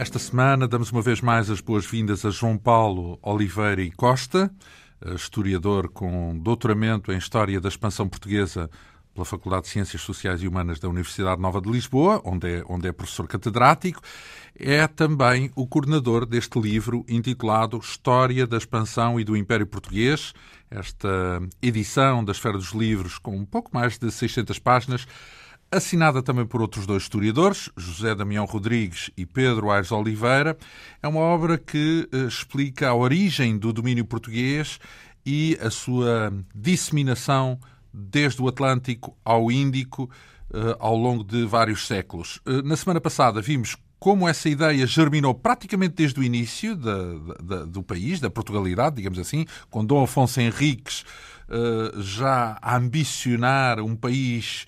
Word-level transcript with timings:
Esta 0.00 0.18
semana 0.18 0.66
damos 0.66 0.90
uma 0.90 1.02
vez 1.02 1.20
mais 1.20 1.50
as 1.50 1.60
boas-vindas 1.60 2.24
a 2.24 2.30
João 2.30 2.56
Paulo 2.56 3.18
Oliveira 3.20 3.82
e 3.82 3.90
Costa, 3.90 4.50
historiador 5.14 5.90
com 5.90 6.38
doutoramento 6.38 7.12
em 7.12 7.18
História 7.18 7.60
da 7.60 7.68
Expansão 7.68 8.08
Portuguesa 8.08 8.70
pela 9.12 9.26
Faculdade 9.26 9.64
de 9.64 9.68
Ciências 9.68 10.00
Sociais 10.00 10.42
e 10.42 10.48
Humanas 10.48 10.80
da 10.80 10.88
Universidade 10.88 11.38
Nova 11.38 11.60
de 11.60 11.70
Lisboa, 11.70 12.22
onde 12.24 12.48
é, 12.48 12.64
onde 12.66 12.88
é 12.88 12.92
professor 12.92 13.28
catedrático. 13.28 14.00
É 14.58 14.86
também 14.86 15.50
o 15.54 15.66
coordenador 15.66 16.24
deste 16.24 16.58
livro 16.58 17.04
intitulado 17.06 17.76
História 17.76 18.46
da 18.46 18.56
Expansão 18.56 19.20
e 19.20 19.24
do 19.24 19.36
Império 19.36 19.66
Português, 19.66 20.32
esta 20.70 21.42
edição 21.60 22.24
da 22.24 22.32
Esfera 22.32 22.56
dos 22.56 22.72
Livros 22.72 23.18
com 23.18 23.36
um 23.36 23.44
pouco 23.44 23.68
mais 23.74 23.98
de 23.98 24.10
600 24.10 24.58
páginas 24.58 25.06
assinada 25.70 26.22
também 26.22 26.44
por 26.44 26.60
outros 26.60 26.84
dois 26.84 27.04
historiadores, 27.04 27.70
José 27.76 28.14
Damião 28.14 28.44
Rodrigues 28.44 29.10
e 29.16 29.24
Pedro 29.24 29.70
Aires 29.70 29.92
Oliveira. 29.92 30.56
É 31.02 31.06
uma 31.06 31.20
obra 31.20 31.56
que 31.56 32.08
uh, 32.12 32.26
explica 32.26 32.88
a 32.88 32.94
origem 32.94 33.56
do 33.56 33.72
domínio 33.72 34.04
português 34.04 34.80
e 35.24 35.56
a 35.60 35.70
sua 35.70 36.32
disseminação 36.54 37.58
desde 37.92 38.42
o 38.42 38.48
Atlântico 38.48 39.16
ao 39.24 39.50
Índico 39.50 40.10
uh, 40.50 40.76
ao 40.80 40.96
longo 40.96 41.22
de 41.22 41.44
vários 41.46 41.86
séculos. 41.86 42.40
Uh, 42.44 42.62
na 42.62 42.76
semana 42.76 43.00
passada 43.00 43.40
vimos 43.40 43.76
como 44.00 44.26
essa 44.26 44.48
ideia 44.48 44.86
germinou 44.86 45.34
praticamente 45.34 45.94
desde 45.94 46.18
o 46.18 46.22
início 46.24 46.74
da, 46.74 46.96
da, 47.40 47.64
do 47.64 47.82
país, 47.82 48.18
da 48.18 48.30
Portugalidade, 48.30 48.96
digamos 48.96 49.18
assim, 49.18 49.44
com 49.68 49.84
Dom 49.84 50.02
Afonso 50.02 50.40
Henriques 50.40 51.04
já 51.98 52.56
a 52.62 52.76
ambicionar 52.76 53.80
um 53.80 53.96
país 53.96 54.66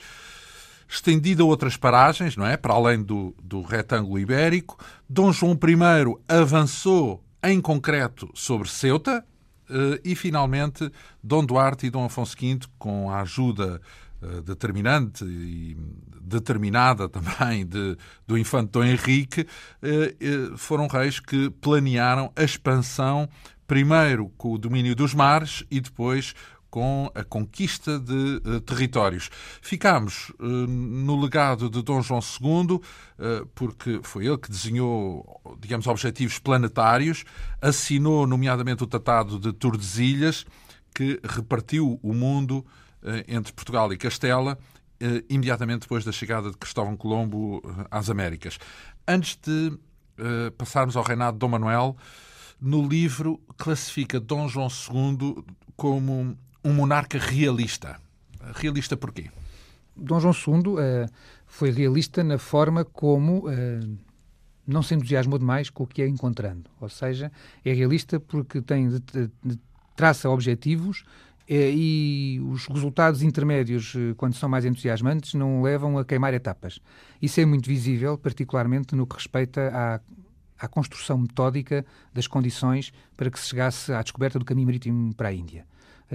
estendida 0.92 1.42
a 1.42 1.46
outras 1.46 1.76
paragens, 1.76 2.36
não 2.36 2.46
é? 2.46 2.56
Para 2.56 2.74
além 2.74 3.02
do, 3.02 3.34
do 3.42 3.62
retângulo 3.62 4.18
ibérico. 4.18 4.76
Dom 5.08 5.32
João 5.32 5.52
I 5.52 6.16
avançou 6.28 7.24
em 7.42 7.60
concreto 7.60 8.28
sobre 8.34 8.68
Ceuta 8.68 9.24
eh, 9.70 10.00
e, 10.04 10.14
finalmente, 10.14 10.92
Dom 11.22 11.46
Duarte 11.46 11.86
e 11.86 11.90
Dom 11.90 12.04
Afonso 12.04 12.36
V, 12.38 12.60
com 12.78 13.10
a 13.10 13.22
ajuda 13.22 13.80
eh, 14.22 14.42
determinante 14.42 15.24
e 15.24 15.76
determinada 16.20 17.08
também 17.08 17.64
de, 17.66 17.96
do 18.26 18.36
infante 18.36 18.72
Dom 18.72 18.84
Henrique, 18.84 19.46
eh, 19.82 20.14
foram 20.56 20.86
reis 20.86 21.18
que 21.18 21.48
planearam 21.48 22.30
a 22.36 22.42
expansão 22.42 23.28
primeiro 23.66 24.28
com 24.36 24.52
o 24.52 24.58
domínio 24.58 24.94
dos 24.94 25.14
mares 25.14 25.64
e 25.70 25.80
depois 25.80 26.34
com 26.72 27.12
a 27.14 27.22
conquista 27.22 27.98
de 27.98 28.40
uh, 28.46 28.58
territórios. 28.62 29.28
Ficámos 29.60 30.30
uh, 30.40 30.42
no 30.42 31.20
legado 31.20 31.68
de 31.68 31.82
Dom 31.82 32.00
João 32.00 32.20
II, 32.20 32.76
uh, 32.76 33.46
porque 33.54 34.00
foi 34.02 34.24
ele 34.24 34.38
que 34.38 34.50
desenhou, 34.50 35.38
digamos, 35.60 35.86
objetivos 35.86 36.38
planetários, 36.38 37.26
assinou, 37.60 38.26
nomeadamente, 38.26 38.82
o 38.82 38.86
Tratado 38.86 39.38
de 39.38 39.52
Tordesilhas, 39.52 40.46
que 40.94 41.20
repartiu 41.22 42.00
o 42.02 42.14
mundo 42.14 42.64
entre 43.26 43.52
Portugal 43.52 43.92
e 43.92 43.96
Castela, 43.96 44.58
imediatamente 45.28 45.80
depois 45.80 46.04
da 46.04 46.12
chegada 46.12 46.50
de 46.50 46.56
Cristóvão 46.56 46.96
Colombo 46.96 47.62
às 47.90 48.08
Américas. 48.08 48.58
Antes 49.08 49.38
de 49.42 49.76
passarmos 50.58 50.94
ao 50.94 51.02
reinado 51.02 51.32
de 51.32 51.38
Dom 51.38 51.48
Manuel, 51.48 51.96
no 52.60 52.86
livro 52.86 53.40
classifica 53.56 54.20
Dom 54.20 54.46
João 54.48 54.68
II 54.68 55.42
como 55.74 56.36
um 56.64 56.72
monarca 56.72 57.18
realista. 57.18 58.00
Realista 58.54 58.96
porquê? 58.96 59.30
Dom 59.96 60.20
João 60.20 60.34
II 60.34 60.72
uh, 60.72 61.10
foi 61.46 61.70
realista 61.70 62.24
na 62.24 62.38
forma 62.38 62.84
como 62.84 63.48
uh, 63.48 63.98
não 64.66 64.82
se 64.82 64.94
entusiasmou 64.94 65.38
demais 65.38 65.70
com 65.70 65.84
o 65.84 65.86
que 65.86 66.02
é 66.02 66.08
encontrando. 66.08 66.70
Ou 66.80 66.88
seja, 66.88 67.30
é 67.64 67.72
realista 67.72 68.18
porque 68.18 68.60
tem 68.60 68.88
de, 68.88 69.00
de, 69.00 69.58
traça 69.96 70.30
objetivos 70.30 71.04
eh, 71.48 71.72
e 71.74 72.40
os 72.40 72.66
resultados 72.66 73.22
intermédios, 73.22 73.94
quando 74.16 74.34
são 74.34 74.48
mais 74.48 74.64
entusiasmantes, 74.64 75.34
não 75.34 75.62
levam 75.62 75.98
a 75.98 76.04
queimar 76.04 76.32
etapas. 76.32 76.78
Isso 77.20 77.40
é 77.40 77.44
muito 77.44 77.66
visível, 77.66 78.16
particularmente 78.16 78.94
no 78.94 79.06
que 79.06 79.16
respeita 79.16 79.70
à, 79.74 80.00
à 80.58 80.68
construção 80.68 81.18
metódica 81.18 81.84
das 82.14 82.26
condições 82.26 82.92
para 83.16 83.30
que 83.30 83.38
se 83.38 83.48
chegasse 83.48 83.92
à 83.92 84.00
descoberta 84.00 84.38
do 84.38 84.44
caminho 84.44 84.66
marítimo 84.66 85.12
para 85.14 85.28
a 85.28 85.32
Índia. 85.32 85.66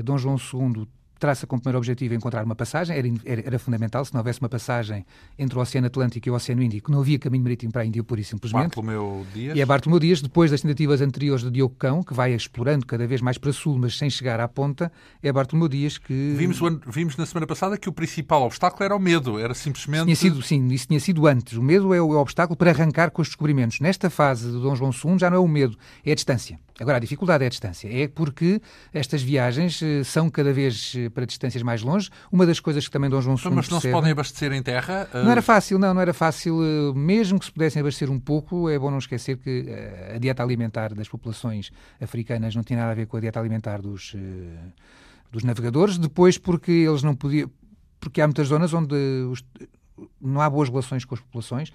Dom 0.01 0.17
João 0.17 0.37
II 0.37 0.87
traça 1.17 1.47
como 1.47 1.61
primeiro 1.61 1.77
objetivo 1.77 2.13
encontrar 2.13 2.43
uma 2.43 2.55
passagem, 2.55 2.95
era, 2.95 3.07
era, 3.45 3.59
fundamental, 3.59 4.05
se 4.05 4.13
não 4.13 4.19
houvesse 4.19 4.39
uma 4.39 4.49
passagem 4.49 5.05
entre 5.37 5.57
o 5.57 5.61
Oceano 5.61 5.87
Atlântico 5.87 6.27
e 6.27 6.31
o 6.31 6.35
Oceano 6.35 6.61
Índico, 6.61 6.91
não 6.91 6.99
havia 6.99 7.19
caminho 7.19 7.43
marítimo 7.43 7.71
para 7.71 7.81
a 7.81 7.85
Índia, 7.85 8.03
pura 8.03 8.21
e 8.21 8.23
simplesmente. 8.23 8.63
Bartolomeu 8.63 9.25
Dias. 9.33 9.57
E 9.57 9.61
é 9.61 9.65
Bartolomeu 9.65 9.99
Dias, 9.99 10.21
depois 10.21 10.51
das 10.51 10.61
tentativas 10.61 11.01
anteriores 11.01 11.43
de 11.43 11.51
Diogo 11.51 11.75
Cão, 11.77 12.03
que 12.03 12.13
vai 12.13 12.33
explorando 12.33 12.85
cada 12.85 13.05
vez 13.07 13.21
mais 13.21 13.37
para 13.37 13.51
sul, 13.51 13.77
mas 13.77 13.97
sem 13.97 14.09
chegar 14.09 14.39
à 14.39 14.47
ponta, 14.47 14.91
é 15.21 15.31
Bartolomeu 15.31 15.67
Dias 15.67 15.97
que... 15.97 16.33
Vimos, 16.37 16.59
vimos 16.87 17.17
na 17.17 17.25
semana 17.25 17.47
passada 17.47 17.77
que 17.77 17.89
o 17.89 17.93
principal 17.93 18.43
obstáculo 18.43 18.83
era 18.83 18.95
o 18.95 18.99
medo, 18.99 19.39
era 19.39 19.53
simplesmente... 19.53 20.05
Tinha 20.05 20.15
sido, 20.15 20.41
sim, 20.41 20.67
isso 20.67 20.87
tinha 20.87 20.99
sido 20.99 21.27
antes. 21.27 21.57
O 21.57 21.63
medo 21.63 21.93
é 21.93 22.01
o, 22.01 22.13
é 22.13 22.17
o 22.17 22.19
obstáculo 22.19 22.55
para 22.55 22.71
arrancar 22.71 23.11
com 23.11 23.21
os 23.21 23.27
descobrimentos. 23.27 23.79
Nesta 23.79 24.09
fase 24.09 24.51
de 24.51 24.59
Dom 24.59 24.75
João 24.75 24.91
II 24.91 25.17
já 25.19 25.29
não 25.29 25.37
é 25.37 25.39
o 25.39 25.47
medo, 25.47 25.77
é 26.05 26.11
a 26.11 26.15
distância. 26.15 26.59
Agora, 26.79 26.97
a 26.97 26.99
dificuldade 26.99 27.43
é 27.43 27.47
a 27.47 27.49
distância. 27.49 27.89
É 27.91 28.07
porque 28.07 28.61
estas 28.93 29.23
viagens 29.23 29.81
eh, 29.81 30.03
são 30.03 30.29
cada 30.29 30.53
vez 30.53 30.93
eh, 30.95 31.09
para 31.09 31.25
distâncias 31.25 31.63
mais 31.63 31.81
longe. 31.81 32.09
Uma 32.31 32.45
das 32.45 32.59
coisas 32.59 32.85
que 32.85 32.91
também 32.91 33.09
Dom 33.09 33.19
João 33.19 33.35
II 33.35 33.51
Mas 33.51 33.69
não 33.69 33.79
se 33.79 33.91
podem 33.91 34.11
abastecer 34.11 34.51
em 34.53 34.61
terra? 34.61 35.09
Não 35.13 35.31
era 35.31 35.41
fácil, 35.41 35.79
não, 35.79 35.93
não 35.93 36.01
era 36.01 36.13
fácil. 36.13 36.59
Eh, 36.63 36.93
mesmo 36.93 37.39
que 37.39 37.45
se 37.45 37.51
pudessem 37.51 37.79
abastecer 37.79 38.11
um 38.11 38.19
pouco, 38.19 38.69
é 38.69 38.77
bom 38.77 38.91
não 38.91 38.99
esquecer 38.99 39.37
que 39.37 39.65
a 40.13 40.17
dieta 40.19 40.43
alimentar 40.43 40.93
das 40.93 41.09
populações 41.09 41.71
africanas 41.99 42.55
não 42.55 42.63
tinha 42.63 42.79
nada 42.79 42.91
a 42.91 42.95
ver 42.95 43.07
com 43.07 43.17
a 43.17 43.19
dieta 43.19 43.39
alimentar 43.39 43.81
dos, 43.81 44.15
dos 45.31 45.43
navegadores. 45.43 45.97
Depois, 45.97 46.37
porque 46.37 46.71
eles 46.71 47.01
não 47.01 47.15
podiam... 47.15 47.49
Porque 47.99 48.21
há 48.21 48.27
muitas 48.27 48.47
zonas 48.47 48.71
onde 48.73 48.95
os, 49.31 49.43
não 50.21 50.41
há 50.41 50.49
boas 50.49 50.69
relações 50.69 51.05
com 51.05 51.15
as 51.15 51.21
populações. 51.21 51.71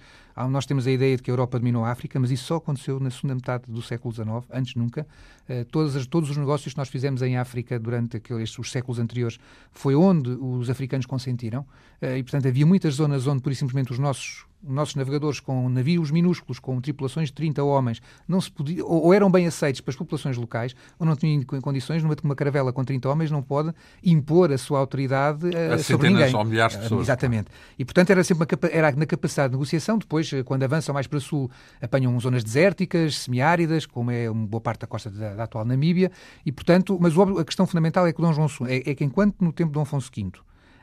Nós 0.49 0.65
temos 0.65 0.87
a 0.87 0.91
ideia 0.91 1.15
de 1.15 1.23
que 1.23 1.29
a 1.29 1.33
Europa 1.33 1.59
dominou 1.59 1.83
a 1.83 1.91
África, 1.91 2.19
mas 2.19 2.31
isso 2.31 2.45
só 2.45 2.55
aconteceu 2.55 2.99
na 2.99 3.09
segunda 3.11 3.35
metade 3.35 3.63
do 3.67 3.81
século 3.81 4.13
XIX, 4.13 4.29
antes 4.51 4.75
nunca. 4.75 5.05
As, 5.47 6.05
todos 6.07 6.29
os 6.29 6.37
negócios 6.37 6.73
que 6.73 6.77
nós 6.77 6.89
fizemos 6.89 7.21
em 7.21 7.37
África 7.37 7.77
durante 7.77 8.17
aqueles, 8.17 8.57
os 8.57 8.71
séculos 8.71 8.99
anteriores 8.99 9.37
foi 9.71 9.95
onde 9.95 10.29
os 10.29 10.69
africanos 10.69 11.05
consentiram. 11.05 11.61
Uh, 12.01 12.17
e, 12.17 12.23
portanto, 12.23 12.47
havia 12.47 12.65
muitas 12.65 12.95
zonas 12.95 13.27
onde, 13.27 13.41
por 13.41 13.53
simplesmente, 13.53 13.91
os 13.91 13.99
nossos 13.99 14.45
nossos 14.63 14.95
navegadores 14.95 15.39
com 15.39 15.67
navios 15.69 16.11
minúsculos, 16.11 16.59
com 16.59 16.79
tripulações 16.79 17.29
de 17.29 17.33
30 17.33 17.63
homens, 17.63 18.01
não 18.27 18.39
se 18.39 18.51
podia, 18.51 18.83
ou, 18.85 19.05
ou 19.05 19.13
eram 19.13 19.29
bem 19.29 19.45
aceitos 19.45 19.81
para 19.81 19.91
as 19.91 19.95
populações 19.95 20.37
locais, 20.37 20.75
ou 20.97 21.05
não 21.05 21.15
tinham 21.15 21.43
condições, 21.61 22.01
numa 22.01 22.15
uma 22.23 22.35
caravela 22.35 22.71
com 22.71 22.83
30 22.83 23.09
homens 23.09 23.31
não 23.31 23.41
pode 23.41 23.73
impor 24.03 24.51
a 24.51 24.57
sua 24.57 24.79
autoridade 24.79 25.47
uh, 25.47 25.73
a 25.73 25.77
sobre 25.79 26.09
ninguém. 26.09 26.33
ou 26.33 26.45
milhares 26.45 26.75
de 26.75 26.83
pessoas. 26.83 27.01
Exatamente. 27.01 27.49
E, 27.77 27.83
portanto, 27.83 28.09
era 28.11 28.23
sempre 28.23 28.45
uma, 28.45 28.69
era 28.71 28.91
na 28.91 29.05
capacidade 29.05 29.49
de 29.49 29.55
negociação, 29.55 29.97
depois, 29.97 30.31
eh, 30.31 30.43
quando 30.43 30.63
avançam 30.63 30.93
mais 30.93 31.07
para 31.07 31.19
sul, 31.19 31.49
apanham 31.81 32.17
zonas 32.19 32.43
desérticas, 32.43 33.19
semiáridas, 33.19 33.85
como 33.85 34.11
é 34.11 34.29
uma 34.29 34.47
boa 34.47 34.61
parte 34.61 34.81
da 34.81 34.87
costa 34.87 35.09
da, 35.09 35.35
da 35.35 35.43
atual 35.43 35.65
Namíbia, 35.65 36.11
e, 36.45 36.51
portanto, 36.51 36.97
mas 36.99 37.13
a 37.17 37.43
questão 37.43 37.65
fundamental 37.65 38.07
é 38.07 38.13
que 38.13 38.21
Dom 38.21 38.33
João 38.33 38.47
é, 38.67 38.91
é 38.91 38.95
que 38.95 39.03
enquanto 39.03 39.41
no 39.41 39.51
tempo 39.51 39.69
de 39.69 39.73
Dom 39.73 39.81
Afonso 39.81 40.11
V, 40.15 40.31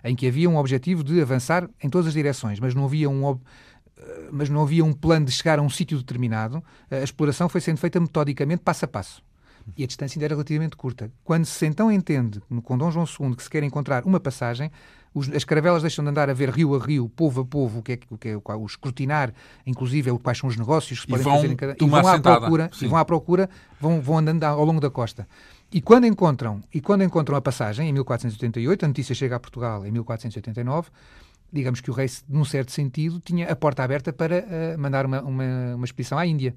em 0.02 0.14
que 0.14 0.26
havia 0.26 0.48
um 0.48 0.56
objetivo 0.56 1.04
de 1.04 1.20
avançar 1.20 1.68
em 1.82 1.88
todas 1.88 2.08
as 2.08 2.12
direções, 2.12 2.58
mas 2.58 2.74
não 2.74 2.84
havia 2.84 3.08
um 3.08 3.38
mas 4.30 4.48
não 4.48 4.62
havia 4.62 4.84
um 4.84 4.92
plano 4.92 5.26
de 5.26 5.32
chegar 5.32 5.58
a 5.58 5.62
um 5.62 5.70
sítio 5.70 5.98
determinado, 5.98 6.62
a 6.90 6.98
exploração 6.98 7.48
foi 7.48 7.60
sendo 7.60 7.78
feita 7.78 7.98
metodicamente, 8.00 8.62
passo 8.62 8.84
a 8.84 8.88
passo. 8.88 9.22
E 9.76 9.84
a 9.84 9.86
distância 9.86 10.16
ainda 10.16 10.26
era 10.26 10.34
relativamente 10.34 10.76
curta. 10.76 11.10
Quando 11.22 11.44
se 11.44 11.66
então 11.66 11.92
entende, 11.92 12.40
com 12.62 12.78
Dom 12.78 12.90
João 12.90 13.04
II, 13.04 13.36
que 13.36 13.42
se 13.42 13.50
quer 13.50 13.62
encontrar 13.62 14.04
uma 14.04 14.18
passagem, 14.18 14.70
os, 15.12 15.28
as 15.30 15.44
caravelas 15.44 15.82
deixam 15.82 16.04
de 16.04 16.10
andar 16.10 16.30
a 16.30 16.32
ver 16.32 16.50
rio 16.50 16.74
a 16.74 16.78
rio, 16.78 17.08
povo 17.08 17.40
a 17.40 17.44
povo, 17.44 17.80
o 17.80 17.82
que 17.82 17.92
é, 17.92 17.98
o 18.10 18.16
que 18.16 18.28
é 18.28 18.36
o 18.36 18.66
escrutinar, 18.66 19.32
inclusive 19.66 20.16
quais 20.18 20.38
são 20.38 20.48
os 20.48 20.56
negócios 20.56 21.00
que 21.00 21.06
se 21.06 21.10
podem 21.10 21.24
fazer 21.24 21.52
em 21.52 21.56
cada... 21.56 21.76
E 21.78 21.86
vão 21.86 22.06
à 22.06 22.20
procura, 22.20 22.70
e 22.80 22.86
vão 22.86 22.98
à 22.98 23.04
procura, 23.04 23.50
vão, 23.80 24.00
vão 24.00 24.18
andando 24.18 24.44
ao 24.44 24.64
longo 24.64 24.80
da 24.80 24.90
costa. 24.90 25.26
E 25.72 25.80
quando 25.80 26.06
encontram, 26.06 26.62
e 26.72 26.80
quando 26.80 27.02
encontram 27.02 27.36
a 27.36 27.40
passagem, 27.40 27.88
em 27.88 27.92
1488, 27.92 28.84
a 28.84 28.88
notícia 28.88 29.14
chega 29.14 29.36
a 29.36 29.40
Portugal 29.40 29.86
em 29.86 29.90
1489, 29.90 30.90
digamos 31.52 31.80
que 31.80 31.90
o 31.90 31.94
rei, 31.94 32.08
num 32.28 32.44
certo 32.44 32.72
sentido, 32.72 33.20
tinha 33.20 33.50
a 33.50 33.56
porta 33.56 33.82
aberta 33.82 34.12
para 34.12 34.38
uh, 34.38 34.78
mandar 34.78 35.06
uma, 35.06 35.20
uma, 35.22 35.74
uma, 35.74 35.84
expedição 35.84 36.18
à 36.18 36.26
Índia. 36.26 36.54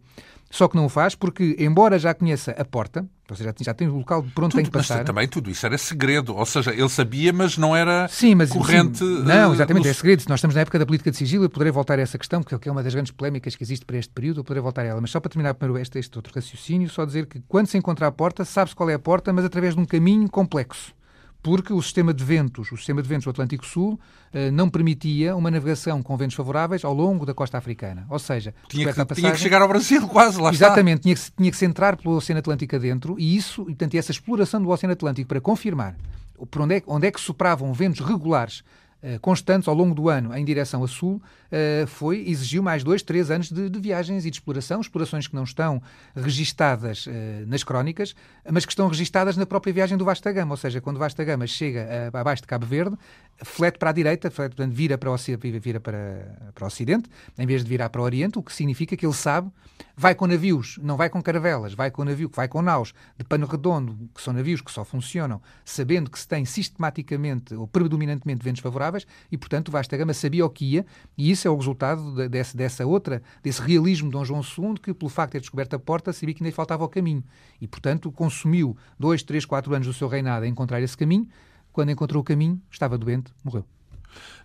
Só 0.49 0.67
que 0.67 0.75
não 0.75 0.85
o 0.85 0.89
faz 0.89 1.15
porque, 1.15 1.55
embora 1.59 1.97
já 1.97 2.13
conheça 2.13 2.51
a 2.51 2.63
porta, 2.63 3.03
ou 3.27 3.35
seja, 3.35 3.53
já 3.59 3.73
tem 3.73 3.87
o 3.87 3.97
local 3.97 4.21
por 4.35 4.43
onde 4.43 4.51
tudo, 4.51 4.57
tem 4.57 4.65
que 4.65 4.71
passar... 4.71 4.97
Mas 4.97 5.05
também 5.05 5.27
tudo 5.27 5.49
isso 5.49 5.65
era 5.65 5.75
segredo, 5.79 6.35
ou 6.35 6.45
seja, 6.45 6.71
ele 6.71 6.89
sabia, 6.89 7.33
mas 7.33 7.57
não 7.57 7.75
era 7.75 8.07
sim, 8.07 8.35
mas, 8.35 8.51
corrente... 8.51 8.99
Sim, 8.99 9.23
não, 9.23 9.51
eh, 9.51 9.55
exatamente, 9.55 9.87
é 9.87 9.93
segredo. 9.93 10.23
Nós 10.29 10.37
estamos 10.37 10.53
na 10.53 10.61
época 10.61 10.77
da 10.77 10.85
política 10.85 11.09
de 11.09 11.17
sigilo, 11.17 11.45
eu 11.45 11.49
poderei 11.49 11.71
voltar 11.71 11.97
a 11.97 12.03
essa 12.03 12.19
questão, 12.19 12.43
porque 12.43 12.69
é 12.69 12.71
uma 12.71 12.83
das 12.83 12.93
grandes 12.93 13.11
polémicas 13.11 13.55
que 13.55 13.63
existe 13.63 13.83
para 13.83 13.97
este 13.97 14.13
período, 14.13 14.41
eu 14.41 14.43
poderei 14.43 14.61
voltar 14.61 14.83
a 14.83 14.85
ela. 14.85 15.01
Mas 15.01 15.09
só 15.09 15.19
para 15.19 15.29
terminar 15.29 15.55
primeiro 15.55 15.81
este, 15.81 15.97
este 15.97 16.15
outro 16.15 16.31
raciocínio, 16.35 16.87
só 16.87 17.03
dizer 17.03 17.25
que 17.25 17.41
quando 17.47 17.65
se 17.65 17.77
encontra 17.77 18.05
a 18.05 18.11
porta, 18.11 18.45
sabe-se 18.45 18.75
qual 18.75 18.89
é 18.91 18.93
a 18.93 18.99
porta, 18.99 19.33
mas 19.33 19.45
através 19.45 19.73
de 19.73 19.81
um 19.81 19.85
caminho 19.85 20.29
complexo 20.29 20.93
porque 21.43 21.73
o 21.73 21.81
sistema 21.81 22.13
de 22.13 22.23
ventos, 22.23 22.71
o 22.71 22.77
sistema 22.77 23.01
de 23.01 23.09
ventos 23.09 23.25
do 23.25 23.29
Atlântico 23.29 23.65
Sul, 23.65 23.99
eh, 24.31 24.49
não 24.49 24.69
permitia 24.69 25.35
uma 25.35 25.51
navegação 25.51 26.01
com 26.01 26.15
ventos 26.15 26.37
favoráveis 26.37 26.85
ao 26.85 26.93
longo 26.93 27.25
da 27.25 27.33
costa 27.33 27.57
africana. 27.57 28.07
Ou 28.09 28.17
seja, 28.17 28.55
tinha 28.69 28.87
que, 28.87 28.93
passagem, 28.93 29.15
tinha 29.15 29.31
que 29.33 29.39
chegar 29.39 29.61
ao 29.61 29.67
Brasil 29.67 30.07
quase, 30.07 30.39
lá 30.39 30.51
Exatamente, 30.51 30.99
está. 30.99 31.03
Tinha 31.03 31.15
que, 31.15 31.31
tinha 31.37 31.51
que 31.51 31.57
se 31.57 31.65
entrar 31.65 31.97
pelo 31.97 32.15
Oceano 32.15 32.39
Atlântico 32.39 32.75
adentro 32.77 33.17
e 33.19 33.35
isso, 33.35 33.65
portanto, 33.65 33.95
essa 33.95 34.11
exploração 34.11 34.61
do 34.61 34.69
Oceano 34.69 34.93
Atlântico 34.93 35.27
para 35.27 35.41
confirmar 35.41 35.97
por 36.49 36.61
onde 36.61 36.77
é, 36.77 36.83
onde 36.87 37.07
é 37.07 37.11
que 37.11 37.19
sopravam 37.19 37.73
ventos 37.73 37.99
regulares 37.99 38.63
constantes 39.21 39.67
ao 39.67 39.75
longo 39.75 39.93
do 39.93 40.09
ano 40.09 40.35
em 40.35 40.45
direção 40.45 40.83
a 40.83 40.87
sul, 40.87 41.21
eh, 41.55 41.85
foi, 41.85 42.27
exigiu 42.27 42.63
mais 42.63 42.83
dois, 42.83 43.03
três 43.03 43.29
anos 43.29 43.51
de, 43.51 43.69
de, 43.69 43.79
viagens 43.79 44.25
e 44.25 44.31
de 44.31 44.37
exploração, 44.37 44.81
explorações 44.81 45.27
que 45.27 45.35
não 45.35 45.43
estão 45.43 45.79
registadas 46.15 47.05
eh, 47.07 47.43
nas 47.45 47.63
crónicas, 47.63 48.15
mas 48.51 48.65
que 48.65 48.71
estão 48.71 48.87
registadas 48.87 49.37
na 49.37 49.45
própria 49.45 49.71
viagem 49.71 49.95
do 49.95 50.03
Vasta 50.03 50.31
Gama, 50.31 50.53
ou 50.53 50.57
seja, 50.57 50.81
quando 50.81 50.95
o 50.95 50.99
Vasta 50.99 51.23
Gama 51.23 51.45
chega 51.45 52.09
abaixo 52.11 52.41
de 52.41 52.47
Cabo 52.47 52.65
Verde, 52.65 52.97
flete 53.41 53.77
para 53.77 53.89
a 53.89 53.93
direita, 53.93 54.29
flete, 54.29 54.55
portanto, 54.55 54.73
vira, 54.73 54.97
para 54.97 55.11
o, 55.11 55.17
vira 55.61 55.79
para, 55.79 56.51
para 56.53 56.63
o 56.63 56.67
Ocidente, 56.67 57.09
em 57.37 57.45
vez 57.45 57.63
de 57.63 57.69
virar 57.69 57.89
para 57.89 58.01
o 58.01 58.03
Oriente, 58.03 58.37
o 58.37 58.43
que 58.43 58.53
significa 58.53 58.95
que 58.95 59.05
ele 59.05 59.13
sabe, 59.13 59.51
vai 59.95 60.15
com 60.15 60.25
navios, 60.25 60.79
não 60.81 60.97
vai 60.97 61.09
com 61.09 61.21
caravelas, 61.21 61.73
vai 61.73 61.91
com 61.91 62.03
navio, 62.03 62.29
vai 62.33 62.47
com 62.47 62.61
naus 62.61 62.93
de 63.17 63.23
pano 63.23 63.45
redondo, 63.45 63.97
que 64.13 64.21
são 64.21 64.33
navios 64.33 64.61
que 64.61 64.71
só 64.71 64.83
funcionam 64.83 65.41
sabendo 65.63 66.09
que 66.09 66.19
se 66.19 66.27
tem 66.27 66.45
sistematicamente 66.45 67.53
ou 67.53 67.67
predominantemente 67.67 68.43
ventos 68.43 68.61
favoráveis 68.61 69.05
e, 69.31 69.37
portanto, 69.37 69.69
o 69.69 69.71
Vasta 69.71 69.95
Gama 69.97 70.13
sabia 70.13 70.45
o 70.45 70.49
que 70.49 70.65
ia 70.65 70.85
e 71.17 71.29
isso 71.29 71.47
é 71.47 71.51
o 71.51 71.55
resultado 71.55 72.27
desse, 72.29 72.55
dessa 72.55 72.85
outra, 72.85 73.21
desse 73.41 73.61
realismo 73.61 74.09
de 74.09 74.13
Dom 74.13 74.25
João 74.25 74.41
II, 74.41 74.75
que 74.81 74.93
pelo 74.93 75.09
facto 75.09 75.31
de 75.31 75.33
ter 75.33 75.41
descoberto 75.41 75.75
a 75.75 75.79
porta, 75.79 76.13
sabia 76.13 76.33
que 76.33 76.43
ainda 76.43 76.55
faltava 76.55 76.83
o 76.83 76.89
caminho. 76.89 77.23
E, 77.59 77.67
portanto, 77.67 78.11
consumiu 78.11 78.75
dois, 78.99 79.23
três, 79.23 79.45
quatro 79.45 79.73
anos 79.73 79.87
do 79.87 79.93
seu 79.93 80.07
reinado 80.07 80.45
a 80.45 80.47
encontrar 80.47 80.81
esse 80.81 80.97
caminho 80.97 81.27
quando 81.73 81.91
encontrou 81.91 82.21
o 82.21 82.23
caminho, 82.23 82.61
estava 82.71 82.97
doente, 82.97 83.33
morreu. 83.43 83.65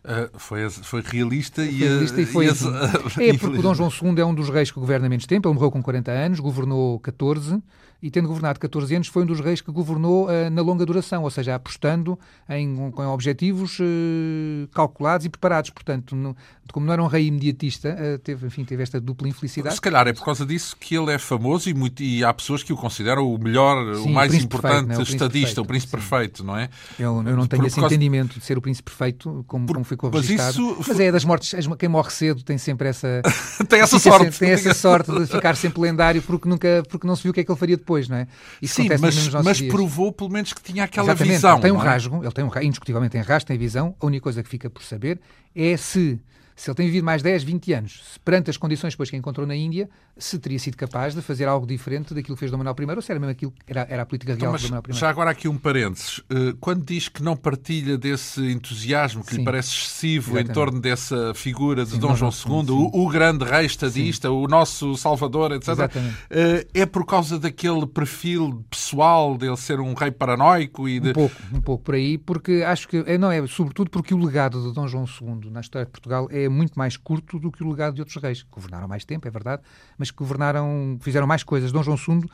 Uh, 0.03 0.39
foi, 0.39 0.69
foi 0.71 1.03
realista, 1.03 1.63
foi 1.63 1.73
e, 1.73 1.79
realista 1.79 2.21
e, 2.21 2.27
foi 2.27 2.47
e 2.47 2.49
assim. 2.49 2.69
É 3.21 3.37
porque 3.37 3.59
o 3.59 3.63
Dom 3.63 3.75
João 3.75 3.91
II 3.91 4.19
é 4.19 4.25
um 4.25 4.35
dos 4.35 4.49
reis 4.49 4.71
que 4.71 4.81
governa 4.81 5.09
menos 5.09 5.27
tempo, 5.27 5.47
ele 5.47 5.55
morreu 5.55 5.71
com 5.71 5.83
40 5.83 6.11
anos, 6.11 6.41
governou 6.41 6.99
14 7.01 7.63
e 8.01 8.11
tendo 8.11 8.29
governado 8.29 8.61
14 8.61 8.95
anos 8.95 9.09
foi 9.09 9.25
um 9.25 9.27
dos 9.27 9.41
reis 9.41 9.61
que 9.61 9.73
governou 9.73 10.27
uh, 10.27 10.51
na 10.51 10.63
longa 10.63 10.87
duração, 10.87 11.25
ou 11.25 11.31
seja, 11.31 11.57
apostando 11.57 12.19
em, 12.49 12.77
em 12.77 13.07
objetivos 13.07 13.79
uh, 13.81 14.69
calculados 14.73 15.27
e 15.27 15.29
preparados. 15.29 15.71
Portanto, 15.71 16.15
no, 16.15 16.37
como 16.73 16.87
não 16.87 16.93
era 16.93 17.03
um 17.03 17.09
rei 17.09 17.27
imediatista, 17.27 17.97
uh, 17.97 18.19
teve, 18.19 18.47
enfim, 18.47 18.65
teve 18.65 18.85
esta 18.85 19.01
dupla 19.01 19.29
infelicidade. 19.29 19.75
Se 19.75 19.81
calhar 19.81 20.07
é 20.07 20.13
por 20.13 20.25
causa 20.25 20.47
disso 20.47 20.77
que 20.79 20.97
ele 20.97 21.13
é 21.13 21.19
famoso 21.19 21.69
e, 21.69 21.75
muito, 21.75 22.01
e 22.01 22.23
há 22.23 22.33
pessoas 22.33 22.63
que 22.63 22.73
o 22.73 22.77
consideram 22.77 23.27
o 23.33 23.37
melhor, 23.37 23.97
Sim, 23.97 24.03
o 24.03 24.09
mais 24.11 24.33
o 24.33 24.37
importante 24.37 24.87
perfeito, 24.87 24.93
é? 24.93 24.99
o 24.99 25.03
estadista, 25.03 25.61
o 25.61 25.67
príncipe 25.67 25.91
perfeito, 25.91 26.45
não 26.45 26.57
é? 26.57 26.71
Eu, 26.99 27.17
eu 27.27 27.37
não 27.37 27.49
tenho 27.49 27.63
por, 27.63 27.67
esse 27.67 27.77
causa... 27.77 27.93
entendimento 27.93 28.39
de 28.39 28.45
ser 28.45 28.57
o 28.57 28.63
príncipe 28.63 28.91
perfeito, 28.91 29.45
como, 29.49 29.67
por, 29.67 29.75
como 29.75 29.85
ficou. 29.85 30.11
Mas, 30.13 30.31
isso... 30.31 30.77
mas 30.87 31.01
é 31.01 31.11
das 31.11 31.25
mortes, 31.25 31.67
quem 31.77 31.89
morre 31.89 32.11
cedo 32.11 32.45
tem 32.45 32.59
sempre 32.59 32.89
essa... 32.89 33.23
tem 33.69 33.81
essa 33.81 33.99
sorte. 33.99 34.25
Sempre, 34.27 34.39
tem 34.39 34.51
essa 34.51 34.73
sorte 34.73 35.11
de 35.11 35.27
ficar 35.27 35.57
sempre 35.57 35.81
lendário 35.81 36.23
porque, 36.23 36.49
nunca, 36.49 36.83
porque 36.89 37.07
não 37.07 37.17
se 37.17 37.25
viu 37.25 37.31
o 37.33 37.35
que 37.35 37.41
é 37.41 37.45
que 37.45 37.51
ele 37.51 37.59
faria 37.59 37.77
depois, 37.77 37.88
não 38.09 38.17
é? 38.17 38.27
Isso 38.61 38.75
Sim, 38.75 38.89
mas, 39.01 39.29
mas 39.43 39.61
provou 39.63 40.13
pelo 40.13 40.31
menos 40.31 40.53
que 40.53 40.61
tinha 40.61 40.85
aquela 40.85 41.09
Exatamente. 41.09 41.35
visão. 41.35 41.53
Ele 41.53 41.63
tem 41.63 41.73
um 41.73 41.81
é? 41.81 41.85
rasgo, 41.85 42.23
ele 42.23 42.33
tem 42.33 42.45
um, 42.45 42.51
indiscutivelmente 42.63 43.13
tem 43.13 43.21
rasgo, 43.23 43.47
tem 43.47 43.59
visão. 43.59 43.95
A 44.01 44.07
única 44.07 44.23
coisa 44.23 44.43
que 44.43 44.49
fica 44.49 44.69
por 44.69 44.83
saber 44.83 45.21
é 45.55 45.77
se 45.77 46.21
se 46.59 46.69
ele 46.69 46.75
tem 46.75 46.87
vivido 46.87 47.05
mais 47.05 47.23
10, 47.23 47.45
20 47.45 47.73
anos, 47.73 48.19
perante 48.25 48.51
as 48.51 48.57
condições 48.57 48.93
depois 48.93 49.09
que 49.09 49.17
encontrou 49.17 49.47
na 49.47 49.55
Índia, 49.55 49.89
se 50.17 50.41
teria 50.41 50.59
sido 50.59 50.77
capaz 50.77 51.15
de 51.15 51.23
fazer 51.23 51.47
algo 51.47 51.65
diferente 51.65 52.13
daquilo 52.13 52.35
que 52.35 52.41
fez 52.41 52.51
Dom 52.51 52.59
Manuel 52.59 52.75
I, 52.77 52.97
ou 52.97 53.01
se 53.01 53.13
era 53.13 53.21
mesmo 53.21 53.31
aquilo 53.31 53.53
que 53.53 53.59
era, 53.69 53.87
era 53.89 54.03
a 54.03 54.07
política 54.07 54.35
real 54.35 54.39
então, 54.41 54.57
de 54.57 54.63
Dom 54.65 54.69
Manuel 54.71 54.83
I. 54.89 54.93
Já 54.93 55.09
agora 55.09 55.31
aqui 55.31 55.47
um 55.47 55.57
parênteses. 55.57 56.21
Eh, 56.29 56.55
quando 56.59 56.85
diz 56.85 57.09
que 57.09 57.23
não 57.23 57.37
partilha 57.37 57.97
desse 57.97 58.41
entusiasmo 58.51 59.23
que 59.23 59.31
sim. 59.31 59.39
lhe 59.39 59.45
parece 59.45 59.69
excessivo 59.69 60.31
Exatamente. 60.33 60.51
em 60.51 60.53
torno 60.53 60.81
dessa 60.81 61.33
figura 61.33 61.85
de 61.85 61.93
sim, 61.93 62.01
Dom 62.01 62.17
João 62.17 62.33
II, 62.33 62.71
o, 62.73 63.05
o, 63.05 63.09
grande 63.09 63.45
rei 63.45 63.65
estadista, 63.65 64.27
sim. 64.27 64.35
o 64.35 64.49
nosso 64.49 64.97
salvador, 64.97 65.53
etc., 65.53 65.69
Exatamente. 65.69 66.17
Eh, 66.29 66.67
é 66.75 66.87
por 66.87 67.07
causa 67.07 67.39
daquele 67.39 67.87
perfil 67.87 68.65
pessoal 68.69 69.39
dele 69.39 69.57
ser 69.57 69.79
um 69.79 69.95
rei 69.95 70.11
paranoico 70.11 70.89
e 70.89 70.99
de... 70.99 71.11
Um 71.11 71.13
pouco, 71.13 71.37
um 71.53 71.61
pouco 71.61 71.85
por 71.85 71.95
aí, 71.95 72.19
porque 72.19 72.65
acho 72.67 72.89
que, 72.89 73.05
é, 73.07 73.17
não 73.17 73.31
é, 73.31 73.47
sobretudo 73.47 73.91
porque 73.91 74.13
o 74.13 74.19
legado 74.19 74.61
de 74.61 74.75
Dom 74.75 74.89
João 74.89 75.05
II 75.05 75.53
na 75.53 75.61
história 75.61 75.87
de 75.87 75.93
Portugal 75.93 76.27
é 76.33 76.48
muito 76.49 76.79
mais 76.79 76.97
curto 76.97 77.19
curto 77.19 77.39
do 77.39 77.51
que 77.51 77.63
o 77.63 77.69
legado 77.69 77.95
de 77.95 78.01
outros 78.01 78.21
reis, 78.23 78.43
que 78.43 78.51
governaram 78.51 78.89
mais 78.89 79.05
tempo, 79.05 79.27
é 79.27 79.31
verdade, 79.31 79.63
mas 79.97 80.11
que 80.11 80.17
governaram, 80.17 80.99
fizeram 81.01 81.27
mais 81.27 81.43
coisas. 81.43 81.73
Dom 81.73 81.83
João 81.83 81.97
II, 81.97 82.29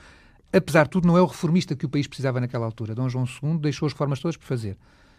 apesar 0.52 0.84
de 0.84 0.90
tudo, 0.90 1.06
não 1.06 1.16
é 1.16 1.22
o 1.22 1.26
reformista 1.26 1.74
que 1.74 1.86
o 1.86 1.88
país 1.88 2.06
precisava 2.06 2.40
naquela 2.40 2.64
altura. 2.64 2.94
Dom 2.94 3.08
João 3.08 3.24
II 3.24 3.58
deixou 3.58 3.86
as 3.86 3.92
reformas 3.92 4.20
todas 4.20 4.36
por 4.36 4.46
fazer. 4.46 4.76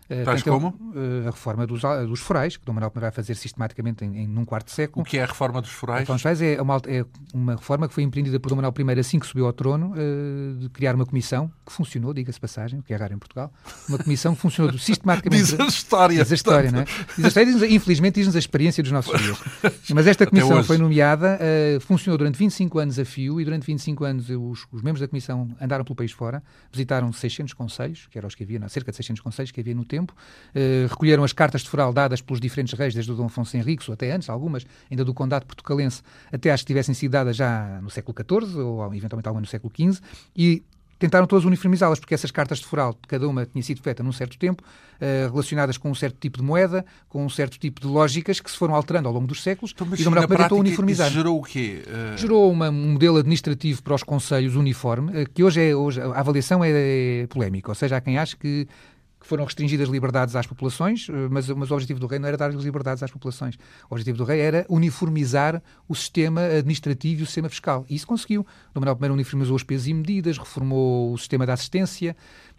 Uh, 0.10 0.24
Tais 0.24 0.44
como? 0.44 0.68
Uh, 0.68 1.28
a 1.28 1.31
reforma 1.31 1.66
dos, 1.66 1.81
dos 1.81 2.19
forais, 2.19 2.57
que 2.57 2.66
Dom 2.66 2.74
Manuel 2.74 2.92
I 2.96 3.00
vai 3.00 3.12
fazer 3.12 3.36
sistematicamente 3.36 4.06
em, 4.06 4.19
em 4.19 4.28
num 4.28 4.46
quarto 4.46 4.69
século. 4.69 5.02
O 5.02 5.06
que 5.06 5.18
é 5.18 5.24
a 5.24 5.25
reforma 5.25 5.62
dos 5.62 5.72
forais? 5.72 5.98
A 5.98 6.00
reforma 6.02 6.16
dos 6.16 6.22
forais 6.22 6.42
é 6.42 6.62
uma, 6.62 6.81
é 6.88 7.06
uma 7.34 7.56
reforma 7.56 7.88
que 7.88 7.94
foi 7.94 8.04
empreendida 8.04 8.40
por 8.40 8.50
Dom 8.50 8.57
Manuel 8.57 8.74
I 8.78 9.00
assim 9.00 9.18
que 9.18 9.25
subiu 9.25 9.48
ao 9.48 9.54
trono, 9.54 9.94
uh, 9.94 10.60
de 10.60 10.69
criar 10.69 10.94
uma 10.94 11.06
comissão, 11.06 11.52
que 11.66 11.72
funcionou, 11.72 12.13
diga-se 12.13 12.40
passagem, 12.40 12.80
o 12.80 12.84
que 12.84 12.94
é 12.94 12.96
raro 12.96 13.13
em 13.16 13.18
Portugal, 13.18 13.52
uma 13.90 13.98
comissão 13.98 14.36
que 14.36 14.42
funcionou 14.42 14.72
sistematicamente. 14.78 15.44
diz 15.44 15.60
a 15.60 15.66
história. 15.66 16.24
Diz 16.24 16.31
a 16.31 16.36
história, 16.36 16.72
não 16.72 16.81
é? 16.81 16.86
Diz 17.16 17.25
a 17.25 17.28
história, 17.28 17.51
diz, 17.51 17.62
infelizmente 17.63 18.15
diz-nos 18.15 18.36
a 18.36 18.39
experiência 18.39 18.84
dos 18.84 18.91
nossos 18.91 19.20
dias. 19.20 19.38
Mas 19.94 20.06
esta 20.06 20.27
comissão 20.27 20.63
foi 20.63 20.77
nomeada, 20.77 21.39
funcionou 21.82 22.18
durante 22.18 22.38
25 22.38 22.80
anos 22.80 23.00
a 23.00 23.06
fio 23.06 23.41
e 23.41 23.46
durante 23.46 23.65
25 23.65 24.03
anos 24.03 24.30
os, 24.30 24.68
os 24.72 24.82
membros 24.82 25.01
da 25.01 25.08
comissão 25.08 25.50
andaram 25.60 25.84
pelo 25.84 25.96
país 25.96 26.12
fora, 26.12 26.44
visitaram 26.72 27.12
600 27.12 27.53
conselhos, 27.53 28.08
que 28.08 28.18
eram 28.18 28.27
os 28.27 28.36
que 28.36 28.44
havia, 28.44 28.60
não, 28.60 28.70
cerca 28.70 28.91
de 28.91 28.98
600 28.98 29.22
conselhos 29.22 29.51
que 29.51 29.60
havia 29.60 29.74
no 29.74 29.84
tempo, 29.84 29.95
recolheram 30.90 31.24
as 31.24 31.34
cartas 31.34 31.62
de 31.62 31.70
foral 31.70 31.92
dadas 31.92 32.22
pelos 32.22 32.40
diferentes 32.40 32.74
reis, 32.78 32.94
desde 32.94 33.12
o 33.12 33.16
Dom 33.16 33.25
Afonso 33.25 33.58
Henriques, 33.58 33.88
ou 33.90 33.94
até 33.94 34.12
antes, 34.12 34.30
algumas, 34.30 34.66
ainda 34.90 35.04
do 35.04 35.14
Condado 35.14 35.46
Portucalense, 35.46 36.02
até 36.32 36.52
as 36.52 36.62
que 36.62 36.68
tivessem 36.68 36.96
sido 36.96 37.12
dadas 37.12 37.36
já 37.36 37.80
no 37.82 37.90
século 37.90 38.16
XIV, 38.18 38.60
ou 38.60 38.94
eventualmente 38.94 39.28
alguma 39.28 39.42
no 39.42 39.48
século 39.48 39.72
XV, 39.75 40.02
e 40.36 40.64
tentaram 40.98 41.28
todas 41.28 41.46
uniformizá-las, 41.46 42.00
porque 42.00 42.14
essas 42.14 42.32
cartas 42.32 42.60
de 42.60 42.66
foral, 42.66 42.98
cada 43.08 43.28
uma 43.28 43.46
tinha 43.46 43.62
sido 43.62 43.82
feita 43.82 44.02
num 44.02 44.12
certo 44.12 44.38
tempo, 44.38 44.64
uh, 44.64 45.32
relacionadas 45.32 45.78
com 45.78 45.90
um 45.92 45.96
certo 45.96 46.18
tipo 46.20 46.38
de 46.38 46.44
moeda, 46.44 46.86
com 47.10 47.25
um 47.25 47.30
certo 47.30 47.60
tipo 47.60 47.82
de 47.82 47.88
lógicas 47.88 48.40
que 48.40 48.50
se 48.50 48.58
foram 48.58 48.75
alterando 48.75 49.08
ao 49.08 49.14
longo 49.14 49.28
dos 49.28 49.44
séculos, 49.44 49.74
então, 49.75 49.88
e 49.98 50.04
Dom 50.04 50.12
Manuel 50.12 50.28
tentou 50.28 50.60
uniformizar. 50.60 51.10
gerou 51.12 51.40
o 51.40 51.44
quê? 51.44 51.84
Uh... 51.86 52.18
Gerou 52.18 52.52
uma, 52.52 52.70
um 52.70 52.94
modelo 52.94 53.18
administrativo 53.18 53.84
para 53.84 53.96
os 53.96 54.04
conselhos 54.04 54.56
uniforme, 54.56 55.24
uh, 55.24 55.30
que 55.30 55.44
hoje, 55.44 55.70
é, 55.70 55.75
hoje 55.75 56.02
a 56.02 56.20
avaliação 56.20 56.64
é, 56.64 56.72
é 57.24 57.28
polémica, 57.28 57.70
ou 57.70 57.75
seja, 57.75 57.98
há 57.98 58.02
quem 58.02 58.18
ache 58.18 58.36
que 58.36 58.68
que 59.25 59.29
foram 59.29 59.44
restringidas 59.44 59.89
liberdades 59.89 60.36
às 60.36 60.46
populações, 60.46 61.08
eh, 61.10 61.13
mas, 61.32 61.50
mas 61.50 61.72
o 61.72 61.74
objetivo 61.74 62.00
do 62.00 62.05
rei 62.05 62.20
não 62.20 62.27
era 62.27 62.38
dar 62.38 62.53
liberdades 62.53 63.01
às 63.01 63.10
populações. 63.10 63.55
O 63.89 63.96
objetivo 63.96 64.20
do 64.20 64.24
rei 64.24 64.39
era 64.39 64.65
uniformizar 64.70 65.63
o 65.89 65.96
sistema 65.96 66.41
administrativo 66.41 67.22
e 67.22 67.24
o 67.24 67.25
sistema 67.25 67.50
fiscal. 67.50 67.86
E 67.89 67.96
isso 67.96 68.05
conseguiu. 68.05 68.46
O 68.74 68.79
Manuel 68.79 68.98
I 69.01 69.05
uniformizou 69.10 69.55
os 69.55 69.63
pesos 69.63 69.88
e 69.88 69.94
medidas, 69.96 70.38
reformou 70.38 71.12
o 71.12 71.17
sistema 71.17 71.44
da 71.44 71.53
assistência, 71.53 72.15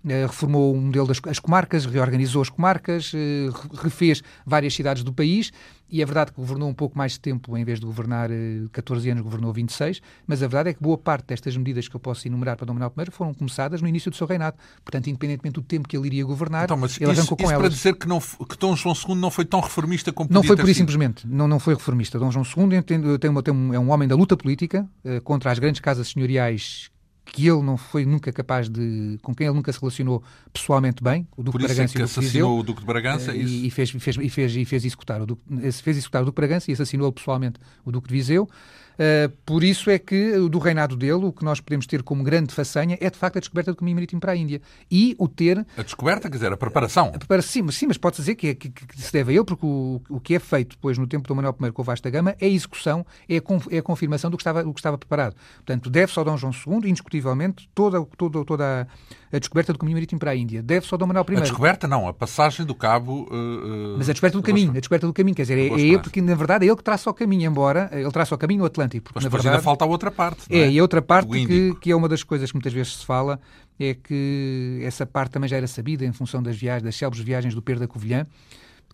reformou 0.06 0.72
o 0.74 0.80
modelo 0.80 1.06
das 1.06 1.38
comarcas, 1.38 1.84
reorganizou 1.84 2.42
as 2.42 2.48
comarcas, 2.48 3.12
eh, 3.14 3.48
refez 3.82 4.22
várias 4.44 4.74
cidades 4.74 5.02
do 5.02 5.12
país 5.12 5.52
e 5.88 6.02
é 6.02 6.04
verdade 6.04 6.32
que 6.32 6.36
governou 6.36 6.68
um 6.68 6.74
pouco 6.74 6.98
mais 6.98 7.12
de 7.12 7.20
tempo, 7.20 7.56
em 7.56 7.64
vez 7.64 7.78
de 7.78 7.86
governar 7.86 8.28
14 8.72 9.08
eh, 9.08 9.12
anos, 9.12 9.22
governou 9.22 9.52
26, 9.52 10.00
mas 10.26 10.42
a 10.42 10.46
verdade 10.46 10.70
é 10.70 10.74
que 10.74 10.82
boa 10.82 10.98
parte 10.98 11.26
destas 11.26 11.56
medidas 11.56 11.86
que 11.88 11.94
eu 11.94 12.00
posso 12.00 12.26
enumerar 12.26 12.56
para 12.56 12.66
Dom 12.66 12.74
Manuel 12.74 12.92
I 12.98 13.10
foram 13.10 13.32
começadas 13.32 13.80
no 13.80 13.88
início 13.88 14.10
do 14.10 14.16
seu 14.16 14.26
reinado. 14.26 14.56
Portanto, 14.84 15.08
independentemente 15.08 15.54
do 15.54 15.62
tempo 15.62 15.88
que 15.88 15.96
ele 15.96 16.06
iria 16.06 16.24
governar, 16.24 16.64
então, 16.64 16.76
mas 16.76 17.00
ele 17.00 17.12
isso, 17.12 17.20
arrancou 17.20 17.36
com 17.36 17.44
isso 17.44 17.52
elas. 17.52 17.62
para 17.62 17.68
dizer 17.68 17.94
que, 17.96 18.08
não, 18.08 18.20
que 18.20 18.58
Dom 18.58 18.74
João 18.74 18.94
II 18.94 19.14
não 19.14 19.30
foi 19.30 19.44
tão 19.44 19.60
reformista 19.60 20.12
como 20.12 20.28
Não 20.32 20.42
foi 20.42 20.56
por 20.56 20.68
isso 20.68 20.78
simplesmente, 20.78 21.26
não, 21.26 21.46
não 21.46 21.60
foi 21.60 21.74
reformista. 21.74 22.18
Dom 22.18 22.30
João 22.30 22.44
II 22.44 22.82
tem, 22.82 23.00
tem 23.18 23.42
tem 23.42 23.54
um, 23.54 23.74
é 23.74 23.78
um 23.78 23.90
homem 23.90 24.08
da 24.08 24.16
luta 24.16 24.36
política 24.36 24.88
uh, 25.04 25.20
contra 25.22 25.52
as 25.52 25.58
grandes 25.58 25.80
casas 25.80 26.08
senhoriais 26.08 26.90
que 27.26 27.48
ele 27.48 27.60
não 27.60 27.76
foi 27.76 28.06
nunca 28.06 28.32
capaz 28.32 28.68
de. 28.68 29.18
com 29.20 29.34
quem 29.34 29.46
ele 29.46 29.56
nunca 29.56 29.72
se 29.72 29.80
relacionou 29.80 30.22
pessoalmente 30.52 31.02
bem, 31.02 31.26
o 31.36 31.42
Duque 31.42 31.58
Por 31.58 31.66
de 31.66 31.74
Bragança. 31.74 31.94
É 31.94 31.96
que 31.96 32.02
assassinou 32.02 32.60
o 32.60 32.62
Duque 32.62 32.80
de 32.80 32.86
Bragança, 32.86 33.32
é 33.32 33.36
E, 33.36 33.70
fez, 33.70 33.90
fez, 33.90 34.16
e, 34.16 34.30
fez, 34.30 34.56
e 34.56 34.64
fez 34.64 34.84
executar 34.84 35.20
o 35.20 35.26
Duque, 35.26 35.42
fez 35.72 35.96
executar 35.96 36.22
o 36.22 36.24
Duque 36.24 36.40
de 36.40 36.46
Bragança 36.46 36.70
e 36.70 36.74
assassinou 36.74 37.12
pessoalmente 37.12 37.58
o 37.84 37.90
Duque 37.90 38.08
de 38.08 38.14
Viseu. 38.14 38.48
Uh, 38.96 39.28
por 39.44 39.62
isso 39.62 39.90
é 39.90 39.98
que, 39.98 40.32
do 40.48 40.58
reinado 40.58 40.96
dele, 40.96 41.24
o 41.24 41.32
que 41.32 41.44
nós 41.44 41.60
podemos 41.60 41.86
ter 41.86 42.02
como 42.02 42.22
grande 42.22 42.52
façanha 42.52 42.96
é, 43.00 43.10
de 43.10 43.16
facto, 43.16 43.36
a 43.36 43.40
descoberta 43.40 43.72
do 43.72 43.76
caminho 43.76 43.96
marítimo 43.96 44.20
para 44.20 44.32
a 44.32 44.36
Índia. 44.36 44.60
E 44.90 45.14
o 45.18 45.28
ter... 45.28 45.64
A 45.76 45.82
descoberta, 45.82 46.28
quer 46.28 46.36
dizer, 46.36 46.52
a 46.52 46.56
preparação. 46.56 47.12
A 47.14 47.18
preparação, 47.18 47.50
sim, 47.50 47.62
mas, 47.62 47.74
sim, 47.76 47.86
mas 47.86 47.98
pode 47.98 48.16
dizer 48.16 48.34
que, 48.34 48.48
é, 48.48 48.54
que, 48.54 48.70
que, 48.70 49.00
se 49.00 49.12
deve 49.12 49.32
a 49.32 49.34
ele, 49.36 49.44
porque 49.44 49.66
o, 49.66 50.00
o 50.08 50.20
que 50.20 50.34
é 50.34 50.38
feito 50.38 50.76
depois 50.76 50.98
no 50.98 51.06
tempo 51.06 51.28
do 51.28 51.34
Manuel 51.34 51.56
I 51.62 51.72
com 51.72 51.82
o 51.82 51.84
Vasta 51.84 52.08
Gama 52.08 52.34
é 52.40 52.46
a 52.46 52.48
execução, 52.48 53.04
é 53.28 53.36
a, 53.36 53.40
é 53.70 53.78
a 53.78 53.82
confirmação 53.82 54.30
do 54.30 54.36
que, 54.36 54.42
estava, 54.42 54.64
do 54.64 54.72
que 54.72 54.80
estava 54.80 54.96
preparado. 54.96 55.36
Portanto, 55.56 55.90
deve-se 55.90 56.18
ao 56.18 56.24
Dom 56.24 56.36
João 56.36 56.52
II, 56.52 56.90
indiscutivelmente, 56.90 57.68
toda, 57.74 58.04
toda, 58.16 58.44
toda 58.44 58.88
a 59.25 59.25
a 59.32 59.38
descoberta 59.38 59.72
do 59.72 59.78
caminho 59.78 59.96
marítimo 59.96 60.18
para 60.18 60.30
a 60.30 60.36
Índia. 60.36 60.62
Deve-se 60.62 60.92
ao 60.92 60.98
Dom 60.98 61.06
Manuel 61.06 61.24
I. 61.30 61.36
A 61.36 61.40
descoberta 61.40 61.88
não, 61.88 62.08
a 62.08 62.12
passagem 62.12 62.64
do 62.64 62.74
cabo... 62.74 63.28
Uh, 63.30 63.96
Mas 63.98 64.08
a 64.08 64.12
descoberta 64.12 64.38
do 64.38 64.42
caminho, 64.42 64.70
a 64.70 64.78
descoberta 64.80 65.06
do 65.06 65.12
caminho, 65.12 65.34
quer 65.34 65.42
dizer, 65.42 65.58
é, 65.58 65.68
é 65.68 65.80
ele, 65.80 65.98
porque 65.98 66.20
na 66.22 66.34
verdade 66.34 66.64
é 66.64 66.68
ele 66.68 66.76
que 66.76 66.84
traça 66.84 67.10
o 67.10 67.14
caminho, 67.14 67.50
embora 67.50 67.90
ele 67.92 68.10
traça 68.10 68.34
o 68.34 68.38
caminho 68.38 68.64
Atlântico. 68.64 69.04
Porque, 69.04 69.18
Mas 69.18 69.24
na 69.24 69.30
verdade, 69.30 69.48
ainda 69.48 69.62
falta 69.62 69.84
a 69.84 69.88
outra 69.88 70.10
parte. 70.10 70.42
É, 70.50 70.58
é, 70.58 70.70
e 70.70 70.78
a 70.78 70.82
outra 70.82 71.02
parte 71.02 71.46
que, 71.46 71.74
que 71.80 71.90
é 71.90 71.96
uma 71.96 72.08
das 72.08 72.22
coisas 72.22 72.50
que 72.50 72.56
muitas 72.56 72.72
vezes 72.72 72.98
se 72.98 73.06
fala, 73.06 73.40
é 73.78 73.94
que 73.94 74.80
essa 74.82 75.04
parte 75.04 75.32
também 75.32 75.48
já 75.48 75.56
era 75.56 75.66
sabida 75.66 76.04
em 76.04 76.12
função 76.12 76.42
das 76.42 76.56
viagens, 76.56 76.82
das 76.82 76.96
célebres 76.96 77.24
viagens 77.24 77.54
do 77.54 77.62
Pedro 77.62 77.80
da 77.80 77.88
Covilhã, 77.88 78.26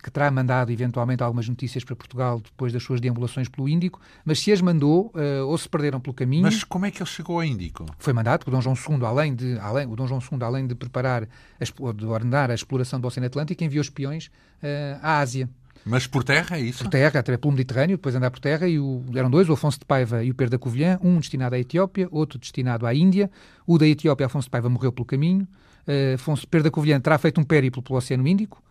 que 0.03 0.11
terá 0.11 0.29
mandado 0.29 0.69
eventualmente 0.69 1.23
algumas 1.23 1.47
notícias 1.47 1.81
para 1.85 1.95
Portugal 1.95 2.41
depois 2.41 2.73
das 2.73 2.83
suas 2.83 2.99
deambulações 2.99 3.47
pelo 3.47 3.69
Índico, 3.69 4.01
mas 4.25 4.39
se 4.39 4.51
as 4.51 4.59
mandou 4.59 5.13
uh, 5.15 5.47
ou 5.47 5.57
se 5.57 5.69
perderam 5.69 6.01
pelo 6.01 6.13
caminho. 6.13 6.43
Mas 6.43 6.61
como 6.65 6.85
é 6.85 6.91
que 6.91 7.01
ele 7.01 7.09
chegou 7.09 7.37
ao 7.37 7.45
Índico? 7.45 7.85
Foi 7.97 8.11
mandado, 8.11 8.39
porque 8.39 8.51
o 8.51 8.53
Dom 8.53 8.61
João 8.61 8.75
II, 8.75 9.05
além 9.05 9.33
de, 9.33 9.57
além, 9.59 9.87
o 9.87 9.95
Dom 9.95 10.05
João 10.05 10.19
II, 10.19 10.43
além 10.43 10.67
de 10.67 10.75
preparar, 10.75 11.25
de 11.25 12.05
ordenar 12.05 12.51
a 12.51 12.53
exploração 12.53 12.99
do 12.99 13.07
Oceano 13.07 13.27
Atlântico, 13.27 13.63
enviou 13.63 13.81
espiões 13.81 14.27
uh, 14.27 14.99
à 15.01 15.19
Ásia. 15.19 15.49
Mas 15.85 16.05
por 16.05 16.23
terra, 16.23 16.57
é 16.57 16.61
isso? 16.61 16.83
Por 16.83 16.89
terra, 16.89 17.19
até 17.21 17.37
pelo 17.37 17.53
Mediterrâneo, 17.53 17.95
depois 17.95 18.13
andar 18.13 18.29
por 18.29 18.39
terra, 18.39 18.67
e 18.67 18.79
o, 18.79 19.03
eram 19.15 19.29
dois, 19.29 19.47
o 19.47 19.53
Afonso 19.53 19.79
de 19.79 19.85
Paiva 19.85 20.23
e 20.23 20.31
o 20.31 20.35
Pedro 20.35 20.51
da 20.51 20.59
Covilhã, 20.59 20.99
um 21.01 21.17
destinado 21.17 21.55
à 21.55 21.59
Etiópia, 21.59 22.09
outro 22.11 22.37
destinado 22.37 22.85
à 22.85 22.93
Índia. 22.93 23.31
O 23.65 23.77
da 23.77 23.87
Etiópia, 23.87 24.25
Afonso 24.25 24.47
de 24.47 24.51
Paiva, 24.51 24.69
morreu 24.69 24.91
pelo 24.91 25.05
caminho. 25.05 25.47
Uh, 25.87 26.15
Afonso 26.15 26.47
Pedro 26.47 26.65
da 26.65 26.71
Covilhã 26.71 26.99
terá 26.99 27.17
feito 27.17 27.39
um 27.39 27.43
périplo 27.43 27.81
pelo 27.81 27.97
Oceano 27.97 28.25
Índico, 28.27 28.61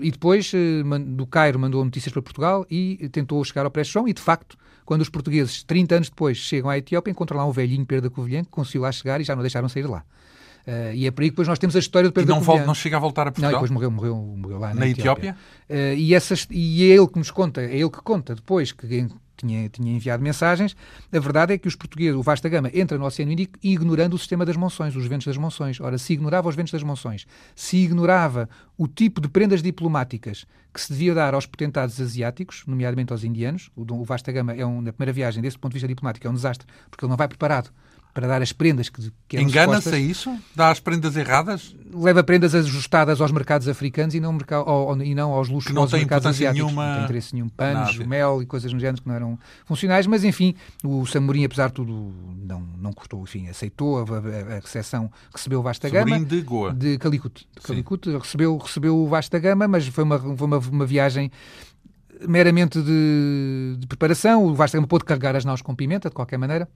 e 0.00 0.10
depois, 0.10 0.52
uh, 0.52 0.98
do 0.98 1.26
Cairo, 1.26 1.58
mandou 1.58 1.84
notícias 1.84 2.12
para 2.12 2.22
Portugal 2.22 2.66
e 2.70 3.08
tentou 3.10 3.42
chegar 3.44 3.64
ao 3.64 3.70
Pré-Chão. 3.70 4.08
E, 4.08 4.12
de 4.12 4.20
facto, 4.20 4.56
quando 4.84 5.00
os 5.00 5.08
portugueses, 5.08 5.62
30 5.62 5.94
anos 5.96 6.08
depois, 6.08 6.36
chegam 6.36 6.70
à 6.70 6.78
Etiópia, 6.78 7.10
encontram 7.10 7.38
lá 7.38 7.46
um 7.46 7.52
velhinho 7.52 7.86
Pedro 7.86 8.08
da 8.08 8.14
Covilhã 8.14 8.42
que 8.42 8.50
conseguiu 8.50 8.82
lá 8.82 8.92
chegar 8.92 9.20
e 9.20 9.24
já 9.24 9.34
não 9.34 9.42
deixaram 9.42 9.68
sair 9.68 9.82
de 9.82 9.88
lá. 9.88 10.04
Uh, 10.66 10.94
e 10.94 11.06
é 11.06 11.10
por 11.10 11.22
aí 11.22 11.28
que 11.28 11.32
depois 11.32 11.46
nós 11.46 11.58
temos 11.58 11.76
a 11.76 11.78
história 11.78 12.08
do 12.08 12.12
Pedro 12.12 12.30
e 12.30 12.34
não 12.34 12.42
Covilhã. 12.42 12.66
não 12.66 12.74
chega 12.74 12.96
a 12.96 13.00
voltar 13.00 13.28
a 13.28 13.32
Portugal? 13.32 13.50
Não, 13.50 13.58
depois 13.58 13.70
morreu, 13.70 13.90
morreu, 13.90 14.16
morreu 14.16 14.58
lá 14.58 14.68
na, 14.68 14.80
na 14.80 14.88
Etiópia. 14.88 15.36
Etiópia. 15.68 15.94
e, 15.94 16.14
essas, 16.14 16.46
e 16.50 16.90
é 16.90 16.96
ele 16.96 17.06
que 17.06 17.18
nos 17.18 17.30
conta, 17.30 17.60
é 17.60 17.76
ele 17.76 17.90
que 17.90 18.00
conta 18.00 18.34
depois 18.34 18.72
que 18.72 18.86
tinha, 19.36 19.68
tinha 19.68 19.92
enviado 19.92 20.22
mensagens, 20.22 20.76
a 21.12 21.18
verdade 21.18 21.54
é 21.54 21.58
que 21.58 21.68
os 21.68 21.74
portugueses, 21.74 22.14
o 22.14 22.22
Vasta 22.22 22.48
Gama, 22.48 22.70
entra 22.72 22.98
no 22.98 23.04
Oceano 23.04 23.32
Índico 23.32 23.58
ignorando 23.62 24.14
o 24.14 24.18
sistema 24.18 24.44
das 24.44 24.56
monções, 24.56 24.94
os 24.96 25.06
ventos 25.06 25.26
das 25.26 25.36
monções. 25.36 25.80
Ora, 25.80 25.98
se 25.98 26.12
ignorava 26.12 26.48
os 26.48 26.54
ventos 26.54 26.72
das 26.72 26.82
monções, 26.82 27.26
se 27.54 27.76
ignorava 27.76 28.48
o 28.76 28.86
tipo 28.88 29.20
de 29.20 29.28
prendas 29.28 29.62
diplomáticas 29.62 30.46
que 30.72 30.80
se 30.80 30.92
devia 30.92 31.14
dar 31.14 31.34
aos 31.34 31.46
potentados 31.46 32.00
asiáticos, 32.00 32.64
nomeadamente 32.66 33.12
aos 33.12 33.22
indianos, 33.22 33.70
o, 33.76 33.82
o 33.82 34.04
Vasta 34.04 34.32
Gama 34.32 34.52
é 34.54 34.66
um, 34.66 34.80
na 34.82 34.92
primeira 34.92 35.12
viagem, 35.12 35.40
desse 35.40 35.56
ponto 35.56 35.72
de 35.72 35.76
vista 35.76 35.86
diplomático, 35.86 36.26
é 36.26 36.30
um 36.30 36.34
desastre, 36.34 36.66
porque 36.90 37.04
ele 37.04 37.10
não 37.10 37.16
vai 37.16 37.28
preparado 37.28 37.70
para 38.14 38.28
dar 38.28 38.40
as 38.40 38.52
prendas 38.52 38.88
que, 38.88 39.12
que 39.26 39.40
Engana-se 39.40 39.92
a 39.92 39.98
isso? 39.98 40.32
Dá 40.54 40.70
as 40.70 40.78
prendas 40.78 41.16
erradas? 41.16 41.74
Leva 41.92 42.22
prendas 42.22 42.54
ajustadas 42.54 43.20
aos 43.20 43.32
mercados 43.32 43.66
africanos 43.66 44.14
e 44.14 44.20
não, 44.20 44.38
ao, 44.50 45.02
e 45.02 45.14
não 45.16 45.32
aos 45.32 45.48
luxuosos 45.48 45.98
mercados 45.98 46.26
asiáticos. 46.26 46.64
Nenhuma... 46.64 46.86
Não 46.86 46.94
tem 46.94 47.04
interesse 47.04 47.34
nenhum. 47.34 47.48
Panos, 47.48 47.98
mel 47.98 48.40
e 48.40 48.46
coisas 48.46 48.72
no 48.72 48.78
género 48.78 49.02
que 49.02 49.08
não 49.08 49.16
eram 49.16 49.38
funcionais, 49.66 50.06
mas 50.06 50.22
enfim, 50.22 50.54
o 50.84 51.04
Samorim, 51.06 51.44
apesar 51.44 51.68
de 51.68 51.74
tudo, 51.74 52.14
não, 52.40 52.60
não 52.80 52.92
cortou, 52.92 53.20
enfim, 53.24 53.48
aceitou 53.48 53.98
a, 53.98 54.02
a, 54.02 54.56
a 54.56 54.60
recepção, 54.60 55.10
recebeu 55.34 55.58
o 55.58 55.62
Vasta 55.62 55.90
Gama. 55.90 56.10
Samorim 56.10 56.24
de 56.24 56.40
Goa. 56.40 56.72
De 56.72 56.96
Calicut. 56.98 57.48
De 57.52 57.62
Calicut 57.62 58.16
recebeu, 58.16 58.56
recebeu 58.58 58.96
o 58.96 59.08
Vasta 59.08 59.40
Gama, 59.40 59.66
mas 59.66 59.88
foi 59.88 60.04
uma, 60.04 60.20
foi 60.20 60.46
uma, 60.46 60.58
uma 60.58 60.86
viagem 60.86 61.32
meramente 62.28 62.80
de, 62.80 63.76
de 63.76 63.86
preparação. 63.88 64.44
O 64.44 64.54
Vasta 64.54 64.78
Gama 64.78 64.86
pôde 64.86 65.04
carregar 65.04 65.34
as 65.34 65.44
naus 65.44 65.60
com 65.60 65.74
pimenta, 65.74 66.08
de 66.08 66.14
qualquer 66.14 66.38
maneira 66.38 66.68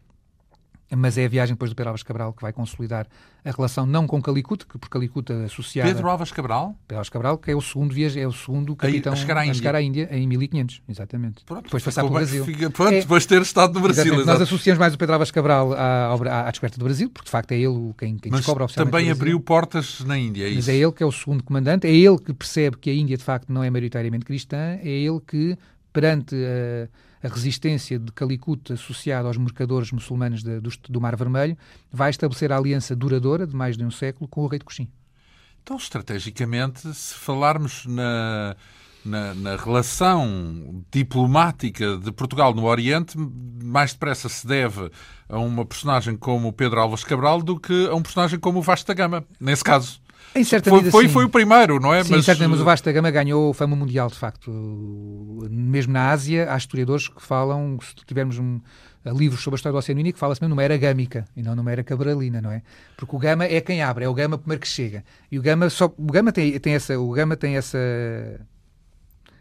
mas 0.96 1.18
é 1.18 1.26
a 1.26 1.28
viagem 1.28 1.54
depois 1.54 1.70
do 1.70 1.74
Pedro 1.74 1.90
Alves 1.90 2.02
Cabral 2.02 2.32
que 2.32 2.40
vai 2.40 2.52
consolidar 2.52 3.06
a 3.44 3.50
relação 3.50 3.86
não 3.86 4.06
com 4.06 4.20
Calicut, 4.20 4.66
que 4.66 4.78
por 4.78 4.88
Calicut 4.88 5.32
associada... 5.44 5.88
Pedro 5.88 6.08
Alves 6.08 6.32
Cabral? 6.32 6.76
Pedro 6.86 6.98
Alves 6.98 7.08
Cabral, 7.10 7.38
que 7.38 7.50
é 7.50 7.56
o 7.56 7.60
segundo 7.60 7.94
viagem, 7.94 8.22
é 8.22 8.26
o 8.26 8.32
segundo 8.32 8.74
capitão 8.74 9.12
a, 9.12 9.16
chegar 9.16 9.36
à 9.36 9.44
Índia, 9.44 9.54
chegar 9.54 9.74
à 9.74 9.82
Índia 9.82 10.08
em 10.10 10.26
1500, 10.26 10.82
exatamente. 10.88 11.44
Pronto, 11.44 11.64
depois 11.64 11.82
passar 11.82 12.02
pelo 12.02 12.14
Brasil. 12.14 12.44
Fica, 12.44 12.70
pronto, 12.70 12.94
é, 12.94 13.00
depois 13.00 13.26
ter 13.26 13.40
estado 13.42 13.74
no 13.74 13.80
Brasil. 13.80 14.04
Exatamente. 14.04 14.26
Nós 14.26 14.40
associamos 14.40 14.78
mais 14.78 14.94
o 14.94 14.98
Pedro 14.98 15.14
Alves 15.14 15.30
Cabral 15.30 15.72
à, 15.72 16.06
à, 16.06 16.48
à, 16.48 16.50
descoberta 16.50 16.78
do 16.78 16.84
Brasil, 16.84 17.10
porque 17.10 17.26
de 17.26 17.30
facto 17.30 17.52
é 17.52 17.56
ele 17.56 17.94
quem, 17.96 18.16
quem 18.16 18.32
mas 18.32 18.40
descobre 18.40 18.64
oficialmente 18.64 18.92
também 18.92 19.10
abriu 19.10 19.40
portas 19.40 20.00
na 20.04 20.18
Índia, 20.18 20.44
é 20.46 20.50
Mas 20.50 20.58
isso? 20.58 20.70
é 20.70 20.76
ele 20.76 20.92
que 20.92 21.02
é 21.02 21.06
o 21.06 21.12
segundo 21.12 21.44
comandante, 21.44 21.86
é 21.86 21.92
ele 21.92 22.18
que 22.18 22.32
percebe 22.32 22.76
que 22.76 22.90
a 22.90 22.94
Índia 22.94 23.16
de 23.16 23.24
facto 23.24 23.52
não 23.52 23.62
é 23.62 23.70
maioritariamente 23.70 24.24
cristã, 24.24 24.78
é 24.82 24.88
ele 24.88 25.20
que 25.26 25.56
perante 25.92 26.34
a 26.34 26.88
a 27.22 27.28
resistência 27.28 27.98
de 27.98 28.12
Calicut 28.12 28.72
associada 28.72 29.28
aos 29.28 29.36
mercadores 29.36 29.90
muçulmanos 29.92 30.42
de, 30.42 30.60
do, 30.60 30.70
do, 30.88 31.00
Mar 31.00 31.16
Vermelho, 31.16 31.56
vai 31.90 32.10
estabelecer 32.10 32.52
a 32.52 32.56
aliança 32.56 32.94
duradoura 32.94 33.46
de 33.46 33.54
mais 33.54 33.76
de 33.76 33.84
um 33.84 33.90
século 33.90 34.28
com 34.28 34.42
o 34.42 34.46
rei 34.46 34.58
de 34.58 34.64
Coxim. 34.64 34.88
Então, 35.62 35.76
estrategicamente, 35.76 36.94
se 36.94 37.14
falarmos 37.14 37.84
na, 37.86 38.56
na, 39.04 39.34
na, 39.34 39.56
relação 39.56 40.82
diplomática 40.90 41.98
de 41.98 42.10
Portugal 42.10 42.54
no 42.54 42.64
Oriente, 42.64 43.16
mais 43.62 43.92
depressa 43.92 44.28
se 44.28 44.46
deve 44.46 44.90
a 45.28 45.38
uma 45.38 45.66
personagem 45.66 46.16
como 46.16 46.52
Pedro 46.52 46.80
Álvares 46.80 47.04
Cabral 47.04 47.42
do 47.42 47.58
que 47.58 47.86
a 47.86 47.94
um 47.94 48.02
personagem 48.02 48.38
como 48.38 48.60
o 48.60 48.62
Vasta 48.62 48.94
Gama, 48.94 49.24
nesse 49.38 49.62
caso. 49.62 50.00
Em 50.38 50.44
certa 50.44 50.70
foi, 50.70 50.78
medida, 50.78 50.92
foi, 50.92 51.08
foi 51.08 51.24
o 51.24 51.28
primeiro, 51.28 51.80
não 51.80 51.92
é? 51.92 52.04
Sim, 52.04 52.12
mas... 52.12 52.24
Certa, 52.24 52.48
mas 52.48 52.60
o 52.60 52.64
Vasta 52.64 52.92
Gama 52.92 53.10
ganhou 53.10 53.52
fama 53.52 53.74
mundial, 53.74 54.08
de 54.08 54.16
facto. 54.16 54.50
Mesmo 55.50 55.92
na 55.92 56.10
Ásia, 56.10 56.52
há 56.52 56.56
historiadores 56.56 57.08
que 57.08 57.22
falam, 57.22 57.78
se 57.80 57.94
tivermos 58.06 58.38
um, 58.38 58.60
livros 59.04 59.42
sobre 59.42 59.56
a 59.56 59.58
história 59.58 59.74
do 59.74 59.78
Oceano 59.78 60.00
Índico, 60.00 60.18
fala-se 60.18 60.40
mesmo 60.40 60.54
numa 60.54 60.62
era 60.62 60.76
gâmica 60.76 61.24
e 61.36 61.42
não 61.42 61.56
numa 61.56 61.72
era 61.72 61.82
cabralina, 61.82 62.40
não 62.40 62.50
é? 62.50 62.62
Porque 62.96 63.14
o 63.14 63.18
Gama 63.18 63.44
é 63.44 63.60
quem 63.60 63.82
abre, 63.82 64.04
é 64.04 64.08
o 64.08 64.14
Gama 64.14 64.38
primeiro 64.38 64.60
que 64.60 64.68
chega. 64.68 65.04
E 65.30 65.38
o 65.38 65.42
Gama, 65.42 65.68
só, 65.70 65.86
o 65.86 66.12
Gama 66.12 66.32
tem, 66.32 66.58
tem 66.58 66.74
essa... 66.74 66.98
O 66.98 67.10
Gama 67.10 67.36
tem 67.36 67.56
essa 67.56 67.78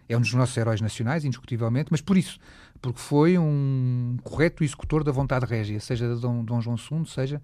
é 0.10 0.16
um 0.16 0.22
dos 0.22 0.34
nossos 0.34 0.56
heróis 0.56 0.80
nacionais, 0.80 1.26
indiscutivelmente, 1.26 1.90
mas 1.92 2.00
por 2.00 2.18
isso, 2.18 2.40
porque 2.82 3.00
foi 3.00 3.38
um 3.38 4.18
correto 4.24 4.64
executor 4.64 5.04
da 5.04 5.12
vontade 5.12 5.46
régia, 5.46 5.80
seja 5.80 6.14
de 6.14 6.22
Dom, 6.22 6.44
Dom 6.44 6.62
João 6.62 6.78
II, 6.78 7.06
seja 7.06 7.42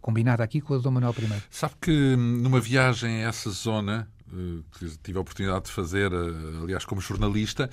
combinada 0.00 0.44
aqui 0.44 0.60
com 0.60 0.74
a 0.74 0.78
Dom 0.78 0.92
Manuel 0.92 1.14
I. 1.18 1.42
Sabe 1.50 1.74
que 1.80 2.16
numa 2.16 2.60
viagem 2.60 3.24
a 3.24 3.28
essa 3.28 3.50
zona, 3.50 4.08
eh, 4.32 4.62
que 4.78 4.98
tive 5.02 5.18
a 5.18 5.20
oportunidade 5.20 5.66
de 5.66 5.72
fazer, 5.72 6.12
eh, 6.12 6.62
aliás, 6.62 6.84
como 6.84 7.00
jornalista, 7.00 7.68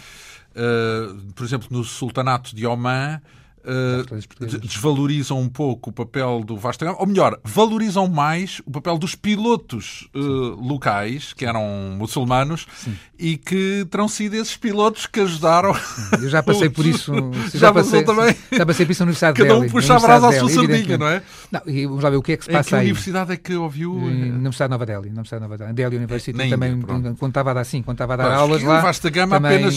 eh, 0.55 1.31
por 1.35 1.45
exemplo, 1.45 1.67
no 1.71 1.83
Sultanato 1.83 2.55
de 2.55 2.65
Oman, 2.65 3.21
uh, 3.67 4.59
desvalorizam 4.59 5.39
um 5.39 5.49
pouco 5.49 5.89
o 5.89 5.93
papel 5.93 6.43
do 6.43 6.57
Vasco 6.57 6.83
Gama, 6.83 6.97
ou 6.99 7.05
melhor, 7.05 7.39
valorizam 7.43 8.07
mais 8.07 8.61
o 8.65 8.71
papel 8.71 8.97
dos 8.97 9.15
pilotos 9.15 10.07
uh, 10.15 10.19
locais, 10.55 11.33
que 11.33 11.45
eram 11.45 11.95
muçulmanos, 11.97 12.65
Sim. 12.77 12.97
e 13.19 13.37
que 13.37 13.85
terão 13.91 14.07
sido 14.07 14.35
esses 14.35 14.55
pilotos 14.55 15.05
que 15.05 15.19
ajudaram. 15.19 15.75
Eu 16.21 16.29
já 16.29 16.41
passei 16.41 16.69
por 16.69 16.85
isso. 16.87 17.13
já, 17.53 17.59
já 17.59 17.73
passei, 17.73 18.03
também. 18.03 18.35
Já 18.51 18.65
passei 18.65 18.85
por 18.85 18.91
isso 18.91 19.01
na 19.01 19.05
Universidade 19.05 19.37
de 19.37 19.43
Cada 19.43 19.59
um 19.59 19.69
puxa 19.69 19.95
a 19.95 19.99
brasa 19.99 20.29
à 20.29 20.39
sua 20.39 20.49
sardinha, 20.49 20.97
não 20.97 21.07
é? 21.07 21.21
Não, 21.51 21.61
e 21.65 21.85
vamos 21.85 22.03
lá 22.03 22.09
ver 22.09 22.17
o 22.17 22.21
que 22.21 22.33
é 22.33 22.37
que 22.37 22.45
se 22.45 22.51
passa 22.51 22.69
em 22.69 22.69
que 22.69 22.75
aí. 22.75 22.85
universidade 22.85 23.33
é 23.33 23.37
que 23.37 23.55
ouviu? 23.55 23.93
Na 23.93 23.99
Universidade 23.99 24.69
de 24.69 24.71
Nova 24.71 24.85
Delhi. 24.85 25.09
Na 25.09 25.21
Universidade 25.21 25.43
de 25.43 25.49
Nova 25.49 25.57
Delhi. 25.57 25.73
Delhi 25.73 25.97
University 25.97 26.37
na 26.37 26.47
também, 26.49 26.73
Índia, 26.73 27.15
quando 27.17 27.31
estava 27.31 27.51
a 27.51 27.53
dar, 27.53 27.63
sim, 27.63 27.81
quando 27.81 27.95
estava 27.95 28.13
a 28.13 28.17
dar 28.17 28.31
aulas 28.31 28.63
lá. 28.63 28.79
O 28.79 28.81
Vasta 28.81 29.09
Gama 29.09 29.35
também, 29.37 29.57
apenas, 29.57 29.75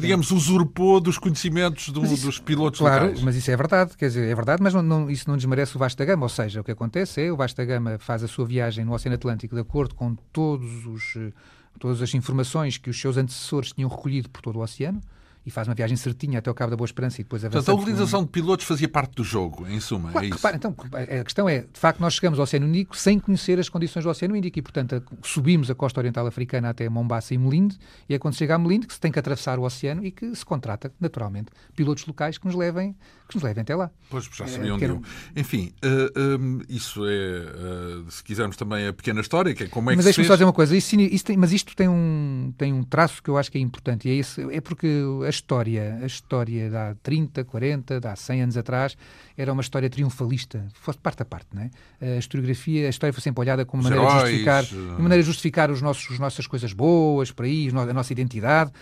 digamos, 0.00 0.30
usurpou 0.30 1.00
dos 1.00 1.18
conhecimentos 1.18 1.88
do, 1.90 2.04
isso, 2.04 2.26
dos 2.26 2.38
pilotos 2.38 2.80
claro, 2.80 3.06
locais. 3.06 3.17
Mas 3.22 3.36
isso 3.36 3.50
é 3.50 3.56
verdade 3.56 3.96
quer 3.96 4.08
dizer, 4.08 4.28
é 4.28 4.34
verdade, 4.34 4.62
mas 4.62 4.74
não, 4.74 4.82
não, 4.82 5.10
isso 5.10 5.28
não 5.28 5.36
desmerece 5.36 5.76
o 5.76 5.78
Vasta 5.78 6.04
Gama. 6.04 6.24
Ou 6.24 6.28
seja, 6.28 6.60
o 6.60 6.64
que 6.64 6.70
acontece 6.70 7.22
é 7.22 7.32
o 7.32 7.36
Vasta 7.36 7.64
Gama 7.64 7.98
faz 7.98 8.22
a 8.22 8.28
sua 8.28 8.46
viagem 8.46 8.84
no 8.84 8.92
Oceano 8.92 9.16
Atlântico 9.16 9.54
de 9.54 9.60
acordo 9.60 9.94
com 9.94 10.14
todos 10.32 10.86
os, 10.86 11.16
eh, 11.16 11.32
todas 11.78 12.02
as 12.02 12.14
informações 12.14 12.78
que 12.78 12.90
os 12.90 13.00
seus 13.00 13.16
antecessores 13.16 13.72
tinham 13.72 13.88
recolhido 13.88 14.28
por 14.30 14.42
todo 14.42 14.56
o 14.56 14.62
oceano 14.62 15.00
e 15.48 15.50
faz 15.50 15.66
uma 15.66 15.74
viagem 15.74 15.96
certinha 15.96 16.40
até 16.40 16.50
ao 16.50 16.54
Cabo 16.54 16.70
da 16.70 16.76
Boa 16.76 16.84
Esperança 16.84 17.20
e 17.20 17.24
depois 17.24 17.42
avança. 17.42 17.64
Portanto, 17.64 17.78
a 17.78 17.82
utilização 17.82 18.22
de 18.22 18.28
pilotos 18.28 18.66
fazia 18.66 18.88
parte 18.88 19.14
do 19.14 19.24
jogo, 19.24 19.66
em 19.66 19.80
suma. 19.80 20.12
Claro, 20.12 20.26
é 20.26 20.30
repara, 20.30 20.56
então, 20.56 20.76
a 20.92 21.24
questão 21.24 21.48
é, 21.48 21.60
de 21.60 21.80
facto, 21.80 22.00
nós 22.00 22.14
chegamos 22.14 22.38
ao 22.38 22.42
Oceano 22.42 22.68
Índico 22.68 22.94
sem 22.94 23.18
conhecer 23.18 23.58
as 23.58 23.70
condições 23.70 24.04
do 24.04 24.10
Oceano 24.10 24.36
Índico 24.36 24.58
e, 24.58 24.62
portanto, 24.62 25.02
subimos 25.22 25.70
a 25.70 25.74
costa 25.74 26.00
oriental 26.00 26.26
africana 26.26 26.68
até 26.68 26.86
Mombasa 26.88 27.32
e 27.32 27.38
Melinde 27.38 27.78
e 28.08 28.14
é 28.14 28.18
quando 28.18 28.34
chega 28.34 28.54
a 28.54 28.58
Melinde 28.58 28.86
que 28.86 28.92
se 28.92 29.00
tem 29.00 29.10
que 29.10 29.18
atravessar 29.18 29.58
o 29.58 29.62
oceano 29.62 30.04
e 30.04 30.10
que 30.10 30.34
se 30.34 30.44
contrata, 30.44 30.92
naturalmente, 31.00 31.50
pilotos 31.74 32.04
locais 32.06 32.36
que 32.36 32.46
nos 32.46 32.54
levem, 32.54 32.94
que 33.26 33.36
nos 33.36 33.42
levem 33.42 33.62
até 33.62 33.74
lá. 33.74 33.90
Pois, 34.10 34.28
já 34.32 34.46
sabiam 34.46 34.76
é, 34.76 34.78
quero... 34.78 35.02
Enfim, 35.34 35.72
uh, 35.82 36.38
um, 36.40 36.60
isso 36.68 37.06
é, 37.06 38.02
uh, 38.04 38.10
se 38.10 38.22
quisermos 38.22 38.56
também 38.56 38.86
a 38.86 38.92
pequena 38.92 39.22
história, 39.22 39.54
que 39.54 39.64
é 39.64 39.68
como 39.68 39.90
é 39.90 39.96
mas 39.96 40.04
que 40.04 40.12
se 40.12 40.16
deixa-me 40.16 40.26
só 40.26 40.34
dizer 40.34 40.44
uma 40.44 40.52
coisa, 40.52 40.76
isso, 40.76 40.94
isso 41.00 41.24
tem, 41.24 41.36
mas 41.36 41.52
isto 41.52 41.74
tem 41.74 41.88
um, 41.88 42.52
tem 42.58 42.72
um 42.72 42.82
traço 42.82 43.22
que 43.22 43.30
eu 43.30 43.38
acho 43.38 43.50
que 43.50 43.56
é 43.56 43.60
importante 43.60 44.08
e 44.08 44.10
é, 44.10 44.14
esse, 44.16 44.42
é 44.52 44.60
porque 44.60 45.02
a 45.26 45.28
história, 45.38 45.98
a 46.02 46.06
história 46.06 46.68
de 46.68 46.76
há 46.76 46.94
30, 47.02 47.44
40, 47.44 48.00
de 48.00 48.06
há 48.06 48.16
100 48.16 48.42
anos 48.42 48.56
atrás, 48.56 48.96
era 49.36 49.52
uma 49.52 49.62
história 49.62 49.88
triunfalista, 49.88 50.66
fosse 50.74 50.98
parte 50.98 51.22
a 51.22 51.24
parte, 51.24 51.46
não 51.54 51.62
é? 51.62 51.70
A 52.16 52.18
historiografia, 52.18 52.86
a 52.86 52.90
história 52.90 53.12
foi 53.12 53.22
sempre 53.22 53.40
olhada 53.40 53.64
como 53.64 53.82
maneira 53.82 54.04
heróis, 54.04 54.24
de 54.24 54.30
justificar, 54.30 54.64
de 54.64 55.02
maneira 55.02 55.22
de 55.22 55.26
justificar 55.26 55.70
os 55.70 55.80
nossos, 55.80 56.10
as 56.12 56.18
nossas 56.18 56.46
coisas 56.46 56.72
boas, 56.72 57.30
por 57.30 57.44
aí, 57.44 57.68
a 57.68 57.92
nossa 57.92 58.12
identidade. 58.12 58.72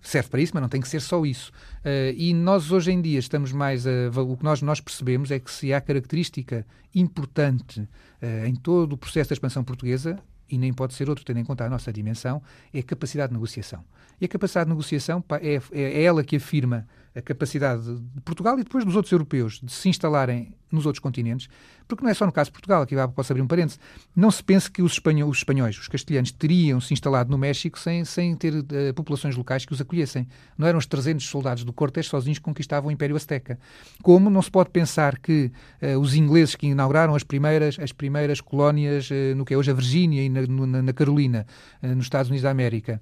Serve 0.00 0.28
para 0.28 0.40
isso, 0.40 0.52
mas 0.54 0.62
não 0.62 0.68
tem 0.68 0.80
que 0.80 0.88
ser 0.88 1.00
só 1.00 1.26
isso. 1.26 1.50
Uh, 1.80 2.14
e 2.16 2.32
nós 2.32 2.70
hoje 2.70 2.92
em 2.92 3.00
dia 3.00 3.18
estamos 3.18 3.52
mais 3.52 3.84
a. 3.84 3.90
O 4.14 4.36
que 4.36 4.44
nós, 4.44 4.62
nós 4.62 4.80
percebemos 4.80 5.30
é 5.32 5.40
que 5.40 5.50
se 5.50 5.72
há 5.72 5.80
característica 5.80 6.64
importante 6.94 7.80
uh, 7.80 8.46
em 8.46 8.54
todo 8.54 8.92
o 8.92 8.96
processo 8.96 9.30
da 9.30 9.34
expansão 9.34 9.64
portuguesa, 9.64 10.18
e 10.50 10.58
nem 10.58 10.72
pode 10.72 10.94
ser 10.94 11.08
outro, 11.08 11.24
tendo 11.24 11.38
em 11.38 11.44
conta 11.44 11.64
a 11.64 11.70
nossa 11.70 11.92
dimensão, 11.92 12.42
é 12.72 12.78
a 12.78 12.82
capacidade 12.82 13.28
de 13.28 13.34
negociação. 13.34 13.84
E 14.20 14.24
a 14.24 14.28
capacidade 14.28 14.66
de 14.66 14.70
negociação 14.70 15.24
é, 15.40 15.60
é 15.72 16.02
ela 16.02 16.24
que 16.24 16.36
afirma 16.36 16.86
a 17.14 17.22
capacidade 17.22 17.82
de 17.96 18.20
Portugal 18.20 18.58
e 18.58 18.64
depois 18.64 18.84
dos 18.84 18.96
outros 18.96 19.12
europeus 19.12 19.60
de 19.62 19.72
se 19.72 19.88
instalarem 19.88 20.54
nos 20.70 20.84
outros 20.86 21.00
continentes, 21.00 21.48
porque 21.86 22.04
não 22.04 22.10
é 22.10 22.14
só 22.14 22.26
no 22.26 22.32
caso 22.32 22.50
de 22.50 22.52
Portugal, 22.52 22.82
aqui 22.82 22.94
posso 23.14 23.32
abrir 23.32 23.42
um 23.42 23.46
parênteses, 23.46 23.80
não 24.14 24.30
se 24.30 24.42
pense 24.44 24.70
que 24.70 24.82
os 24.82 24.92
espanhóis, 24.92 25.30
os, 25.30 25.38
espanhóis, 25.38 25.78
os 25.78 25.88
castelhanos 25.88 26.30
teriam 26.30 26.80
se 26.80 26.92
instalado 26.92 27.30
no 27.30 27.38
México 27.38 27.78
sem, 27.78 28.04
sem 28.04 28.36
ter 28.36 28.54
uh, 28.54 28.94
populações 28.94 29.34
locais 29.34 29.64
que 29.64 29.72
os 29.72 29.80
acolhessem. 29.80 30.28
Não 30.56 30.66
eram 30.66 30.78
os 30.78 30.86
300 30.86 31.24
soldados 31.26 31.64
do 31.64 31.72
Cortés 31.72 32.06
sozinhos 32.06 32.38
que 32.38 32.44
conquistavam 32.44 32.88
o 32.88 32.92
Império 32.92 33.16
Azteca. 33.16 33.58
Como 34.02 34.28
não 34.28 34.42
se 34.42 34.50
pode 34.50 34.70
pensar 34.70 35.18
que 35.18 35.50
uh, 35.82 35.98
os 35.98 36.14
ingleses 36.14 36.54
que 36.54 36.66
inauguraram 36.66 37.14
as 37.14 37.22
primeiras, 37.22 37.78
as 37.78 37.92
primeiras 37.92 38.40
colónias 38.40 39.08
uh, 39.10 39.34
no 39.34 39.44
que 39.44 39.54
é 39.54 39.56
hoje 39.56 39.70
a 39.70 39.74
Virgínia 39.74 40.22
e 40.22 40.28
na, 40.28 40.46
na, 40.46 40.82
na 40.82 40.92
Carolina, 40.92 41.46
nos 41.82 42.04
Estados 42.04 42.28
Unidos 42.28 42.42
da 42.42 42.50
América, 42.50 43.00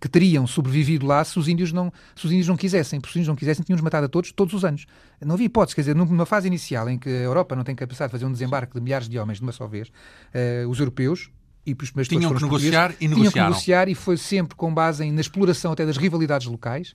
que 0.00 0.08
teriam 0.08 0.46
sobrevivido 0.46 1.06
lá 1.06 1.24
se 1.24 1.38
os 1.38 1.48
índios 1.48 1.72
não, 1.72 1.92
se 2.14 2.26
os 2.26 2.32
índios 2.32 2.46
não 2.46 2.56
quisessem. 2.56 3.00
Se 3.00 3.08
os 3.08 3.16
índios 3.16 3.28
não 3.28 3.36
quisessem, 3.36 3.64
tinham-nos 3.64 3.82
matado 3.82 4.06
a 4.06 4.08
todos, 4.08 4.30
todos 4.32 4.54
os 4.54 4.64
anos. 4.64 4.86
Não 5.20 5.34
havia 5.34 5.46
hipótese, 5.46 5.74
quer 5.74 5.82
dizer, 5.82 5.94
numa 5.96 6.26
fase 6.26 6.46
inicial 6.46 6.88
em 6.88 6.98
que 6.98 7.08
a 7.08 7.22
Europa 7.22 7.56
não 7.56 7.64
tem 7.64 7.74
capacidade 7.74 8.10
de 8.10 8.12
fazer 8.12 8.24
um 8.24 8.32
desembarque 8.32 8.74
de 8.74 8.80
milhares 8.80 9.08
de 9.08 9.18
homens 9.18 9.38
de 9.38 9.42
uma 9.42 9.52
só 9.52 9.66
vez, 9.66 9.88
uh, 9.88 10.68
os 10.68 10.78
europeus, 10.78 11.30
e 11.66 11.72
os 11.72 11.90
primeiros 11.90 12.08
tinham 12.08 12.34
que 12.34 12.42
negociar 12.42 12.94
e 13.00 13.08
negociaram. 13.08 13.30
Tinham 13.30 13.32
que 13.32 13.40
negociar 13.40 13.88
e 13.88 13.94
foi 13.94 14.16
sempre 14.16 14.56
com 14.56 14.72
base 14.72 15.04
em, 15.04 15.12
na 15.12 15.20
exploração 15.20 15.72
até 15.72 15.84
das 15.84 15.96
rivalidades 15.96 16.46
locais, 16.46 16.94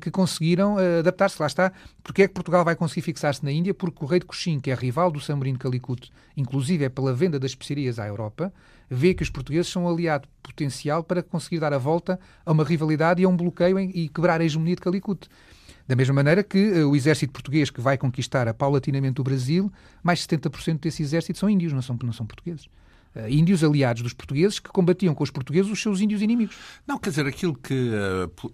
que 0.00 0.10
conseguiram 0.10 0.76
uh, 0.76 0.98
adaptar-se. 1.00 1.40
Lá 1.40 1.46
está. 1.46 1.72
Porque 2.02 2.22
é 2.22 2.28
que 2.28 2.34
Portugal 2.34 2.64
vai 2.64 2.76
conseguir 2.76 3.02
fixar-se 3.02 3.44
na 3.44 3.50
Índia? 3.50 3.74
Porque 3.74 4.04
o 4.04 4.06
rei 4.06 4.20
de 4.20 4.26
Coxim, 4.26 4.60
que 4.60 4.70
é 4.70 4.74
rival 4.74 5.10
do 5.10 5.20
Samorim 5.20 5.54
Calicut, 5.54 6.10
inclusive 6.36 6.84
é 6.84 6.88
pela 6.88 7.12
venda 7.12 7.38
das 7.38 7.52
especiarias 7.52 7.98
à 7.98 8.06
Europa, 8.06 8.52
vê 8.88 9.14
que 9.14 9.22
os 9.22 9.30
portugueses 9.30 9.70
são 9.70 9.84
um 9.84 9.88
aliado 9.88 10.28
potencial 10.42 11.02
para 11.02 11.22
conseguir 11.22 11.60
dar 11.60 11.72
a 11.72 11.78
volta 11.78 12.18
a 12.44 12.52
uma 12.52 12.64
rivalidade 12.64 13.22
e 13.22 13.24
a 13.24 13.28
um 13.28 13.36
bloqueio 13.36 13.78
em, 13.78 13.90
e 13.94 14.08
quebrar 14.08 14.40
a 14.40 14.44
hegemonia 14.44 14.74
de 14.74 14.82
Calicut. 14.82 15.28
Da 15.86 15.96
mesma 15.96 16.14
maneira 16.14 16.42
que 16.42 16.58
uh, 16.58 16.90
o 16.90 16.96
exército 16.96 17.32
português 17.32 17.70
que 17.70 17.80
vai 17.80 17.98
conquistar 17.98 18.52
paulatinamente 18.54 19.20
o 19.20 19.24
Brasil, 19.24 19.72
mais 20.02 20.20
de 20.20 20.26
70% 20.26 20.80
desse 20.80 21.02
exército 21.02 21.38
são 21.38 21.50
índios, 21.50 21.72
não 21.72 21.82
são, 21.82 21.98
não 22.02 22.12
são 22.12 22.26
portugueses. 22.26 22.68
Uh, 23.14 23.28
índios 23.28 23.62
aliados 23.62 24.02
dos 24.02 24.14
portugueses 24.14 24.58
que 24.58 24.70
combatiam 24.70 25.14
com 25.14 25.22
os 25.22 25.30
portugueses 25.30 25.70
os 25.70 25.82
seus 25.82 26.00
índios 26.00 26.22
inimigos. 26.22 26.56
Não, 26.86 26.98
quer 26.98 27.10
dizer, 27.10 27.26
aquilo 27.26 27.54
que 27.54 27.90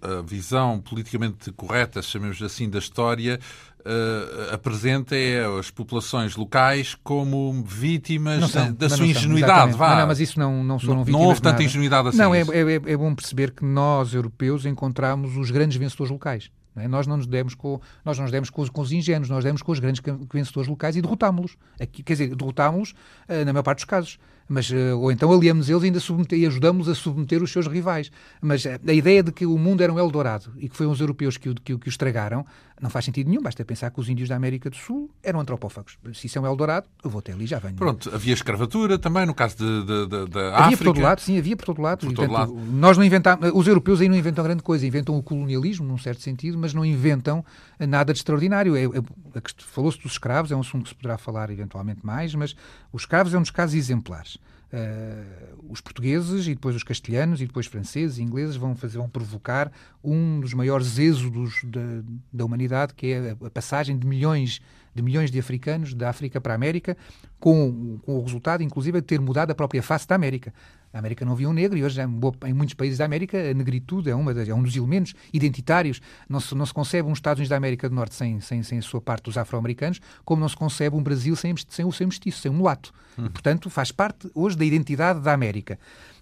a, 0.03 0.17
a 0.19 0.21
visão 0.21 0.81
politicamente 0.81 1.51
correta, 1.53 2.01
chamemos 2.01 2.41
assim, 2.41 2.69
da 2.69 2.79
história 2.79 3.39
uh, 3.79 4.53
apresenta 4.53 5.15
é 5.15 5.45
as 5.59 5.69
populações 5.71 6.35
locais 6.35 6.95
como 7.03 7.63
vítimas 7.63 8.51
são, 8.51 8.73
da 8.73 8.89
sua 8.89 9.05
ingenuidade. 9.05 9.77
Não, 9.77 9.97
não, 9.97 10.07
mas 10.07 10.19
isso 10.19 10.39
não, 10.39 10.63
não 10.63 10.79
foram 10.79 10.95
não, 10.95 11.03
vítimas. 11.03 11.21
Não 11.21 11.27
houve 11.29 11.41
tanta 11.41 11.63
ingenuidade 11.63 12.09
assim. 12.09 12.17
Não, 12.17 12.33
é, 12.33 12.41
é, 12.41 12.73
é, 12.73 12.97
bom 12.97 13.13
perceber 13.13 13.51
que 13.51 13.63
nós, 13.63 14.13
europeus, 14.13 14.65
encontramos 14.65 15.37
os 15.37 15.51
grandes 15.51 15.77
vencedores 15.77 16.11
locais. 16.11 16.51
Não 16.75 16.83
é? 16.83 16.87
Nós 16.87 17.07
não 17.07 17.17
nos 17.17 17.27
demos, 17.27 17.55
com, 17.55 17.79
nós 18.05 18.17
não 18.17 18.23
nos 18.23 18.31
demos 18.31 18.49
com, 18.49 18.61
os, 18.61 18.69
com 18.69 18.81
os 18.81 18.91
ingênuos, 18.91 19.29
nós 19.29 19.43
demos 19.43 19.61
com 19.61 19.71
os 19.71 19.79
grandes 19.79 20.01
vencedores 20.31 20.69
locais 20.69 20.95
e 20.95 21.01
derrotámos-los. 21.01 21.57
Quer 21.91 22.13
dizer, 22.13 22.35
derrotámos-los 22.35 22.91
uh, 22.91 23.45
na 23.45 23.53
maior 23.53 23.63
parte 23.63 23.79
dos 23.79 23.85
casos 23.85 24.19
mas, 24.49 24.71
eh, 24.71 24.93
ou 24.95 25.11
então 25.11 25.31
aliamos 25.31 25.69
eles 25.69 25.83
ainda 25.83 25.99
submeter, 25.99 26.39
e 26.39 26.47
ajudamos 26.47 26.89
a 26.89 26.95
submeter 26.95 27.43
os 27.43 27.51
seus 27.51 27.67
rivais. 27.67 28.11
Mas 28.41 28.65
eh, 28.65 28.79
a 28.85 28.93
ideia 28.93 29.21
de 29.21 29.31
que 29.31 29.45
o 29.45 29.57
mundo 29.59 29.81
era 29.81 29.93
um 29.93 29.99
Eldorado 29.99 30.51
e 30.57 30.67
que 30.67 30.75
foi 30.75 30.87
os 30.87 30.99
europeus 30.99 31.37
que 31.37 31.49
o, 31.49 31.55
que, 31.55 31.77
que 31.77 31.87
o 31.87 31.89
estragaram, 31.89 32.43
não 32.81 32.89
faz 32.89 33.05
sentido 33.05 33.29
nenhum. 33.29 33.43
Basta 33.43 33.63
pensar 33.63 33.91
que 33.91 33.99
os 33.99 34.09
índios 34.09 34.27
da 34.27 34.35
América 34.35 34.69
do 34.69 34.75
Sul 34.75 35.11
eram 35.21 35.39
antropófagos. 35.39 35.99
Se 36.13 36.25
isso 36.25 36.39
é 36.39 36.41
um 36.41 36.47
Eldorado, 36.47 36.87
eu 37.03 37.09
vou 37.09 37.19
até 37.19 37.31
ali 37.31 37.45
já 37.45 37.59
venho. 37.59 37.75
Pronto, 37.75 38.09
havia 38.13 38.33
escravatura 38.33 38.97
também, 38.97 39.25
no 39.25 39.35
caso 39.35 39.57
de, 39.57 40.07
de 40.07 40.39
Havia 40.53 40.77
por 40.77 40.83
todo 40.85 41.01
lado, 41.01 41.21
sim, 41.21 41.37
havia 41.37 41.55
por 41.55 41.65
todo 41.65 41.81
lado. 41.81 42.07
Por 42.07 42.13
todo 42.13 42.31
lado. 42.31 42.53
Nós 42.53 42.97
não 42.97 43.03
inventámos, 43.03 43.51
os 43.53 43.67
europeus 43.67 44.01
aí 44.01 44.09
não 44.09 44.15
inventam 44.15 44.43
grande 44.43 44.63
coisa, 44.63 44.85
inventam 44.87 45.15
o 45.15 45.21
colonialismo, 45.21 45.85
num 45.85 45.97
certo 45.97 46.21
sentido, 46.21 46.57
mas 46.57 46.73
não 46.73 46.83
inventam 46.83 47.45
nada 47.87 48.13
de 48.13 48.19
extraordinário. 48.19 48.75
É, 48.75 48.83
é, 48.83 49.41
Falou-se 49.57 49.99
dos 49.99 50.13
escravos, 50.13 50.51
é 50.51 50.55
um 50.55 50.61
assunto 50.61 50.83
que 50.83 50.89
se 50.89 50.95
poderá 50.95 51.17
falar 51.17 51.49
eventualmente 51.49 52.05
mais, 52.05 52.33
mas 52.35 52.55
os 52.91 53.03
escravos 53.03 53.33
é 53.33 53.37
um 53.37 53.41
dos 53.41 53.51
casos 53.51 53.75
exemplares. 53.75 54.37
Uh, 54.71 55.65
os 55.67 55.81
portugueses 55.81 56.45
e 56.45 56.53
depois 56.53 56.75
os 56.75 56.83
castelhanos 56.83 57.41
e 57.41 57.47
depois 57.47 57.65
franceses 57.65 58.19
e 58.19 58.21
ingleses 58.21 58.55
vão 58.55 58.75
fazer 58.75 58.99
vão 58.99 59.09
provocar 59.09 59.71
um 60.03 60.39
dos 60.39 60.53
maiores 60.53 60.99
êxodos 60.99 61.61
da, 61.63 62.03
da 62.31 62.45
humanidade 62.45 62.93
que 62.93 63.07
é 63.07 63.31
a, 63.31 63.47
a 63.47 63.49
passagem 63.49 63.97
de 63.97 64.05
milhões 64.05 64.61
de 64.93 65.01
milhões 65.01 65.31
de 65.31 65.39
africanos 65.39 65.95
da 65.95 66.07
África 66.07 66.39
para 66.39 66.53
a 66.53 66.55
América 66.55 66.95
com, 67.39 67.97
com 68.05 68.19
o 68.19 68.21
resultado 68.21 68.61
inclusive 68.61 69.01
de 69.01 69.07
ter 69.07 69.19
mudado 69.19 69.49
a 69.49 69.55
própria 69.55 69.81
face 69.81 70.07
da 70.07 70.13
América 70.13 70.53
a 70.91 70.99
América 70.99 71.23
não 71.23 71.35
via 71.35 71.47
um 71.47 71.53
negro 71.53 71.77
e 71.77 71.83
hoje, 71.83 71.99
em 72.01 72.53
muitos 72.53 72.73
países 72.73 72.97
da 72.97 73.05
América, 73.05 73.37
a 73.37 73.53
negritude 73.53 74.09
é, 74.09 74.15
uma 74.15 74.33
das, 74.33 74.47
é 74.49 74.53
um 74.53 74.63
dos 74.63 74.75
elementos 74.75 75.13
identitários. 75.31 76.01
Não 76.27 76.39
se, 76.39 76.55
não 76.55 76.65
se 76.65 76.73
concebe 76.73 77.07
um 77.07 77.13
Estados 77.13 77.39
Unidos 77.39 77.49
da 77.49 77.57
América 77.57 77.87
do 77.87 77.95
Norte 77.95 78.15
sem, 78.15 78.39
sem, 78.39 78.63
sem 78.63 78.79
a 78.79 78.81
sua 78.81 78.99
parte 78.99 79.25
dos 79.25 79.37
afro-americanos, 79.37 79.99
como 80.25 80.41
não 80.41 80.49
se 80.49 80.55
concebe 80.55 80.95
um 80.95 81.03
Brasil 81.03 81.35
sem, 81.35 81.53
sem 81.67 81.85
o 81.85 81.91
seu 81.91 82.07
mestiço, 82.07 82.39
sem 82.39 82.49
um 82.49 82.55
mulato. 82.55 82.91
Hum. 83.17 83.25
E, 83.25 83.29
portanto, 83.29 83.69
faz 83.69 83.91
parte 83.91 84.29
hoje 84.33 84.57
da 84.57 84.65
identidade 84.65 85.19
da 85.19 85.33
América. 85.33 85.77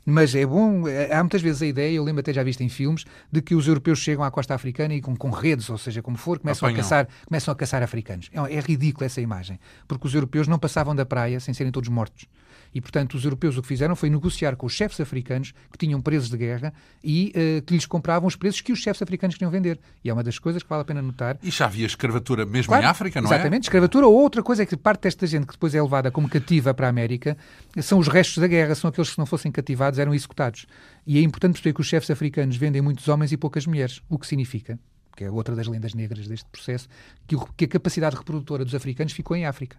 Mas 0.09 0.33
é 0.35 0.45
bom, 0.45 0.87
é, 0.87 1.13
há 1.13 1.21
muitas 1.21 1.41
vezes 1.41 1.61
a 1.61 1.65
ideia, 1.65 1.95
eu 1.95 2.03
lembro 2.03 2.21
até 2.21 2.31
já 2.31 2.41
visto 2.41 2.61
em 2.61 2.69
filmes, 2.69 3.03
de 3.29 3.41
que 3.41 3.53
os 3.53 3.67
europeus 3.67 3.99
chegam 3.99 4.23
à 4.23 4.31
costa 4.31 4.55
africana 4.55 4.93
e 4.93 5.01
com, 5.01 5.13
com 5.15 5.29
redes, 5.29 5.69
ou 5.69 5.77
seja, 5.77 6.01
como 6.01 6.15
for, 6.15 6.39
começam 6.39 6.67
a, 6.67 6.73
caçar, 6.73 7.09
começam 7.25 7.51
a 7.51 7.55
caçar 7.55 7.83
africanos. 7.83 8.29
É, 8.31 8.55
é 8.55 8.59
ridículo 8.61 9.05
essa 9.05 9.19
imagem, 9.19 9.59
porque 9.85 10.07
os 10.07 10.13
europeus 10.13 10.47
não 10.47 10.57
passavam 10.57 10.95
da 10.95 11.05
praia 11.05 11.41
sem 11.41 11.53
serem 11.53 11.73
todos 11.73 11.89
mortos. 11.89 12.25
E, 12.77 12.81
portanto, 12.81 13.15
os 13.15 13.25
europeus 13.25 13.57
o 13.57 13.61
que 13.63 13.67
fizeram 13.67 13.95
foi 13.95 14.07
negociar 14.07 14.55
com 14.55 14.67
os 14.67 14.73
chefes 14.73 14.99
africanos 14.99 15.51
que 15.71 15.79
tinham 15.79 15.99
presos 15.99 16.29
de 16.29 16.37
guerra 16.37 16.71
e 17.03 17.33
uh, 17.35 17.61
que 17.63 17.73
lhes 17.73 17.87
compravam 17.87 18.27
os 18.27 18.35
preços 18.35 18.61
que 18.61 18.71
os 18.71 18.77
chefes 18.77 19.01
africanos 19.01 19.35
queriam 19.35 19.49
vender. 19.49 19.79
E 20.03 20.11
é 20.11 20.13
uma 20.13 20.21
das 20.23 20.37
coisas 20.37 20.61
que 20.61 20.69
vale 20.69 20.83
a 20.83 20.85
pena 20.85 21.01
notar. 21.01 21.39
E 21.41 21.49
já 21.49 21.65
havia 21.65 21.87
escravatura 21.87 22.45
mesmo 22.45 22.67
claro, 22.67 22.83
em 22.83 22.87
África, 22.87 23.19
não 23.19 23.25
exatamente, 23.25 23.33
é? 23.33 23.41
Exatamente, 23.41 23.63
escravatura. 23.63 24.05
Ou 24.05 24.13
outra 24.13 24.43
coisa 24.43 24.61
é 24.61 24.65
que 24.67 24.77
parte 24.77 25.01
desta 25.01 25.25
gente 25.25 25.47
que 25.47 25.53
depois 25.53 25.73
é 25.73 25.81
levada 25.81 26.11
como 26.11 26.29
cativa 26.29 26.71
para 26.71 26.85
a 26.85 26.89
América 26.91 27.35
são 27.81 27.97
os 27.97 28.07
restos 28.07 28.37
da 28.37 28.45
guerra, 28.47 28.75
são 28.75 28.89
aqueles 28.91 29.09
que 29.09 29.15
se 29.15 29.19
não 29.19 29.25
fossem 29.25 29.51
cativados 29.51 29.97
eram 29.97 30.13
executados. 30.13 30.67
E 31.07 31.17
é 31.17 31.21
importante 31.23 31.53
perceber 31.53 31.73
que 31.73 31.81
os 31.81 31.87
chefes 31.87 32.11
africanos 32.11 32.57
vendem 32.57 32.79
muitos 32.79 33.07
homens 33.07 33.31
e 33.31 33.37
poucas 33.37 33.65
mulheres. 33.65 34.03
O 34.07 34.19
que 34.19 34.27
significa? 34.27 34.77
que 35.15 35.23
é 35.23 35.31
outra 35.31 35.55
das 35.55 35.65
lendas 35.65 35.95
negras 35.95 36.27
deste 36.27 36.47
processo, 36.51 36.87
que 37.57 37.65
a 37.65 37.67
capacidade 37.67 38.15
reprodutora 38.15 38.63
dos 38.63 38.75
africanos 38.75 39.13
ficou 39.13 39.35
em 39.35 39.47
África 39.47 39.75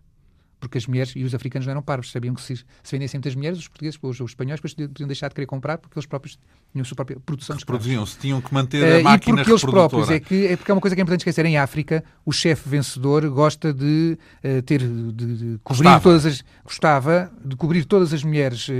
porque 0.61 0.79
as 0.79 0.87
mulheres 0.87 1.13
e 1.15 1.25
os 1.25 1.35
africanos 1.35 1.67
não 1.67 1.73
eram 1.73 1.83
parvos, 1.83 2.11
sabiam 2.11 2.35
que 2.35 2.43
se, 2.43 2.57
se 2.57 2.65
vendessem 2.93 3.19
muitas 3.19 3.35
mulheres, 3.35 3.59
os 3.59 3.69
portugueses, 3.69 3.99
os, 4.03 4.21
os 4.21 4.31
espanhóis, 4.31 4.61
depois 4.61 4.75
podiam 4.75 5.07
deixar 5.07 5.29
de 5.29 5.35
querer 5.35 5.47
comprar 5.47 5.79
porque 5.79 5.99
eles 5.99 6.07
próprios 6.07 6.39
tinham 6.73 6.83
a 6.83 6.85
sua 6.85 6.97
própria 6.97 7.19
produção 7.21 7.57
de 7.57 7.61
Reproduziam-se, 7.61 8.19
tinham 8.19 8.41
que 8.41 8.53
manter 8.53 8.97
a 8.97 9.01
uh, 9.01 9.05
máquina 9.05 9.41
E 9.41 9.45
porque 9.45 9.51
eles 9.51 9.65
próprios, 9.65 10.11
é, 10.11 10.21
que, 10.21 10.47
é 10.47 10.57
porque 10.57 10.71
é 10.71 10.75
uma 10.75 10.81
coisa 10.81 10.95
que 10.95 11.01
é 11.01 11.03
importante 11.03 11.21
esquecer, 11.21 11.45
em 11.47 11.57
África, 11.57 12.05
o 12.25 12.33
chefe 12.33 12.69
vencedor 12.69 13.29
gosta 13.31 13.73
de 13.73 14.19
uh, 14.45 14.63
ter, 14.63 14.81
de, 14.81 15.13
de 15.13 15.59
cobrir 15.63 15.85
gostava. 15.85 16.01
todas 16.01 16.27
as, 16.27 16.45
gostava 16.65 17.33
de 17.45 17.57
cobrir 17.57 17.85
todas 17.85 18.13
as 18.13 18.23
mulheres 18.23 18.69
uh, 18.69 18.73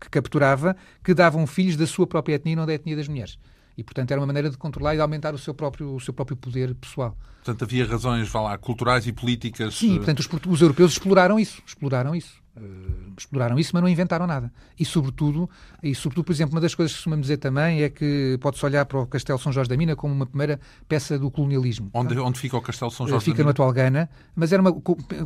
que 0.00 0.10
capturava, 0.10 0.76
que 1.04 1.14
davam 1.14 1.46
filhos 1.46 1.76
da 1.76 1.86
sua 1.86 2.06
própria 2.06 2.34
etnia 2.34 2.52
e 2.52 2.56
não 2.56 2.66
da 2.66 2.74
etnia 2.74 2.96
das 2.96 3.08
mulheres. 3.08 3.38
E, 3.78 3.84
portanto, 3.84 4.10
era 4.10 4.20
uma 4.20 4.26
maneira 4.26 4.50
de 4.50 4.58
controlar 4.58 4.94
e 4.94 4.96
de 4.96 5.02
aumentar 5.02 5.32
o 5.34 5.38
seu 5.38 5.54
próprio, 5.54 5.94
o 5.94 6.00
seu 6.00 6.12
próprio 6.12 6.36
poder 6.36 6.74
pessoal. 6.74 7.16
Portanto, 7.36 7.62
havia 7.62 7.86
razões, 7.86 8.28
vá 8.28 8.40
lá, 8.40 8.58
culturais 8.58 9.06
e 9.06 9.12
políticas. 9.12 9.76
Sim, 9.76 9.94
eh, 9.94 9.96
portanto, 9.98 10.18
os, 10.18 10.28
os 10.48 10.60
europeus 10.60 10.92
exploraram 10.92 11.38
isso. 11.38 11.62
Exploraram 11.64 12.12
isso. 12.12 12.42
Uh, 12.56 13.12
exploraram 13.16 13.58
isso, 13.58 13.70
mas 13.72 13.82
não 13.82 13.88
inventaram 13.88 14.26
nada. 14.26 14.52
E 14.78 14.84
sobretudo, 14.84 15.48
e 15.80 15.94
sobretudo, 15.94 16.24
por 16.24 16.32
exemplo, 16.32 16.54
uma 16.54 16.60
das 16.60 16.74
coisas 16.74 16.92
que 16.92 16.98
costumamos 16.98 17.24
dizer 17.24 17.36
também 17.36 17.82
é 17.82 17.88
que 17.88 18.36
pode-se 18.40 18.64
olhar 18.64 18.84
para 18.84 18.98
o 18.98 19.06
Castelo 19.06 19.38
São 19.38 19.52
Jorge 19.52 19.70
da 19.70 19.76
Mina 19.76 19.94
como 19.94 20.12
uma 20.12 20.26
primeira 20.26 20.58
peça 20.88 21.16
do 21.16 21.30
colonialismo. 21.30 21.90
Onde, 21.94 22.18
onde 22.18 22.38
fica 22.38 22.56
o 22.56 22.60
Castelo 22.60 22.90
São 22.90 23.06
Jorge 23.06 23.24
fica 23.24 23.38
da 23.38 23.44
Mina? 23.44 23.52
Fica 23.52 23.62
no 23.62 23.68
atual 23.68 23.72
Gana, 23.72 24.10
mas 24.34 24.52
era 24.52 24.60
uma. 24.60 24.74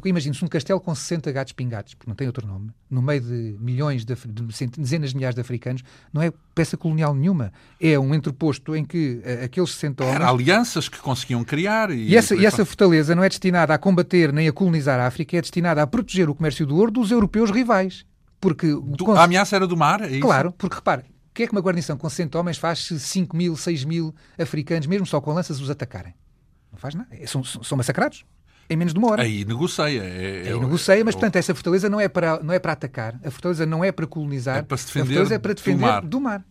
Imagine-se 0.05 0.45
um 0.45 0.49
castelo 0.49 0.81
com 0.81 0.95
60 0.95 1.33
gatos 1.33 1.55
pingados, 1.55 1.95
porque 1.95 2.11
não 2.11 2.15
tem 2.15 2.27
outro 2.27 2.47
nome, 2.47 2.71
no 2.91 3.01
meio 3.01 3.23
de 3.23 3.57
milhões, 3.59 4.05
de, 4.05 4.15
de 4.15 4.69
dezenas 4.77 5.11
de 5.11 5.17
milhares 5.17 5.35
de 5.35 5.41
africanos, 5.41 5.83
não 6.12 6.21
é 6.21 6.33
peça 6.55 6.77
colonial 6.77 7.15
nenhuma. 7.15 7.53
É 7.81 7.99
um 7.99 8.15
entreposto 8.15 8.75
em 8.77 8.85
que 8.85 9.23
uh, 9.25 9.45
aqueles 9.45 9.71
60 9.71 10.05
homens. 10.05 10.17
Era 10.17 10.31
alianças 10.31 10.88
que 10.88 10.99
conseguiam 10.99 11.43
criar. 11.45 11.91
E, 11.91 12.09
e 12.09 12.17
essa, 12.17 12.35
e 12.35 12.47
essa 12.47 12.65
fortaleza 12.65 13.15
não 13.15 13.25
é 13.25 13.29
destinada 13.29 13.75
a 13.75 13.79
combater 13.79 14.33
nem 14.33 14.49
a 14.49 14.53
colonizar 14.53 15.01
a 15.01 15.07
África, 15.07 15.37
é 15.37 15.41
destinada 15.41 15.83
a 15.83 15.87
proteger 15.87 16.29
o 16.29 16.35
comércio 16.35 16.67
do 16.67 16.77
ouro 16.77 16.91
dos 16.91 17.11
europeus 17.11 17.51
rivais. 17.51 18.05
Porque 18.41 18.69
do, 18.69 19.12
a 19.12 19.25
ameaça 19.25 19.57
era 19.57 19.67
do 19.67 19.77
mar? 19.77 20.03
É 20.03 20.19
claro, 20.19 20.53
porque 20.53 20.75
repare, 20.75 21.03
o 21.03 21.35
que 21.35 21.45
é 21.45 21.47
que 21.47 21.53
uma 21.53 21.61
guarnição 21.61 21.97
com 21.97 22.09
100 22.09 22.31
homens 22.35 22.59
faz 22.59 22.81
se 22.81 22.99
5 22.99 23.37
mil, 23.37 23.57
6 23.57 23.85
mil 23.85 24.15
africanos, 24.38 24.87
mesmo 24.87 25.07
só 25.07 25.21
com 25.21 25.33
lanças, 25.33 25.61
os 25.61 25.71
atacarem? 25.71 26.15
Não 26.71 26.79
faz 26.79 26.95
nada. 26.95 27.09
É, 27.12 27.27
são, 27.27 27.45
são 27.45 27.77
massacrados 27.77 28.25
em 28.68 28.77
menos 28.77 28.92
de 28.92 28.98
uma 28.98 29.11
hora. 29.11 29.22
Aí 29.22 29.44
negocia. 29.44 30.03
É, 30.03 30.44
é, 30.46 30.53
Aí 30.53 30.61
negocia, 30.61 31.05
mas, 31.05 31.14
portanto, 31.14 31.37
essa 31.37 31.55
fortaleza 31.55 31.88
não 31.88 32.01
é, 32.01 32.09
para, 32.09 32.42
não 32.42 32.55
é 32.55 32.59
para 32.59 32.72
atacar, 32.72 33.18
a 33.25 33.31
fortaleza 33.31 33.66
não 33.66 33.85
é 33.85 33.92
para 33.92 34.07
colonizar, 34.07 34.59
é 34.59 34.62
para 34.62 34.77
se 34.77 34.87
defender, 34.87 35.03
a 35.03 35.07
fortaleza 35.07 35.35
é 35.35 35.38
para 35.38 35.55
defender 35.55 35.79
do 35.79 35.81
mar. 35.81 36.03
Do 36.03 36.20
mar. 36.20 36.44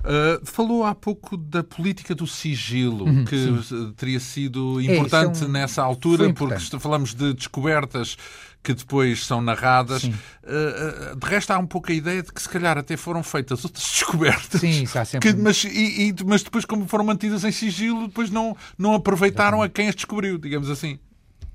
Uh, 0.00 0.44
falou 0.46 0.84
há 0.84 0.94
pouco 0.94 1.36
da 1.36 1.62
política 1.62 2.14
do 2.14 2.26
sigilo, 2.26 3.04
uhum, 3.04 3.24
que 3.26 3.62
sim. 3.62 3.92
teria 3.94 4.18
sido 4.18 4.80
importante 4.80 5.42
é, 5.42 5.44
é 5.44 5.46
um... 5.46 5.50
nessa 5.50 5.82
altura, 5.82 6.32
porque 6.32 6.58
falamos 6.78 7.14
de 7.14 7.34
descobertas 7.34 8.16
que 8.62 8.72
depois 8.72 9.24
são 9.24 9.40
narradas. 9.40 10.04
Uh, 10.04 11.16
de 11.16 11.26
resto, 11.26 11.50
há 11.50 11.58
um 11.58 11.66
pouco 11.66 11.90
a 11.90 11.94
ideia 11.94 12.22
de 12.22 12.32
que 12.32 12.40
se 12.40 12.48
calhar 12.48 12.78
até 12.78 12.96
foram 12.96 13.22
feitas 13.22 13.64
outras 13.64 13.84
descobertas. 13.92 14.60
Sim, 14.60 14.86
sempre. 14.86 15.32
Que, 15.32 15.38
mas, 15.38 15.64
e, 15.64 16.08
e, 16.08 16.14
mas 16.24 16.42
depois, 16.42 16.64
como 16.64 16.86
foram 16.86 17.04
mantidas 17.04 17.44
em 17.44 17.52
sigilo, 17.52 18.08
depois 18.08 18.30
não, 18.30 18.56
não 18.78 18.94
aproveitaram 18.94 19.58
Exatamente. 19.58 19.70
a 19.70 19.74
quem 19.74 19.88
as 19.88 19.94
descobriu, 19.94 20.38
digamos 20.38 20.70
assim. 20.70 20.98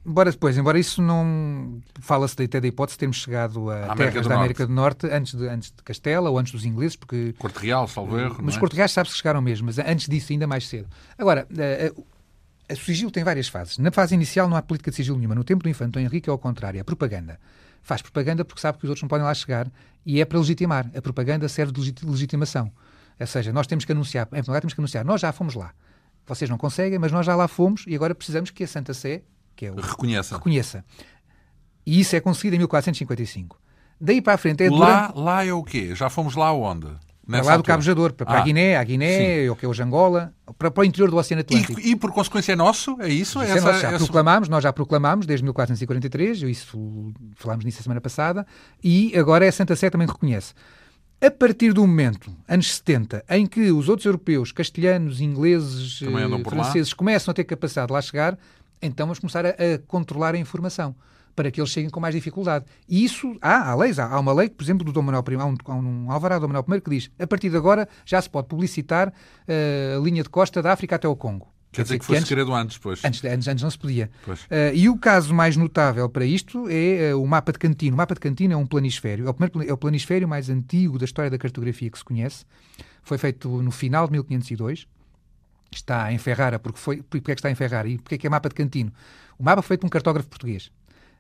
Embora, 0.06 0.30
depois, 0.30 0.56
embora 0.56 0.78
isso 0.78 1.02
não. 1.02 1.82
Fala-se 2.00 2.42
até 2.44 2.62
da 2.62 2.68
hipótese 2.68 2.96
de 2.96 3.00
termos 3.00 3.18
chegado 3.18 3.72
a, 3.72 3.92
a 3.92 3.96
terras 3.96 4.28
da 4.28 4.36
América 4.36 4.68
do 4.68 4.72
Norte 4.72 5.08
antes 5.08 5.34
de, 5.34 5.48
antes 5.48 5.72
de 5.72 5.82
Castela 5.82 6.30
ou 6.30 6.38
antes 6.38 6.54
dos 6.54 6.64
ingleses, 6.64 6.96
porque. 6.96 7.34
Corte 7.40 7.58
Real, 7.58 7.88
salvo 7.88 8.20
erro. 8.20 8.38
Mas 8.44 8.56
é? 8.56 8.60
Corte 8.60 8.76
Real 8.76 8.88
sabe-se 8.88 9.16
que 9.16 9.18
chegaram 9.18 9.42
mesmo, 9.42 9.66
mas 9.66 9.80
antes 9.80 10.08
disso, 10.08 10.32
ainda 10.32 10.46
mais 10.46 10.68
cedo. 10.68 10.88
Agora, 11.18 11.48
a, 11.50 12.72
a, 12.72 12.76
sigilo 12.76 13.10
tem 13.10 13.24
várias 13.24 13.48
fases. 13.48 13.80
Na 13.80 13.92
fase 13.92 14.14
inicial 14.14 14.48
não 14.48 14.56
há 14.56 14.62
política 14.62 14.92
de 14.92 14.98
sigilo 14.98 15.18
nenhuma. 15.18 15.34
No 15.34 15.44
tempo 15.44 15.64
do 15.64 15.70
Infante 15.70 15.98
Henrique 15.98 16.30
é 16.30 16.32
ao 16.32 16.38
contrário, 16.38 16.80
é 16.80 16.84
propaganda. 16.84 17.40
Faz 17.82 18.04
propaganda 18.04 18.46
porque 18.46 18.62
sabe 18.62 18.78
que 18.78 18.86
os 18.86 18.90
outros 18.90 19.02
não 19.02 19.10
podem 19.10 19.26
lá 19.26 19.34
chegar 19.34 19.68
e 20.06 20.22
é 20.22 20.26
para 20.26 20.38
legitimar. 20.38 20.88
A 20.96 21.02
propaganda 21.02 21.50
serve 21.50 21.72
de 21.72 22.06
legitimação. 22.06 22.72
Ou 23.20 23.26
seja, 23.26 23.52
nós 23.52 23.66
temos 23.66 23.86
que 23.86 23.92
anunciar, 23.92 24.26
em 24.26 24.30
primeiro 24.30 24.48
lugar, 24.48 24.62
temos 24.62 24.74
que 24.76 24.82
anunciar, 24.82 25.04
nós 25.04 25.22
já 25.22 25.32
fomos 25.32 25.56
lá. 25.56 25.72
Vocês 26.28 26.50
não 26.50 26.58
conseguem, 26.58 27.00
mas 27.00 27.12
nós 27.12 27.26
já 27.26 27.36
lá 27.36 27.48
fomos 27.48 27.86
e 27.88 27.96
agora 27.96 28.14
precisamos 28.14 28.52
que 28.52 28.64
a 28.64 28.68
Santa 28.68 28.94
Sé 28.94 29.24
que 29.56 29.66
é 29.66 29.72
o, 29.72 29.76
reconheça. 29.76 30.36
reconheça. 30.36 30.86
E 31.86 32.00
isso 32.00 32.16
é 32.16 32.20
conseguido 32.20 32.56
em 32.56 32.60
1455. 32.60 33.60
Daí 34.00 34.22
para 34.22 34.34
a 34.34 34.38
frente 34.38 34.64
é 34.64 34.70
lá, 34.70 35.08
durante... 35.08 35.20
lá 35.20 35.46
é 35.46 35.54
o 35.54 35.64
quê? 35.64 35.96
Já 35.96 36.10
fomos 36.10 36.36
lá 36.36 36.52
onde? 36.52 36.88
Para 37.28 37.42
lá 37.42 37.58
do 37.58 37.64
Cabo 37.64 37.82
Jador, 37.82 38.14
para, 38.14 38.26
para 38.26 38.38
ah, 38.38 38.42
a 38.42 38.44
Guiné, 38.44 38.78
a 38.78 38.84
Guiné, 38.84 39.50
o 39.50 39.56
que 39.56 39.66
é 39.66 39.68
hoje 39.68 39.82
Angola, 39.82 40.32
para, 40.60 40.70
para 40.70 40.82
o 40.82 40.86
interior 40.86 41.10
do 41.10 41.18
Oceano 41.18 41.42
Atlântico. 41.42 41.80
E, 41.80 41.92
e 41.92 41.96
por 41.96 42.12
consequência 42.12 42.54
é 42.54 42.56
nosso? 42.56 42.96
É 43.02 43.10
isso? 43.10 43.42
é 43.42 43.60
nós 43.60 43.82
já 43.82 43.90
essa... 43.90 43.98
proclamámos, 43.98 44.48
nós 44.48 44.62
já 44.62 44.72
proclamámos 44.72 45.26
desde 45.26 45.44
1443, 45.44 46.44
isso 46.44 47.12
falámos 47.36 47.66
nisso 47.66 47.80
a 47.80 47.84
semana 47.84 48.00
passada, 48.00 48.46
e 48.84 49.12
agora 49.18 49.44
é 49.44 49.48
a 49.48 49.52
Santa 49.52 49.76
Sé 49.76 49.90
também 49.90 50.08
reconhece. 50.08 50.54
A 51.20 51.32
partir 51.32 51.74
do 51.74 51.82
momento, 51.82 52.32
anos 52.48 52.76
70, 52.76 53.26
em 53.30 53.48
que 53.48 53.72
os 53.72 53.90
outros 53.90 54.06
europeus, 54.06 54.52
castelhanos, 54.52 55.20
ingleses, 55.20 56.02
franceses, 56.48 56.94
começam 56.94 57.32
a 57.32 57.34
ter 57.34 57.46
capacidade 57.46 57.88
de 57.88 57.94
lá 57.94 58.02
chegar, 58.02 58.38
então 58.82 59.06
vamos 59.08 59.20
começar 59.20 59.46
a, 59.46 59.50
a, 59.50 59.80
controlar 59.88 60.36
a 60.36 60.38
informação 60.38 60.96
para 61.36 61.52
que 61.52 61.60
eles 61.60 61.70
cheguem 61.70 61.90
com 61.90 62.00
mais 62.00 62.16
dificuldade. 62.16 62.66
E 62.88 63.04
isso, 63.04 63.38
há, 63.42 63.70
há 63.72 63.76
leis, 63.76 64.00
há, 64.00 64.08
há 64.08 64.20
uma 64.20 64.34
lei, 64.34 64.50
por 64.50 64.64
exemplo, 64.64 64.86
do 64.86 64.92
Dom 64.92 65.02
Manuel 65.02 65.24
I, 65.30 65.36
há 65.36 65.46
um, 65.46 65.56
há 65.66 65.76
um 65.76 66.12
alvará 66.12 66.38
do 66.38 66.48
Dom 66.48 66.54
Manuel 66.54 66.78
I 66.78 66.82
que 66.82 66.90
diz, 66.90 67.12
a 67.20 67.28
partir 67.28 67.50
de 67.50 67.58
agora 67.58 67.90
já 68.06 68.22
se 68.22 68.30
pode 68.30 68.48
publicitar 68.48 69.10
uh, 69.10 70.00
a 70.00 70.02
linha 70.02 70.24
de 70.24 70.30
costa 70.30 70.62
da 70.62 70.72
África 70.72 70.96
até 70.96 71.08
ao 71.08 71.16
Congo. 71.16 71.54
Quer 71.76 71.84
dizer 71.84 72.00
que 72.00 72.06
foi 72.06 72.16
antes, 72.16 72.30
segredo 72.30 72.54
antes, 72.54 72.78
pois. 72.78 73.04
Antes, 73.04 73.22
antes, 73.26 73.48
antes 73.50 73.62
não 73.62 73.70
se 73.70 73.78
podia. 73.78 74.10
Uh, 74.26 74.74
e 74.74 74.88
o 74.88 74.98
caso 74.98 75.34
mais 75.34 75.58
notável 75.58 76.08
para 76.08 76.26
isto 76.26 76.70
é 76.70 77.14
uh, 77.14 77.22
o 77.22 77.28
mapa 77.28 77.52
de 77.52 77.60
Cantino. 77.60 77.96
O 77.96 77.98
mapa 77.98 78.14
de 78.14 78.22
Cantino 78.22 78.54
é 78.54 78.58
um 78.58 78.66
planisfério. 78.66 79.28
É 79.28 79.30
o, 79.30 79.34
primeiro, 79.34 79.70
é 79.70 79.74
o 79.74 79.78
planisfério 79.78 80.26
mais 80.26 80.50
antigo 80.50 80.98
da 80.98 81.04
história 81.04 81.30
da 81.30 81.38
cartografia 81.38 81.90
que 81.90 81.98
se 81.98 82.06
conhece. 82.06 82.46
Foi 83.04 83.18
feito 83.18 83.62
no 83.62 83.72
final 83.72 84.08
de 84.08 84.14
1502 84.14 84.88
está 85.78 86.12
em 86.12 86.18
Ferrara, 86.18 86.60
porque 86.60 86.80
foi, 86.80 87.02
porque 87.02 87.32
é 87.32 87.36
que 87.36 87.40
está 87.40 87.52
em 87.52 87.56
Ferrara 87.56 87.88
e 87.88 87.98
porque 87.98 88.16
é 88.16 88.18
que 88.18 88.28
é 88.28 88.30
mapa 88.30 88.50
de 88.50 88.56
Cantino? 88.56 88.92
O 89.38 89.44
mapa 89.44 89.62
foi 89.62 89.70
feito 89.70 89.82
por 89.82 89.88
um 89.88 89.90
cartógrafo 89.90 90.30
português, 90.30 90.72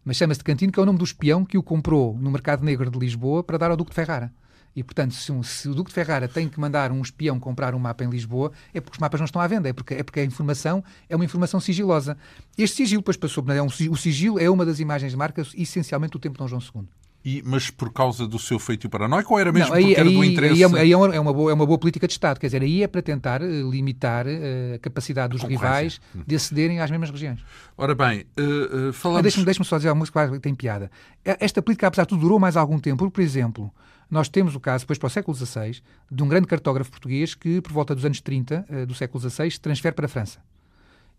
mas 0.03 0.17
chama-se 0.17 0.39
de 0.39 0.43
Cantino, 0.43 0.71
que 0.71 0.79
é 0.79 0.83
o 0.83 0.85
nome 0.85 0.99
do 0.99 1.03
espião 1.05 1.43
que 1.43 1.57
o 1.57 1.63
comprou 1.63 2.17
no 2.17 2.31
mercado 2.31 2.63
negro 2.63 2.89
de 2.89 2.97
Lisboa 2.97 3.43
para 3.43 3.57
dar 3.57 3.71
ao 3.71 3.77
Duque 3.77 3.91
de 3.91 3.95
Ferrara. 3.95 4.31
E, 4.75 4.83
portanto, 4.83 5.13
se, 5.13 5.31
um, 5.31 5.41
se, 5.41 5.69
o 5.69 5.73
Duque 5.73 5.89
de 5.89 5.93
Ferrara 5.93 6.27
tem 6.27 6.49
que 6.49 6.59
mandar 6.59 6.91
um 6.91 7.01
espião 7.01 7.39
comprar 7.39 7.73
um 7.73 7.79
mapa 7.79 8.03
em 8.03 8.09
Lisboa, 8.09 8.51
é 8.73 8.81
porque 8.81 8.97
os 8.97 8.99
mapas 8.99 9.21
não 9.21 9.25
estão 9.25 9.41
à 9.41 9.47
venda, 9.47 9.69
é 9.69 9.73
porque, 9.73 9.93
é 9.93 10.03
porque 10.03 10.19
a 10.19 10.25
informação 10.25 10.83
é 11.07 11.15
uma 11.15 11.23
informação 11.23 11.61
sigilosa. 11.61 12.17
Este 12.57 12.77
sigilo 12.77 13.01
depois 13.01 13.15
passou, 13.15 13.45
é 13.49 13.61
um, 13.61 13.67
o 13.67 13.95
sigilo 13.95 14.37
é 14.37 14.49
uma 14.49 14.65
das 14.65 14.79
imagens 14.79 15.11
de 15.11 15.17
marca, 15.17 15.41
essencialmente 15.55 16.11
do 16.11 16.19
tempo 16.19 16.33
de 16.33 16.39
Dom 16.39 16.47
João 16.47 16.61
II. 16.61 16.89
E, 17.25 17.41
mas 17.43 17.71
por 17.71 17.91
causa 17.91 18.27
do 18.27 18.37
seu 18.37 18.59
feitio 18.59 18.87
paranoico 18.87 19.33
ou 19.33 19.39
era 19.39 19.51
mesmo 19.51 19.69
não, 19.69 19.75
aí, 19.75 19.85
porque 19.85 19.99
era 19.99 20.11
do 20.11 20.23
interesse? 20.23 20.63
Aí, 20.63 20.73
é, 20.73 20.79
aí 20.79 20.91
é, 20.91 20.97
uma, 20.97 21.15
é, 21.15 21.19
uma 21.19 21.33
boa, 21.33 21.49
é 21.49 21.53
uma 21.55 21.65
boa 21.65 21.79
política 21.79 22.05
de 22.05 22.13
Estado, 22.13 22.39
quer 22.39 22.45
dizer, 22.45 22.61
aí 22.61 22.83
é 22.83 22.87
para 22.87 23.01
tentar 23.01 23.41
eh, 23.41 23.47
limitar 23.47 24.27
uh, 24.27 24.75
a 24.75 24.77
capacidade 24.77 25.31
dos 25.31 25.41
rivais 25.41 25.99
hum. 26.15 26.21
de 26.27 26.35
acederem 26.35 26.79
às 26.79 26.91
mesmas 26.91 27.09
regiões. 27.09 27.43
Ora 27.75 27.95
bem, 27.95 28.27
uh, 28.39 28.89
uh, 28.89 28.93
falamos... 28.93 29.23
Deixa-me 29.23 29.43
deixa 29.43 29.63
só 29.63 29.77
dizer 29.77 29.89
uma 29.89 30.05
coisa 30.05 30.33
que 30.33 30.39
tem 30.39 30.53
piada. 30.53 30.91
Esta 31.23 31.63
política, 31.63 31.87
apesar 31.87 32.03
de 32.03 32.09
tudo, 32.09 32.21
durou 32.21 32.37
mais 32.37 32.55
algum 32.55 32.77
tempo. 32.77 33.09
Por 33.09 33.21
exemplo, 33.21 33.73
nós 34.07 34.29
temos 34.29 34.53
o 34.53 34.59
caso, 34.59 34.83
depois 34.83 34.99
para 34.99 35.07
o 35.07 35.09
século 35.09 35.35
XVI, 35.35 35.81
de 36.11 36.23
um 36.23 36.27
grande 36.27 36.45
cartógrafo 36.45 36.91
português 36.91 37.33
que, 37.33 37.59
por 37.59 37.71
volta 37.71 37.95
dos 37.95 38.05
anos 38.05 38.21
30 38.21 38.85
do 38.87 38.93
século 38.93 39.27
XVI, 39.27 39.49
se 39.49 39.59
transfere 39.59 39.95
para 39.95 40.05
a 40.05 40.09
França. 40.09 40.37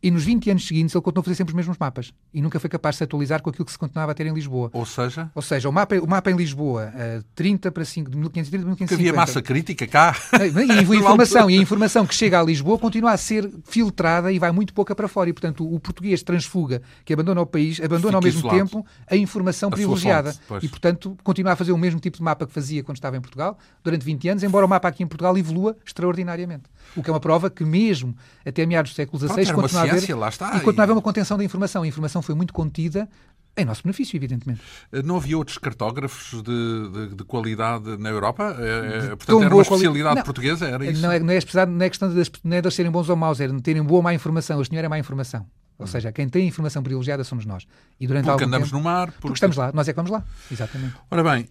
E 0.07 0.11
nos 0.13 0.23
20 0.23 0.53
anos 0.53 0.65
seguintes 0.65 0.95
ele 0.95 1.03
continuou 1.03 1.23
a 1.23 1.25
fazer 1.25 1.35
sempre 1.35 1.51
os 1.51 1.57
mesmos 1.57 1.77
mapas. 1.79 2.15
E 2.33 2.41
nunca 2.41 2.61
foi 2.61 2.71
capaz 2.71 2.95
de 2.95 2.99
se 2.99 3.03
atualizar 3.03 3.43
com 3.43 3.51
aquilo 3.51 3.65
que 3.65 3.73
se 3.73 3.79
continuava 3.79 4.13
a 4.13 4.15
ter 4.15 4.25
em 4.25 4.33
Lisboa. 4.33 4.71
Ou 4.73 4.87
seja? 4.87 5.33
Ou 5.35 5.43
seja, 5.43 5.69
o 5.69 5.73
mapa, 5.73 5.97
o 5.97 6.07
mapa 6.07 6.31
em 6.31 6.37
Lisboa, 6.37 6.93
uh, 6.95 7.25
30 7.35 7.73
para 7.73 7.85
5, 7.85 8.09
de 8.09 8.17
1530 8.17 8.63
a 8.63 8.67
1550. 8.67 8.95
havia 8.95 9.13
massa 9.13 9.43
crítica 9.43 9.85
cá. 9.85 10.17
E 10.33 10.71
a, 10.71 10.83
informação, 10.97 11.51
e 11.51 11.59
a 11.59 11.61
informação 11.61 12.07
que 12.07 12.15
chega 12.15 12.39
a 12.39 12.45
Lisboa 12.45 12.79
continua 12.79 13.11
a 13.11 13.17
ser 13.17 13.51
filtrada 13.65 14.31
e 14.31 14.39
vai 14.39 14.53
muito 14.53 14.73
pouca 14.73 14.95
para 14.95 15.09
fora. 15.09 15.29
E, 15.29 15.33
portanto, 15.33 15.69
o, 15.69 15.81
português 15.81 16.23
transfuga, 16.23 16.83
que 17.05 17.13
abandona 17.13 17.41
o 17.41 17.47
país, 17.47 17.81
abandona 17.81 18.03
Fica 18.03 18.17
ao 18.19 18.23
mesmo 18.23 18.39
isolado. 18.39 18.59
tempo 18.59 18.87
a 19.11 19.17
informação 19.17 19.71
a 19.71 19.73
privilegiada. 19.73 20.33
Fonte, 20.47 20.67
e, 20.67 20.69
portanto, 20.69 21.19
continua 21.25 21.55
a 21.55 21.57
fazer 21.57 21.73
o 21.73 21.79
mesmo 21.79 21.99
tipo 21.99 22.19
de 22.19 22.23
mapa 22.23 22.47
que 22.47 22.53
fazia 22.53 22.85
quando 22.85 22.97
estava 22.97 23.17
em 23.17 23.21
Portugal, 23.21 23.59
durante 23.83 24.05
20 24.05 24.29
anos, 24.29 24.45
embora 24.45 24.65
o 24.65 24.69
mapa 24.69 24.87
aqui 24.87 25.03
em 25.03 25.07
Portugal 25.09 25.37
evolua 25.37 25.77
extraordinariamente. 25.85 26.71
O 26.95 27.03
que 27.03 27.11
é 27.11 27.13
uma 27.13 27.21
prova 27.21 27.51
que, 27.51 27.65
mesmo 27.65 28.17
até 28.45 28.65
meados 28.67 28.93
do 28.93 28.95
século 28.95 29.19
XVI, 29.19 29.53
continua 29.53 29.83
a 29.83 29.85
haver. 29.85 30.15
Lá 30.15 30.29
está, 30.29 30.61
continua 30.61 30.83
a 30.83 30.85
haver 30.85 30.93
uma 30.93 31.03
contenção 31.03 31.37
da 31.39 31.45
informação. 31.45 31.83
A 31.83 31.87
informação 31.87 32.23
foi 32.23 32.35
muito 32.35 32.53
contida 32.53 33.09
em 33.57 33.65
nosso 33.65 33.83
benefício, 33.83 34.17
evidentemente. 34.17 34.61
Eh, 34.93 35.03
não 35.03 35.17
havia 35.17 35.39
outros 35.39 35.57
cartógrafos 35.57 36.43
de, 36.43 36.91
de, 36.91 37.15
de 37.17 37.25
qualidade 37.25 37.97
na 37.97 38.11
Europa? 38.11 38.55
É, 38.59 39.13
é, 39.13 39.17
portanto, 39.17 39.43
era 39.43 39.55
uma 39.55 39.63
especialidade 39.63 40.23
portuguesa? 40.25 40.67
Era 40.67 40.85
isso? 40.85 41.01
Não 41.01 41.11
é, 41.11 41.19
não 41.19 41.33
é, 41.33 41.67
não 41.67 41.85
é 41.85 41.89
questão 41.89 42.13
de, 42.13 42.31
não 42.45 42.57
é 42.57 42.61
de 42.61 42.71
serem 42.71 42.91
bons 42.91 43.09
ou 43.09 43.17
maus, 43.17 43.41
é 43.41 43.49
de 43.49 43.63
terem 43.63 43.83
boa 43.83 43.99
ou 43.99 44.03
má 44.03 44.13
informação. 44.13 44.59
Eles 44.59 44.69
tinham 44.69 44.81
era 44.81 44.89
má 44.89 44.99
informação. 44.99 45.47
Ou 45.79 45.87
seja, 45.87 46.11
quem 46.11 46.29
tem 46.29 46.49
informação 46.49 46.83
privilegiada 46.83 47.23
somos 47.23 47.45
nós. 47.45 47.67
E 48.01 48.07
durante 48.07 48.27
porque 48.27 48.45
andamos 48.45 48.69
tempo, 48.69 48.79
no 48.79 48.85
mar. 48.85 49.07
Porque... 49.07 49.21
porque... 49.21 49.35
estamos 49.35 49.57
lá, 49.57 49.71
nós 49.73 49.87
é 49.87 49.93
que 49.93 49.97
vamos 49.97 50.11
lá. 50.11 50.25
Exatamente. 50.51 50.95
Ora 51.11 51.23
bem, 51.23 51.49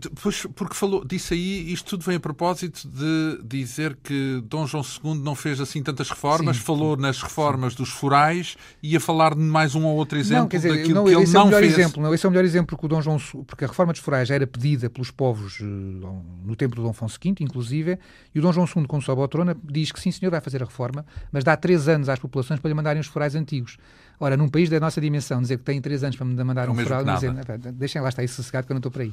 depois, 0.00 0.46
porque 0.54 0.74
falou, 0.74 1.04
disse 1.04 1.34
aí, 1.34 1.72
isto 1.72 1.90
tudo 1.90 2.04
vem 2.04 2.16
a 2.16 2.20
propósito 2.20 2.88
de 2.88 3.40
dizer 3.44 3.96
que 4.02 4.42
Dom 4.46 4.66
João 4.66 4.82
II 4.82 5.14
não 5.20 5.34
fez 5.34 5.60
assim 5.60 5.82
tantas 5.82 6.08
reformas, 6.08 6.56
sim, 6.56 6.62
falou 6.62 6.96
sim, 6.96 7.02
nas 7.02 7.20
reformas 7.20 7.72
sim. 7.72 7.78
dos 7.78 7.90
forais, 7.90 8.56
ia 8.82 9.00
falar 9.00 9.34
de 9.34 9.40
mais 9.40 9.74
um 9.74 9.84
ou 9.84 9.96
outro 9.96 10.18
exemplo 10.18 10.42
não, 10.42 10.48
quer 10.48 10.56
dizer, 10.56 10.70
daquilo 10.70 10.94
não, 10.94 11.04
que 11.04 11.10
ele 11.10 11.26
não 11.26 11.40
é 11.40 11.42
o 11.42 11.46
melhor 11.46 11.60
fez. 11.60 11.78
Exemplo, 11.78 12.02
não, 12.02 12.14
esse 12.14 12.26
é 12.26 12.28
o 12.28 12.32
melhor 12.32 12.44
exemplo 12.44 12.66
porque 12.66 12.86
o 12.86 12.88
Dom 12.88 13.02
João 13.02 13.18
porque 13.46 13.64
a 13.64 13.68
reforma 13.68 13.92
dos 13.92 14.00
forais 14.00 14.28
já 14.28 14.34
era 14.34 14.46
pedida 14.46 14.88
pelos 14.88 15.10
povos 15.10 15.60
uh, 15.60 15.64
no 16.44 16.56
tempo 16.56 16.76
do 16.76 16.82
Dom 16.82 16.90
Afonso 16.90 17.18
V, 17.22 17.34
inclusive, 17.40 17.98
e 18.34 18.38
o 18.38 18.42
Dom 18.42 18.52
João 18.52 18.66
II, 18.66 18.86
quando 18.86 19.02
sobe 19.02 19.20
ao 19.20 19.28
trono, 19.28 19.56
diz 19.64 19.92
que 19.92 20.00
sim, 20.00 20.10
senhor, 20.10 20.30
vai 20.30 20.40
fazer 20.40 20.62
a 20.62 20.66
reforma, 20.66 21.04
mas 21.32 21.44
dá 21.44 21.56
três 21.56 21.88
anos 21.88 22.08
às 22.08 22.18
populações 22.18 22.60
para 22.60 22.68
lhe 22.68 22.74
mandarem 22.74 23.00
os 23.00 23.06
forais 23.06 23.34
antigos. 23.34 23.65
Ora, 24.18 24.36
num 24.36 24.48
país 24.48 24.70
da 24.70 24.80
nossa 24.80 25.00
dimensão, 25.00 25.42
dizer 25.42 25.58
que 25.58 25.64
tem 25.64 25.80
três 25.80 26.02
anos 26.02 26.16
para 26.16 26.24
me 26.24 26.34
mandar 26.42 26.68
é 26.68 26.70
um 26.70 26.74
fural, 26.74 27.04
dizer, 27.04 27.32
deixem 27.74 28.00
lá 28.00 28.08
estar 28.08 28.24
isso 28.24 28.36
sossegado 28.36 28.66
que 28.66 28.72
eu 28.72 28.74
não 28.74 28.78
estou 28.78 28.90
por 28.90 29.02
aí. 29.02 29.12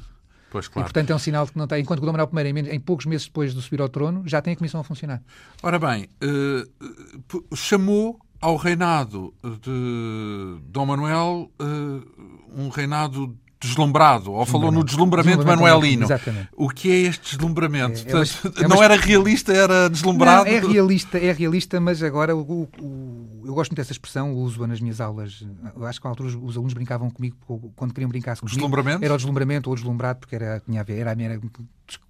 Pois, 0.50 0.68
claro. 0.68 0.86
E, 0.86 0.88
portanto, 0.88 1.10
é 1.10 1.14
um 1.14 1.18
sinal 1.18 1.44
de 1.44 1.52
que 1.52 1.58
não 1.58 1.64
está. 1.64 1.78
Enquanto 1.80 1.98
o 2.00 2.06
Dom 2.06 2.12
Manuel 2.12 2.30
I, 2.32 2.48
em, 2.48 2.74
em, 2.76 2.80
poucos 2.80 3.06
meses 3.06 3.26
depois 3.26 3.52
de 3.52 3.60
subir 3.60 3.80
ao 3.80 3.88
trono, 3.88 4.22
já 4.24 4.40
tem 4.40 4.52
a 4.52 4.56
comissão 4.56 4.80
a 4.80 4.84
funcionar. 4.84 5.20
Ora 5.62 5.78
bem, 5.80 6.08
uh, 6.22 7.56
chamou 7.56 8.20
ao 8.40 8.56
reinado 8.56 9.34
de 9.42 10.60
Dom 10.68 10.86
Manuel 10.86 11.50
uh, 11.60 12.60
um 12.62 12.68
reinado 12.68 13.36
deslumbrado, 13.66 14.32
ou 14.32 14.46
falou 14.46 14.70
no 14.70 14.84
deslumbramento, 14.84 15.44
manuelino. 15.44 16.04
Exatamente. 16.04 16.48
O 16.56 16.68
que 16.68 16.90
é 16.90 16.96
este 17.08 17.36
deslumbramento? 17.36 17.98
É, 17.98 18.02
é 18.02 18.04
Portanto, 18.12 18.62
é 18.62 18.66
uma... 18.66 18.74
não 18.76 18.82
era 18.82 18.96
realista, 18.96 19.52
era 19.52 19.88
deslumbrado? 19.88 20.44
Não, 20.44 20.52
é 20.52 20.60
realista, 20.60 21.18
é 21.18 21.32
realista, 21.32 21.80
mas 21.80 22.02
agora 22.02 22.36
o, 22.36 22.68
o, 22.80 23.42
eu 23.44 23.54
gosto 23.54 23.70
muito 23.70 23.78
dessa 23.78 23.92
expressão, 23.92 24.34
uso-a 24.34 24.66
nas 24.66 24.80
minhas 24.80 25.00
aulas. 25.00 25.44
Eu 25.76 25.86
acho 25.86 26.00
que 26.00 26.06
à 26.06 26.10
altura 26.10 26.28
os, 26.28 26.34
os, 26.34 26.56
alunos 26.56 26.74
brincavam 26.74 27.10
comigo 27.10 27.36
quando 27.76 27.92
queriam 27.92 28.08
brincar 28.08 28.36
comigo. 28.36 28.54
Deslumbramento? 28.54 29.04
Era 29.04 29.14
o 29.14 29.16
deslumbramento 29.16 29.70
ou 29.70 29.76
deslumbrado, 29.76 30.20
porque 30.20 30.34
era, 30.34 30.60
tinha 30.60 30.80
a 30.80 30.84
ver, 30.84 30.98
era 30.98 31.12
a 31.12 31.14
minha, 31.14 31.30
era, 31.30 31.40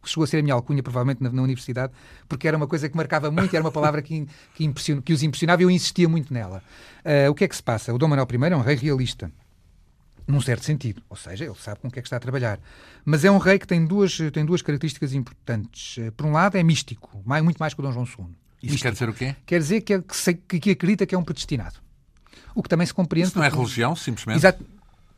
chegou 0.04 0.24
a 0.24 0.26
ser 0.26 0.38
a 0.38 0.42
minha 0.42 0.54
alcunha, 0.54 0.82
provavelmente, 0.82 1.22
na, 1.22 1.30
na, 1.30 1.42
universidade, 1.42 1.92
porque 2.28 2.46
era 2.48 2.56
uma 2.56 2.66
coisa 2.66 2.88
que 2.88 2.96
marcava 2.96 3.30
muito, 3.30 3.54
era 3.54 3.64
uma 3.64 3.72
palavra 3.72 4.02
que, 4.02 4.26
que, 4.54 4.72
que 5.04 5.12
os 5.12 5.22
impressionava 5.22 5.62
e 5.62 5.64
eu 5.64 5.70
insistia 5.70 6.08
muito 6.08 6.32
nela. 6.32 6.62
Uh, 7.04 7.30
o 7.30 7.34
que 7.34 7.44
é 7.44 7.48
que 7.48 7.56
se 7.56 7.62
passa? 7.62 7.92
O 7.92 7.98
Dom 7.98 8.08
Manuel 8.08 8.26
I 8.30 8.52
é 8.52 8.56
um 8.56 8.62
rei 8.62 8.76
realista 8.76 9.30
num 10.26 10.40
certo 10.40 10.64
sentido. 10.64 11.02
Ou 11.08 11.16
seja, 11.16 11.44
ele 11.44 11.54
sabe 11.58 11.80
com 11.80 11.88
o 11.88 11.90
que 11.90 11.98
é 11.98 12.02
que 12.02 12.06
está 12.06 12.16
a 12.16 12.20
trabalhar. 12.20 12.58
Mas 13.04 13.24
é 13.24 13.30
um 13.30 13.38
rei 13.38 13.58
que 13.58 13.66
tem 13.66 13.84
duas, 13.84 14.18
tem 14.32 14.44
duas 14.44 14.62
características 14.62 15.12
importantes. 15.12 15.98
Eh, 15.98 16.10
por 16.10 16.26
um 16.26 16.32
lado, 16.32 16.56
é 16.56 16.62
místico, 16.62 17.22
muito 17.24 17.58
mais 17.58 17.74
que 17.74 17.80
o 17.80 17.82
Dom 17.82 17.92
João 17.92 18.04
II. 18.04 18.12
Isso 18.62 18.72
místico. 18.72 18.82
quer 18.82 18.92
dizer 18.92 19.08
o 19.08 19.14
quê? 19.14 19.36
Quer 19.44 19.58
dizer 19.58 19.80
que, 19.82 19.94
é, 19.94 20.02
que, 20.48 20.60
que 20.60 20.70
acredita 20.70 21.06
que 21.06 21.14
é 21.14 21.18
um 21.18 21.24
predestinado. 21.24 21.76
O 22.54 22.62
que 22.62 22.68
também 22.68 22.86
se 22.86 22.94
compreende... 22.94 23.28
Isso 23.28 23.38
não 23.38 23.44
é 23.44 23.48
religião, 23.48 23.94
simplesmente? 23.94 24.38
Exato. 24.38 24.64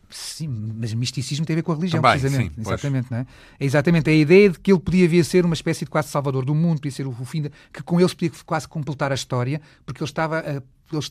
Sim, 0.09 0.49
mas 0.79 0.95
misticismo 0.95 1.45
tem 1.45 1.55
a 1.55 1.57
ver 1.57 1.62
com 1.62 1.73
a 1.73 1.75
religião, 1.75 2.01
Também, 2.01 2.21
precisamente. 2.21 2.55
sim, 2.55 2.61
exatamente, 2.61 3.11
não 3.11 3.19
é? 3.19 3.27
é 3.59 3.64
exatamente 3.64 4.09
a 4.09 4.12
ideia 4.12 4.51
de 4.51 4.59
que 4.59 4.73
ele 4.73 4.79
podia 4.79 5.09
vir 5.09 5.21
a 5.21 5.25
ser 5.25 5.45
uma 5.45 5.55
espécie 5.55 5.85
de 5.85 5.90
quase 5.90 6.09
salvador 6.09 6.45
do 6.45 6.55
mundo, 6.55 6.77
podia 6.77 6.92
ser 6.92 7.07
o 7.07 7.12
fim, 7.25 7.42
de, 7.42 7.51
que 7.73 7.83
com 7.83 7.99
ele 7.99 8.09
se 8.09 8.14
podia 8.14 8.31
quase 8.45 8.69
completar 8.69 9.11
a 9.11 9.16
história, 9.16 9.61
porque 9.85 10.01
ele 10.01 10.09
estava 10.09 10.38
a 10.38 10.62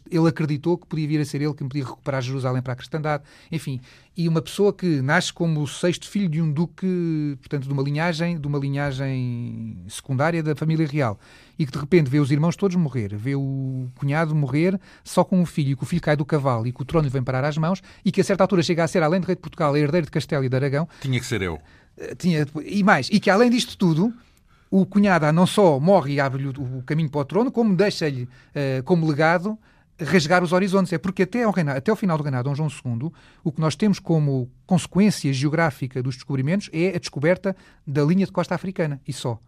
ele 0.09 0.27
acreditou 0.27 0.77
que 0.77 0.87
podia 0.87 1.07
vir 1.07 1.19
a 1.19 1.25
ser 1.25 1.41
ele 1.41 1.53
quem 1.53 1.67
podia 1.67 1.83
recuperar 1.83 2.21
Jerusalém 2.21 2.61
para 2.61 2.73
a 2.73 2.75
cristandade. 2.75 3.23
Enfim, 3.51 3.81
e 4.15 4.27
uma 4.29 4.41
pessoa 4.41 4.71
que 4.71 5.01
nasce 5.01 5.33
como 5.33 5.61
o 5.61 5.67
sexto 5.67 6.07
filho 6.07 6.29
de 6.29 6.41
um 6.41 6.51
duque, 6.51 7.37
portanto, 7.39 7.67
de 7.67 7.73
uma 7.73 7.83
linhagem, 7.83 8.39
de 8.39 8.47
uma 8.47 8.57
linhagem 8.57 9.77
secundária 9.89 10.41
da 10.41 10.55
família 10.55 10.87
real, 10.87 11.19
e 11.59 11.65
que 11.65 11.71
de 11.71 11.77
repente 11.77 12.09
vê 12.09 12.19
os 12.19 12.31
irmãos 12.31 12.55
todos 12.55 12.75
morrer, 12.77 13.15
vê 13.15 13.35
o 13.35 13.87
cunhado 13.95 14.33
morrer 14.33 14.79
só 15.03 15.23
com 15.23 15.39
um 15.41 15.45
filho, 15.45 15.71
e 15.71 15.75
que 15.75 15.83
o 15.83 15.85
filho 15.85 16.01
cai 16.01 16.15
do 16.15 16.25
cavalo 16.25 16.65
e 16.65 16.71
que 16.71 16.81
o 16.81 16.85
trono 16.85 17.05
lhe 17.05 17.11
vem 17.11 17.23
parar 17.23 17.43
às 17.43 17.57
mãos, 17.57 17.81
e 18.03 18.11
que 18.11 18.21
a 18.21 18.23
certa 18.23 18.43
altura 18.43 18.63
chega 18.63 18.83
a 18.83 18.87
ser, 18.87 19.03
além 19.03 19.19
de 19.19 19.27
rei 19.27 19.35
de 19.35 19.41
Portugal, 19.41 19.75
herdeiro 19.75 20.05
de 20.05 20.11
Castelo 20.11 20.43
e 20.43 20.49
de 20.49 20.55
Aragão. 20.55 20.87
Tinha 21.01 21.19
que 21.19 21.25
ser 21.25 21.41
eu. 21.41 21.59
Eh, 21.97 22.15
tinha, 22.15 22.45
e 22.63 22.83
mais, 22.83 23.09
e 23.11 23.19
que 23.19 23.29
além 23.29 23.49
disto 23.49 23.77
tudo, 23.77 24.13
o 24.81 24.85
cunhado 24.85 25.31
não 25.31 25.47
só 25.47 25.79
morre 25.79 26.15
e 26.15 26.19
abre-lhe 26.19 26.49
o, 26.49 26.83
caminho 26.85 27.09
para 27.09 27.21
o 27.21 27.25
trono, 27.25 27.49
como 27.51 27.73
deixa-lhe 27.75 28.23
uh, 28.23 28.83
como 28.83 29.07
legado 29.07 29.57
rasgar 29.97 30.43
os 30.43 30.51
horizontes. 30.51 30.91
É 30.91 30.97
porque 30.97 31.23
até 31.23 31.43
ao, 31.43 31.51
reinado, 31.51 31.77
até 31.77 31.91
ao 31.91 31.95
final 31.95 32.17
do 32.17 32.23
reinado 32.23 32.49
Dom 32.49 32.55
João 32.55 32.69
II, 32.69 33.09
o 33.41 33.51
que 33.53 33.61
nós 33.61 33.75
temos 33.75 33.99
como 33.99 34.51
consequência 34.65 35.31
geográfica 35.31 36.03
dos 36.03 36.15
descobrimentos 36.15 36.69
é 36.73 36.89
a 36.89 36.99
descoberta 36.99 37.55
da 37.87 38.03
linha 38.03 38.25
de 38.25 38.33
costa 38.33 38.53
africana, 38.53 38.99
e 39.07 39.13
só. 39.13 39.39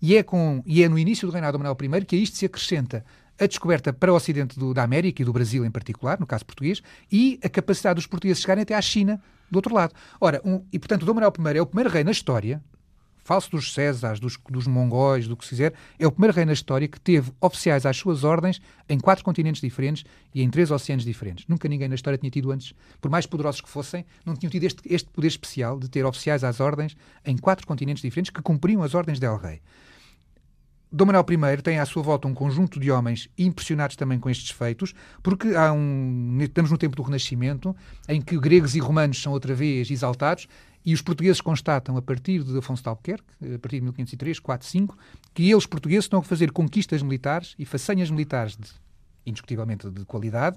E 0.00 0.16
é, 0.16 0.22
com, 0.22 0.62
e 0.64 0.84
é 0.84 0.88
no 0.88 0.98
início 0.98 1.26
do 1.26 1.32
reinado 1.32 1.58
de 1.58 1.64
Manuel 1.64 2.00
I 2.00 2.04
que 2.04 2.14
a 2.14 2.18
isto 2.18 2.36
se 2.36 2.46
acrescenta 2.46 3.04
a 3.40 3.46
descoberta 3.46 3.92
para 3.92 4.12
o 4.12 4.16
ocidente 4.16 4.56
do, 4.56 4.72
da 4.72 4.84
América 4.84 5.20
e 5.20 5.24
do 5.24 5.32
Brasil 5.32 5.64
em 5.64 5.70
particular, 5.70 6.20
no 6.20 6.26
caso 6.26 6.46
português, 6.46 6.80
e 7.10 7.40
a 7.42 7.48
capacidade 7.48 7.96
dos 7.96 8.06
portugueses 8.06 8.40
chegarem 8.40 8.62
até 8.62 8.74
à 8.74 8.80
China 8.80 9.20
do 9.50 9.56
outro 9.56 9.74
lado. 9.74 9.94
Ora, 10.20 10.40
um, 10.44 10.62
e 10.72 10.78
portanto, 10.78 11.04
Dom 11.04 11.14
Manuel 11.14 11.32
I 11.38 11.58
é 11.58 11.62
o 11.62 11.66
primeiro 11.66 11.90
rei 11.90 12.04
na 12.04 12.12
história, 12.12 12.62
falso 13.26 13.50
dos 13.50 13.74
Césares, 13.74 14.20
dos, 14.20 14.38
dos 14.48 14.68
mongóis, 14.68 15.26
do 15.26 15.36
que 15.36 15.44
se 15.44 15.50
quiser, 15.50 15.74
é 15.98 16.06
o 16.06 16.12
primeiro 16.12 16.32
rei 16.32 16.44
na 16.44 16.52
história 16.52 16.86
que 16.86 17.00
teve 17.00 17.32
oficiais 17.40 17.84
às 17.84 17.96
suas 17.96 18.22
ordens 18.22 18.62
em 18.88 19.00
quatro 19.00 19.24
continentes 19.24 19.60
diferentes 19.60 20.04
e 20.32 20.42
em 20.42 20.48
três 20.48 20.70
oceanos 20.70 21.04
diferentes. 21.04 21.44
Nunca 21.48 21.68
ninguém 21.68 21.88
na 21.88 21.96
história 21.96 22.16
tinha 22.16 22.30
tido 22.30 22.52
antes, 22.52 22.72
por 23.00 23.10
mais 23.10 23.26
poderosos 23.26 23.60
que 23.60 23.68
fossem, 23.68 24.06
não 24.24 24.36
tinham 24.36 24.50
tido 24.50 24.62
este, 24.62 24.80
este 24.86 25.10
poder 25.10 25.26
especial 25.26 25.76
de 25.80 25.88
ter 25.88 26.06
oficiais 26.06 26.44
às 26.44 26.60
ordens 26.60 26.96
em 27.24 27.36
quatro 27.36 27.66
continentes 27.66 28.00
diferentes 28.00 28.30
que 28.30 28.40
cumpriam 28.40 28.84
as 28.84 28.94
ordens 28.94 29.18
del 29.18 29.36
rei. 29.36 29.60
Dom 30.92 31.06
Manuel 31.06 31.26
I 31.28 31.62
tem 31.62 31.80
à 31.80 31.84
sua 31.84 32.02
volta 32.02 32.28
um 32.28 32.32
conjunto 32.32 32.78
de 32.78 32.92
homens 32.92 33.28
impressionados 33.36 33.96
também 33.96 34.20
com 34.20 34.30
estes 34.30 34.50
feitos, 34.50 34.94
porque 35.20 35.48
há 35.48 35.72
um, 35.72 36.38
estamos 36.40 36.70
no 36.70 36.78
tempo 36.78 36.94
do 36.94 37.02
Renascimento, 37.02 37.74
em 38.08 38.20
que 38.20 38.38
gregos 38.38 38.76
e 38.76 38.78
romanos 38.78 39.20
são 39.20 39.32
outra 39.32 39.52
vez 39.52 39.90
exaltados, 39.90 40.46
e 40.86 40.94
os 40.94 41.02
portugueses 41.02 41.40
constatam, 41.40 41.96
a 41.96 42.02
partir 42.02 42.44
de 42.44 42.56
Afonso 42.56 42.80
de 42.80 42.88
Albuquerque, 42.88 43.24
a 43.56 43.58
partir 43.58 43.80
de 43.80 43.82
1503, 43.86 44.38
4, 44.38 44.68
5, 44.68 44.96
que 45.34 45.50
eles, 45.50 45.66
portugueses, 45.66 46.04
estão 46.04 46.20
a 46.20 46.22
fazer 46.22 46.52
conquistas 46.52 47.02
militares 47.02 47.56
e 47.58 47.64
façanhas 47.64 48.08
militares, 48.08 48.56
de, 48.56 48.70
indiscutivelmente 49.26 49.90
de 49.90 50.04
qualidade, 50.04 50.56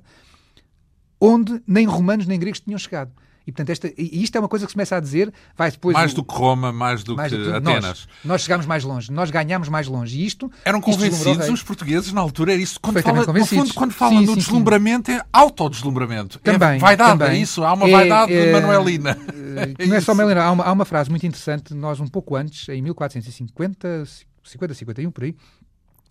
onde 1.20 1.60
nem 1.66 1.88
romanos 1.88 2.28
nem 2.28 2.40
gregos 2.40 2.60
tinham 2.60 2.78
chegado. 2.78 3.12
E, 3.50 3.52
portanto, 3.52 3.72
esta, 3.72 3.88
e 3.98 4.22
isto 4.22 4.36
é 4.36 4.40
uma 4.40 4.48
coisa 4.48 4.68
que 4.68 4.72
se 4.72 4.76
começa 4.76 4.96
a 4.96 5.00
dizer, 5.00 5.34
vai 5.58 5.72
depois... 5.72 5.96
Mais 5.96 6.14
o, 6.14 6.18
do 6.18 6.24
que 6.24 6.36
Roma, 6.36 6.72
mais 6.72 7.04
do 7.04 7.16
mais 7.16 7.34
que, 7.34 7.38
do 7.40 7.56
Atenas. 7.56 7.84
Nós, 7.84 8.08
nós 8.24 8.42
chegámos 8.44 8.68
mais 8.68 8.84
longe, 8.84 9.12
nós 9.12 9.32
ganhámos 9.32 9.68
mais 9.70 9.88
longe. 9.88 10.20
E 10.20 10.24
isto... 10.24 10.52
Eram 10.64 10.80
convencidos 10.80 11.46
isto 11.46 11.54
os 11.54 11.64
portugueses 11.64 12.14
na 12.14 12.22
altura, 12.22 12.54
era 12.54 12.62
isso. 12.62 12.80
Quando 12.80 13.02
fala, 13.02 13.26
no 13.26 13.46
fundo, 13.48 13.74
quando 13.74 13.92
falam 13.92 14.24
do 14.24 14.36
deslumbramento, 14.36 15.12
sim. 15.12 15.18
é 15.18 15.26
autodeslumbramento. 15.34 16.40
É 16.44 16.52
também, 16.52 16.76
é 16.76 16.78
vaidade, 16.78 17.18
também. 17.18 17.40
é 17.40 17.42
isso. 17.42 17.64
Há 17.64 17.74
uma 17.74 17.90
é, 17.90 17.92
vaidade 17.92 18.34
é, 18.34 18.52
Manuelina. 18.54 19.18
É, 19.50 19.86
não 19.88 19.96
é 19.96 20.00
só 20.00 20.14
Manuelina. 20.14 20.46
Há 20.46 20.52
uma, 20.52 20.64
há 20.64 20.72
uma 20.72 20.86
frase 20.86 21.10
muito 21.10 21.26
interessante, 21.26 21.74
nós 21.74 22.00
um 22.00 22.06
pouco 22.06 22.36
antes, 22.36 22.70
em 22.70 22.82
1450, 22.84 24.06
50, 24.44 24.74
51, 24.76 25.12
por 25.12 25.24
aí, 25.24 25.36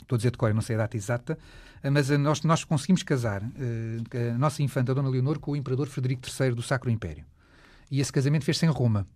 estou 0.02 0.16
a 0.16 0.18
dizer 0.18 0.32
de 0.32 0.36
cor, 0.36 0.52
não 0.52 0.60
sei 0.60 0.74
a 0.74 0.80
data 0.80 0.96
exata, 0.96 1.38
mas 1.92 2.10
eh, 2.10 2.18
nós, 2.18 2.42
nós 2.42 2.64
conseguimos 2.64 3.02
casar 3.02 3.42
uh, 3.42 4.34
a 4.34 4.38
nossa 4.38 4.62
infanta, 4.62 4.92
a 4.92 4.94
Dona 4.94 5.08
Leonor, 5.08 5.38
com 5.38 5.52
o 5.52 5.56
imperador 5.56 5.86
Frederico 5.88 6.22
III 6.28 6.52
do 6.52 6.62
Sacro 6.62 6.90
Império. 6.90 7.24
E 7.90 8.00
esse 8.00 8.12
casamento 8.12 8.44
fez-se 8.44 8.66
em 8.66 8.68
Roma. 8.68 9.06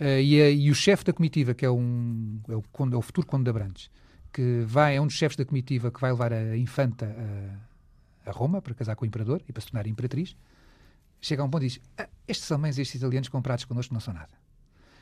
E, 0.00 0.40
a, 0.40 0.50
e, 0.50 0.70
o 0.70 0.74
chefe 0.76 1.04
da 1.04 1.12
comitiva, 1.12 1.54
que 1.54 1.64
é, 1.66 1.70
um, 1.70 2.40
é, 2.48 2.54
o, 2.54 2.62
é 2.92 2.96
o 2.96 3.02
futuro 3.02 3.26
Conde 3.26 3.44
de 3.44 3.50
Abrantes, 3.50 3.90
que 4.32 4.62
vai, 4.64 4.96
é 4.96 5.00
um 5.00 5.06
dos 5.06 5.16
chefes 5.16 5.36
da 5.36 5.44
comitiva 5.44 5.90
que 5.90 6.00
vai 6.00 6.12
levar 6.12 6.32
a 6.32 6.56
infanta 6.56 7.06
a, 8.24 8.30
a 8.30 8.32
Roma 8.32 8.62
para 8.62 8.74
casar 8.74 8.94
com 8.94 9.04
o 9.04 9.08
imperador 9.08 9.42
e 9.48 9.52
para 9.52 9.60
se 9.60 9.68
tornar 9.68 9.88
imperatriz, 9.88 10.36
chega 11.20 11.42
a 11.42 11.44
um 11.44 11.50
ponto 11.50 11.64
e 11.64 11.68
diz: 11.68 11.80
ah, 11.96 12.08
estes 12.26 12.50
alemães, 12.52 12.78
estes 12.78 13.00
italianos 13.00 13.28
comprados 13.28 13.64
connosco 13.64 13.92
não 13.92 14.00
são 14.00 14.14
nada. 14.14 14.30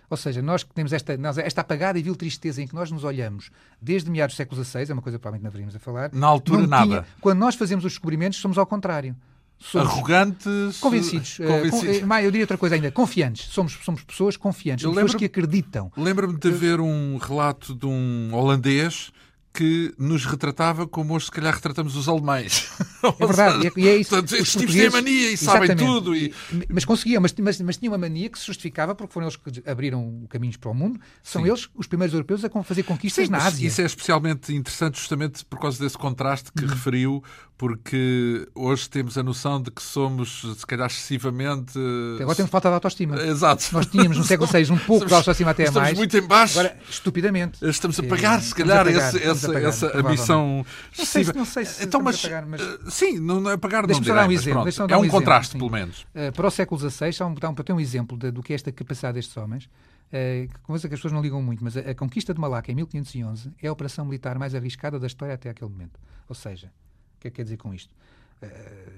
Ou 0.08 0.16
seja, 0.16 0.40
nós 0.40 0.62
que 0.62 0.72
temos 0.72 0.92
esta, 0.92 1.18
esta 1.44 1.60
apagada 1.60 1.98
e 1.98 2.02
vil 2.02 2.14
tristeza 2.14 2.62
em 2.62 2.66
que 2.66 2.74
nós 2.74 2.90
nos 2.90 3.04
olhamos 3.04 3.50
desde 3.80 4.10
meados 4.10 4.34
do 4.34 4.36
século 4.36 4.64
XVI, 4.64 4.90
é 4.90 4.92
uma 4.92 5.02
coisa 5.02 5.18
que 5.18 5.22
provavelmente 5.22 5.42
não 5.42 5.48
haveríamos 5.48 5.76
a 5.76 5.78
falar. 5.78 6.10
Na 6.12 6.26
altura, 6.26 6.58
tinha, 6.58 6.68
nada. 6.68 7.06
Quando 7.20 7.38
nós 7.38 7.54
fazemos 7.54 7.84
os 7.84 7.92
descobrimentos, 7.92 8.38
somos 8.38 8.58
ao 8.58 8.66
contrário. 8.66 9.16
Somos 9.58 9.88
arrogantes, 9.88 10.78
convencidos. 10.80 11.40
Eh, 11.40 11.46
convencidos. 11.46 12.02
Uh, 12.02 12.14
eu 12.14 12.30
diria 12.30 12.44
outra 12.44 12.58
coisa 12.58 12.74
ainda, 12.74 12.90
confiantes. 12.90 13.48
Somos, 13.50 13.72
somos 13.82 14.04
pessoas 14.04 14.36
confiantes, 14.36 14.82
somos 14.82 14.96
pessoas 14.96 15.14
que 15.14 15.24
acreditam. 15.24 15.90
Lembro-me 15.96 16.38
de 16.38 16.50
ver 16.50 16.78
um 16.78 17.16
relato 17.16 17.74
de 17.74 17.86
um 17.86 18.34
holandês 18.34 19.10
que 19.56 19.94
nos 19.98 20.26
retratava 20.26 20.86
como 20.86 21.14
hoje, 21.14 21.26
se 21.26 21.30
calhar, 21.30 21.54
retratamos 21.54 21.96
os 21.96 22.08
alemães. 22.08 22.68
É 23.06 23.26
verdade, 23.26 23.72
e 23.76 23.88
é 23.88 23.96
isso. 23.98 24.10
Portanto, 24.10 24.34
estes 24.34 24.60
tipos 24.60 24.74
têm 24.74 24.90
mania 24.90 25.30
e 25.30 25.36
sabem 25.36 25.76
tudo. 25.76 26.16
E... 26.16 26.34
Mas 26.68 26.84
conseguiam, 26.84 27.22
mas, 27.22 27.32
mas, 27.38 27.60
mas 27.60 27.76
tinham 27.76 27.92
uma 27.92 27.98
mania 27.98 28.28
que 28.28 28.36
se 28.36 28.46
justificava 28.46 28.96
porque 28.96 29.12
foram 29.12 29.28
eles 29.28 29.36
que 29.36 29.62
abriram 29.70 30.24
caminhos 30.28 30.56
para 30.56 30.72
o 30.72 30.74
mundo. 30.74 30.98
São 31.22 31.42
Sim. 31.42 31.48
eles, 31.48 31.68
os 31.76 31.86
primeiros 31.86 32.12
europeus, 32.12 32.44
a 32.44 32.62
fazer 32.64 32.82
conquistas 32.82 33.26
Sim, 33.26 33.30
na 33.30 33.38
Ásia. 33.38 33.68
Isso 33.68 33.80
é 33.80 33.84
especialmente 33.84 34.52
interessante 34.52 34.98
justamente 34.98 35.44
por 35.44 35.60
causa 35.60 35.78
desse 35.78 35.96
contraste 35.96 36.50
que 36.52 36.64
hum. 36.64 36.68
referiu, 36.68 37.22
porque 37.56 38.46
hoje 38.54 38.88
temos 38.88 39.16
a 39.16 39.22
noção 39.22 39.62
de 39.62 39.70
que 39.70 39.82
somos, 39.82 40.42
se 40.58 40.66
calhar, 40.66 40.88
excessivamente. 40.88 41.78
Agora 42.20 42.34
temos 42.34 42.50
falta 42.50 42.68
de 42.68 42.74
autoestima. 42.74 43.22
Exato. 43.22 43.64
Nós 43.72 43.86
tínhamos 43.86 44.18
no 44.18 44.24
século 44.24 44.48
VI 44.52 44.72
um 44.72 44.78
pouco 44.78 45.06
de 45.06 45.14
autoestima 45.14 45.52
até 45.52 45.64
estamos 45.64 45.82
mais. 45.82 45.96
muito 45.96 46.16
em 46.16 46.26
baixo. 46.26 46.58
Agora, 46.58 46.76
estupidamente. 46.88 47.58
Estamos 47.66 47.98
a 47.98 48.02
pagar, 48.02 48.42
se 48.42 48.54
calhar, 48.54 48.84
pagar, 48.84 49.14
esse, 49.14 49.45
essa, 49.46 49.52
pagar, 49.52 49.68
essa 49.68 49.98
ambição 49.98 50.66
excessiva. 50.92 51.32
Não 51.32 51.44
sei 51.44 51.64
se, 51.64 51.84
então, 51.84 52.00
mas, 52.00 52.20
pagar, 52.20 52.46
mas... 52.46 52.60
Eh, 52.60 52.78
sim, 52.88 53.18
não 53.18 53.50
é 53.50 53.56
pagar, 53.56 53.86
não 53.86 54.00
direi, 54.00 54.24
um 54.24 54.32
exemplo. 54.32 54.72
Pronto, 54.72 54.92
é 54.92 54.96
um, 54.96 55.02
um 55.02 55.08
contraste, 55.08 55.56
exemplo, 55.56 55.68
pelo 55.68 55.80
menos. 55.80 56.06
Uh, 56.14 56.32
para 56.32 56.46
o 56.46 56.50
século 56.50 56.80
XVI, 56.80 57.10
há 57.20 57.26
um, 57.26 57.34
para 57.34 57.64
ter 57.64 57.72
um 57.72 57.80
exemplo 57.80 58.16
de, 58.16 58.30
do 58.30 58.42
que 58.42 58.52
é 58.52 58.56
esta 58.56 58.70
capacidade 58.72 59.14
destes 59.14 59.36
homens, 59.36 59.64
uh, 59.64 60.58
coisa 60.62 60.88
que 60.88 60.94
as 60.94 61.00
pessoas 61.00 61.12
não 61.12 61.22
ligam 61.22 61.42
muito, 61.42 61.62
mas 61.62 61.76
a, 61.76 61.80
a 61.80 61.94
conquista 61.94 62.34
de 62.34 62.40
Malaca 62.40 62.70
em 62.70 62.74
1511 62.74 63.52
é 63.62 63.68
a 63.68 63.72
operação 63.72 64.04
militar 64.04 64.38
mais 64.38 64.54
arriscada 64.54 64.98
da 64.98 65.06
história 65.06 65.34
até 65.34 65.50
aquele 65.50 65.70
momento. 65.70 65.98
Ou 66.28 66.34
seja, 66.34 66.72
o 67.16 67.20
que 67.20 67.28
é 67.28 67.30
que 67.30 67.36
quer 67.36 67.42
dizer 67.44 67.56
com 67.56 67.72
isto? 67.72 67.94
Uh, 68.42 68.48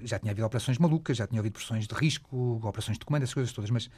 já 0.03 0.19
tinha 0.19 0.31
havido 0.31 0.45
operações 0.45 0.77
malucas, 0.77 1.17
já 1.17 1.25
tinha 1.25 1.39
havido 1.39 1.53
pressões 1.53 1.87
de 1.87 1.95
risco, 1.95 2.59
operações 2.63 2.97
de 2.97 3.05
comando, 3.05 3.23
essas 3.23 3.33
coisas 3.33 3.53
todas, 3.53 3.69
mas 3.69 3.89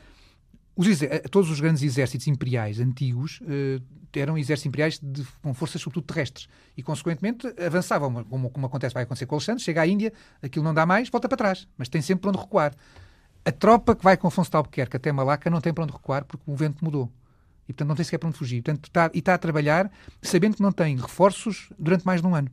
os, 0.76 0.88
todos 1.30 1.50
os 1.50 1.60
grandes 1.60 1.84
exércitos 1.84 2.28
imperiais 2.28 2.80
antigos 2.80 3.42
uh, 3.42 3.84
eram 4.14 4.38
exércitos 4.38 4.66
imperiais 4.66 5.00
de, 5.02 5.26
com 5.42 5.54
forças 5.54 5.82
sobretudo 5.82 6.06
terrestres 6.06 6.48
e, 6.76 6.84
consequentemente, 6.84 7.48
avançavam, 7.64 8.24
como, 8.26 8.50
como 8.50 8.66
acontece, 8.66 8.94
vai 8.94 9.04
acontecer 9.04 9.26
com 9.26 9.36
Alexandre, 9.36 9.64
chega 9.64 9.82
à 9.82 9.88
Índia, 9.88 10.12
aquilo 10.42 10.64
não 10.64 10.74
dá 10.74 10.86
mais, 10.86 11.10
volta 11.10 11.28
para 11.30 11.38
trás, 11.38 11.68
mas 11.78 11.90
tem 11.90 12.02
sempre 12.02 12.24
para 12.24 12.30
onde 12.32 12.40
recuar. 12.40 12.74
A 13.44 13.52
tropa 13.52 13.96
que 13.96 14.04
vai 14.04 14.18
com 14.18 14.28
Afonso 14.28 14.52
de 14.52 14.58
Albuquerque 14.58 14.98
até 14.98 15.12
Malaca 15.12 15.50
não 15.50 15.62
tem 15.62 15.74
para 15.74 15.84
onde 15.84 15.94
recuar 15.94 16.26
porque 16.26 16.44
o 16.50 16.56
vento 16.56 16.84
mudou. 16.84 17.12
E, 17.68 17.74
portanto, 17.74 17.88
não 17.88 17.96
tem 17.96 18.06
sequer 18.06 18.18
para 18.18 18.30
onde 18.30 18.38
fugir. 18.38 18.62
Portanto, 18.62 18.86
está, 18.86 19.10
e 19.14 19.20
está 19.20 19.34
a 19.34 19.38
trabalhar 19.38 19.92
sabendo 20.22 20.56
que 20.58 20.62
não 20.62 20.72
tem 20.72 20.96
reforços 20.96 21.70
durante 21.80 22.06
mais 22.06 22.22
de 22.22 22.28
um 22.28 22.36
ano. 22.36 22.50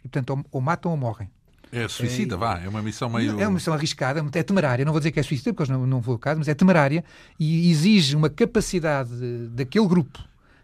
E, 0.00 0.08
portanto, 0.08 0.30
ou, 0.30 0.44
ou 0.52 0.60
matam 0.60 0.90
ou 0.90 0.96
morrem. 0.96 1.30
É 1.70 1.86
suicida, 1.88 2.34
é, 2.34 2.38
vá, 2.38 2.58
é 2.58 2.68
uma 2.68 2.82
missão 2.82 3.10
meio. 3.10 3.38
É 3.40 3.46
uma 3.46 3.54
missão 3.54 3.74
arriscada, 3.74 4.24
é 4.32 4.42
temerária. 4.42 4.84
Não 4.84 4.92
vou 4.92 5.00
dizer 5.00 5.12
que 5.12 5.20
é 5.20 5.22
suicida, 5.22 5.52
porque 5.52 5.70
não, 5.70 5.86
não 5.86 6.00
vou 6.00 6.14
ao 6.14 6.18
caso, 6.18 6.38
mas 6.38 6.48
é 6.48 6.54
temerária 6.54 7.04
e 7.38 7.70
exige 7.70 8.16
uma 8.16 8.30
capacidade 8.30 9.10
daquele 9.48 9.86
grupo. 9.86 10.18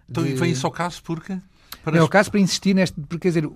Então, 0.09 0.23
de... 0.23 0.35
vem 0.35 0.53
isso 0.53 0.67
ao 0.67 0.73
caso 0.73 1.03
porque? 1.03 1.39
Para... 1.83 1.99
É 1.99 2.03
o 2.03 2.09
caso 2.09 2.31
para 2.31 2.41
insistir 2.41 2.75
neste. 2.75 2.99
Porque, 3.01 3.19
quer 3.19 3.29
dizer, 3.29 3.51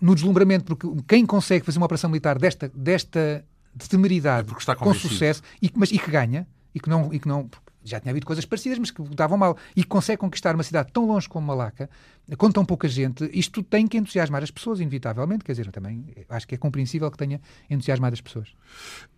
no 0.00 0.14
deslumbramento, 0.14 0.64
porque 0.64 0.86
quem 1.08 1.26
consegue 1.26 1.64
fazer 1.64 1.78
uma 1.78 1.86
operação 1.86 2.10
militar 2.10 2.38
desta, 2.38 2.70
desta 2.74 3.44
temeridade 3.88 4.48
é 4.68 4.74
com 4.74 4.94
sucesso 4.94 5.42
e, 5.60 5.70
mas, 5.74 5.90
e 5.90 5.98
que 5.98 6.10
ganha, 6.10 6.46
e 6.74 6.80
que 6.80 6.88
não. 6.88 7.12
E 7.12 7.18
que 7.18 7.28
não 7.28 7.48
já 7.84 8.00
tinha 8.00 8.10
havido 8.10 8.24
coisas 8.24 8.46
parecidas, 8.46 8.78
mas 8.78 8.90
que 8.90 9.02
davam 9.14 9.36
mal. 9.36 9.56
E 9.76 9.84
consegue 9.84 10.18
conquistar 10.18 10.54
uma 10.54 10.62
cidade 10.62 10.90
tão 10.90 11.06
longe 11.06 11.28
como 11.28 11.46
Malaca, 11.46 11.90
com 12.38 12.50
tão 12.50 12.64
pouca 12.64 12.88
gente, 12.88 13.28
isto 13.32 13.62
tem 13.62 13.86
que 13.86 13.98
entusiasmar 13.98 14.42
as 14.42 14.50
pessoas, 14.50 14.80
inevitavelmente. 14.80 15.44
Quer 15.44 15.52
dizer, 15.52 15.70
também 15.70 16.06
acho 16.28 16.48
que 16.48 16.54
é 16.54 16.58
compreensível 16.58 17.10
que 17.10 17.18
tenha 17.18 17.40
entusiasmado 17.68 18.14
as 18.14 18.20
pessoas. 18.20 18.48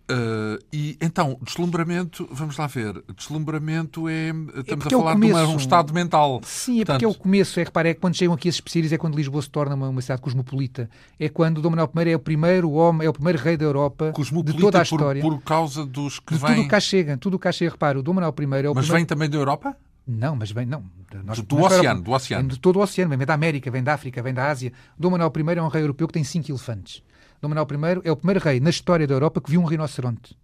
Uh, 0.08 0.62
e 0.72 0.96
então, 1.00 1.36
deslumbramento, 1.42 2.28
vamos 2.30 2.56
lá 2.56 2.68
ver, 2.68 3.02
deslumbramento 3.16 4.08
é. 4.08 4.28
Estamos 4.56 4.86
é 4.86 4.88
a 4.88 4.90
falar 4.90 5.12
começo, 5.14 5.34
de 5.34 5.44
uma, 5.44 5.48
um 5.48 5.56
estado 5.56 5.92
mental. 5.92 6.40
Sim, 6.44 6.74
é 6.74 6.76
Portanto... 6.78 6.94
porque 6.94 7.04
é 7.04 7.08
o 7.08 7.14
começo. 7.14 7.58
É 7.58 7.64
reparar, 7.64 7.88
é 7.88 7.94
quando 7.94 8.14
chegam 8.14 8.34
aqui 8.34 8.48
esses 8.48 8.58
especialistas, 8.58 8.94
é 8.94 8.98
quando 8.98 9.16
Lisboa 9.16 9.42
se 9.42 9.50
torna 9.50 9.74
uma, 9.74 9.88
uma, 9.88 10.00
cidade 10.00 10.22
cosmopolita. 10.22 10.88
É 11.18 11.28
quando 11.28 11.60
Dom 11.60 11.70
Manuel 11.70 11.90
I 11.96 12.10
é 12.10 12.16
o 12.16 12.20
primeiro 12.20 12.70
homem, 12.70 13.04
é 13.04 13.10
o 13.10 13.12
primeiro 13.12 13.38
rei 13.38 13.56
da 13.56 13.64
Europa 13.64 14.12
de 14.44 14.56
toda 14.58 14.78
a 14.78 14.82
história. 14.82 15.20
Por, 15.20 15.38
por 15.38 15.42
causa 15.42 15.84
dos 15.84 16.20
que 16.20 16.34
de 16.34 16.40
vêm. 16.40 16.54
Tudo 16.54 16.66
o 16.66 16.68
cá 16.68 16.80
chega, 16.80 17.16
tudo 17.16 17.34
o 17.34 17.38
cá 17.38 17.50
chega. 17.50 17.72
Repara, 17.72 17.98
o 17.98 18.02
Dom 18.02 18.14
Manuel 18.14 18.34
I 18.38 18.42
é 18.42 18.46
o 18.70 18.74
Mas 18.74 18.86
primeiro... 18.86 18.92
vem 18.92 19.04
também 19.04 19.28
da 19.28 19.36
Europa? 19.36 19.76
Não, 20.06 20.36
mas 20.36 20.52
vem, 20.52 20.64
não. 20.64 20.84
Nós, 21.24 21.40
do, 21.40 21.60
oceano, 21.60 22.00
do 22.00 22.12
oceano. 22.12 22.48
De 22.48 22.58
todo 22.60 22.76
o 22.78 22.82
oceano, 22.82 23.16
vem 23.16 23.26
da 23.26 23.34
América, 23.34 23.70
vem 23.70 23.82
da 23.82 23.94
África, 23.94 24.22
vem 24.22 24.32
da 24.32 24.48
Ásia. 24.48 24.72
Dom 24.96 25.10
Manuel 25.10 25.32
I 25.34 25.58
é 25.58 25.62
um 25.62 25.68
rei 25.68 25.82
europeu 25.82 26.06
que 26.06 26.14
tem 26.14 26.22
cinco 26.22 26.50
elefantes. 26.50 27.02
Dom 27.40 27.48
Manuel 27.48 27.66
I 27.70 28.08
é 28.08 28.12
o 28.12 28.16
primeiro 28.16 28.40
rei 28.40 28.60
na 28.60 28.70
história 28.70 29.06
da 29.06 29.14
Europa 29.14 29.40
que 29.40 29.50
viu 29.50 29.60
um 29.60 29.64
rinoceronte. 29.64 30.36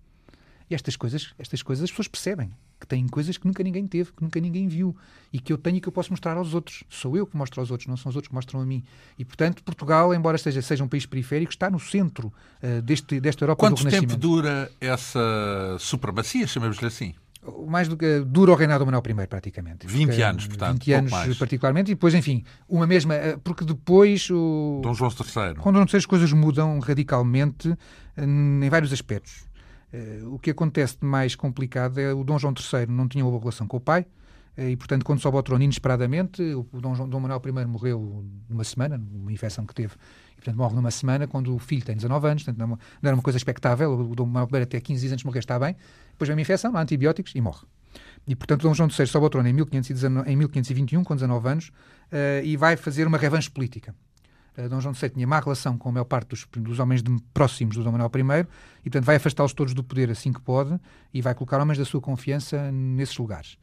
E 0.68 0.74
estas 0.74 0.96
coisas, 0.96 1.32
estas 1.38 1.62
coisas 1.62 1.84
as 1.84 1.90
pessoas 1.90 2.08
percebem 2.08 2.50
que 2.80 2.86
têm 2.86 3.06
coisas 3.06 3.36
que 3.38 3.46
nunca 3.46 3.62
ninguém 3.62 3.86
teve, 3.86 4.10
que 4.10 4.22
nunca 4.22 4.40
ninguém 4.40 4.66
viu 4.66 4.96
e 5.32 5.38
que 5.38 5.52
eu 5.52 5.58
tenho 5.58 5.76
e 5.76 5.80
que 5.80 5.88
eu 5.88 5.92
posso 5.92 6.10
mostrar 6.10 6.36
aos 6.36 6.52
outros. 6.54 6.82
Sou 6.88 7.16
eu 7.16 7.24
que 7.24 7.36
mostro 7.36 7.60
aos 7.60 7.70
outros, 7.70 7.86
não 7.86 7.96
são 7.96 8.10
os 8.10 8.16
outros 8.16 8.28
que 8.28 8.34
mostram 8.34 8.60
a 8.60 8.66
mim. 8.66 8.82
E, 9.16 9.24
portanto, 9.24 9.62
Portugal, 9.62 10.12
embora 10.12 10.36
seja, 10.36 10.60
seja 10.60 10.82
um 10.82 10.88
país 10.88 11.06
periférico, 11.06 11.52
está 11.52 11.70
no 11.70 11.78
centro 11.78 12.32
uh, 12.62 12.82
deste, 12.82 13.20
desta 13.20 13.44
Europa 13.44 13.60
Quanto 13.60 13.76
do 13.76 13.84
Renascimento. 13.84 14.14
Quanto 14.14 14.20
tempo 14.20 14.34
dura 14.42 14.72
essa 14.80 15.76
supremacia, 15.78 16.46
chamemos-lhe 16.46 16.86
assim? 16.86 17.14
Mais 17.66 17.88
do 17.88 17.96
que 17.96 18.20
dura 18.20 18.52
o 18.52 18.54
reinado 18.54 18.84
do 18.84 18.86
Manuel 18.90 19.02
I, 19.24 19.26
praticamente. 19.26 19.86
20 19.86 20.06
porque, 20.06 20.22
anos, 20.22 20.46
portanto. 20.46 20.72
20 20.74 20.92
anos, 20.92 21.10
mais. 21.10 21.38
particularmente, 21.38 21.90
e 21.90 21.94
depois, 21.94 22.14
enfim, 22.14 22.44
uma 22.68 22.86
mesma. 22.86 23.14
Eh, 23.14 23.36
porque 23.42 23.64
depois. 23.64 24.30
O, 24.30 24.80
Dom 24.82 24.94
João 24.94 25.10
III. 25.10 25.56
Quando 25.56 25.76
João 25.76 25.86
III 25.86 25.98
as 25.98 26.06
coisas 26.06 26.32
mudam 26.32 26.78
radicalmente 26.78 27.76
eh, 28.16 28.24
em 28.24 28.68
vários 28.68 28.92
aspectos. 28.92 29.44
Eh, 29.92 30.20
o 30.26 30.38
que 30.38 30.50
acontece 30.50 30.98
de 31.00 31.04
mais 31.04 31.34
complicado 31.34 31.98
é 31.98 32.14
o 32.14 32.22
Dom 32.22 32.38
João 32.38 32.54
III 32.54 32.86
não 32.86 33.08
tinha 33.08 33.24
uma 33.24 33.30
boa 33.30 33.40
relação 33.40 33.66
com 33.66 33.76
o 33.76 33.80
pai, 33.80 34.06
e, 34.56 34.76
portanto, 34.76 35.02
quando 35.02 35.18
sobe 35.18 35.38
ao 35.38 35.42
trono 35.42 35.64
inesperadamente, 35.64 36.42
o 36.42 36.66
Dom, 36.78 36.94
João, 36.94 37.08
Dom 37.08 37.20
Manuel 37.20 37.40
I 37.46 37.64
morreu 37.64 38.22
numa 38.50 38.64
semana, 38.64 38.98
numa 38.98 39.32
infecção 39.32 39.64
que 39.64 39.74
teve, 39.74 39.94
portanto, 40.42 40.56
morre 40.56 40.74
numa 40.74 40.90
semana, 40.90 41.26
quando 41.26 41.54
o 41.54 41.58
filho 41.58 41.84
tem 41.84 41.94
19 41.94 42.26
anos, 42.26 42.42
portanto, 42.42 42.68
não 42.68 42.78
era 43.02 43.14
uma 43.14 43.22
coisa 43.22 43.36
expectável, 43.36 43.92
o 43.92 44.14
Dom 44.14 44.26
Manuel 44.26 44.62
até 44.62 44.80
15 44.80 45.00
dias 45.00 45.12
antes 45.12 45.22
de 45.22 45.26
morrer 45.26 45.38
está 45.38 45.58
bem, 45.58 45.76
depois 46.10 46.28
vem 46.28 46.34
uma 46.34 46.42
infecção, 46.42 46.76
há 46.76 46.80
antibióticos 46.80 47.34
e 47.34 47.40
morre. 47.40 47.64
E, 48.26 48.34
portanto, 48.34 48.62
Dom 48.62 48.74
João 48.74 48.88
III 48.88 49.06
sobe 49.06 49.24
ao 49.24 49.30
trono 49.30 49.48
em, 49.48 49.52
1519, 49.52 50.30
em 50.30 50.36
1521, 50.36 51.04
com 51.04 51.14
19 51.14 51.48
anos, 51.48 51.68
uh, 51.68 52.44
e 52.44 52.56
vai 52.56 52.76
fazer 52.76 53.06
uma 53.06 53.18
revanche 53.18 53.50
política. 53.50 53.94
Uh, 54.56 54.68
Dom 54.68 54.80
João 54.80 54.94
III 55.00 55.10
tinha 55.10 55.26
má 55.26 55.40
relação 55.40 55.76
com 55.76 55.88
a 55.88 55.92
maior 55.92 56.04
parte 56.04 56.28
dos, 56.28 56.46
dos 56.56 56.78
homens 56.78 57.02
de, 57.02 57.16
próximos 57.34 57.76
do 57.76 57.84
Dom 57.84 57.92
Manuel 57.92 58.10
I, 58.14 58.46
e, 58.80 58.90
portanto, 58.90 59.04
vai 59.04 59.16
afastá-los 59.16 59.52
todos 59.52 59.74
do 59.74 59.82
poder 59.82 60.10
assim 60.10 60.32
que 60.32 60.40
pode, 60.40 60.78
e 61.12 61.20
vai 61.20 61.34
colocar 61.34 61.60
homens 61.60 61.78
da 61.78 61.84
sua 61.84 62.00
confiança 62.00 62.70
nesses 62.72 63.16
lugares. 63.18 63.58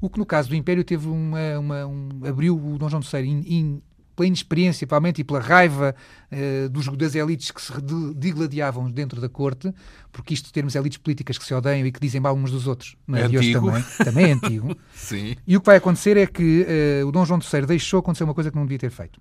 O 0.00 0.08
que, 0.08 0.18
no 0.18 0.26
caso 0.26 0.48
do 0.48 0.54
Império, 0.54 0.84
teve 0.84 1.08
uma, 1.08 1.58
uma 1.58 1.86
um, 1.86 2.08
abriu 2.28 2.56
o 2.56 2.78
Dom 2.78 2.88
João 2.88 3.02
III 3.02 3.28
in, 3.28 3.42
in, 3.46 3.82
pela 4.14 4.26
inexperiência, 4.26 4.86
provavelmente, 4.86 5.20
e 5.20 5.24
pela 5.24 5.40
raiva 5.40 5.94
uh, 6.30 6.68
dos, 6.68 6.86
das 6.96 7.14
elites 7.14 7.50
que 7.50 7.60
se 7.60 7.72
digladiavam 8.16 8.90
dentro 8.90 9.20
da 9.20 9.28
corte, 9.28 9.72
porque 10.12 10.34
isto 10.34 10.52
termos 10.52 10.74
elites 10.74 10.98
políticas 10.98 11.36
que 11.36 11.44
se 11.44 11.52
odeiam 11.52 11.86
e 11.86 11.92
que 11.92 12.00
dizem 12.00 12.20
mal 12.20 12.34
uns 12.34 12.50
dos 12.50 12.66
outros, 12.66 12.96
não 13.06 13.18
é, 13.18 13.22
é 13.22 13.28
de 13.28 13.38
hoje 13.38 13.52
também, 13.52 13.84
também 14.04 14.24
é 14.26 14.32
antigo. 14.32 14.76
Sim. 14.94 15.36
E 15.46 15.56
o 15.56 15.60
que 15.60 15.66
vai 15.66 15.76
acontecer 15.76 16.16
é 16.16 16.26
que 16.26 16.66
uh, 17.02 17.06
o 17.06 17.12
Dom 17.12 17.24
João 17.24 17.40
III 17.40 17.66
deixou 17.66 18.00
acontecer 18.00 18.24
uma 18.24 18.34
coisa 18.34 18.50
que 18.50 18.56
não 18.56 18.64
devia 18.64 18.78
ter 18.78 18.90
feito, 18.90 19.20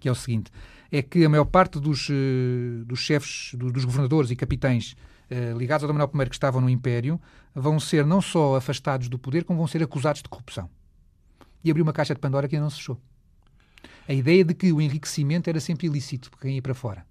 que 0.00 0.08
é 0.08 0.12
o 0.12 0.14
seguinte, 0.14 0.50
é 0.90 1.02
que 1.02 1.24
a 1.24 1.28
maior 1.28 1.44
parte 1.44 1.78
dos, 1.78 2.08
uh, 2.08 2.84
dos 2.84 3.00
chefes, 3.00 3.54
do, 3.54 3.70
dos 3.70 3.84
governadores 3.84 4.30
e 4.30 4.36
capitães 4.36 4.96
ligados 5.58 5.82
ao 5.82 5.88
Dom 5.88 5.98
Manuel 5.98 6.24
I 6.24 6.28
que 6.28 6.36
estavam 6.36 6.60
no 6.60 6.70
Império 6.70 7.20
vão 7.52 7.80
ser 7.80 8.06
não 8.06 8.22
só 8.22 8.54
afastados 8.54 9.08
do 9.08 9.18
poder, 9.18 9.42
como 9.42 9.58
vão 9.58 9.66
ser 9.66 9.82
acusados 9.82 10.22
de 10.22 10.28
corrupção. 10.28 10.70
E 11.64 11.70
abriu 11.70 11.82
uma 11.82 11.92
caixa 11.92 12.14
de 12.14 12.20
Pandora 12.20 12.46
que 12.46 12.54
ainda 12.54 12.62
não 12.62 12.70
se 12.70 12.76
fechou 12.76 12.96
a 14.08 14.12
ideia 14.12 14.44
de 14.44 14.54
que 14.54 14.72
o 14.72 14.80
enriquecimento 14.80 15.48
era 15.48 15.60
sempre 15.60 15.86
ilícito 15.86 16.30
para 16.30 16.40
quem 16.40 16.54
ia 16.54 16.62
para 16.62 16.74
fora. 16.74 17.06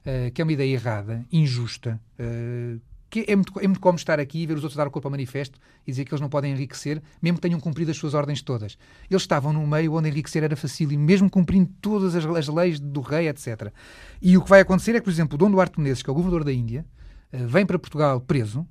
Uh, 0.00 0.30
que 0.32 0.40
é 0.40 0.44
uma 0.44 0.52
ideia 0.52 0.72
errada, 0.72 1.26
injusta, 1.32 2.00
uh, 2.20 2.80
que 3.08 3.24
é 3.28 3.34
muito, 3.34 3.52
é 3.60 3.66
muito 3.66 3.80
como 3.80 3.96
estar 3.96 4.18
aqui 4.18 4.42
e 4.42 4.46
ver 4.46 4.54
os 4.54 4.62
outros 4.62 4.76
dar 4.76 4.86
o 4.86 4.90
corpo 4.90 5.08
ao 5.08 5.10
manifesto 5.10 5.58
e 5.86 5.90
dizer 5.90 6.04
que 6.04 6.12
eles 6.12 6.20
não 6.20 6.28
podem 6.28 6.52
enriquecer, 6.52 7.02
mesmo 7.22 7.38
que 7.38 7.42
tenham 7.42 7.58
cumprido 7.60 7.90
as 7.90 7.96
suas 7.96 8.14
ordens 8.14 8.42
todas. 8.42 8.76
Eles 9.10 9.22
estavam 9.22 9.52
num 9.52 9.66
meio 9.66 9.94
onde 9.94 10.08
enriquecer 10.08 10.42
era 10.42 10.56
facílimo, 10.56 11.04
mesmo 11.04 11.30
cumprindo 11.30 11.70
todas 11.80 12.14
as, 12.14 12.24
as, 12.24 12.48
leis 12.48 12.80
do 12.80 13.00
rei, 13.00 13.28
etc. 13.28 13.72
E 14.20 14.36
o 14.36 14.42
que 14.42 14.50
vai 14.50 14.60
acontecer 14.60 14.92
é 14.92 14.98
que, 14.98 15.04
por 15.04 15.10
exemplo, 15.10 15.36
o 15.36 15.38
Dom 15.38 15.50
Duarte 15.50 15.78
Menezes, 15.78 16.02
que 16.02 16.10
é 16.10 16.12
o 16.12 16.14
governador 16.14 16.44
da 16.44 16.52
Índia, 16.52 16.84
uh, 17.32 17.46
vem 17.46 17.64
para 17.64 17.78
Portugal 17.78 18.20
preso, 18.20 18.66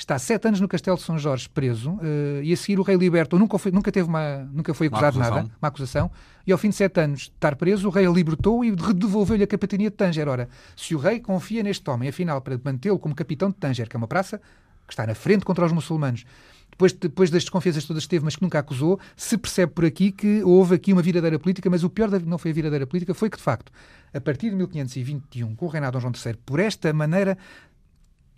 está 0.00 0.18
sete 0.18 0.48
anos 0.48 0.60
no 0.60 0.68
Castelo 0.68 0.96
de 0.96 1.02
São 1.02 1.18
Jorge 1.18 1.48
preso 1.48 1.92
uh, 1.92 2.42
e 2.42 2.52
a 2.52 2.56
seguir 2.56 2.80
o 2.80 2.82
rei 2.82 2.96
libertou, 2.96 3.38
nunca 3.38 3.58
foi, 3.58 3.70
nunca 3.70 3.92
teve 3.92 4.08
uma, 4.08 4.48
nunca 4.52 4.72
foi 4.72 4.86
acusado 4.86 5.14
de 5.14 5.18
nada, 5.18 5.50
uma 5.60 5.68
acusação, 5.68 6.10
e 6.46 6.52
ao 6.52 6.58
fim 6.58 6.70
de 6.70 6.76
sete 6.76 7.00
anos 7.00 7.20
de 7.20 7.26
estar 7.28 7.54
preso, 7.54 7.86
o 7.86 7.90
rei 7.90 8.06
libertou 8.06 8.64
e 8.64 8.70
devolveu-lhe 8.72 9.44
a 9.44 9.46
capitania 9.46 9.90
de 9.90 9.96
Tanger. 9.96 10.26
Ora, 10.26 10.48
se 10.74 10.94
o 10.94 10.98
rei 10.98 11.20
confia 11.20 11.62
neste 11.62 11.88
homem, 11.90 12.08
afinal, 12.08 12.40
para 12.40 12.58
mantê-lo 12.64 12.98
como 12.98 13.14
capitão 13.14 13.50
de 13.50 13.56
Tanger, 13.56 13.88
que 13.88 13.96
é 13.96 13.98
uma 13.98 14.08
praça 14.08 14.40
que 14.86 14.92
está 14.92 15.06
na 15.06 15.14
frente 15.14 15.44
contra 15.44 15.64
os 15.66 15.72
muçulmanos, 15.72 16.24
depois, 16.70 16.92
depois 16.94 17.30
das 17.30 17.42
desconfianças 17.42 17.84
todas 17.84 18.04
que 18.04 18.08
teve, 18.08 18.24
mas 18.24 18.36
que 18.36 18.42
nunca 18.42 18.58
acusou, 18.58 18.98
se 19.14 19.36
percebe 19.36 19.72
por 19.72 19.84
aqui 19.84 20.10
que 20.10 20.42
houve 20.42 20.74
aqui 20.74 20.92
uma 20.94 21.02
viradeira 21.02 21.38
política, 21.38 21.68
mas 21.68 21.84
o 21.84 21.90
pior 21.90 22.08
não 22.22 22.38
foi 22.38 22.52
a 22.52 22.54
viradeira 22.54 22.86
política, 22.86 23.12
foi 23.12 23.28
que, 23.28 23.36
de 23.36 23.42
facto, 23.42 23.70
a 24.14 24.20
partir 24.20 24.50
de 24.50 24.56
1521, 24.56 25.54
com 25.54 25.66
o 25.66 25.68
reinado 25.68 25.98
de 25.98 26.04
Dom 26.04 26.12
João 26.12 26.32
III, 26.32 26.40
por 26.44 26.58
esta 26.58 26.92
maneira 26.92 27.36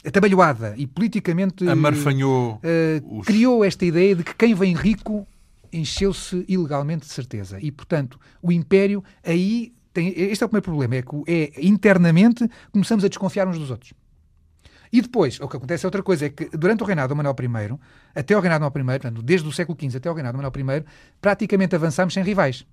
atabalhoada 0.05 0.75
e 0.77 0.87
politicamente 0.87 1.69
amarfanhou 1.69 2.55
uh, 2.55 3.19
os... 3.19 3.27
criou 3.27 3.65
esta 3.65 3.85
ideia 3.85 4.17
de 4.17 4.25
que 4.25 4.35
quem 4.35 4.55
vem 4.55 4.75
rico 4.75 5.27
encheu-se 5.73 6.45
ilegalmente 6.49 7.07
de 7.07 7.13
certeza 7.13 7.59
e 7.61 7.71
portanto 7.71 8.19
o 8.43 8.51
império 8.51 9.03
aí 9.25 9.73
tem 9.93 10.09
este 10.09 10.43
é 10.43 10.47
o 10.47 10.49
primeiro 10.49 10.65
problema 10.65 10.97
é 10.97 11.03
que 11.03 11.09
é 11.27 11.67
internamente 11.67 12.49
começamos 12.71 13.05
a 13.05 13.09
desconfiar 13.09 13.47
uns 13.47 13.59
dos 13.59 13.71
outros 13.71 13.93
e 14.93 15.01
depois, 15.01 15.41
o 15.41 15.49
que 15.49 15.57
acontece 15.57 15.87
é 15.87 15.89
outra 15.89 16.03
coisa, 16.03 16.27
é 16.27 16.29
que 16.29 16.51
durante 16.55 16.83
o 16.83 16.87
reinado 16.87 17.15
do 17.15 17.17
Manuel 17.17 17.35
I, 17.41 17.79
até 18.15 18.37
o 18.37 18.41
reinado 18.41 18.69
do 18.69 18.79
Manuel 18.79 18.97
I, 18.97 19.01
portanto, 19.01 19.23
desde 19.23 19.49
o 19.49 19.51
século 19.51 19.79
XV 19.81 19.97
até 19.97 20.11
o 20.11 20.13
reinado 20.13 20.37
do 20.37 20.43
Manuel 20.43 20.81
I, 20.81 20.85
praticamente 21.19 21.75
avançamos 21.75 22.13
sem 22.13 22.23
rivais. 22.23 22.67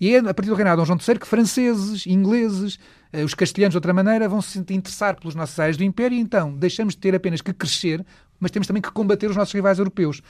E 0.00 0.14
é 0.14 0.18
a 0.18 0.34
partir 0.34 0.48
do 0.48 0.54
reinado 0.54 0.80
de 0.80 0.88
Dom 0.88 0.96
João 0.96 0.98
III 0.98 1.20
que 1.20 1.26
franceses, 1.26 2.06
ingleses, 2.06 2.78
eh, 3.12 3.22
os 3.22 3.34
castelhanos 3.34 3.72
de 3.72 3.76
outra 3.76 3.92
maneira 3.92 4.28
vão 4.28 4.40
se 4.40 4.58
interessar 4.58 5.14
pelos 5.20 5.34
nossos 5.34 5.58
áreas 5.60 5.76
do 5.76 5.84
Império 5.84 6.16
e 6.16 6.20
então 6.20 6.54
deixamos 6.54 6.94
de 6.94 7.00
ter 7.00 7.14
apenas 7.14 7.42
que 7.42 7.52
crescer, 7.52 8.04
mas 8.38 8.50
temos 8.50 8.66
também 8.66 8.80
que 8.80 8.90
combater 8.90 9.28
os 9.28 9.36
nossos 9.36 9.52
rivais 9.52 9.78
europeus. 9.78 10.22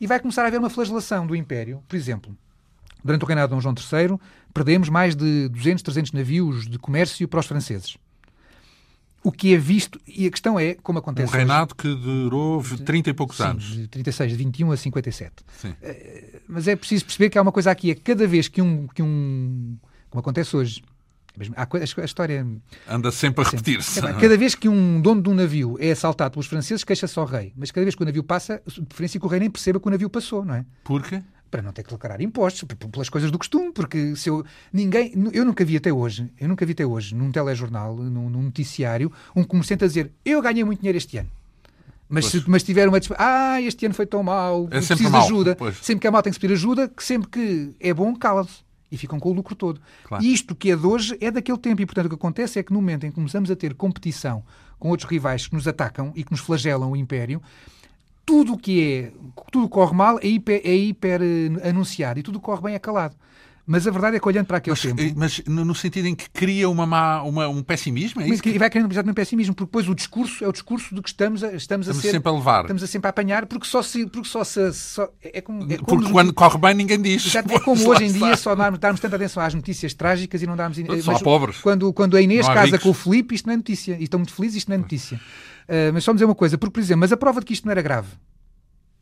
E 0.00 0.06
vai 0.06 0.18
começar 0.18 0.44
a 0.44 0.46
haver 0.46 0.58
uma 0.58 0.70
flagelação 0.70 1.26
do 1.26 1.36
Império. 1.36 1.82
Por 1.86 1.96
exemplo, 1.96 2.34
durante 3.04 3.22
o 3.24 3.26
reinado 3.26 3.48
de 3.48 3.54
Dom 3.54 3.60
João 3.60 3.74
III, 3.74 4.18
perdemos 4.54 4.88
mais 4.88 5.14
de 5.14 5.48
200, 5.48 5.82
300 5.82 6.12
navios 6.12 6.66
de 6.66 6.78
comércio 6.78 7.28
para 7.28 7.40
os 7.40 7.46
franceses 7.46 7.98
o 9.28 9.32
que 9.32 9.54
é 9.54 9.58
visto, 9.58 10.00
e 10.06 10.26
a 10.26 10.30
questão 10.30 10.58
é, 10.58 10.74
como 10.74 10.98
acontece. 10.98 11.28
Um 11.28 11.36
reinado 11.36 11.74
hoje, 11.78 11.96
que 11.96 12.02
durou 12.02 12.62
30 12.62 13.10
e 13.10 13.12
poucos 13.12 13.36
sim, 13.36 13.42
anos. 13.42 13.64
De 13.64 13.86
36, 13.86 14.30
de 14.30 14.36
21 14.38 14.72
a 14.72 14.76
57. 14.76 15.32
Sim. 15.58 15.68
Uh, 15.68 16.40
mas 16.48 16.66
é 16.66 16.74
preciso 16.74 17.04
perceber 17.04 17.28
que 17.28 17.36
há 17.36 17.42
uma 17.42 17.52
coisa 17.52 17.70
aqui: 17.70 17.90
é 17.90 17.94
cada 17.94 18.26
vez 18.26 18.48
que 18.48 18.62
um. 18.62 18.86
Que 18.86 19.02
um 19.02 19.76
como 20.08 20.20
acontece 20.20 20.56
hoje. 20.56 20.82
A 21.54 22.04
história. 22.04 22.44
Anda 22.88 23.12
sempre 23.12 23.44
a 23.44 23.48
repetir-se. 23.48 24.00
É, 24.00 24.12
cada 24.14 24.36
vez 24.36 24.56
que 24.56 24.68
um 24.68 25.00
dono 25.00 25.22
de 25.22 25.28
um 25.28 25.34
navio 25.34 25.76
é 25.78 25.92
assaltado 25.92 26.32
pelos 26.32 26.46
franceses, 26.46 26.82
queixa-se 26.82 27.16
ao 27.16 27.26
rei. 27.26 27.52
Mas 27.54 27.70
cada 27.70 27.84
vez 27.84 27.94
que 27.94 28.02
o 28.02 28.06
navio 28.06 28.24
passa, 28.24 28.60
de 28.66 28.86
preferência 28.86 29.20
que 29.20 29.26
o 29.26 29.28
rei 29.28 29.38
nem 29.38 29.50
perceba 29.50 29.78
que 29.78 29.86
o 29.86 29.90
navio 29.90 30.10
passou, 30.10 30.44
não 30.44 30.54
é? 30.54 30.64
Por 30.82 31.00
quê? 31.02 31.22
Para 31.50 31.62
não 31.62 31.72
ter 31.72 31.82
que 31.82 31.90
declarar 31.90 32.20
impostos, 32.20 32.64
pelas 32.90 33.08
coisas 33.08 33.30
do 33.30 33.38
costume, 33.38 33.72
porque 33.72 34.14
se 34.16 34.28
eu 34.28 34.44
ninguém, 34.72 35.12
eu 35.32 35.44
nunca 35.44 35.64
vi 35.64 35.76
até 35.76 35.92
hoje, 35.92 36.30
eu 36.38 36.48
nunca 36.48 36.64
vi 36.64 36.72
até 36.72 36.84
hoje 36.84 37.14
num 37.14 37.30
telejornal, 37.30 37.96
num, 37.96 38.28
num 38.28 38.42
noticiário, 38.42 39.12
um 39.34 39.44
comerciante 39.44 39.84
a 39.84 39.86
dizer 39.86 40.12
eu 40.24 40.40
ganhei 40.42 40.64
muito 40.64 40.80
dinheiro 40.80 40.98
este 40.98 41.18
ano. 41.18 41.30
Mas 42.08 42.26
se 42.26 42.42
mas 42.46 42.62
tiver 42.62 42.88
uma 42.88 42.98
ah, 43.18 43.60
este 43.60 43.84
ano 43.84 43.94
foi 43.94 44.06
tão 44.06 44.22
mau, 44.22 44.64
é 44.70 44.78
preciso 44.78 45.10
de 45.10 45.16
ajuda. 45.16 45.54
Pois. 45.54 45.76
Sempre 45.76 46.00
que 46.00 46.06
é 46.06 46.10
mau 46.10 46.22
tem 46.22 46.32
que 46.32 46.40
pedir 46.40 46.54
ajuda, 46.54 46.88
que 46.88 47.04
sempre 47.04 47.28
que 47.28 47.74
é 47.78 47.92
bom, 47.92 48.16
cala-se. 48.16 48.66
E 48.90 48.96
ficam 48.96 49.20
com 49.20 49.28
o 49.28 49.32
lucro 49.34 49.54
todo. 49.54 49.78
Claro. 50.04 50.24
E 50.24 50.32
isto 50.32 50.54
que 50.54 50.70
é 50.70 50.76
de 50.76 50.86
hoje 50.86 51.18
é 51.20 51.30
daquele 51.30 51.58
tempo. 51.58 51.82
E, 51.82 51.84
portanto, 51.84 52.06
o 52.06 52.08
que 52.08 52.14
acontece 52.14 52.58
é 52.58 52.62
que 52.62 52.72
no 52.72 52.80
momento 52.80 53.04
em 53.04 53.10
que 53.10 53.14
começamos 53.14 53.50
a 53.50 53.56
ter 53.56 53.74
competição 53.74 54.42
com 54.78 54.88
outros 54.88 55.06
rivais 55.10 55.46
que 55.46 55.54
nos 55.54 55.68
atacam 55.68 56.10
e 56.16 56.24
que 56.24 56.30
nos 56.30 56.40
flagelam 56.40 56.92
o 56.92 56.96
império, 56.96 57.42
tudo 58.28 58.52
o 58.52 58.58
que 58.58 58.84
é, 58.84 59.12
tudo 59.50 59.70
corre 59.70 59.94
mal 59.96 60.18
é 60.18 60.26
hiper, 60.26 60.60
é 60.62 60.74
hiper 60.74 61.22
uh, 61.22 61.66
anunciado 61.66 62.20
e 62.20 62.22
tudo 62.22 62.38
corre 62.38 62.60
bem 62.60 62.74
é 62.74 62.78
calado. 62.78 63.16
Mas 63.68 63.86
a 63.86 63.90
verdade 63.90 64.16
é 64.16 64.18
que 64.18 64.26
olhando 64.26 64.46
para 64.46 64.56
aquele 64.56 64.72
mas, 64.72 64.80
tempo... 64.80 65.02
Eh, 65.02 65.12
mas 65.14 65.42
no 65.46 65.74
sentido 65.74 66.06
em 66.06 66.14
que 66.14 66.30
cria 66.30 66.70
uma 66.70 66.86
má, 66.86 67.22
uma, 67.22 67.48
um 67.48 67.62
pessimismo, 67.62 68.22
é 68.22 68.28
isso? 68.28 68.42
Que... 68.42 68.48
E 68.48 68.58
vai 68.58 68.70
criando 68.70 68.90
um 68.90 69.12
pessimismo, 69.12 69.54
porque 69.54 69.66
depois 69.66 69.86
o 69.86 69.94
discurso 69.94 70.42
é 70.42 70.48
o 70.48 70.52
discurso 70.52 70.94
de 70.94 71.02
que 71.02 71.08
estamos 71.10 71.44
a, 71.44 71.52
estamos, 71.52 71.86
estamos 71.86 71.88
a 71.90 71.94
ser... 72.00 72.12
sempre 72.12 72.30
a 72.30 72.32
levar. 72.32 72.62
Estamos 72.62 72.82
a 72.82 72.86
sempre 72.86 73.08
a 73.08 73.10
apanhar, 73.10 73.44
porque 73.44 73.66
só 73.66 73.82
se... 73.82 74.06
Porque, 74.06 74.26
só 74.26 74.42
se, 74.42 74.72
só, 74.72 75.06
é 75.22 75.42
como, 75.42 75.70
é 75.70 75.76
como 75.76 75.86
porque 76.00 76.10
quando 76.10 76.32
corre 76.32 76.56
bem 76.56 76.72
ninguém 76.72 77.02
diz. 77.02 77.34
é 77.34 77.42
como 77.60 77.86
hoje 77.90 78.04
em 78.04 78.12
dia 78.12 78.34
só 78.38 78.54
darmos, 78.54 78.80
darmos 78.80 79.02
tanta 79.02 79.16
atenção 79.16 79.42
às 79.42 79.52
notícias 79.52 79.92
trágicas 79.92 80.40
e 80.40 80.46
não 80.46 80.56
darmos... 80.56 80.78
Só 81.02 81.12
mas, 81.12 81.22
pobres. 81.22 81.58
Quando, 81.58 81.92
quando 81.92 82.16
a 82.16 82.22
Inês 82.22 82.46
casa 82.46 82.64
ricos. 82.64 82.80
com 82.82 82.88
o 82.88 82.94
Filipe, 82.94 83.34
isto 83.34 83.44
não 83.44 83.52
é 83.52 83.56
notícia. 83.58 83.98
E 84.00 84.04
estão 84.04 84.18
muito 84.18 84.32
felizes, 84.32 84.56
isto 84.56 84.68
não 84.68 84.76
é 84.76 84.78
notícia. 84.78 85.20
Uh, 85.68 85.92
mas 85.92 86.04
só 86.04 86.14
dizer 86.14 86.24
uma 86.24 86.34
coisa, 86.34 86.56
porque, 86.56 86.72
por 86.72 86.80
exemplo, 86.80 87.00
mas 87.00 87.12
a 87.12 87.16
prova 87.18 87.40
de 87.40 87.46
que 87.46 87.52
isto 87.52 87.66
não 87.66 87.72
era 87.72 87.82
grave, 87.82 88.08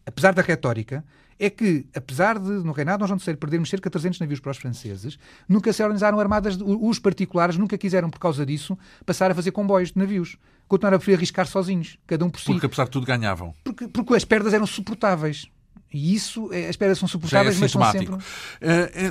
apesar 0.07 0.33
da 0.33 0.43
retórica, 0.43 1.05
é 1.39 1.51
que, 1.51 1.87
apesar 1.95 2.39
de, 2.39 2.49
no 2.49 2.73
reinado 2.73 3.05
de 3.05 3.09
João 3.09 3.21
III, 3.25 3.37
perdermos 3.37 3.69
cerca 3.69 3.91
de 3.91 3.93
300 3.93 4.21
navios 4.21 4.41
para 4.41 4.53
os 4.53 4.57
franceses, 4.57 5.19
nunca 5.49 5.73
se 5.73 5.83
organizaram 5.83 6.19
armadas, 6.19 6.57
os 6.61 6.99
particulares 6.99 7.59
nunca 7.59 7.77
quiseram, 7.77 8.09
por 8.09 8.19
causa 8.19 8.47
disso, 8.47 8.79
passar 9.05 9.31
a 9.31 9.35
fazer 9.35 9.51
comboios 9.51 9.93
de 9.93 9.99
navios. 9.99 10.39
Continuaram 10.67 10.97
a 10.97 10.99
preferir 10.99 11.19
arriscar 11.19 11.47
sozinhos, 11.47 11.99
cada 12.07 12.25
um 12.25 12.31
por 12.31 12.41
si. 12.41 12.47
Porque, 12.47 12.67
apesar 12.67 12.85
de 12.85 12.91
tudo, 12.91 13.07
ganhavam. 13.07 13.55
Porque, 13.63 13.87
porque 13.87 14.15
as 14.15 14.25
perdas 14.25 14.55
eram 14.55 14.67
suportáveis. 14.67 15.47
E 15.93 16.15
isso, 16.15 16.53
é, 16.53 16.69
as 16.69 16.77
perdas 16.77 16.99
são 16.99 17.07
suportáveis, 17.07 17.57
é 17.57 17.61
mas 17.61 17.71
são 17.71 17.93
sempre... 17.93 18.15
Uh, 18.15 18.17
uh, 18.17 18.21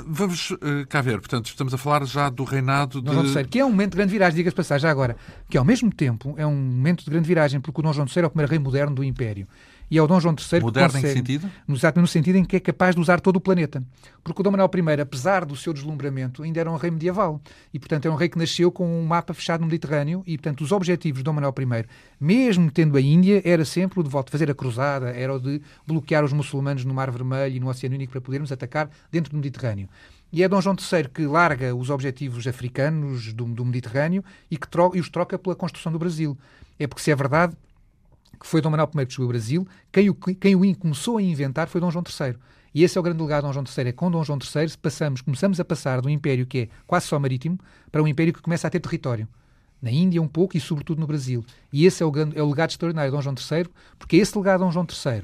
vamos 0.06 0.50
uh, 0.50 0.58
cá 0.88 1.00
ver, 1.00 1.18
portanto, 1.18 1.46
estamos 1.46 1.72
a 1.72 1.78
falar 1.78 2.04
já 2.04 2.28
do 2.28 2.44
reinado 2.44 3.00
de... 3.00 3.06
Dom 3.06 3.14
João 3.14 3.26
III, 3.26 3.44
que 3.46 3.58
é 3.58 3.64
um 3.64 3.70
momento 3.70 3.92
de 3.92 3.96
grande 3.96 4.12
viragem, 4.12 4.36
diga-se 4.36 4.54
passar 4.54 4.78
já 4.78 4.90
agora, 4.90 5.16
que 5.48 5.56
ao 5.56 5.64
mesmo 5.64 5.90
tempo 5.90 6.34
é 6.36 6.46
um 6.46 6.54
momento 6.54 7.04
de 7.04 7.10
grande 7.10 7.26
viragem, 7.26 7.60
porque 7.60 7.80
o 7.80 7.82
Dom 7.82 7.92
João 7.92 8.06
III 8.06 8.24
é 8.24 8.26
o 8.26 8.30
primeiro 8.30 8.50
rei 8.50 8.58
moderno 8.58 8.94
do 8.94 9.02
Império 9.02 9.48
e 9.90 9.98
é 9.98 10.02
o 10.02 10.06
Dom 10.06 10.18
João 10.18 10.34
III 10.34 10.60
Moderno 10.60 10.88
que 10.88 10.94
consegue, 10.94 11.18
em 11.18 11.22
que 11.22 11.32
sentido? 11.32 11.52
No, 11.66 12.02
no 12.02 12.06
sentido 12.06 12.36
em 12.36 12.44
que 12.44 12.56
é 12.56 12.60
capaz 12.60 12.94
de 12.94 13.00
usar 13.00 13.20
todo 13.20 13.36
o 13.36 13.40
planeta. 13.40 13.82
Porque 14.24 14.40
o 14.40 14.42
Dom 14.42 14.50
Manuel 14.50 14.70
I, 14.74 15.00
apesar 15.00 15.44
do 15.44 15.54
seu 15.54 15.72
deslumbramento, 15.72 16.42
ainda 16.42 16.60
era 16.60 16.70
um 16.70 16.76
rei 16.76 16.90
medieval. 16.90 17.40
E, 17.72 17.78
portanto, 17.78 18.06
é 18.06 18.10
um 18.10 18.16
rei 18.16 18.28
que 18.28 18.38
nasceu 18.38 18.72
com 18.72 18.86
um 18.86 19.06
mapa 19.06 19.32
fechado 19.32 19.60
no 19.60 19.66
Mediterrâneo 19.66 20.22
e, 20.26 20.36
portanto, 20.36 20.62
os 20.62 20.72
objetivos 20.72 21.18
de 21.18 21.24
Dom 21.24 21.34
Manuel 21.34 21.54
I, 21.56 21.86
mesmo 22.20 22.70
tendo 22.70 22.96
a 22.96 23.00
Índia, 23.00 23.40
era 23.44 23.64
sempre 23.64 24.00
o 24.00 24.02
de 24.02 24.08
volta 24.08 24.32
fazer 24.32 24.50
a 24.50 24.54
cruzada, 24.54 25.10
era 25.10 25.34
o 25.34 25.38
de 25.38 25.62
bloquear 25.86 26.24
os 26.24 26.32
muçulmanos 26.32 26.84
no 26.84 26.92
Mar 26.92 27.10
Vermelho 27.10 27.54
e 27.54 27.60
no 27.60 27.68
Oceano 27.68 27.94
Índico 27.94 28.12
para 28.12 28.20
podermos 28.20 28.50
atacar 28.50 28.90
dentro 29.10 29.30
do 29.30 29.36
Mediterrâneo. 29.36 29.88
E 30.32 30.42
é 30.42 30.48
Dom 30.48 30.60
João 30.60 30.74
III 30.74 31.08
que 31.08 31.24
larga 31.24 31.74
os 31.74 31.88
objetivos 31.88 32.46
africanos 32.46 33.32
do, 33.32 33.44
do 33.44 33.64
Mediterrâneo 33.64 34.24
e, 34.50 34.56
que 34.56 34.66
e 34.94 35.00
os 35.00 35.08
troca 35.08 35.38
pela 35.38 35.54
construção 35.54 35.92
do 35.92 35.98
Brasil. 35.98 36.36
É 36.78 36.86
porque, 36.86 37.02
se 37.02 37.10
é 37.10 37.16
verdade, 37.16 37.56
que 38.38 38.46
foi 38.46 38.60
Dom 38.60 38.70
Manuel 38.70 38.90
I 38.94 39.06
que 39.06 39.12
chegou 39.12 39.24
ao 39.24 39.28
Brasil, 39.28 39.66
quem 39.92 40.10
o, 40.10 40.14
quem 40.14 40.54
o 40.54 40.76
começou 40.76 41.18
a 41.18 41.22
inventar 41.22 41.68
foi 41.68 41.80
Dom 41.80 41.90
João 41.90 42.04
III. 42.04 42.36
E 42.74 42.84
esse 42.84 42.98
é 42.98 43.00
o 43.00 43.02
grande 43.02 43.22
legado 43.22 43.42
de 43.42 43.48
Dom 43.48 43.52
João 43.52 43.64
III. 43.64 43.88
É 43.88 43.92
com 43.92 44.10
Dom 44.10 44.22
João 44.22 44.38
III 44.38 44.76
passamos, 44.80 45.20
começamos 45.22 45.58
a 45.58 45.64
passar 45.64 46.00
de 46.00 46.08
um 46.08 46.10
império 46.10 46.46
que 46.46 46.58
é 46.58 46.68
quase 46.86 47.06
só 47.06 47.18
marítimo 47.18 47.58
para 47.90 48.02
um 48.02 48.06
império 48.06 48.32
que 48.32 48.42
começa 48.42 48.66
a 48.66 48.70
ter 48.70 48.80
território. 48.80 49.26
Na 49.80 49.90
Índia 49.90 50.20
um 50.20 50.28
pouco 50.28 50.56
e 50.56 50.60
sobretudo 50.60 51.00
no 51.00 51.06
Brasil. 51.06 51.44
E 51.72 51.86
esse 51.86 52.02
é 52.02 52.06
o, 52.06 52.10
grande, 52.10 52.38
é 52.38 52.42
o 52.42 52.48
legado 52.48 52.70
extraordinário 52.70 53.10
de 53.10 53.16
Dom 53.16 53.22
João 53.22 53.34
III, 53.34 53.66
porque 53.98 54.16
esse 54.16 54.36
legado 54.36 54.60
de 54.60 54.64
Dom 54.66 54.72
João 54.72 54.86
III, 54.86 55.22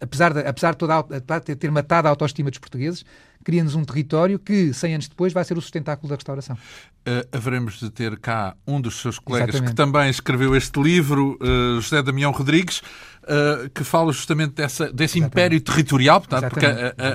apesar 0.00 0.32
de, 0.32 0.40
apesar 0.40 0.72
de, 0.72 0.78
toda, 0.78 1.02
de 1.44 1.56
ter 1.56 1.70
matado 1.70 2.08
a 2.08 2.10
autoestima 2.10 2.50
dos 2.50 2.58
portugueses, 2.58 3.04
cria-nos 3.44 3.74
um 3.74 3.84
território 3.84 4.38
que, 4.38 4.72
100 4.72 4.94
anos 4.94 5.08
depois, 5.08 5.32
vai 5.32 5.44
ser 5.44 5.56
o 5.56 5.60
sustentáculo 5.60 6.08
da 6.08 6.16
restauração. 6.16 6.56
Uh, 6.56 7.26
haveremos 7.30 7.78
de 7.78 7.90
ter 7.90 8.18
cá 8.18 8.56
um 8.66 8.80
dos 8.80 9.00
seus 9.00 9.18
colegas 9.18 9.50
Exatamente. 9.50 9.70
que 9.70 9.76
também 9.76 10.10
escreveu 10.10 10.56
este 10.56 10.82
livro, 10.82 11.38
uh, 11.40 11.80
José 11.80 12.02
Damião 12.02 12.32
Rodrigues, 12.32 12.80
uh, 13.22 13.70
que 13.72 13.84
fala 13.84 14.12
justamente 14.12 14.54
dessa, 14.54 14.92
desse 14.92 15.18
Exatamente. 15.18 15.32
império 15.32 15.60
territorial, 15.60 16.20
portanto, 16.20 16.50
porque 16.50 16.66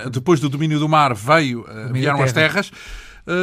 depois 0.09 0.39
do 0.39 0.49
domínio 0.49 0.79
do 0.79 0.87
mar 0.87 1.13
veio, 1.13 1.65
vieram 1.91 2.23
as 2.23 2.31
terras, 2.31 2.71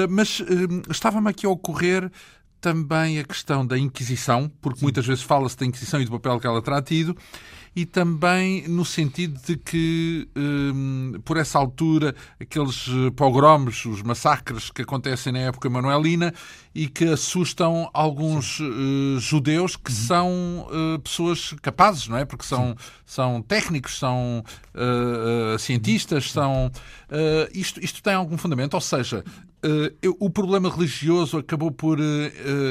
mas 0.09 0.43
estava-me 0.91 1.29
aqui 1.29 1.47
a 1.47 1.51
ocorrer 1.51 2.11
também 2.61 3.19
a 3.19 3.25
questão 3.25 3.67
da 3.67 3.79
Inquisição, 3.79 4.51
porque 4.61 4.81
Sim. 4.81 4.87
muitas 4.87 5.07
vezes 5.07 5.23
fala-se 5.23 5.57
da 5.57 5.67
Inquisição 5.67 6.01
e 6.01 6.05
do 6.05 6.11
papel 6.11 6.41
que 6.41 6.47
ela 6.47 6.61
terá 6.61 6.83
tido, 6.83 7.17
e 7.79 7.87
também 7.87 8.67
no 8.67 8.85
sentido 8.85 9.41
de 9.47 9.57
que, 9.57 10.29
hum, 10.35 11.13
por 11.25 11.37
essa 11.37 11.61
altura, 11.61 12.13
aqueles 12.41 12.89
eh, 12.89 13.13
pogromes, 13.13 13.85
os 13.87 14.03
massacres 14.03 14.69
que 14.69 14.83
acontecem 14.83 15.33
na 15.33 15.39
época 15.39 15.71
manuelina 15.71 16.35
e 16.75 16.89
que 16.89 17.05
assustam 17.05 17.89
alguns 17.95 18.59
uh, 18.59 19.21
judeus 19.21 19.77
que 19.77 19.93
uhum. 19.93 19.97
são 19.97 20.67
uh, 20.69 20.99
pessoas 20.99 21.55
capazes, 21.63 22.09
não 22.09 22.17
é? 22.17 22.25
Porque 22.25 22.45
são, 22.45 22.75
são 23.07 23.41
técnicos, 23.43 23.97
são 23.97 24.43
uh, 24.75 25.57
cientistas, 25.57 26.33
são. 26.33 26.73
isto, 27.55 27.79
isto 27.81 28.03
tem 28.03 28.15
algum 28.15 28.37
fundamento? 28.37 28.75
Ou 28.75 28.81
seja, 28.81 29.25
Uh, 29.65 30.17
o 30.21 30.31
problema 30.31 30.71
religioso 30.71 31.39
acabou 31.39 31.73
por 31.73 31.99
uh, 31.99 32.03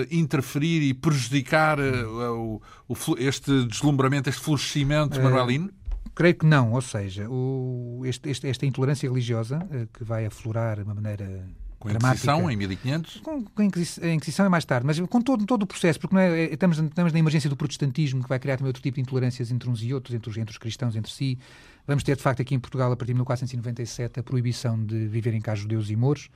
interferir 0.10 0.82
e 0.82 0.94
prejudicar 0.94 1.80
o, 1.80 2.62
o, 2.88 2.96
este 3.18 3.66
deslumbramento, 3.66 4.30
este 4.30 4.42
florescimento 4.42 5.22
manuelino? 5.22 5.70
Creio 6.16 6.36
que 6.36 6.46
não, 6.46 6.74
ou 6.74 6.82
seja, 6.82 7.30
o, 7.30 8.02
este, 8.06 8.30
este, 8.30 8.48
esta 8.48 8.66
intolerância 8.66 9.08
religiosa 9.08 9.60
que 9.94 10.04
vai 10.04 10.26
aflorar 10.26 10.78
de 10.78 10.84
uma 10.84 10.96
maneira 10.96 11.46
com 11.80 11.90
a 11.90 11.92
Inquisição 11.92 12.50
em 12.50 12.56
1500? 12.56 13.18
Com, 13.18 13.44
com 13.44 13.62
a, 13.62 13.66
Inquisição, 13.66 14.04
a 14.04 14.14
Inquisição 14.14 14.46
é 14.46 14.50
mais 14.50 14.66
tarde, 14.66 14.86
mas 14.86 15.00
com 15.00 15.22
todo, 15.22 15.46
todo 15.46 15.64
o 15.64 15.68
processo, 15.68 16.00
porque 16.00 16.16
é, 16.18 16.46
é, 16.46 16.54
estamos, 16.54 16.78
estamos 16.80 17.14
na 17.14 17.20
emergência 17.20 17.50
do 17.50 17.56
protestantismo, 17.56 18.24
que 18.24 18.30
vai 18.30 18.40
criar 18.40 18.58
também 18.58 18.70
outro 18.70 18.82
tipo 18.82 18.96
de 18.96 19.02
intolerâncias 19.02 19.52
entre 19.52 19.70
uns 19.70 19.82
e 19.84 19.94
outros, 19.94 20.16
entre 20.16 20.30
os, 20.30 20.38
entre 20.38 20.52
os 20.52 20.58
cristãos 20.58 20.96
entre 20.96 21.12
si. 21.12 21.38
Vamos 21.86 22.04
ter, 22.04 22.16
de 22.16 22.22
facto, 22.22 22.42
aqui 22.42 22.56
em 22.56 22.60
Portugal, 22.60 22.92
a 22.92 22.96
partir 22.96 23.14
de 23.14 23.20
1497, 23.20 24.20
a 24.20 24.24
proibição 24.24 24.84
de 24.84 25.08
viverem 25.08 25.40
cá 25.40 25.56
judeus 25.56 25.90
e 25.90 25.96
mouros 25.96 26.30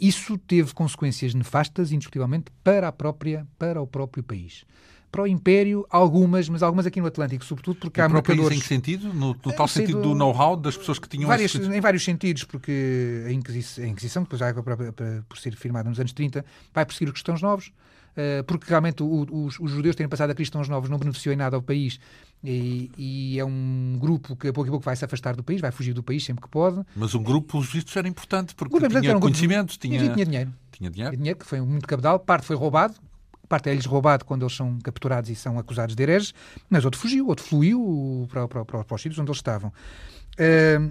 isso 0.00 0.36
teve 0.38 0.72
consequências 0.74 1.34
nefastas, 1.34 1.92
indiscutivelmente, 1.92 2.46
para, 2.62 2.88
a 2.88 2.92
própria, 2.92 3.46
para 3.58 3.80
o 3.80 3.86
próprio 3.86 4.22
país. 4.22 4.64
Para 5.10 5.22
o 5.22 5.26
Império, 5.28 5.86
algumas, 5.90 6.48
mas 6.48 6.60
algumas 6.60 6.86
aqui 6.86 7.00
no 7.00 7.06
Atlântico, 7.06 7.44
sobretudo 7.44 7.78
porque 7.78 8.00
e 8.00 8.02
há 8.02 8.06
para 8.06 8.14
mercadores... 8.14 8.48
País 8.48 8.58
em 8.58 8.62
que 8.62 8.66
sentido? 8.66 9.14
No, 9.14 9.28
no 9.28 9.52
tal 9.52 9.68
sentido 9.68 10.02
do 10.02 10.14
know-how 10.14 10.56
das 10.56 10.76
pessoas 10.76 10.98
que 10.98 11.08
tinham... 11.08 11.28
Várias, 11.28 11.54
Em 11.54 11.80
vários 11.80 12.04
sentidos, 12.04 12.42
porque 12.42 13.22
a 13.26 13.30
Inquisição, 13.30 13.84
a 13.84 13.86
Inquisição 13.86 14.22
depois 14.24 14.40
já 14.40 14.52
por 14.52 15.38
ser 15.38 15.54
firmada 15.54 15.88
nos 15.88 16.00
anos 16.00 16.12
30, 16.12 16.44
vai 16.72 16.84
perseguir 16.84 17.08
os 17.08 17.12
cristãos 17.12 17.40
novos, 17.40 17.66
eh, 17.66 17.83
porque 18.46 18.66
realmente 18.68 19.02
os, 19.02 19.58
os, 19.58 19.70
judeus 19.70 19.96
terem 19.96 20.08
passado 20.08 20.30
a 20.30 20.34
cristãos 20.34 20.68
novos 20.68 20.88
não 20.88 20.98
beneficiou 20.98 21.32
em 21.32 21.36
nada 21.36 21.56
ao 21.56 21.62
país 21.62 21.98
e, 22.42 22.90
e, 22.96 23.38
é 23.38 23.44
um 23.44 23.96
grupo 23.98 24.36
que 24.36 24.48
a 24.48 24.52
pouco 24.52 24.68
a 24.68 24.72
pouco 24.72 24.84
vai 24.84 24.94
se 24.94 25.04
afastar 25.04 25.34
do 25.34 25.42
país, 25.42 25.60
vai 25.60 25.72
fugir 25.72 25.94
do 25.94 26.02
país 26.02 26.24
sempre 26.24 26.42
que 26.42 26.48
pode. 26.48 26.84
Mas 26.94 27.14
um 27.14 27.22
grupo, 27.22 27.52
pelos 27.52 27.72
vistos, 27.72 27.96
era 27.96 28.06
importante 28.06 28.54
porque 28.54 28.78
grupo, 28.78 29.00
tinha 29.00 29.16
um 29.16 29.20
conhecimento, 29.20 29.78
tinha... 29.78 29.98
tinha 29.98 30.24
dinheiro. 30.24 30.52
Tinha 30.70 30.90
dinheiro. 30.90 31.16
dinheiro, 31.16 31.38
que 31.38 31.46
foi 31.46 31.60
muito 31.60 31.86
capital. 31.88 32.18
Parte 32.18 32.44
foi 32.46 32.54
roubado, 32.54 32.94
parte 33.48 33.70
é-lhes 33.70 33.86
roubado 33.86 34.24
quando 34.24 34.42
eles 34.42 34.54
são 34.54 34.78
capturados 34.82 35.30
e 35.30 35.34
são 35.34 35.58
acusados 35.58 35.96
de 35.96 36.02
hereges, 36.02 36.34
mas 36.68 36.84
outro 36.84 37.00
fugiu, 37.00 37.28
outro 37.28 37.44
fluiu 37.44 38.28
para, 38.30 38.46
para, 38.46 38.64
para, 38.64 38.84
para 38.84 38.94
os 38.94 39.00
sítios 39.00 39.18
onde 39.18 39.30
eles 39.30 39.38
estavam. 39.38 39.72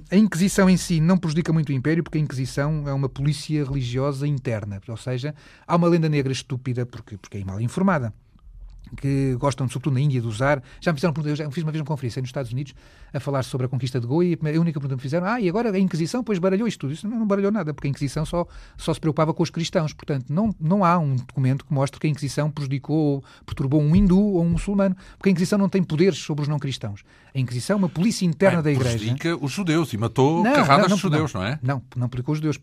A 0.09 0.15
Inquisição 0.15 0.69
em 0.69 0.77
si 0.77 1.01
não 1.01 1.17
prejudica 1.17 1.51
muito 1.51 1.69
o 1.69 1.73
Império, 1.73 2.03
porque 2.03 2.17
a 2.17 2.21
Inquisição 2.21 2.87
é 2.87 2.93
uma 2.93 3.09
polícia 3.09 3.63
religiosa 3.63 4.27
interna, 4.27 4.79
ou 4.87 4.97
seja, 4.97 5.35
há 5.67 5.75
uma 5.75 5.87
lenda 5.87 6.07
negra 6.07 6.31
estúpida, 6.31 6.85
porque, 6.85 7.17
porque 7.17 7.37
é 7.37 7.43
mal 7.43 7.59
informada 7.59 8.13
que 8.95 9.35
gostam, 9.35 9.67
sobretudo 9.67 9.93
na 9.93 10.01
Índia, 10.01 10.21
de 10.21 10.27
usar. 10.27 10.61
Já 10.79 10.91
me 10.91 10.97
fizeram, 10.97 11.13
eu 11.25 11.35
já 11.35 11.51
fiz 11.51 11.63
uma 11.63 11.71
vez 11.71 11.81
uma 11.81 11.87
conferência 11.87 12.21
nos 12.21 12.29
Estados 12.29 12.51
Unidos 12.51 12.73
a 13.13 13.19
falar 13.19 13.43
sobre 13.43 13.65
a 13.65 13.69
conquista 13.69 13.99
de 13.99 14.07
Goa 14.07 14.25
e 14.25 14.33
a 14.33 14.59
única 14.59 14.79
pergunta 14.79 14.89
que 14.89 14.95
me 14.95 15.01
fizeram, 15.01 15.27
ah, 15.27 15.39
e 15.39 15.47
agora 15.47 15.71
a 15.71 15.79
Inquisição 15.79 16.23
pois 16.23 16.39
baralhou 16.39 16.67
isto 16.67 16.79
tudo. 16.79 16.93
Isso 16.93 17.07
não, 17.07 17.19
não 17.19 17.27
baralhou 17.27 17.51
nada, 17.51 17.73
porque 17.73 17.87
a 17.87 17.89
Inquisição 17.89 18.25
só, 18.25 18.45
só 18.77 18.93
se 18.93 18.99
preocupava 18.99 19.33
com 19.33 19.43
os 19.43 19.49
cristãos. 19.49 19.93
Portanto, 19.93 20.25
não, 20.29 20.53
não 20.59 20.83
há 20.83 20.97
um 20.97 21.15
documento 21.15 21.65
que 21.65 21.73
mostre 21.73 21.99
que 21.99 22.07
a 22.07 22.09
Inquisição 22.09 22.49
prejudicou 22.49 22.97
ou 22.97 23.23
perturbou 23.45 23.81
um 23.81 23.95
hindu 23.95 24.19
ou 24.19 24.43
um 24.43 24.49
muçulmano, 24.49 24.95
porque 25.17 25.29
a 25.29 25.31
Inquisição 25.31 25.57
não 25.57 25.69
tem 25.69 25.83
poderes 25.83 26.19
sobre 26.19 26.43
os 26.43 26.47
não 26.47 26.59
cristãos. 26.59 27.03
A 27.33 27.39
Inquisição 27.39 27.75
é 27.75 27.77
uma 27.77 27.89
polícia 27.89 28.25
interna 28.25 28.61
Bem, 28.61 28.75
da 28.75 28.79
Igreja. 28.79 28.97
Prejudica 28.97 29.37
os 29.43 29.51
judeus 29.51 29.93
e 29.93 29.97
matou 29.97 30.43
não, 30.43 30.53
carradas 30.53 30.89
não, 30.89 30.95
de 30.95 31.01
judeus, 31.01 31.33
não, 31.33 31.43
é? 31.43 31.59
Não, 31.61 31.81
não 31.95 32.09
prejudicou 32.09 32.33
os 32.33 32.37
judeus, 32.37 32.59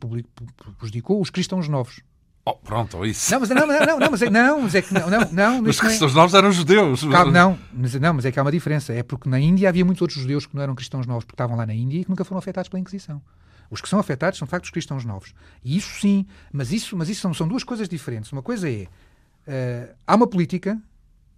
prejudicou 0.79 1.21
os 1.21 1.31
cristãos 1.31 1.69
novos. 1.69 2.01
Oh, 2.45 2.55
pronto, 2.55 3.05
isso. 3.05 3.31
Não, 3.33 3.41
mas 3.41 3.49
não, 3.51 3.67
não, 3.67 3.99
não, 3.99 4.11
mas 4.11 4.23
é, 4.23 4.31
não, 4.31 4.63
mas 4.63 4.75
é 4.75 4.83
que 4.83 4.95
não, 4.95 5.11
não, 5.11 5.61
não 5.61 5.69
Os 5.69 5.79
cristãos 5.79 6.13
é... 6.13 6.15
novos 6.15 6.35
eram 6.35 6.51
judeus. 6.51 7.03
Calma, 7.05 7.31
não, 7.31 7.59
mas, 7.73 7.95
não, 7.95 8.15
mas 8.15 8.25
é 8.25 8.33
que 8.33 8.39
há 8.39 8.43
uma 8.43 8.51
diferença. 8.51 8.93
É 8.95 9.03
porque 9.03 9.29
na 9.29 9.39
Índia 9.39 9.69
havia 9.69 9.85
muitos 9.85 10.01
outros 10.01 10.21
judeus 10.21 10.47
que 10.47 10.55
não 10.57 10.63
eram 10.63 10.75
cristãos 10.75 11.07
novos 11.07 11.25
porque 11.25 11.35
estavam 11.35 11.57
lá 11.57 11.67
na 11.67 11.75
Índia 11.75 12.01
e 12.01 12.05
que 12.05 12.11
nunca 12.11 12.25
foram 12.25 12.39
afetados 12.39 12.69
pela 12.69 12.81
Inquisição. 12.81 13.21
Os 13.71 13.81
que 13.81 13.89
são 13.89 13.99
afetados 13.99 14.39
são 14.39 14.47
de 14.47 14.51
facto 14.51 14.65
os 14.65 14.71
cristãos 14.71 15.05
novos. 15.05 15.35
E 15.63 15.77
isso 15.77 16.01
sim, 16.01 16.27
mas 16.53 16.73
isso, 16.73 16.97
mas 16.97 17.09
isso 17.09 17.21
são, 17.21 17.33
são 17.33 17.47
duas 17.47 17.63
coisas 17.63 17.89
diferentes. 17.89 18.33
Uma 18.33 18.43
coisa 18.43 18.69
é 18.69 18.89
uh, 19.47 19.95
há 20.07 20.17
uma 20.17 20.27
política 20.27 20.81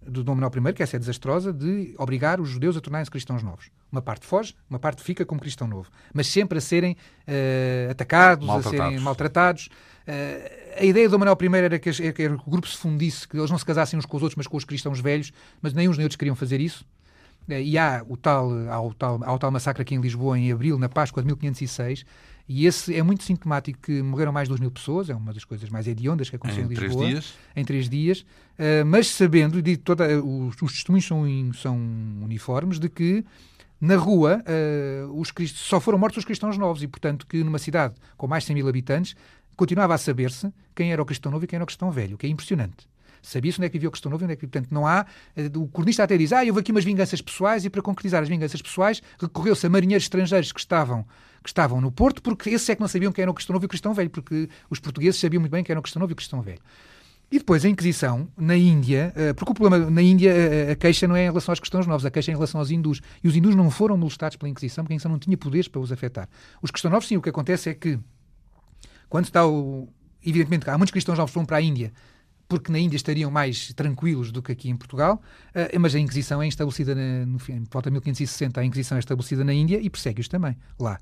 do 0.06 0.24
Dom 0.24 0.34
Manuel 0.34 0.70
I, 0.70 0.72
que 0.72 0.82
essa 0.82 0.96
é 0.96 0.98
desastrosa, 0.98 1.52
de 1.52 1.94
obrigar 1.98 2.40
os 2.40 2.48
judeus 2.48 2.76
a 2.76 2.80
tornarem-se 2.80 3.10
cristãos 3.10 3.42
novos. 3.42 3.70
Uma 3.90 4.02
parte 4.02 4.26
foge, 4.26 4.54
uma 4.68 4.78
parte 4.78 5.02
fica 5.02 5.24
como 5.24 5.40
cristão 5.40 5.68
novo. 5.68 5.90
Mas 6.12 6.26
sempre 6.26 6.58
a 6.58 6.60
serem 6.60 6.96
uh, 7.28 7.90
atacados, 7.90 8.48
a 8.48 8.62
serem 8.62 8.98
maltratados. 8.98 9.68
Uh, 10.06 10.80
a 10.80 10.84
ideia 10.84 11.08
do 11.08 11.18
Manuel 11.18 11.36
I 11.40 11.56
era 11.56 11.78
que, 11.78 11.88
era 11.88 12.12
que, 12.12 12.26
o 12.26 12.50
grupo 12.50 12.66
se 12.66 12.76
fundisse, 12.76 13.26
que 13.26 13.36
eles 13.36 13.50
não 13.50 13.58
se 13.58 13.64
casassem 13.64 13.98
uns 13.98 14.06
com 14.06 14.16
os 14.16 14.22
outros, 14.22 14.36
mas 14.36 14.46
com 14.46 14.56
os 14.56 14.64
cristãos 14.64 15.00
velhos, 15.00 15.32
mas 15.60 15.72
nem 15.72 15.88
uns 15.88 15.96
nem 15.96 16.04
outros 16.04 16.16
queriam 16.16 16.34
fazer 16.34 16.60
isso. 16.60 16.84
Uh, 17.48 17.54
e 17.54 17.76
há 17.78 18.04
o 18.08 18.16
tal, 18.16 18.50
há 18.68 18.80
o 18.80 18.94
tal, 18.94 19.20
há 19.22 19.32
o 19.32 19.38
tal 19.38 19.50
massacre 19.50 19.82
aqui 19.82 19.94
em 19.94 20.00
Lisboa, 20.00 20.38
em 20.38 20.52
abril, 20.52 20.78
na 20.78 20.88
Páscoa 20.88 21.22
de 21.22 21.26
1506, 21.26 22.04
E 22.48 22.66
esse 22.66 22.94
é 22.94 23.02
muito 23.02 23.22
sintomático 23.22 23.78
que 23.80 24.02
morreram 24.02 24.32
mais 24.32 24.48
de 24.48 24.50
2 24.50 24.60
mil 24.60 24.70
pessoas, 24.70 25.08
é 25.10 25.14
uma 25.14 25.32
das 25.32 25.44
coisas 25.44 25.68
mais 25.68 25.86
hediondas 25.86 26.28
que 26.30 26.36
aconteceu 26.36 26.64
em, 26.64 26.66
em 26.66 26.68
Lisboa. 26.68 26.88
Três 26.88 27.10
dias. 27.10 27.34
Em 27.54 27.64
três 27.64 27.88
dias. 27.88 28.20
Uh, 28.20 28.84
mas 28.86 29.08
sabendo, 29.08 29.62
de 29.62 29.76
toda, 29.76 30.22
os, 30.22 30.60
os 30.60 30.72
testemunhos 30.72 31.06
são, 31.06 31.24
são 31.54 31.76
uniformes, 32.22 32.78
de 32.78 32.88
que 32.88 33.24
na 33.82 33.96
rua 33.96 34.40
uh, 34.46 35.20
os 35.20 35.32
só 35.56 35.80
foram 35.80 35.98
mortos 35.98 36.18
os 36.18 36.24
cristãos 36.24 36.56
novos 36.56 36.84
e, 36.84 36.86
portanto, 36.86 37.26
que 37.26 37.42
numa 37.42 37.58
cidade 37.58 37.94
com 38.16 38.28
mais 38.28 38.44
de 38.44 38.46
100 38.46 38.54
mil 38.54 38.68
habitantes 38.68 39.16
continuava 39.56 39.94
a 39.94 39.98
saber-se 39.98 40.52
quem 40.74 40.92
era 40.92 41.02
o 41.02 41.04
cristão 41.04 41.30
novo 41.32 41.44
e 41.44 41.48
quem 41.48 41.56
era 41.56 41.64
o 41.64 41.66
cristão 41.66 41.90
velho, 41.90 42.14
o 42.14 42.18
que 42.18 42.26
é 42.26 42.30
impressionante. 42.30 42.88
Sabia-se 43.22 43.58
onde 43.58 43.66
é 43.66 43.68
que 43.68 43.74
vivia 43.74 43.88
o 43.88 43.92
cristão 43.92 44.10
novo 44.10 44.24
e 44.24 44.26
onde 44.26 44.32
é 44.32 44.36
que 44.36 44.46
Portanto, 44.46 44.72
não 44.72 44.84
há. 44.86 45.06
Eh, 45.36 45.50
o 45.54 45.68
cronista 45.68 46.02
até 46.02 46.16
diz: 46.18 46.32
ah, 46.32 46.42
houve 46.44 46.58
aqui 46.58 46.72
umas 46.72 46.84
vinganças 46.84 47.22
pessoais 47.22 47.64
e 47.64 47.70
para 47.70 47.80
concretizar 47.80 48.20
as 48.20 48.28
vinganças 48.28 48.60
pessoais 48.60 49.00
recorreu-se 49.20 49.64
a 49.64 49.70
marinheiros 49.70 50.04
estrangeiros 50.04 50.50
que 50.50 50.58
estavam, 50.58 51.06
que 51.42 51.48
estavam 51.48 51.80
no 51.80 51.92
Porto, 51.92 52.20
porque 52.20 52.50
esses 52.50 52.68
é 52.68 52.74
que 52.74 52.80
não 52.80 52.88
sabiam 52.88 53.12
quem 53.12 53.22
era 53.22 53.30
o 53.30 53.34
cristão 53.34 53.54
novo 53.54 53.64
e 53.64 53.66
o 53.66 53.68
cristão 53.68 53.94
velho, 53.94 54.10
porque 54.10 54.48
os 54.68 54.80
portugueses 54.80 55.20
sabiam 55.20 55.40
muito 55.40 55.52
bem 55.52 55.62
quem 55.62 55.72
era 55.72 55.78
o 55.78 55.82
cristão 55.82 56.00
novo 56.00 56.10
e 56.10 56.14
o 56.14 56.16
cristão 56.16 56.42
velho. 56.42 56.60
E 57.32 57.38
depois 57.38 57.64
a 57.64 57.68
Inquisição, 57.70 58.28
na 58.36 58.54
Índia, 58.54 59.10
eh, 59.16 59.32
porque 59.32 59.52
o 59.52 59.54
problema 59.54 59.90
na 59.90 60.02
Índia, 60.02 60.30
eh, 60.30 60.72
a 60.72 60.76
queixa 60.76 61.08
não 61.08 61.16
é 61.16 61.22
em 61.22 61.28
relação 61.28 61.50
aos 61.50 61.58
cristãos 61.58 61.86
novos, 61.86 62.04
a 62.04 62.10
queixa 62.10 62.30
é 62.30 62.32
em 62.32 62.36
relação 62.36 62.60
aos 62.60 62.70
hindus. 62.70 63.00
E 63.24 63.28
os 63.28 63.34
hindus 63.34 63.54
não 63.54 63.70
foram 63.70 63.96
molestados 63.96 64.36
pela 64.36 64.50
Inquisição, 64.50 64.84
porque 64.84 64.92
a 64.92 64.96
Inquisição 64.96 65.10
não 65.10 65.18
tinha 65.18 65.34
poderes 65.34 65.66
para 65.66 65.80
os 65.80 65.90
afetar. 65.90 66.28
Os 66.60 66.70
cristãos 66.70 66.92
novos, 66.92 67.08
sim, 67.08 67.16
o 67.16 67.22
que 67.22 67.30
acontece 67.30 67.70
é 67.70 67.74
que, 67.74 67.98
quando 69.12 69.26
está 69.26 69.46
o. 69.46 69.90
Evidentemente, 70.24 70.70
há 70.70 70.78
muitos 70.78 70.90
cristãos 70.90 71.18
novos 71.18 71.32
que 71.32 71.38
vão 71.38 71.44
para 71.44 71.58
a 71.58 71.60
Índia, 71.60 71.92
porque 72.48 72.72
na 72.72 72.78
Índia 72.78 72.96
estariam 72.96 73.30
mais 73.30 73.70
tranquilos 73.74 74.32
do 74.32 74.40
que 74.40 74.52
aqui 74.52 74.70
em 74.70 74.76
Portugal, 74.76 75.20
uh, 75.54 75.80
mas 75.80 75.94
a 75.94 75.98
Inquisição 75.98 76.40
é 76.40 76.48
estabelecida 76.48 76.94
na, 76.94 77.26
no 77.26 77.38
fim, 77.38 77.62
volta 77.70 77.90
de 77.90 77.92
1560, 77.92 78.58
a 78.58 78.64
Inquisição 78.64 78.96
é 78.96 79.00
estabelecida 79.00 79.44
na 79.44 79.52
Índia 79.52 79.78
e 79.82 79.90
persegue-os 79.90 80.28
também 80.28 80.56
lá. 80.80 80.98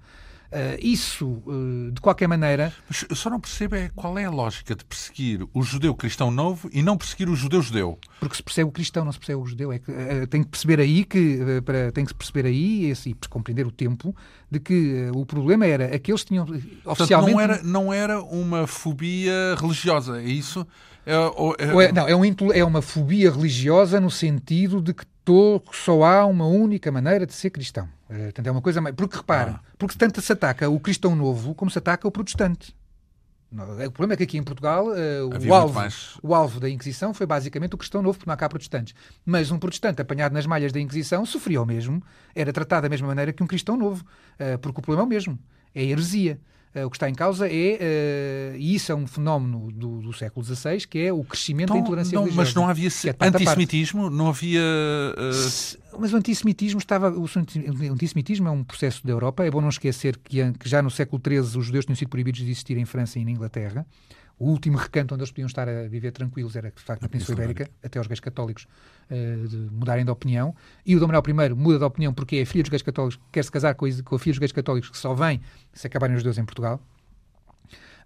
Uh, 0.53 0.75
isso, 0.81 1.27
uh, 1.47 1.93
de 1.93 2.01
qualquer 2.01 2.27
maneira. 2.27 2.75
Mas 2.89 3.07
eu 3.09 3.15
só 3.15 3.31
não 3.31 3.39
percebo 3.39 3.77
é 3.77 3.89
qual 3.95 4.19
é 4.19 4.25
a 4.25 4.31
lógica 4.31 4.75
de 4.75 4.85
perseguir 4.85 5.47
o 5.55 5.63
judeu 5.63 5.95
cristão 5.95 6.29
novo 6.29 6.69
e 6.73 6.83
não 6.83 6.97
perseguir 6.97 7.29
o 7.29 7.37
judeu 7.37 7.63
judeu. 7.63 7.97
Porque 8.19 8.35
se 8.35 8.43
persegue 8.43 8.69
o 8.69 8.73
cristão, 8.73 9.05
não 9.05 9.13
se 9.13 9.19
persegue 9.19 9.39
o 9.39 9.47
judeu. 9.47 9.73
É 9.73 9.79
que, 9.79 9.93
uh, 9.93 10.27
tem 10.27 10.43
que 10.43 10.49
perceber 10.49 10.81
aí 10.81 11.05
que 11.05 11.39
para, 11.65 11.93
tem 11.93 12.05
que 12.05 12.13
perceber 12.13 12.47
aí 12.47 12.87
esse, 12.87 13.11
e 13.11 13.17
compreender 13.29 13.65
o 13.65 13.71
tempo 13.71 14.15
de 14.51 14.59
que 14.59 15.09
o 15.15 15.25
problema 15.25 15.67
era 15.67 15.95
aqueles 15.95 16.23
que 16.23 16.31
tinham 16.31 16.47
oficialmente. 16.85 17.33
não 17.33 17.41
era, 17.41 17.63
não 17.63 17.93
era 17.93 18.21
uma 18.21 18.67
fobia 18.67 19.55
religiosa, 19.57 20.21
é 20.21 20.25
isso? 20.25 20.67
É, 21.07 21.17
ou, 21.17 21.55
é... 21.59 21.73
Ou 21.73 21.81
é, 21.81 21.93
não, 21.93 22.09
é, 22.09 22.15
um, 22.15 22.53
é 22.53 22.65
uma 22.65 22.83
fobia 22.83 23.31
religiosa 23.31 24.01
no 24.01 24.11
sentido 24.11 24.83
de 24.83 24.93
que 24.93 25.05
só 25.73 26.03
há 26.05 26.27
uma 26.27 26.47
única 26.47 26.91
maneira 26.91 27.27
de 27.27 27.33
ser 27.33 27.51
cristão. 27.51 27.89
Eh, 28.09 28.25
portanto, 28.25 28.47
é 28.47 28.51
uma 28.51 28.63
coisa. 28.63 28.81
Porque 28.93 29.17
repara, 29.17 29.61
ah. 29.63 29.73
porque 29.79 29.97
tanto 29.97 30.21
se 30.21 30.33
ataca 30.33 30.69
o 30.69 30.79
cristão 30.81 31.15
novo 31.15 31.55
como 31.55 31.71
se 31.71 31.79
ataca 31.79 32.07
o 32.07 32.11
protestante. 32.11 32.75
O 33.53 33.91
problema 33.91 34.13
é 34.13 34.17
que 34.17 34.23
aqui 34.23 34.39
em 34.39 34.45
Portugal 34.45 34.87
uh, 34.87 35.49
o, 35.49 35.53
alvo, 35.53 35.81
o 36.23 36.35
alvo 36.37 36.61
da 36.61 36.71
Inquisição 36.71 37.13
foi 37.13 37.27
basicamente 37.27 37.75
o 37.75 37.79
cristão 37.79 38.01
novo, 38.01 38.17
porque 38.17 38.29
não 38.29 38.35
há 38.35 38.37
cá 38.37 38.49
protestantes. 38.49 38.95
Mas 39.27 39.51
um 39.51 39.59
protestante 39.59 40.01
apanhado 40.01 40.33
nas 40.33 40.47
malhas 40.47 40.71
da 40.71 40.79
Inquisição 40.79 41.27
sofria 41.27 41.61
o 41.61 41.67
mesmo, 41.67 42.01
era 42.33 42.53
tratado 42.53 42.83
da 42.83 42.89
mesma 42.89 43.09
maneira 43.09 43.33
que 43.33 43.43
um 43.43 43.49
cristão 43.49 43.77
novo, 43.77 44.05
uh, 44.39 44.57
porque 44.61 44.79
o 44.79 44.83
problema 44.83 45.03
é 45.03 45.05
o 45.05 45.09
mesmo, 45.09 45.39
é 45.75 45.81
a 45.81 45.85
heresia. 45.85 46.41
Uh, 46.75 46.87
o 46.87 46.91
que 46.91 46.97
está 46.97 47.11
em 47.11 47.15
causa 47.15 47.49
é, 47.49 48.53
uh, 48.53 48.57
e 48.57 48.77
isso 48.77 48.93
é 48.93 48.95
um 48.95 49.05
fenómeno 49.05 49.73
do, 49.73 50.01
do 50.01 50.13
século 50.13 50.45
XVI, 50.45 50.87
que 50.89 51.01
é 51.01 51.13
o 51.13 51.25
crescimento 51.25 51.71
então, 51.71 51.77
da 51.77 51.81
intolerância 51.81 52.15
não, 52.15 52.23
religiosa. 52.23 52.49
Mas 52.49 52.55
não 52.55 52.69
havia 52.69 52.89
é 52.89 53.27
antissemitismo? 53.27 54.09
Não 54.09 54.29
havia... 54.29 54.61
Uh... 54.61 55.99
Mas 55.99 56.13
o 56.13 56.17
antissemitismo 56.17 56.79
estava... 56.79 57.11
O 57.11 57.27
antissemitismo 57.91 58.47
é 58.47 58.51
um 58.53 58.63
processo 58.63 59.05
da 59.05 59.13
Europa. 59.13 59.45
É 59.45 59.51
bom 59.51 59.61
não 59.61 59.69
esquecer 59.69 60.17
que, 60.17 60.53
que 60.53 60.69
já 60.69 60.81
no 60.81 60.91
século 60.91 61.21
XIII 61.21 61.59
os 61.59 61.67
judeus 61.67 61.85
tinham 61.85 61.97
sido 61.97 62.09
proibidos 62.09 62.39
de 62.39 62.47
existir 62.47 62.77
em 62.77 62.85
França 62.85 63.19
e 63.19 63.25
na 63.25 63.33
Inglaterra 63.33 63.85
o 64.41 64.47
último 64.47 64.79
recanto 64.79 65.15
onde 65.15 65.21
eles 65.21 65.31
podiam 65.31 65.47
estar 65.47 65.69
a 65.69 65.87
viver 65.87 66.13
tranquilos 66.13 66.57
era, 66.57 66.73
de 66.75 66.83
facto, 66.83 67.03
na 67.03 67.09
Península 67.11 67.37
Ibérica, 67.37 67.71
até 67.85 68.01
os 68.01 68.07
gays 68.07 68.21
católicos 68.21 68.67
uh, 69.11 69.47
de 69.49 69.57
mudarem 69.71 70.03
de 70.03 70.11
opinião. 70.11 70.55
E 70.85 70.97
o 70.97 70.99
Dom 70.99 71.09
Manuel 71.09 71.51
I 71.51 71.55
muda 71.55 71.79
de 71.79 71.85
opinião 71.85 72.15
porque 72.15 72.37
é 72.37 72.45
filho 72.47 72.65
dos 72.65 72.71
gays 72.71 72.81
católicos, 72.81 73.21
quer 73.31 73.45
se 73.45 73.53
casar 73.53 73.75
com 73.75 73.85
a, 73.85 73.91
com 74.03 74.15
a 74.17 74.19
filha 74.19 74.33
dos 74.33 74.39
gays 74.39 74.53
católicos 74.53 74.89
que 74.89 74.97
só 74.97 75.13
vem 75.13 75.43
se 75.75 75.87
acabarem 75.87 76.17
os 76.17 76.23
dois 76.23 76.39
em 76.39 76.45
Portugal. 76.45 76.81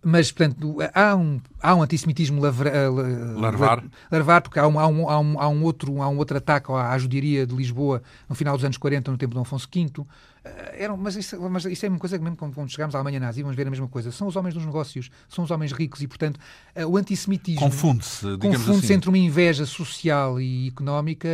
Mas, 0.05 0.30
portanto, 0.30 0.76
há 0.93 1.16
um, 1.16 1.41
há 1.62 1.74
um 1.74 1.82
antissemitismo 1.82 2.43
lavra, 2.43 2.68
eh, 2.68 2.89
larvar. 2.89 3.82
larvar, 4.12 4.43
porque 4.43 4.59
há 4.59 4.66
um, 4.66 4.78
há, 4.78 4.87
um, 4.87 5.09
há, 5.09 5.18
um, 5.18 5.41
há, 5.41 5.49
um 5.49 5.62
outro, 5.62 6.03
há 6.03 6.09
um 6.09 6.18
outro 6.18 6.37
ataque 6.37 6.70
à, 6.70 6.91
à 6.91 6.99
judiaria 6.99 7.47
de 7.47 7.55
Lisboa 7.55 8.03
no 8.28 8.35
final 8.35 8.55
dos 8.55 8.64
anos 8.64 8.76
40, 8.76 9.11
no 9.11 9.16
tempo 9.16 9.35
de 9.35 9.41
Afonso 9.41 9.66
V. 9.72 10.05
Eh, 10.45 10.85
eram, 10.85 10.97
mas, 10.97 11.17
isso, 11.17 11.41
mas 11.49 11.65
isso 11.65 11.87
é 11.87 11.89
uma 11.89 11.99
coisa 11.99 12.19
que 12.19 12.23
mesmo 12.23 12.37
quando, 12.37 12.69
chegarmos 12.69 12.95
à 12.95 12.99
Alemanha 12.99 13.19
nazi 13.19 13.43
vamos 13.43 13.57
ver 13.57 13.67
a 13.67 13.71
mesma 13.71 13.89
coisa. 13.89 14.13
São 14.13 14.27
os 14.27 14.37
homens 14.37 14.55
dos 14.55 14.65
negócios, 14.65 15.11
são 15.29 15.43
os 15.43 15.51
homens 15.51 15.73
ricos 15.73 16.03
e, 16.03 16.07
portanto, 16.07 16.39
eh, 16.75 16.85
o 16.85 16.97
antissemitismo 16.99 17.61
confunde-se 17.61 18.37
confunde 18.37 18.85
assim. 18.85 18.93
entre 18.93 19.09
uma 19.09 19.17
inveja 19.17 19.65
social 19.65 20.39
e 20.39 20.69
económica 20.69 21.29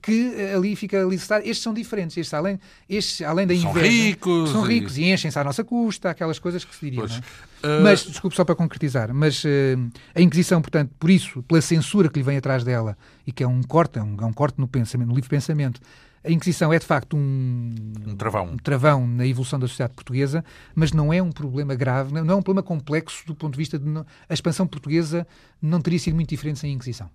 que 0.00 0.34
ali 0.54 0.74
fica 0.74 1.02
licitada. 1.02 1.42
Estes 1.44 1.62
são 1.62 1.74
diferentes, 1.74 2.16
estes 2.16 2.32
além, 2.32 2.58
estes, 2.88 3.20
além 3.20 3.46
da 3.46 3.52
inveja, 3.52 3.72
são 3.72 3.82
ricos, 3.82 4.50
são 4.50 4.62
ricos 4.62 4.96
e, 4.96 5.02
e 5.02 5.12
enchem-se 5.12 5.38
à 5.38 5.44
nossa 5.44 5.62
custa, 5.62 6.08
aquelas 6.08 6.38
coisas 6.38 6.64
que 6.64 6.74
se 6.74 6.80
diriam. 6.90 7.04
Uh... 7.04 7.82
Mas, 7.82 8.04
desculpe 8.04 8.34
só 8.34 8.44
para 8.44 8.54
concretizar, 8.54 9.12
mas 9.12 9.44
uh, 9.44 9.48
a 10.14 10.20
Inquisição, 10.20 10.62
portanto, 10.62 10.92
por 10.98 11.10
isso, 11.10 11.42
pela 11.42 11.60
censura 11.60 12.08
que 12.08 12.18
lhe 12.18 12.24
vem 12.24 12.38
atrás 12.38 12.64
dela 12.64 12.96
e 13.26 13.32
que 13.32 13.42
é 13.42 13.46
um 13.46 13.62
corte, 13.62 13.98
é 13.98 14.02
um, 14.02 14.16
é 14.18 14.24
um 14.24 14.32
corte 14.32 14.58
no 14.58 14.66
pensamento, 14.66 15.08
no 15.08 15.14
livre 15.14 15.28
pensamento 15.28 15.80
a 16.26 16.30
Inquisição 16.30 16.72
é 16.72 16.78
de 16.78 16.84
facto 16.84 17.16
um, 17.16 17.74
um, 18.06 18.16
travão. 18.16 18.46
um 18.46 18.56
travão 18.56 19.06
na 19.06 19.26
evolução 19.26 19.58
da 19.58 19.68
sociedade 19.68 19.94
portuguesa, 19.94 20.44
mas 20.74 20.92
não 20.92 21.12
é 21.12 21.22
um 21.22 21.30
problema 21.30 21.74
grave, 21.74 22.12
não 22.12 22.34
é 22.34 22.36
um 22.36 22.42
problema 22.42 22.66
complexo 22.66 23.24
do 23.26 23.34
ponto 23.34 23.52
de 23.52 23.58
vista 23.58 23.78
de. 23.78 23.86
A 24.28 24.34
expansão 24.34 24.66
portuguesa 24.66 25.26
não 25.62 25.80
teria 25.80 25.98
sido 25.98 26.14
muito 26.14 26.28
diferente 26.28 26.58
sem 26.58 26.70
a 26.70 26.74
Inquisição. 26.74 27.08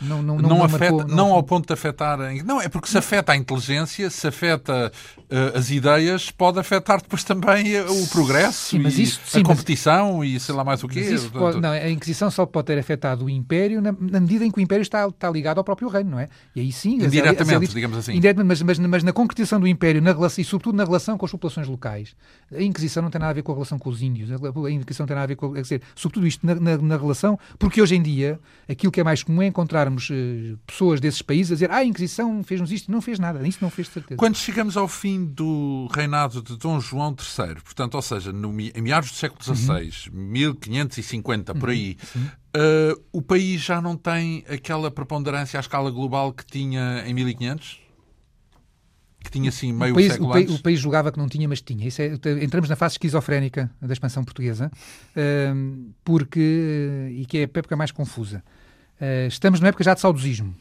Não, 0.00 0.22
não, 0.22 0.36
não, 0.38 0.48
não, 0.48 0.64
afeta, 0.64 0.92
marcou, 0.92 1.16
não, 1.16 1.32
ao 1.32 1.42
ponto 1.42 1.66
de 1.66 1.72
afetar. 1.72 2.18
Não, 2.44 2.60
é 2.60 2.68
porque 2.68 2.88
se 2.88 2.98
afeta 2.98 3.32
a 3.32 3.36
inteligência, 3.36 4.10
se 4.10 4.26
afeta 4.26 4.90
uh, 5.18 5.56
as 5.56 5.70
ideias, 5.70 6.30
pode 6.32 6.58
afetar 6.58 7.00
depois 7.00 7.22
também 7.22 7.78
uh, 7.80 8.02
o 8.02 8.08
progresso 8.08 8.70
sim, 8.70 8.78
mas 8.80 8.98
isso, 8.98 9.20
sim, 9.24 9.40
a 9.40 9.44
competição 9.44 10.18
mas, 10.18 10.28
e 10.30 10.40
sei 10.40 10.54
lá 10.54 10.64
mais 10.64 10.82
o 10.82 10.88
quê. 10.88 11.14
Pode, 11.32 11.60
não, 11.60 11.70
a 11.70 11.88
Inquisição 11.88 12.28
só 12.30 12.44
pode 12.44 12.66
ter 12.66 12.78
afetado 12.78 13.24
o 13.24 13.30
Império 13.30 13.80
na, 13.80 13.92
na, 13.92 14.20
medida 14.20 14.44
em 14.44 14.50
que 14.50 14.58
o 14.58 14.60
Império 14.60 14.82
está, 14.82 15.06
está 15.06 15.30
ligado 15.30 15.58
ao 15.58 15.64
próprio 15.64 15.88
reino, 15.88 16.10
não 16.10 16.18
é? 16.18 16.28
E 16.56 16.60
aí 16.60 16.72
sim. 16.72 16.94
Indiretamente, 16.94 17.54
elites, 17.54 17.74
digamos 17.74 17.96
assim. 17.96 18.20
Mas, 18.44 18.62
mas, 18.62 18.78
mas, 18.78 19.02
na 19.04 19.12
concretização 19.12 19.60
do 19.60 19.68
Império 19.68 20.02
na 20.02 20.12
relação, 20.12 20.42
e 20.42 20.44
sobretudo 20.44 20.76
na 20.76 20.84
relação 20.84 21.16
com 21.16 21.24
as 21.24 21.30
populações 21.30 21.68
locais, 21.68 22.16
a 22.52 22.62
Inquisição 22.62 23.02
não 23.02 23.10
tem 23.10 23.20
nada 23.20 23.30
a 23.30 23.34
ver 23.34 23.42
com 23.42 23.52
a 23.52 23.54
relação 23.54 23.78
com 23.78 23.88
os 23.88 24.02
índios, 24.02 24.30
a 24.32 24.70
Inquisição 24.70 25.06
tem 25.06 25.14
nada 25.14 25.24
a 25.24 25.28
ver 25.28 25.36
com. 25.36 25.52
Quer 25.52 25.62
dizer, 25.62 25.82
sobretudo 25.94 26.26
isto 26.26 26.44
na, 26.44 26.56
na, 26.56 26.76
na 26.78 26.96
relação, 26.96 27.38
porque 27.58 27.80
hoje 27.80 27.94
em 27.94 28.02
dia 28.02 28.40
aquilo 28.68 28.90
que 28.90 29.00
é 29.00 29.04
mais 29.04 29.22
comum 29.22 29.42
é 29.42 29.46
encontrarmos. 29.84 30.10
Uh, 30.10 30.58
pessoas 30.66 31.00
desses 31.00 31.22
países 31.22 31.52
a 31.52 31.54
dizer 31.54 31.70
ah, 31.70 31.76
a 31.76 31.84
Inquisição 31.84 32.42
fez-nos 32.42 32.72
isto. 32.72 32.90
Não 32.90 33.00
fez 33.00 33.18
nada. 33.18 33.46
Isso 33.46 33.58
não 33.60 33.70
fez 33.70 33.88
de 33.88 33.94
certeza. 33.94 34.18
Quando 34.18 34.36
chegamos 34.36 34.76
ao 34.76 34.88
fim 34.88 35.24
do 35.24 35.88
reinado 35.92 36.42
de 36.42 36.56
Dom 36.56 36.80
João 36.80 37.10
III, 37.10 37.56
portanto, 37.56 37.94
ou 37.94 38.02
seja, 38.02 38.32
no, 38.32 38.50
em 38.60 38.80
meados 38.80 39.10
do 39.10 39.16
século 39.16 39.42
XVI, 39.42 40.10
uhum. 40.10 40.28
1550, 40.30 41.54
por 41.54 41.70
aí, 41.70 41.96
uhum. 42.14 42.22
uh, 42.22 43.02
o 43.12 43.22
país 43.22 43.60
já 43.60 43.80
não 43.80 43.96
tem 43.96 44.44
aquela 44.48 44.90
preponderância 44.90 45.58
à 45.58 45.60
escala 45.60 45.90
global 45.90 46.32
que 46.32 46.44
tinha 46.44 47.04
em 47.06 47.14
1500? 47.14 47.84
que 49.24 49.30
tinha 49.30 49.48
assim 49.48 49.72
meio 49.72 49.92
o 49.92 49.94
país, 49.94 50.12
século 50.12 50.28
o, 50.28 50.32
país, 50.32 50.50
o 50.50 50.62
país 50.62 50.78
julgava 50.78 51.10
que 51.10 51.16
não 51.18 51.26
tinha, 51.26 51.48
mas 51.48 51.62
tinha. 51.62 51.88
É, 51.88 52.44
entramos 52.44 52.68
na 52.68 52.76
fase 52.76 52.96
esquizofrénica 52.96 53.70
da 53.80 53.90
expansão 53.90 54.22
portuguesa, 54.22 54.70
uh, 55.16 55.94
porque, 56.04 57.08
e 57.10 57.24
que 57.24 57.38
é 57.38 57.40
a 57.40 57.44
época 57.44 57.74
mais 57.74 57.90
confusa. 57.90 58.44
Uh, 59.00 59.26
estamos 59.28 59.60
numa 59.60 59.68
época 59.68 59.84
já 59.84 59.94
de 59.94 60.00
saudosismo. 60.00 60.54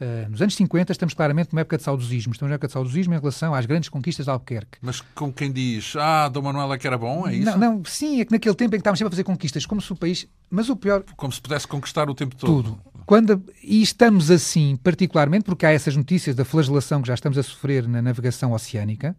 Uh, 0.00 0.28
nos 0.28 0.42
anos 0.42 0.56
50 0.56 0.92
estamos 0.92 1.14
claramente 1.14 1.52
numa 1.52 1.60
época 1.60 1.76
de 1.76 1.82
saudosismo. 1.82 2.32
Estamos 2.32 2.50
numa 2.50 2.54
época 2.56 2.66
de 2.66 2.72
saudosismo 2.72 3.14
em 3.14 3.18
relação 3.18 3.54
às 3.54 3.64
grandes 3.64 3.88
conquistas 3.88 4.26
de 4.26 4.30
Albuquerque. 4.30 4.78
Mas 4.82 5.00
com 5.00 5.32
quem 5.32 5.52
diz, 5.52 5.94
ah, 5.96 6.28
Dom 6.28 6.42
Manuel 6.42 6.72
é 6.72 6.78
que 6.78 6.86
era 6.86 6.98
bom, 6.98 7.26
é 7.28 7.34
isso? 7.34 7.58
Não, 7.58 7.76
não, 7.76 7.84
sim, 7.84 8.20
é 8.20 8.24
que 8.24 8.32
naquele 8.32 8.54
tempo 8.54 8.74
em 8.74 8.78
que 8.78 8.80
estávamos 8.80 8.98
sempre 8.98 9.08
a 9.08 9.12
fazer 9.12 9.24
conquistas, 9.24 9.64
como 9.64 9.80
se 9.80 9.92
o 9.92 9.96
país... 9.96 10.26
Mas 10.50 10.68
o 10.68 10.76
pior... 10.76 11.04
Como 11.16 11.32
se 11.32 11.40
pudesse 11.40 11.66
conquistar 11.66 12.10
o 12.10 12.14
tempo 12.14 12.34
todo. 12.36 12.62
Tudo. 12.62 12.80
Quando, 13.06 13.42
e 13.62 13.82
estamos 13.82 14.30
assim, 14.30 14.76
particularmente 14.76 15.44
porque 15.44 15.66
há 15.66 15.70
essas 15.70 15.94
notícias 15.94 16.34
da 16.34 16.44
flagelação 16.44 17.02
que 17.02 17.08
já 17.08 17.14
estamos 17.14 17.36
a 17.38 17.42
sofrer 17.42 17.86
na 17.86 18.00
navegação 18.00 18.52
oceânica, 18.52 19.14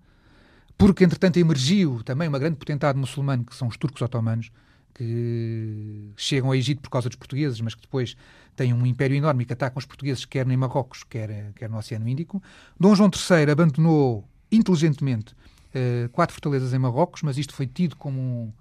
porque, 0.78 1.04
entretanto, 1.04 1.38
emergiu 1.38 2.02
também 2.04 2.28
uma 2.28 2.40
grande 2.40 2.58
potentade 2.58 2.98
muçulmana, 2.98 3.44
que 3.44 3.56
são 3.56 3.68
os 3.68 3.78
turcos 3.78 4.02
otomanos, 4.02 4.52
que 4.94 5.85
chegam 6.16 6.50
ao 6.50 6.56
Egito 6.56 6.82
por 6.82 6.90
causa 6.90 7.10
dos 7.10 7.18
portugueses, 7.18 7.60
mas 7.62 7.76
que 7.76 7.82
depois 7.82 8.16
têm 8.56 8.74
um 8.74 8.86
império 8.86 9.16
enorme 9.16 9.46
que 9.46 9.54
atacam 9.54 9.80
os 9.80 9.86
portugueses, 9.86 10.26
quer 10.26 10.48
em 10.50 10.58
Marrocos, 10.58 11.04
quer, 11.04 11.52
quer 11.56 11.70
no 11.70 11.78
Oceano 11.78 12.08
Índico. 12.08 12.42
Dom 12.80 12.96
João 12.96 13.10
III 13.10 13.52
abandonou 13.52 14.28
inteligentemente 14.52 15.34
uh, 15.34 16.10
quatro 16.10 16.34
fortalezas 16.34 16.74
em 16.74 16.80
Marrocos, 16.80 17.22
mas 17.22 17.38
isto 17.38 17.54
foi 17.54 17.68
tido 17.68 17.96
como 17.96 18.54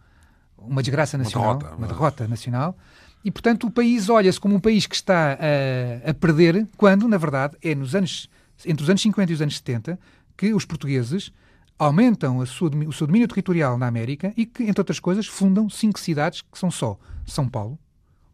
uma 0.59 0.83
desgraça 0.83 1.17
nacional, 1.17 1.53
uma 1.53 1.59
derrota, 1.59 1.77
uma 1.77 1.87
derrota 1.87 2.29
nacional. 2.29 2.77
E, 3.25 3.31
portanto, 3.31 3.67
o 3.67 3.71
país 3.71 4.09
olha-se 4.09 4.39
como 4.39 4.55
um 4.55 4.61
país 4.61 4.87
que 4.87 4.95
está 4.95 5.39
a, 5.41 6.11
a 6.11 6.15
perder, 6.15 6.67
quando, 6.77 7.09
na 7.09 7.17
verdade, 7.17 7.57
é 7.63 7.75
nos 7.75 7.95
anos, 7.95 8.29
entre 8.67 8.83
os 8.83 8.91
anos 8.91 9.01
50 9.01 9.33
e 9.33 9.35
os 9.35 9.41
anos 9.41 9.57
70 9.57 9.99
que 10.37 10.53
os 10.53 10.65
portugueses 10.65 11.33
aumentam 11.79 12.39
o 12.39 12.47
seu 12.47 12.71
domínio 13.07 13.29
territorial 13.29 13.77
na 13.77 13.87
América 13.87 14.33
e 14.37 14.47
que, 14.47 14.63
entre 14.65 14.81
outras 14.81 15.01
coisas, 15.01 15.27
fundam 15.27 15.69
cinco 15.69 15.99
cidades 15.99 16.43
que 16.43 16.59
são 16.59 16.71
só 16.71 16.99
São 17.27 17.49
Paulo, 17.49 17.79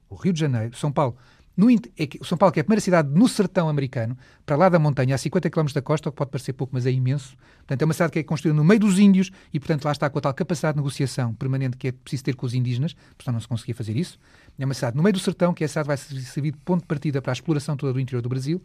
o 0.09 0.15
Rio 0.15 0.33
de 0.33 0.41
Janeiro, 0.41 0.77
São 0.77 0.93
Paulo, 0.93 1.17
no, 1.57 1.71
é 1.71 2.07
que, 2.07 2.25
São 2.25 2.39
Paulo, 2.39 2.53
que 2.53 2.61
é 2.61 2.63
a 2.63 2.65
primeira 2.65 2.81
cidade 2.81 3.11
no 3.11 3.29
sertão 3.29 3.69
americano, 3.69 4.17
para 4.47 4.57
lá 4.57 4.69
da 4.69 4.79
montanha, 4.79 5.15
a 5.15 5.19
50 5.19 5.51
km 5.51 5.67
da 5.75 5.83
costa, 5.83 6.09
o 6.09 6.13
que 6.13 6.17
pode 6.17 6.31
parecer 6.31 6.53
pouco, 6.55 6.73
mas 6.73 6.87
é 6.87 6.91
imenso. 6.91 7.37
Portanto, 7.59 7.83
é 7.83 7.85
uma 7.85 7.93
cidade 7.93 8.13
que 8.13 8.19
é 8.19 8.23
construída 8.23 8.57
no 8.57 8.65
meio 8.65 8.81
dos 8.81 8.99
índios 8.99 9.31
e, 9.53 9.61
portanto, 9.61 9.85
lá 9.85 9.93
está 9.93 10.09
com 10.09 10.19
a 10.19 10.23
tal 10.23 10.33
capacidade 10.33 10.75
de 10.75 10.79
negociação 10.79 11.35
permanente 11.35 11.77
que 11.77 11.89
é 11.89 11.93
preciso 11.93 12.25
ter 12.25 12.35
com 12.35 12.47
os 12.47 12.55
indígenas, 12.55 12.95
portanto, 12.95 13.35
não 13.35 13.41
se 13.41 13.49
conseguia 13.49 13.75
fazer 13.75 13.97
isso. 13.97 14.19
É 14.59 14.65
uma 14.65 14.75
cidade 14.75 14.97
no 14.97 15.03
meio 15.03 15.13
do 15.13 15.19
sertão, 15.19 15.53
que 15.53 15.63
é 15.63 15.67
a 15.67 15.69
cidade 15.69 15.87
vai 15.87 15.97
servir 15.97 16.53
de 16.53 16.59
ponto 16.59 16.81
de 16.81 16.87
partida 16.87 17.21
para 17.21 17.33
a 17.33 17.35
exploração 17.35 17.77
toda 17.77 17.93
do 17.93 18.01
interior 18.01 18.23
do 18.23 18.29
Brasil. 18.29 18.63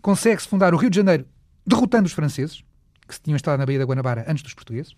Consegue-se 0.00 0.46
fundar 0.46 0.74
o 0.74 0.76
Rio 0.76 0.90
de 0.90 0.96
Janeiro 0.96 1.26
derrotando 1.66 2.06
os 2.06 2.12
franceses, 2.12 2.62
que 3.06 3.14
se 3.14 3.20
tinham 3.20 3.36
instalado 3.36 3.60
na 3.60 3.66
Baía 3.66 3.78
da 3.78 3.84
Guanabara 3.84 4.24
antes 4.28 4.42
dos 4.42 4.54
portugueses 4.54 4.96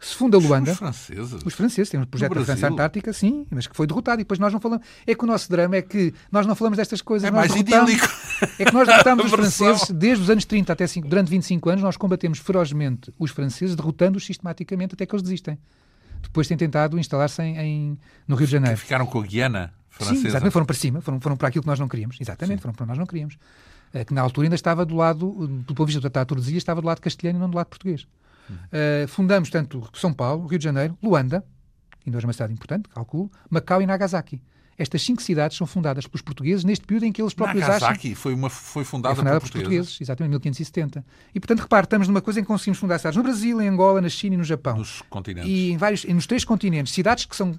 se 0.00 0.14
funda 0.14 0.38
Luanda. 0.38 0.70
Os 0.70 0.78
franceses. 0.78 1.42
Os 1.44 1.54
franceses 1.54 1.90
têm 1.90 2.00
um 2.00 2.04
projeto 2.04 2.32
da 2.32 2.44
França 2.44 2.68
Antártica, 2.68 3.12
sim, 3.12 3.46
mas 3.50 3.66
que 3.66 3.74
foi 3.74 3.86
derrotado. 3.86 4.20
E 4.20 4.24
depois 4.24 4.38
nós 4.38 4.52
não 4.52 4.60
falamos. 4.60 4.86
É 5.06 5.14
que 5.14 5.24
o 5.24 5.26
nosso 5.26 5.50
drama 5.50 5.76
é 5.76 5.82
que 5.82 6.14
nós 6.30 6.46
não 6.46 6.54
falamos 6.54 6.76
destas 6.76 7.02
coisas. 7.02 7.28
É 7.28 7.32
mais 7.32 7.54
idílico. 7.54 8.08
É 8.58 8.64
que 8.64 8.72
nós 8.72 8.86
derrotamos 8.86 9.26
os 9.26 9.32
franceses 9.32 9.90
desde 9.90 10.22
os 10.22 10.30
anos 10.30 10.44
30 10.44 10.72
até 10.72 10.86
5, 10.86 11.08
durante 11.08 11.28
25 11.28 11.68
anos. 11.70 11.82
Nós 11.82 11.96
combatemos 11.96 12.38
ferozmente 12.38 13.12
os 13.18 13.32
franceses, 13.32 13.74
derrotando-os 13.74 14.24
sistematicamente 14.24 14.94
até 14.94 15.04
que 15.04 15.14
eles 15.14 15.22
desistem. 15.22 15.58
Depois 16.22 16.46
têm 16.46 16.56
tentado 16.56 16.98
instalar-se 16.98 17.42
em, 17.42 17.58
em, 17.58 17.98
no 18.26 18.36
Rio 18.36 18.46
de 18.46 18.52
Janeiro. 18.52 18.76
Que 18.76 18.82
ficaram 18.82 19.06
com 19.06 19.18
a 19.18 19.22
Guiana 19.22 19.72
francesa. 19.88 20.20
Sim, 20.20 20.26
exatamente. 20.28 20.52
Foram 20.52 20.66
para 20.66 20.76
cima, 20.76 21.00
foram, 21.00 21.20
foram 21.20 21.36
para 21.36 21.48
aquilo 21.48 21.62
que 21.62 21.68
nós 21.68 21.78
não 21.78 21.88
queríamos. 21.88 22.16
Exatamente, 22.20 22.58
sim. 22.58 22.62
foram 22.62 22.74
para 22.74 22.86
nós 22.86 22.98
não 22.98 23.06
queríamos. 23.06 23.36
Eh, 23.92 24.04
que 24.04 24.14
na 24.14 24.20
altura 24.20 24.46
ainda 24.46 24.54
estava 24.54 24.84
do 24.84 24.96
lado, 24.96 25.46
do 25.46 25.74
ponto 25.74 25.86
de 25.86 25.92
vista 25.92 26.00
do 26.00 26.02
Tratado 26.02 26.26
de 26.26 26.28
Tordesilhas, 26.28 26.62
estava 26.62 26.80
do 26.80 26.86
lado 26.86 27.00
castelhano 27.00 27.38
e 27.38 27.40
não 27.40 27.50
do 27.50 27.56
lado 27.56 27.66
português. 27.66 28.06
Uh, 28.50 29.06
fundamos 29.08 29.50
tanto 29.50 29.88
São 29.92 30.12
Paulo, 30.12 30.46
Rio 30.46 30.58
de 30.58 30.64
Janeiro, 30.64 30.96
Luanda, 31.02 31.44
ainda 32.06 32.16
hoje 32.16 32.24
é 32.24 32.28
uma 32.28 32.32
cidade 32.32 32.52
importante, 32.52 32.88
calculo, 32.88 33.30
Macau 33.50 33.82
e 33.82 33.86
Nagasaki. 33.86 34.42
Estas 34.78 35.02
cinco 35.02 35.20
cidades 35.20 35.56
são 35.56 35.66
fundadas 35.66 36.06
pelos 36.06 36.22
portugueses 36.22 36.64
neste 36.64 36.86
período 36.86 37.04
em 37.04 37.12
que 37.12 37.20
eles 37.20 37.34
próprios 37.34 37.62
Nagasaki 37.62 38.08
acham... 38.08 38.16
foi, 38.16 38.32
uma, 38.32 38.48
foi 38.48 38.84
fundada, 38.84 39.12
é 39.12 39.16
fundada 39.16 39.40
por 39.40 39.50
portugueses. 39.50 40.00
Exatamente, 40.00 40.30
em 40.30 40.38
1570. 40.38 41.04
E, 41.34 41.40
portanto, 41.40 41.60
repare, 41.60 41.84
estamos 41.84 42.06
numa 42.06 42.20
coisa 42.20 42.38
em 42.38 42.44
que 42.44 42.46
conseguimos 42.46 42.78
fundar 42.78 42.98
cidades 42.98 43.16
no 43.16 43.24
Brasil, 43.24 43.60
em 43.60 43.68
Angola, 43.68 44.00
na 44.00 44.08
China 44.08 44.36
e 44.36 44.38
no 44.38 44.44
Japão. 44.44 44.76
Nos 44.76 45.02
continentes. 45.10 45.50
E 45.50 45.72
em 45.72 45.76
vários, 45.76 46.04
nos 46.04 46.28
três 46.28 46.44
continentes. 46.44 46.92
Cidades 46.92 47.24
que 47.24 47.34
são 47.34 47.58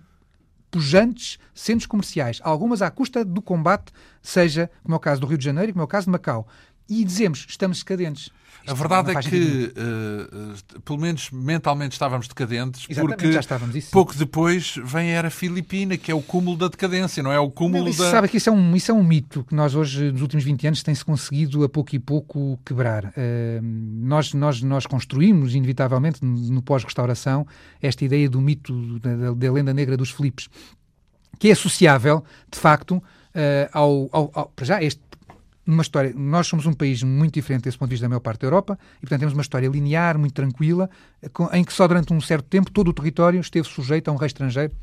pujantes 0.72 1.40
centros 1.54 1.86
comerciais, 1.86 2.40
algumas 2.44 2.82
à 2.82 2.90
custa 2.92 3.26
do 3.26 3.42
combate, 3.42 3.92
seja 4.22 4.70
como 4.84 4.96
é 4.96 4.98
o 4.98 5.00
caso 5.00 5.22
do 5.22 5.28
Rio 5.28 5.38
de 5.38 5.46
Janeiro 5.46 5.70
e 5.70 5.74
como 5.74 5.84
é 5.84 5.86
o 5.86 5.88
caso 5.88 6.06
de 6.06 6.12
Macau. 6.12 6.48
E 6.90 7.04
dizemos, 7.06 7.46
estamos 7.48 7.80
decadentes. 7.80 8.32
A 8.68 8.74
verdade 8.74 9.12
é 9.12 9.16
que, 9.22 9.74
uh, 9.74 10.82
pelo 10.82 11.00
menos 11.00 11.32
mentalmente, 11.32 11.94
estávamos 11.94 12.28
decadentes, 12.28 12.86
Exatamente, 12.90 13.18
porque 13.18 13.40
estávamos, 13.40 13.86
pouco 13.86 14.16
depois 14.16 14.76
vem 14.84 15.12
a 15.12 15.14
era 15.14 15.30
filipina, 15.30 15.98
que 15.98 16.12
é 16.12 16.16
o 16.16 16.22
cúmulo 16.22 16.58
da 16.58 16.68
decadência, 16.68 17.24
não 17.24 17.32
é 17.32 17.40
o 17.40 17.50
cúmulo 17.50 17.86
não, 17.86 17.90
isso, 17.90 18.02
da. 18.02 18.12
Sabe 18.12 18.28
que 18.28 18.38
isso 18.38 18.50
é, 18.50 18.54
um, 18.54 18.76
isso 18.76 18.92
é 18.92 18.94
um 18.94 19.04
mito 19.04 19.44
que 19.44 19.56
nós 19.56 19.76
hoje, 19.76 20.12
nos 20.12 20.22
últimos 20.22 20.44
20 20.44 20.68
anos, 20.68 20.84
tem-se 20.84 21.04
conseguido 21.04 21.64
a 21.64 21.70
pouco 21.70 21.96
e 21.96 22.00
pouco 22.00 22.60
quebrar. 22.66 23.06
Uh, 23.06 23.62
nós, 23.62 24.34
nós, 24.34 24.62
nós 24.62 24.86
construímos, 24.86 25.56
inevitavelmente, 25.56 26.24
no 26.24 26.62
pós-restauração, 26.62 27.48
esta 27.82 28.06
ideia 28.06 28.30
do 28.30 28.42
mito 28.42 29.00
da, 29.00 29.34
da, 29.34 29.52
lenda 29.52 29.74
negra 29.74 29.98
dos 29.98 30.12
Filipes, 30.12 30.48
que 31.40 31.50
é 31.50 31.52
associável, 31.52 32.24
de 32.52 32.60
facto, 32.60 32.98
uh, 32.98 33.04
ao, 33.72 34.10
ao, 34.12 34.32
ao, 34.34 34.46
para 34.50 34.66
já, 34.66 34.84
este 34.84 35.02
numa 35.70 35.84
história. 35.84 36.12
Nós 36.16 36.48
somos 36.48 36.66
um 36.66 36.74
país 36.74 37.04
muito 37.04 37.36
diferente 37.36 37.64
desse 37.64 37.78
ponto 37.78 37.90
de 37.90 37.94
vista 37.94 38.06
da 38.06 38.10
maior 38.10 38.20
parte 38.20 38.42
da 38.42 38.48
Europa 38.48 38.78
e, 38.98 39.02
portanto, 39.02 39.20
temos 39.20 39.34
uma 39.34 39.42
história 39.42 39.68
linear, 39.68 40.18
muito 40.18 40.34
tranquila, 40.34 40.90
em 41.54 41.64
que 41.64 41.72
só 41.72 41.88
durante 41.88 42.12
um 42.12 42.20
certo 42.20 42.46
tempo 42.46 42.72
todo 42.72 42.90
o 42.90 42.94
território 42.94 43.40
esteve 43.40 43.68
sujeito 43.68 44.10
a 44.10 44.12
um 44.12 44.16
rei 44.16 44.28
estrangeiro. 44.28 44.74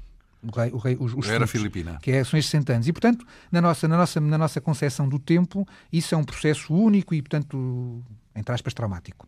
O 0.42 0.50
rei, 0.50 0.70
o 0.70 0.76
rei, 0.76 0.96
os, 1.00 1.12
os 1.12 1.28
Era 1.28 1.46
filipina. 1.46 1.98
Que 2.00 2.12
é, 2.12 2.22
são 2.22 2.38
estes 2.38 2.50
60 2.50 2.72
anos. 2.72 2.88
E, 2.88 2.92
portanto, 2.92 3.26
na 3.50 3.60
nossa, 3.60 3.88
na, 3.88 3.96
nossa, 3.96 4.20
na 4.20 4.38
nossa 4.38 4.60
concepção 4.60 5.08
do 5.08 5.18
tempo, 5.18 5.66
isso 5.92 6.14
é 6.14 6.18
um 6.18 6.24
processo 6.24 6.72
único 6.72 7.14
e, 7.14 7.20
portanto, 7.20 8.00
entre 8.34 8.54
aspas, 8.54 8.72
traumático. 8.72 9.26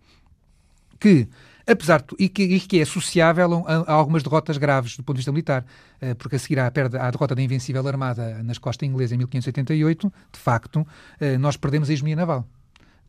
Que 1.00 1.26
apesar 1.69 2.03
de, 2.03 2.14
e, 2.19 2.29
que, 2.29 2.43
e 2.43 2.61
que 2.61 2.79
é 2.79 2.83
associável 2.83 3.64
a, 3.66 3.73
a, 3.73 3.93
algumas 3.93 4.23
derrotas 4.23 4.57
graves 4.57 4.97
do 4.97 5.03
ponto 5.03 5.16
de 5.16 5.21
vista 5.21 5.33
militar, 5.33 5.64
uh, 6.03 6.14
porque 6.16 6.37
a 6.37 6.39
seguir 6.39 6.59
à, 6.59 6.71
perda, 6.71 7.03
à 7.03 7.11
derrota 7.11 7.35
da 7.35 7.43
Invencível 7.43 7.87
Armada 7.87 8.43
nas 8.43 8.59
costas 8.59 8.89
inglesas 8.89 9.12
em 9.12 9.19
1588, 9.19 10.12
de 10.33 10.39
facto, 10.39 10.81
uh, 10.81 11.39
nós 11.39 11.57
perdemos 11.57 11.91
a 11.91 11.93
hegemonia 11.93 12.16
naval. 12.16 12.47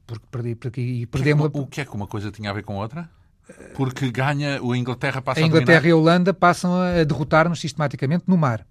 Porque, 0.06 0.26
perdi, 0.32 0.56
porque, 0.56 1.08
perdemos 1.12 1.50
o 1.54 1.68
que 1.68 1.82
é 1.82 1.86
que 1.86 1.96
uma 1.96 2.08
coisa 2.08 2.32
tinha 2.32 2.50
a 2.50 2.54
ver 2.54 2.64
com 2.64 2.76
outra? 2.76 3.10
Porque 3.76 4.12
ganha, 4.12 4.60
a 4.60 4.78
Inglaterra 4.78 5.22
passa 5.22 5.40
a 5.40 5.44
Inglaterra 5.44 5.86
a 5.86 5.88
e 5.88 5.92
a 5.92 5.96
Holanda 5.96 6.34
passam 6.34 6.74
a 6.80 7.04
derrotar-nos 7.04 7.60
sistematicamente 7.60 8.26
no 8.28 8.38
mar. 8.38 8.66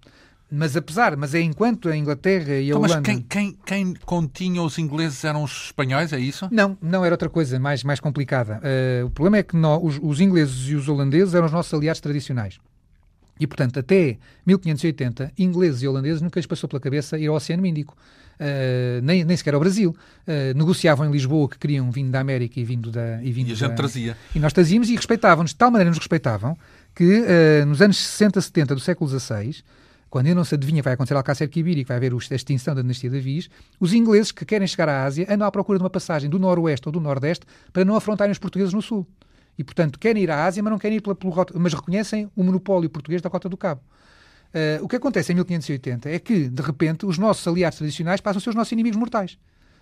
Mas 0.51 0.75
apesar, 0.75 1.15
mas 1.15 1.35
é 1.35 1.41
enquanto 1.41 1.89
a 1.89 1.95
Inglaterra 1.95 2.55
e 2.55 2.65
a 2.65 2.69
então, 2.69 2.79
Holanda... 2.79 2.95
Mas 2.95 3.05
quem, 3.05 3.21
quem, 3.21 3.57
quem 3.63 3.93
continha 4.05 4.63
os 4.63 4.79
ingleses 4.79 5.23
eram 5.23 5.43
os 5.43 5.65
espanhóis, 5.65 6.11
é 6.11 6.19
isso? 6.19 6.47
Não, 6.51 6.75
não 6.81 7.05
era 7.05 7.13
outra 7.13 7.29
coisa 7.29 7.59
mais, 7.59 7.83
mais 7.83 7.99
complicada. 7.99 8.59
Uh, 8.59 9.05
o 9.05 9.09
problema 9.11 9.37
é 9.37 9.43
que 9.43 9.55
nós, 9.55 9.79
os, 9.83 9.99
os 10.01 10.19
ingleses 10.19 10.67
e 10.69 10.75
os 10.75 10.89
holandeses 10.89 11.35
eram 11.35 11.45
os 11.45 11.51
nossos 11.51 11.71
aliados 11.71 12.01
tradicionais. 12.01 12.59
E, 13.39 13.47
portanto, 13.47 13.79
até 13.79 14.17
1580, 14.45 15.31
ingleses 15.37 15.81
e 15.83 15.87
holandeses 15.87 16.21
nunca 16.21 16.39
lhes 16.39 16.47
passou 16.47 16.67
pela 16.67 16.79
cabeça 16.79 17.17
ir 17.17 17.27
ao 17.27 17.35
Oceano 17.35 17.65
Índico. 17.65 17.95
Uh, 18.39 19.01
nem, 19.03 19.23
nem 19.23 19.37
sequer 19.37 19.53
ao 19.53 19.59
Brasil. 19.59 19.95
Uh, 20.27 20.57
negociavam 20.57 21.07
em 21.07 21.11
Lisboa 21.11 21.47
que 21.47 21.59
queriam 21.59 21.91
vindo 21.91 22.09
da 22.09 22.19
América 22.19 22.59
e 22.59 22.63
vindo 22.63 22.91
da. 22.91 23.21
E, 23.21 23.31
vindo 23.31 23.49
e 23.49 23.51
a 23.51 23.55
gente 23.55 23.69
da, 23.69 23.75
trazia. 23.75 24.17
E 24.33 24.39
nós 24.39 24.51
trazíamos 24.51 24.89
e 24.89 24.95
respeitavam-nos, 24.95 25.51
de 25.51 25.57
tal 25.57 25.69
maneira 25.69 25.89
nos 25.89 25.99
respeitavam, 25.99 26.57
que 26.95 27.03
uh, 27.03 27.65
nos 27.65 27.81
anos 27.81 27.97
60, 27.97 28.41
70 28.41 28.75
do 28.75 28.81
século 28.81 29.09
XVI, 29.09 29.63
quando 30.09 30.25
ainda 30.25 30.35
não 30.35 30.43
se 30.43 30.55
adivinha 30.55 30.81
vai 30.81 30.93
acontecer 30.93 31.15
Alcácer 31.15 31.47
Quibiri, 31.49 31.83
que 31.83 31.87
vai 31.87 31.97
haver 31.97 32.11
a 32.13 32.35
extinção 32.35 32.73
da 32.73 32.81
dinastia 32.81 33.09
de 33.09 33.19
Viz, 33.19 33.49
os 33.79 33.93
ingleses 33.93 34.31
que 34.31 34.43
querem 34.43 34.67
chegar 34.67 34.89
à 34.89 35.03
Ásia 35.03 35.27
andam 35.29 35.47
à 35.47 35.51
procura 35.51 35.77
de 35.77 35.83
uma 35.83 35.89
passagem 35.89 36.29
do 36.29 36.39
noroeste 36.39 36.87
ou 36.87 36.91
do 36.91 36.99
nordeste 36.99 37.45
para 37.71 37.85
não 37.85 37.95
afrontarem 37.95 38.31
os 38.31 38.39
portugueses 38.39 38.73
no 38.73 38.81
sul. 38.81 39.07
E, 39.57 39.63
portanto, 39.63 39.99
querem 39.99 40.23
ir 40.23 40.31
à 40.31 40.45
Ásia, 40.45 40.63
mas 40.63 40.71
não 40.71 40.79
querem 40.79 40.97
ir 40.97 41.01
pela, 41.01 41.15
pelo 41.15 41.33
mas 41.55 41.73
reconhecem 41.73 42.29
o 42.35 42.43
monopólio 42.43 42.89
português 42.89 43.21
da 43.21 43.29
Cota 43.29 43.49
do 43.49 43.57
Cabo. 43.57 43.81
Uh, 44.49 44.83
o 44.83 44.87
que 44.87 44.95
acontece 44.95 45.31
em 45.31 45.35
1580 45.35 46.09
é 46.09 46.17
que, 46.17 46.49
de 46.49 46.61
repente, 46.61 47.05
os 47.05 47.17
nossos 47.17 47.45
aliados 47.47 47.77
tradicionais 47.77 48.21
passam 48.21 48.39
a 48.39 48.41
ser 48.41 48.49
os 48.49 48.55
nossos 48.55 48.71
inimigos 48.71 48.97
mortais. 48.97 49.37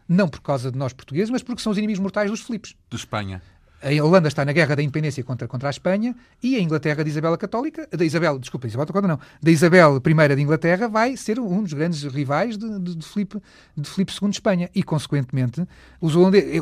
Não 0.10 0.28
por 0.28 0.42
causa 0.42 0.72
de 0.72 0.78
nós 0.78 0.94
portugueses, 0.94 1.30
mas 1.30 1.44
porque 1.44 1.62
são 1.62 1.72
os 1.72 1.78
inimigos 1.78 2.00
mortais 2.00 2.30
dos 2.30 2.42
Filipes. 2.42 2.76
De 2.90 2.98
Espanha 2.98 3.42
a 3.82 4.04
Holanda 4.04 4.28
está 4.28 4.44
na 4.44 4.52
guerra 4.52 4.76
da 4.76 4.82
independência 4.82 5.24
contra, 5.24 5.48
contra 5.48 5.70
a 5.70 5.72
Espanha 5.72 6.16
e 6.42 6.56
a 6.56 6.60
Inglaterra 6.60 7.04
de 7.04 7.10
Isabel 7.10 7.34
a 7.34 7.38
Católica, 7.38 7.88
da 7.92 8.04
Isabel, 8.04 8.40
desculpa, 8.40 8.68
Isabel 8.68 8.88
a 8.92 9.08
não, 9.08 9.20
da 9.42 9.52
Isabel 9.52 10.02
I 10.04 10.36
de 10.36 10.42
Inglaterra 10.42 10.88
vai 10.88 11.16
ser 11.16 11.40
um 11.40 11.62
dos 11.62 11.74
grandes 11.74 12.04
rivais 12.04 12.58
de, 12.58 12.80
de, 12.80 12.96
de, 12.96 13.06
Filipe, 13.06 13.40
de 13.76 13.90
Filipe 13.90 14.12
II 14.12 14.30
de 14.30 14.36
Espanha 14.36 14.70
e, 14.74 14.82
consequentemente, 14.82 15.66
os 16.02 16.14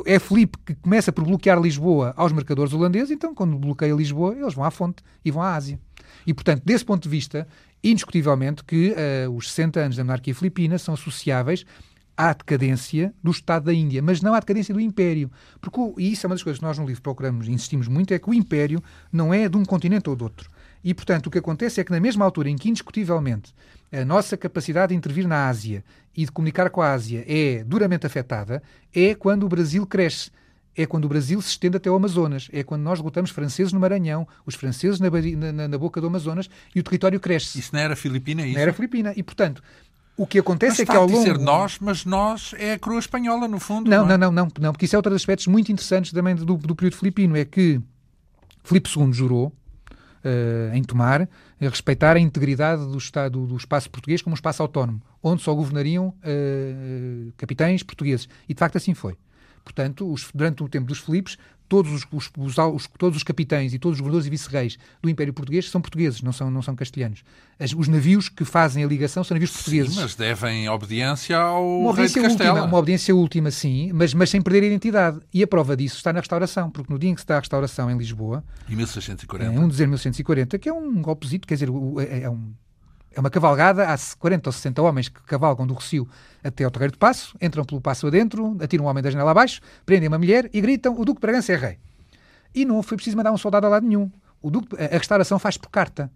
é 0.06 0.20
Filipe 0.20 0.58
que 0.66 0.76
começa 0.76 1.12
por 1.12 1.24
bloquear 1.24 1.60
Lisboa 1.60 2.14
aos 2.18 2.32
mercadores 2.32 2.74
holandeses, 2.74 3.12
então 3.12 3.34
quando 3.34 3.58
bloqueia 3.58 3.94
Lisboa, 3.94 4.36
eles 4.36 4.54
vão 4.54 4.66
à 4.66 4.72
fonte 4.72 5.02
e 5.24 5.32
vão 5.32 5.42
à 5.42 5.56
Ásia. 5.56 5.80
E, 6.28 6.34
portanto, 6.34 6.64
desse 6.66 6.84
ponto 6.84 7.04
de 7.04 7.10
vista, 7.10 7.48
indiscutivelmente 7.84 8.64
que 8.64 8.94
uh, 9.28 9.32
os 9.32 9.50
60 9.52 9.80
anos 9.80 9.96
da 9.96 10.04
monarquia 10.04 10.34
filipina 10.34 10.78
são 10.78 10.94
associáveis 10.94 11.66
à 12.18 12.34
decadência 12.34 13.14
do 13.24 13.32
Estado 13.32 13.66
da 13.66 13.74
Índia, 13.74 14.02
mas 14.02 14.22
não 14.22 14.34
à 14.34 14.40
decadência 14.40 14.74
do 14.74 14.80
Império. 14.80 15.32
Porque, 15.60 15.80
o, 15.80 15.96
e 15.98 16.12
isso 16.12 16.26
é 16.26 16.28
uma 16.28 16.36
das 16.36 16.44
coisas 16.44 16.60
que 16.60 16.66
nós 16.66 16.78
no 16.78 16.86
livro 16.86 17.02
procuramos 17.02 17.48
e 17.48 17.52
insistimos 17.52 17.88
muito, 17.88 18.14
é 18.14 18.20
que 18.20 18.30
o 18.30 18.34
Império 18.34 18.82
não 19.12 19.34
é 19.34 19.50
de 19.50 19.58
um 19.58 19.66
continente 19.66 20.10
ou 20.10 20.16
de 20.16 20.24
outro. 20.24 20.50
E, 20.84 20.94
portanto, 20.94 21.28
o 21.28 21.32
que 21.32 21.40
acontece 21.40 21.82
é 21.82 21.84
que 21.84 21.92
na 21.92 22.00
mesma 22.00 22.24
altura 22.24 22.50
em 22.50 22.56
que, 22.56 22.70
indiscutivelmente, 22.70 23.54
a 23.92 24.06
nossa 24.06 24.38
capacidade 24.38 24.90
de 24.90 24.96
intervir 24.96 25.28
na 25.28 25.48
Ásia 25.48 25.84
e 26.16 26.26
de 26.26 26.32
comunicar 26.32 26.70
com 26.70 26.82
a 26.82 26.92
Ásia 26.92 27.26
é 27.28 27.64
duramente 27.64 28.06
afetada, 28.06 28.62
é 28.94 29.16
quando 29.16 29.44
o 29.44 29.50
Brasil 29.50 29.86
cresce. 29.86 30.30
É 30.78 30.86
quando 30.86 31.06
o 31.06 31.08
Brasil 31.08 31.42
se 31.42 31.50
estende 31.50 31.78
até 31.78 31.90
o 31.90 31.96
Amazonas. 31.96 32.50
É 32.52 32.62
quando 32.62 32.82
nós 32.82 33.00
derrotamos 33.00 33.32
franceses 33.32 33.72
no 33.72 33.80
Maranhão, 33.80 34.28
os 34.46 34.56
franceses 34.56 35.00
na, 35.00 35.10
na, 35.54 35.68
na, 35.70 35.78
boca 35.78 36.02
do 36.02 36.08
Amazonas 36.08 36.50
e 36.76 36.80
o 36.82 36.84
território 36.84 37.18
cresce. 37.18 37.60
Isso 37.60 37.70
não 37.74 37.80
era 37.80 37.96
Filipina, 37.96 38.42
é 38.42 38.48
isso? 38.48 38.56
Não 38.56 38.62
era 38.62 38.74
Filipina. 38.74 39.14
E, 39.16 39.24
portanto, 39.24 39.64
o 40.18 40.26
que 40.26 40.40
acontece 40.40 40.84
é 40.84 40.86
que 40.86 40.96
ao 40.96 41.06
longo... 41.06 41.18
dizer 41.18 41.38
nós, 41.38 41.78
mas 41.80 42.06
nós 42.06 42.54
é 42.58 42.74
a 42.74 42.80
coroa 42.80 43.00
espanhola, 43.00 43.48
no 43.48 43.60
fundo. 43.60 43.90
Não, 43.90 44.06
não, 44.06 44.16
é? 44.16 44.18
não, 44.18 44.32
não, 44.32 44.48
não, 44.60 44.72
porque 44.72 44.86
isso 44.86 44.96
é 44.96 44.98
outro 44.98 45.12
dos 45.12 45.22
aspectos 45.22 45.48
muito 45.48 45.72
interessantes 45.72 46.12
também 46.12 46.36
do, 46.36 46.46
do 46.46 46.76
período 46.76 46.96
filipino, 46.96 47.36
é 47.36 47.44
que 47.44 47.82
Filipe 48.64 48.90
II 48.90 49.12
jurou 49.12 49.48
uh, 49.48 50.74
em 50.74 50.84
Tomar 50.84 51.28
respeitar 51.60 52.16
a 52.16 52.20
integridade 52.20 52.86
do, 52.86 52.98
estado, 52.98 53.46
do 53.46 53.56
espaço 53.56 53.90
português 53.90 54.22
como 54.22 54.34
um 54.34 54.36
espaço 54.36 54.62
autónomo, 54.62 55.02
onde 55.22 55.42
só 55.42 55.54
governariam 55.54 56.08
uh, 56.08 57.34
capitães 57.38 57.84
portugueses. 57.84 58.28
E 58.48 58.54
de 58.54 58.60
facto 58.60 58.78
assim 58.78 58.94
foi. 58.94 59.18
Portanto, 59.64 60.12
os, 60.12 60.30
durante 60.34 60.64
o 60.64 60.70
tempo 60.70 60.86
dos 60.86 61.00
Filipes, 61.00 61.38
todos 61.68 61.92
os, 61.92 62.06
os, 62.12 62.32
os, 62.38 62.88
todos 62.98 63.18
os 63.18 63.24
capitães 63.24 63.74
e 63.74 63.80
todos 63.80 63.98
os 63.98 64.02
governadores 64.02 64.28
e 64.28 64.30
vice-reis 64.30 64.78
do 65.02 65.10
Império 65.10 65.34
Português 65.34 65.70
são 65.70 65.82
portugueses, 65.82 66.22
não 66.22 66.32
são, 66.32 66.50
não 66.52 66.62
são 66.62 66.76
castelhanos. 66.76 67.24
As, 67.60 67.74
os 67.74 67.88
navios 67.88 68.30
que 68.30 68.46
fazem 68.46 68.84
a 68.84 68.88
ligação 68.88 69.24
são 69.24 69.36
navios 69.36 69.52
portugueses. 69.52 69.94
Sim, 69.94 70.02
mas 70.02 70.16
devem 70.16 70.70
obediência 70.70 71.38
ao 71.38 71.64
uma 71.64 71.90
obediência 71.92 72.22
rei 72.22 72.30
de 72.30 72.36
Castela. 72.36 72.60
Última, 72.60 72.68
uma 72.68 72.78
obediência 72.78 73.16
última, 73.16 73.52
sim, 73.52 73.92
mas, 73.94 74.14
mas 74.14 74.30
sem 74.30 74.42
perder 74.42 74.64
a 74.64 74.68
identidade. 74.68 75.20
E 75.34 75.42
a 75.44 75.48
prova 75.48 75.76
disso 75.76 75.98
está 75.98 76.12
na 76.14 76.20
restauração, 76.20 76.70
porque 76.70 76.92
no 76.92 77.00
dia 77.00 77.10
em 77.10 77.16
que 77.16 77.22
se 77.22 77.28
dá 77.28 77.38
a 77.38 77.40
restauração 77.40 77.90
em 77.90 77.98
Lisboa... 77.98 78.44
Em 78.70 78.76
1640. 78.76 79.54
Em 79.54 79.58
1 79.58 79.62
de 79.62 79.68
dezembro 79.68 79.98
de 79.98 80.08
1640, 80.08 80.60
que 80.60 80.70
é 80.70 80.74
um 80.74 81.02
golpezito, 81.02 81.48
quer 81.48 81.56
dizer, 81.56 81.70
é, 82.10 82.24
é 82.24 82.30
um 82.30 82.54
é 83.16 83.20
uma 83.20 83.30
cavalgada, 83.30 83.88
há 83.88 83.98
40 84.20 84.50
ou 84.50 84.54
60 84.54 84.82
homens 84.82 85.08
que 85.08 85.22
cavalgam 85.22 85.66
do 85.66 85.74
Rocio 85.74 86.08
até 86.44 86.66
ao 86.66 86.70
Terreiro 86.70 86.92
de 86.92 86.98
Passo, 86.98 87.36
entram 87.42 87.64
pelo 87.64 87.80
passo 87.80 88.06
adentro, 88.06 88.58
atiram 88.62 88.86
um 88.86 88.88
homem 88.88 89.02
da 89.02 89.10
janela 89.10 89.32
abaixo, 89.32 89.62
prendem 89.86 90.10
uma 90.10 90.18
mulher 90.18 90.50
e 90.54 90.60
gritam: 90.60 90.94
o 91.00 91.06
Duque 91.06 91.20
de 91.20 91.22
Bragança 91.22 91.54
é 91.54 91.56
rei. 91.56 91.80
E 92.54 92.66
não 92.66 92.84
foi 92.84 92.98
preciso 92.98 93.16
mandar 93.16 93.32
um 93.32 93.38
soldado 93.38 93.66
a 93.66 93.70
lado 93.70 93.88
nenhum. 93.88 94.12
O 94.42 94.52
Duque, 94.52 94.76
a 94.78 94.98
restauração 94.98 95.40
faz 95.40 95.58
por 95.58 95.70
carta. 95.70 96.12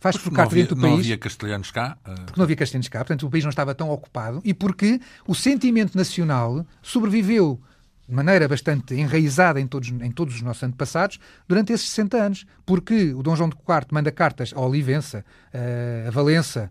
Faz 0.00 0.16
por 0.18 0.32
carta 0.32 0.52
havia, 0.52 0.64
dentro 0.64 0.74
do 0.74 0.80
país. 0.82 0.92
Não 0.92 1.00
havia 1.00 1.16
castelhanos 1.16 1.70
cá. 1.70 1.96
Uh... 2.04 2.14
Porque 2.26 2.38
não 2.38 2.44
havia 2.44 2.56
castelhanos 2.56 2.88
cá, 2.88 2.98
portanto 2.98 3.26
o 3.26 3.30
país 3.30 3.44
não 3.44 3.50
estava 3.50 3.74
tão 3.74 3.88
ocupado 3.90 4.42
e 4.44 4.52
porque 4.52 5.00
o 5.26 5.34
sentimento 5.34 5.96
nacional 5.96 6.66
sobreviveu 6.82 7.60
de 8.06 8.14
maneira 8.14 8.46
bastante 8.46 8.94
enraizada 8.94 9.60
em 9.60 9.66
todos, 9.66 9.88
em 9.88 10.10
todos 10.10 10.34
os 10.34 10.42
nossos 10.42 10.62
antepassados 10.62 11.18
durante 11.48 11.72
esses 11.72 11.88
60 11.88 12.16
anos, 12.16 12.46
porque 12.66 13.14
o 13.14 13.22
Dom 13.22 13.34
João 13.34 13.48
IV 13.48 13.86
manda 13.90 14.12
cartas 14.12 14.52
a 14.54 14.60
Olivença, 14.60 15.24
a 16.06 16.10
Valença, 16.10 16.70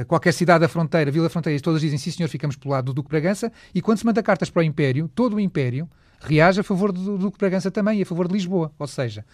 a 0.00 0.04
qualquer 0.06 0.32
cidade 0.32 0.60
da 0.60 0.68
fronteira, 0.68 1.10
Vila 1.10 1.28
Fronteira, 1.28 1.58
e 1.58 1.60
todas 1.60 1.80
dizem 1.80 1.98
sim 1.98 2.10
senhor, 2.10 2.28
ficamos 2.28 2.56
pelo 2.56 2.72
lado 2.72 2.86
do 2.86 2.94
Duque 2.94 3.10
Bragança, 3.10 3.52
e 3.74 3.82
quando 3.82 3.98
se 3.98 4.06
manda 4.06 4.22
cartas 4.22 4.48
para 4.48 4.60
o 4.60 4.62
Império, 4.62 5.10
todo 5.14 5.36
o 5.36 5.40
Império 5.40 5.88
reage 6.20 6.60
a 6.60 6.64
favor 6.64 6.90
do 6.90 7.18
Duque 7.18 7.38
Bragança 7.38 7.70
também 7.70 7.98
e 7.98 8.02
a 8.02 8.06
favor 8.06 8.26
de 8.26 8.32
Lisboa, 8.32 8.72
ou 8.78 8.86
seja, 8.86 9.24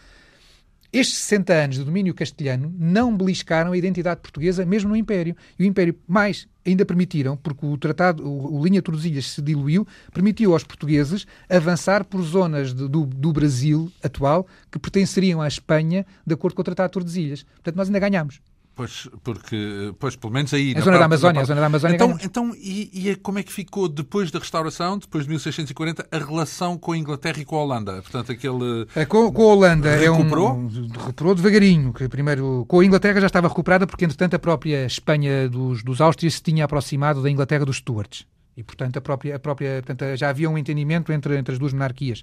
estes 0.92 1.18
60 1.20 1.52
anos 1.54 1.76
de 1.76 1.84
domínio 1.84 2.12
castelhano 2.12 2.74
não 2.78 3.16
beliscaram 3.16 3.72
a 3.72 3.76
identidade 3.78 4.20
portuguesa, 4.20 4.66
mesmo 4.66 4.90
no 4.90 4.96
Império. 4.96 5.34
E 5.58 5.62
o 5.62 5.66
Império, 5.66 5.98
mais, 6.06 6.46
ainda 6.64 6.84
permitiram, 6.84 7.36
porque 7.36 7.64
o 7.66 7.76
tratado, 7.76 8.26
o, 8.26 8.58
o 8.58 8.64
Linha 8.64 8.82
Tordesilhas 8.82 9.26
se 9.26 9.42
diluiu, 9.42 9.86
permitiu 10.12 10.52
aos 10.52 10.64
portugueses 10.64 11.26
avançar 11.48 12.04
por 12.04 12.22
zonas 12.22 12.72
de, 12.72 12.88
do, 12.88 13.06
do 13.06 13.32
Brasil 13.32 13.90
atual 14.02 14.46
que 14.70 14.78
pertenceriam 14.78 15.40
à 15.40 15.48
Espanha, 15.48 16.06
de 16.26 16.34
acordo 16.34 16.54
com 16.54 16.62
o 16.62 16.64
Tratado 16.64 16.88
de 16.88 16.92
Tordesilhas. 16.92 17.42
Portanto, 17.42 17.76
nós 17.76 17.88
ainda 17.88 17.98
ganhamos. 17.98 18.40
Pois, 18.74 19.06
porque, 19.22 19.94
pois, 19.98 20.16
pelo 20.16 20.32
menos 20.32 20.52
aí... 20.54 20.74
A 20.74 20.80
zona 20.80 20.98
da 20.98 21.04
Amazónia, 21.04 21.42
a 21.42 21.44
zona 21.44 21.60
da 21.60 21.66
Amazónia 21.66 21.94
Então, 21.94 22.18
então 22.22 22.54
e, 22.56 23.10
e, 23.10 23.16
como 23.16 23.38
é 23.38 23.42
que 23.42 23.52
ficou, 23.52 23.86
depois 23.86 24.30
da 24.30 24.38
restauração, 24.38 24.96
depois 24.96 25.24
de 25.24 25.30
1640, 25.30 26.08
a 26.10 26.18
relação 26.18 26.78
com 26.78 26.92
a 26.92 26.96
Inglaterra 26.96 27.38
e 27.38 27.44
com 27.44 27.56
a 27.56 27.62
Holanda? 27.62 28.00
Portanto, 28.00 28.32
aquele... 28.32 28.86
É, 28.96 29.04
com, 29.04 29.30
com, 29.30 29.42
a 29.42 29.54
Holanda 29.54 29.94
recuperou? 29.94 30.48
é 30.48 30.52
um... 30.52 30.88
Recuperou 30.88 31.34
devagarinho. 31.34 31.92
Que 31.92 32.08
primeiro, 32.08 32.64
com 32.66 32.80
a 32.80 32.84
Inglaterra 32.84 33.20
já 33.20 33.26
estava 33.26 33.46
recuperada, 33.46 33.86
porque, 33.86 34.06
entretanto, 34.06 34.34
a 34.34 34.38
própria 34.38 34.86
Espanha 34.86 35.50
dos, 35.50 35.82
dos 35.82 36.00
Áustrias 36.00 36.34
se 36.34 36.42
tinha 36.42 36.64
aproximado 36.64 37.22
da 37.22 37.30
Inglaterra 37.30 37.66
dos 37.66 37.76
Stuarts. 37.76 38.26
E, 38.56 38.62
portanto, 38.62 38.98
a 38.98 39.00
própria, 39.00 39.36
a 39.36 39.38
própria, 39.38 39.82
portanto, 39.82 40.16
já 40.16 40.28
havia 40.28 40.48
um 40.48 40.58
entendimento 40.58 41.12
entre, 41.12 41.36
entre 41.38 41.52
as 41.52 41.58
duas 41.58 41.72
monarquias. 41.72 42.22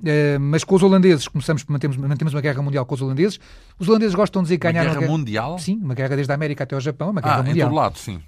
Uh, 0.00 0.40
mas 0.40 0.64
com 0.64 0.74
os 0.74 0.82
holandeses, 0.82 1.28
começamos, 1.28 1.64
mantemos, 1.64 1.96
mantemos 1.96 2.34
uma 2.34 2.40
guerra 2.40 2.60
mundial 2.60 2.84
com 2.84 2.94
os 2.94 3.02
holandeses. 3.02 3.38
Os 3.78 3.88
holandeses 3.88 4.14
gostam 4.14 4.42
de 4.42 4.46
dizer 4.46 4.58
que 4.58 4.66
ganharam. 4.66 4.90
Uma 4.90 5.00
guerra 5.00 5.12
mundial? 5.12 5.58
Sim, 5.58 5.80
uma 5.82 5.94
guerra 5.94 6.16
desde 6.16 6.32
a 6.32 6.34
América 6.34 6.64
até 6.64 6.74
ao 6.74 6.80
Japão, 6.80 7.10
uma 7.10 7.20
guerra 7.20 7.36
ah, 7.36 7.42
mundial. 7.42 7.68
em 7.68 7.70
todo 7.70 7.76
lado, 7.76 7.98
sim. 7.98 8.20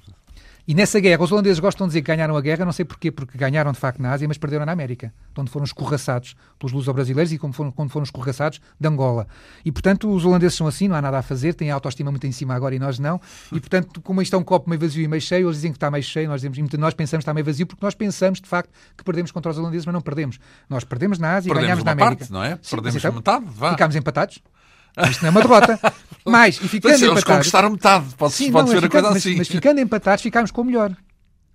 E 0.68 0.74
nessa 0.74 0.98
guerra, 0.98 1.22
os 1.22 1.30
holandeses 1.30 1.60
gostam 1.60 1.86
de 1.86 1.90
dizer 1.90 2.02
que 2.02 2.08
ganharam 2.08 2.36
a 2.36 2.40
guerra, 2.40 2.64
não 2.64 2.72
sei 2.72 2.84
porquê, 2.84 3.12
porque 3.12 3.38
ganharam 3.38 3.70
de 3.70 3.78
facto 3.78 4.02
na 4.02 4.10
Ásia, 4.10 4.26
mas 4.26 4.36
perderam 4.36 4.66
na 4.66 4.72
América, 4.72 5.14
onde 5.38 5.48
foram 5.48 5.64
escorraçados 5.64 6.34
pelos 6.58 6.72
luso-brasileiros 6.72 7.32
e 7.32 7.38
como 7.38 7.52
foram, 7.52 7.70
quando 7.70 7.90
foram 7.90 8.02
escorraçados 8.02 8.60
de 8.78 8.88
Angola. 8.88 9.28
E 9.64 9.70
portanto, 9.70 10.12
os 10.12 10.24
holandeses 10.24 10.56
são 10.56 10.66
assim, 10.66 10.88
não 10.88 10.96
há 10.96 11.02
nada 11.02 11.18
a 11.18 11.22
fazer, 11.22 11.54
têm 11.54 11.70
a 11.70 11.74
autoestima 11.74 12.10
muito 12.10 12.26
em 12.26 12.32
cima 12.32 12.54
agora 12.54 12.74
e 12.74 12.80
nós 12.80 12.98
não. 12.98 13.20
E 13.52 13.60
portanto, 13.60 14.00
como 14.00 14.20
isto 14.20 14.34
é 14.34 14.38
um 14.38 14.42
copo 14.42 14.68
meio 14.68 14.80
vazio 14.80 15.04
e 15.04 15.08
meio 15.08 15.22
cheio, 15.22 15.46
eles 15.46 15.56
dizem 15.56 15.70
que 15.70 15.76
está 15.76 15.88
meio 15.88 16.02
cheio, 16.02 16.28
nós, 16.28 16.40
dizemos, 16.40 16.58
nós 16.72 16.94
pensamos 16.94 17.22
que 17.22 17.24
está 17.24 17.34
meio 17.34 17.46
vazio, 17.46 17.66
porque 17.66 17.84
nós 17.84 17.94
pensamos 17.94 18.40
de 18.40 18.48
facto 18.48 18.70
que 18.96 19.04
perdemos 19.04 19.30
contra 19.30 19.52
os 19.52 19.58
holandeses, 19.58 19.86
mas 19.86 19.92
não 19.92 20.00
perdemos. 20.00 20.38
Nós 20.68 20.82
perdemos 20.82 21.18
na 21.18 21.34
Ásia 21.34 21.52
perdemos 21.52 21.62
e 21.62 21.66
ganhamos 21.66 21.84
na 21.84 21.92
América. 21.92 22.16
Parte, 22.16 22.32
não 22.32 22.42
é? 22.42 22.58
Sim, 22.60 22.76
perdemos 22.76 22.96
então, 22.96 23.12
metade, 23.12 23.44
vá. 23.48 23.70
Ficámos 23.70 23.94
empatados. 23.94 24.40
Isto 25.11 25.22
não 25.22 25.28
é 25.28 25.30
uma 25.30 25.42
derrota. 25.42 25.80
mas, 26.24 26.57
e 26.57 26.68
ficando 26.68 26.92
eles 26.92 27.03
empatados... 27.03 27.24
conquistaram 27.24 27.70
metade, 27.70 28.14
pode, 28.16 28.34
Sim, 28.34 28.53
pode 28.53 28.70
não, 28.70 28.80
ser 28.80 28.86
a 28.86 28.88
coisa 28.88 29.09
mas, 29.09 29.16
assim. 29.16 29.36
Mas 29.36 29.49
ficando 29.49 29.80
empatados, 29.80 30.22
ficámos 30.22 30.51
com 30.51 30.62
o 30.62 30.64
melhor. 30.64 30.97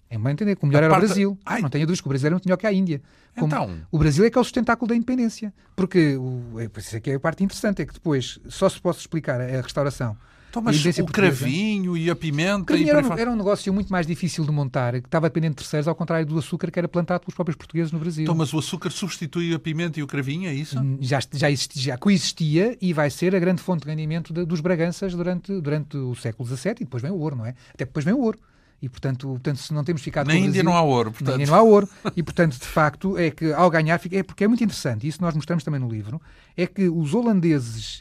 É 0.10 0.18
bem 0.18 0.34
entender 0.34 0.56
que 0.56 0.64
o 0.64 0.68
melhor 0.68 0.84
a 0.84 0.86
era 0.86 0.94
parte... 0.94 1.06
o 1.06 1.08
Brasil. 1.08 1.40
Ai. 1.46 1.62
Não 1.62 1.70
tenho 1.70 1.86
dúvidas 1.86 2.02
que 2.02 2.08
o 2.08 2.10
Brasil 2.10 2.28
era 2.28 2.36
muito 2.36 2.46
melhor 2.46 2.58
que 2.58 2.68
a 2.68 2.74
Índia. 2.74 3.02
Como 3.36 3.48
então... 3.48 3.80
O 3.90 3.98
Brasil 3.98 4.26
é 4.26 4.30
que 4.30 4.38
é 4.38 4.42
o 4.42 4.44
sustentáculo 4.44 4.90
da 4.90 4.96
independência. 4.96 5.54
Porque, 5.76 6.18
o, 6.18 6.60
é, 6.60 6.70
isso 6.78 6.98
aqui 6.98 7.12
é 7.12 7.16
a 7.16 7.20
parte 7.20 7.44
interessante, 7.44 7.82
é 7.82 7.86
que 7.86 7.94
depois 7.94 8.38
só 8.50 8.68
se 8.68 8.80
pode 8.80 8.98
explicar 8.98 9.40
a 9.40 9.62
restauração 9.62 10.18
então, 10.52 10.62
mas 10.62 10.84
o 11.00 11.06
cravinho 11.06 11.96
e 11.96 12.10
a 12.10 12.16
pimenta... 12.16 12.76
E 12.76 12.90
era, 12.90 13.08
um, 13.08 13.14
era 13.14 13.32
um 13.32 13.36
negócio 13.38 13.74
muito 13.74 13.90
mais 13.90 14.06
difícil 14.06 14.44
de 14.44 14.52
montar, 14.52 15.00
que 15.00 15.08
estava 15.08 15.30
dependente 15.30 15.52
de 15.52 15.56
terceiros, 15.58 15.88
ao 15.88 15.96
contrário 15.96 16.26
do 16.26 16.38
açúcar 16.38 16.70
que 16.70 16.78
era 16.78 16.90
plantado 16.90 17.22
pelos 17.22 17.34
próprios 17.34 17.56
portugueses 17.56 17.90
no 17.94 18.00
Brasil. 18.00 18.24
Então, 18.24 18.36
mas 18.36 18.54
o 18.54 18.60
açúcar 18.60 18.90
substitui 18.90 19.54
a 19.54 19.60
pimenta 19.60 20.02
e 20.02 20.04
o 20.04 20.08
cravinho, 20.08 20.50
é 20.50 20.54
isso? 20.54 20.78
Hum, 20.78 20.98
já, 21.00 21.20
já, 21.32 21.50
existia, 21.50 21.82
já 21.82 21.98
coexistia 21.98 22.78
e 22.82 22.92
vai 22.92 23.10
ser 23.10 23.34
a 23.34 23.40
grande 23.40 23.62
fonte 23.62 23.84
de 23.84 23.90
rendimento 23.90 24.34
de, 24.34 24.44
dos 24.44 24.60
Braganças 24.60 25.16
durante, 25.16 25.62
durante 25.62 25.96
o 25.96 26.14
século 26.16 26.46
XVII 26.46 26.72
e 26.82 26.84
depois 26.84 27.02
vem 27.02 27.12
o 27.12 27.18
ouro, 27.18 27.38
não 27.38 27.46
é? 27.46 27.56
Até 27.74 27.86
depois 27.86 28.04
vem 28.04 28.14
o 28.14 28.20
ouro. 28.20 28.38
E, 28.82 28.90
portanto, 28.90 29.28
portanto, 29.28 29.58
se 29.58 29.74
não 29.74 29.84
temos 29.84 30.02
ficado 30.02 30.28
Na 30.28 30.34
Índia 30.34 30.46
Brasil, 30.46 30.64
não 30.64 30.74
há 30.74 30.82
ouro, 30.82 31.12
portanto. 31.12 31.28
Na 31.30 31.36
Índia 31.36 31.52
não 31.52 31.56
há 31.56 31.62
ouro. 31.62 31.88
E, 32.16 32.24
portanto, 32.24 32.54
de 32.58 32.66
facto, 32.66 33.16
é 33.18 33.30
que 33.30 33.54
ao 33.54 33.70
ganhar, 33.70 34.02
é 34.12 34.24
porque 34.24 34.44
é 34.44 34.48
muito 34.48 34.64
interessante, 34.64 35.08
isso 35.08 35.22
nós 35.22 35.36
mostramos 35.36 35.64
também 35.64 35.80
no 35.80 35.88
livro, 35.88 36.20
é 36.58 36.66
que 36.66 36.90
os 36.90 37.14
holandeses 37.14 38.00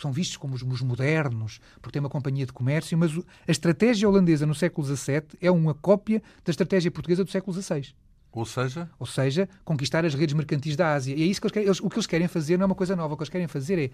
são 0.00 0.12
vistos 0.12 0.36
como 0.36 0.54
os, 0.54 0.62
os 0.62 0.80
modernos, 0.80 1.60
porque 1.80 1.94
têm 1.94 2.00
uma 2.00 2.08
companhia 2.08 2.46
de 2.46 2.52
comércio, 2.52 2.96
mas 2.96 3.12
a 3.16 3.50
estratégia 3.50 4.08
holandesa 4.08 4.46
no 4.46 4.54
século 4.54 4.86
XVII 4.86 5.22
é 5.40 5.50
uma 5.50 5.74
cópia 5.74 6.22
da 6.44 6.50
estratégia 6.50 6.90
portuguesa 6.90 7.24
do 7.24 7.30
século 7.30 7.60
XVI. 7.60 7.92
Ou 8.30 8.46
seja? 8.46 8.88
Ou 8.98 9.06
seja, 9.06 9.48
conquistar 9.64 10.04
as 10.04 10.14
redes 10.14 10.34
mercantis 10.34 10.76
da 10.76 10.94
Ásia. 10.94 11.14
E 11.14 11.22
é 11.22 11.26
isso 11.26 11.40
que 11.40 11.46
eles 11.46 11.52
querem, 11.52 11.68
eles, 11.68 11.80
o 11.80 11.90
que 11.90 11.96
eles 11.96 12.06
querem 12.06 12.28
fazer 12.28 12.56
não 12.56 12.64
é 12.64 12.66
uma 12.66 12.74
coisa 12.74 12.96
nova. 12.96 13.12
O 13.12 13.16
que 13.16 13.22
eles 13.22 13.28
querem 13.28 13.46
fazer 13.46 13.78
é 13.78 13.90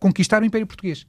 conquistar 0.00 0.42
o 0.42 0.44
Império 0.44 0.66
Português 0.66 1.06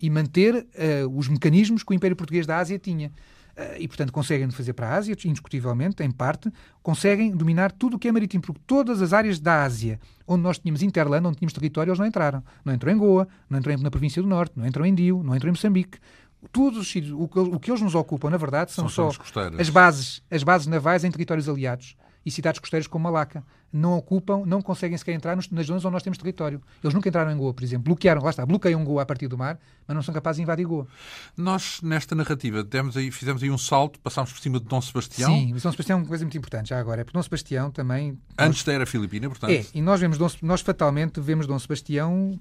e 0.00 0.08
manter 0.08 0.54
uh, 0.54 1.18
os 1.18 1.28
mecanismos 1.28 1.82
que 1.82 1.92
o 1.92 1.94
Império 1.94 2.16
Português 2.16 2.46
da 2.46 2.58
Ásia 2.58 2.78
tinha. 2.78 3.08
Uh, 3.56 3.76
e, 3.78 3.88
portanto, 3.88 4.12
conseguem 4.12 4.50
fazer 4.50 4.72
para 4.72 4.88
a 4.88 4.94
Ásia, 4.94 5.16
indiscutivelmente, 5.24 6.02
em 6.02 6.10
parte, 6.10 6.50
conseguem 6.82 7.30
dominar 7.30 7.72
tudo 7.72 7.96
o 7.96 7.98
que 7.98 8.08
é 8.08 8.12
marítimo, 8.12 8.42
porque 8.42 8.60
todas 8.66 9.02
as 9.02 9.12
áreas 9.12 9.38
da 9.38 9.62
Ásia, 9.62 10.00
onde 10.26 10.42
nós 10.42 10.58
tínhamos 10.58 10.82
interland, 10.82 11.26
onde 11.26 11.36
tínhamos 11.38 11.52
território, 11.52 11.90
eles 11.90 11.98
não 11.98 12.06
entraram. 12.06 12.42
Não 12.64 12.72
entrou 12.72 12.92
em 12.92 12.96
Goa, 12.96 13.28
não 13.48 13.58
entrou 13.58 13.76
na 13.78 13.90
província 13.90 14.22
do 14.22 14.28
Norte, 14.28 14.52
não 14.56 14.66
entrou 14.66 14.86
em 14.86 14.94
Dio, 14.94 15.22
não 15.22 15.34
entrou 15.34 15.48
em 15.48 15.52
Moçambique. 15.52 15.98
Todos 16.50 16.78
os 16.78 16.88
sítios, 16.88 17.12
o 17.12 17.28
que, 17.28 17.38
o 17.38 17.60
que 17.60 17.70
eles 17.70 17.82
nos 17.82 17.94
ocupam, 17.94 18.30
na 18.30 18.38
verdade, 18.38 18.72
são, 18.72 18.88
são 18.88 19.10
só 19.10 19.22
as 19.58 19.68
bases, 19.68 20.22
as 20.30 20.42
bases 20.42 20.66
navais 20.66 21.04
em 21.04 21.10
territórios 21.10 21.48
aliados 21.48 21.96
e 22.24 22.30
cidades 22.30 22.58
costeiras 22.60 22.86
como 22.86 23.02
Malaca. 23.02 23.44
Não 23.72 23.96
ocupam, 23.96 24.44
não 24.44 24.60
conseguem 24.60 24.98
sequer 24.98 25.12
entrar 25.12 25.36
nos, 25.36 25.48
nas 25.50 25.66
zonas 25.66 25.84
onde 25.84 25.92
nós 25.92 26.02
temos 26.02 26.18
território. 26.18 26.60
Eles 26.82 26.92
nunca 26.92 27.08
entraram 27.08 27.30
em 27.30 27.36
Goa, 27.36 27.54
por 27.54 27.62
exemplo. 27.62 27.84
Bloquearam, 27.84 28.20
lá 28.20 28.30
está, 28.30 28.44
bloqueiam 28.44 28.84
Goa 28.84 29.02
a 29.02 29.06
partir 29.06 29.28
do 29.28 29.38
mar, 29.38 29.60
mas 29.86 29.94
não 29.94 30.02
são 30.02 30.12
capazes 30.12 30.38
de 30.38 30.42
invadir 30.42 30.66
Goa. 30.66 30.88
Nós, 31.36 31.80
nesta 31.80 32.14
narrativa, 32.14 32.64
demos 32.64 32.96
aí, 32.96 33.10
fizemos 33.12 33.42
aí 33.42 33.50
um 33.50 33.58
salto, 33.58 34.00
passámos 34.00 34.32
por 34.32 34.40
cima 34.40 34.58
de 34.58 34.66
Dom 34.66 34.80
Sebastião. 34.80 35.32
Sim, 35.32 35.52
Dom 35.52 35.70
Sebastião 35.70 35.98
é 35.98 36.02
uma 36.02 36.08
coisa 36.08 36.24
muito 36.24 36.36
importante 36.36 36.70
já 36.70 36.80
agora. 36.80 37.02
É 37.02 37.04
porque 37.04 37.16
Dom 37.16 37.22
Sebastião 37.22 37.70
também... 37.70 38.18
Antes 38.36 38.64
da 38.64 38.72
era 38.72 38.86
filipina, 38.86 39.28
portanto... 39.28 39.50
É, 39.52 39.64
e 39.72 39.80
nós, 39.80 40.00
vemos 40.00 40.18
Dom, 40.18 40.28
nós 40.42 40.62
fatalmente 40.62 41.20
vemos 41.20 41.46
Dom 41.46 41.58
Sebastião 41.58 42.38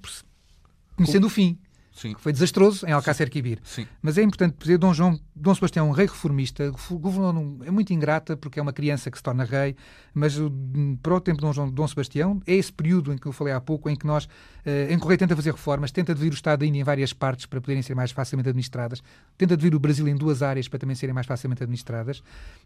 conhecendo 0.95 1.27
o 1.27 1.29
fim. 1.29 1.57
Sim. 1.91 2.13
que 2.13 2.21
foi 2.21 2.31
desastroso 2.31 2.85
em 2.85 2.91
Alcácer 2.91 3.29
Quibir. 3.29 3.59
Sim. 3.63 3.85
Mas 4.01 4.17
é 4.17 4.23
importante 4.23 4.55
dizer, 4.57 4.77
Dom 4.77 4.93
João, 4.93 5.19
Dom 5.35 5.53
Sebastião 5.53 5.87
é 5.87 5.89
um 5.89 5.91
rei 5.91 6.05
reformista, 6.05 6.71
governou 6.91 7.59
é 7.65 7.71
muito 7.71 7.93
ingrata 7.93 8.37
porque 8.37 8.59
é 8.59 8.61
uma 8.61 8.73
criança 8.73 9.11
que 9.11 9.17
se 9.17 9.23
torna 9.23 9.43
rei, 9.43 9.75
mas 10.13 10.35
para 11.01 11.15
o 11.15 11.21
tempo 11.21 11.37
de 11.37 11.41
Dom, 11.41 11.53
João, 11.53 11.69
Dom 11.69 11.87
Sebastião 11.87 12.41
é 12.45 12.55
esse 12.55 12.71
período 12.71 13.13
em 13.13 13.17
que 13.17 13.25
eu 13.25 13.31
falei 13.31 13.53
há 13.53 13.61
pouco, 13.61 13.89
em 13.89 13.95
que 13.95 14.05
nós, 14.05 14.27
eh, 14.65 14.87
em 14.91 15.17
tenta 15.17 15.35
fazer 15.35 15.51
reformas, 15.51 15.91
tenta 15.91 16.13
dividir 16.13 16.33
o 16.33 16.35
Estado 16.35 16.59
da 16.59 16.65
Índia 16.65 16.81
em 16.81 16.83
várias 16.83 17.13
partes 17.13 17.45
para 17.45 17.59
poderem 17.59 17.81
ser 17.81 17.95
mais 17.95 18.11
facilmente 18.11 18.49
administradas, 18.49 19.01
tenta 19.37 19.57
dividir 19.57 19.75
o 19.75 19.79
Brasil 19.79 20.07
em 20.07 20.15
duas 20.15 20.41
áreas 20.41 20.67
para 20.67 20.79
também 20.79 20.95
serem 20.95 21.13
mais 21.13 21.27
facilmente 21.27 21.63
administradas, 21.63 22.21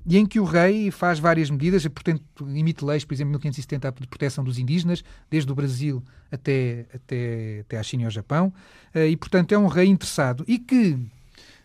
e 0.06 0.18
em 0.18 0.26
que 0.26 0.40
o 0.40 0.44
rei 0.44 0.92
faz 0.92 1.20
várias 1.20 1.50
medidas, 1.50 1.88
portanto, 1.88 2.24
emite 2.42 2.84
leis, 2.84 3.06
por 3.06 3.14
exemplo, 3.14 3.30
em 3.30 3.34
1570, 3.34 3.92
de 4.02 4.08
proteção 4.08 4.44
dos 4.44 4.60
indígenas, 4.60 5.04
desde 5.30 5.52
o 5.52 5.56
Brasil 5.56 6.04
até, 6.32 6.86
até, 6.94 7.60
até 7.62 7.78
à 7.78 7.84
China 7.84 8.04
e 8.04 8.06
ao 8.06 8.12
Japão, 8.12 8.54
eh, 8.94 9.10
e 9.14 9.18
portanto 9.18 9.52
é 9.52 9.58
um 9.58 9.68
rei 9.68 9.86
interessado 9.86 10.44
e 10.48 10.58
que, 10.58 10.98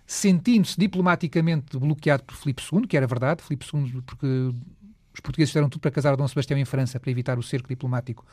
sentindo-se 0.07 0.78
diplomaticamente 0.78 1.78
bloqueado 1.78 2.22
por 2.24 2.36
Filipe 2.36 2.62
II, 2.70 2.86
que 2.86 2.94
era 2.94 3.07
verdade, 3.07 3.42
Filipe 3.42 3.64
II, 3.72 4.03
porque 4.03 4.26
os 5.14 5.20
portugueses 5.20 5.51
fizeram 5.51 5.70
tudo 5.70 5.80
para 5.80 5.90
casar 5.90 6.14
Dom 6.14 6.28
Sebastião 6.28 6.59
em 6.59 6.66
França 6.66 7.01
para 7.01 7.11
evitar 7.11 7.38
o 7.38 7.42
cerco 7.42 7.66
diplomático 7.66 8.26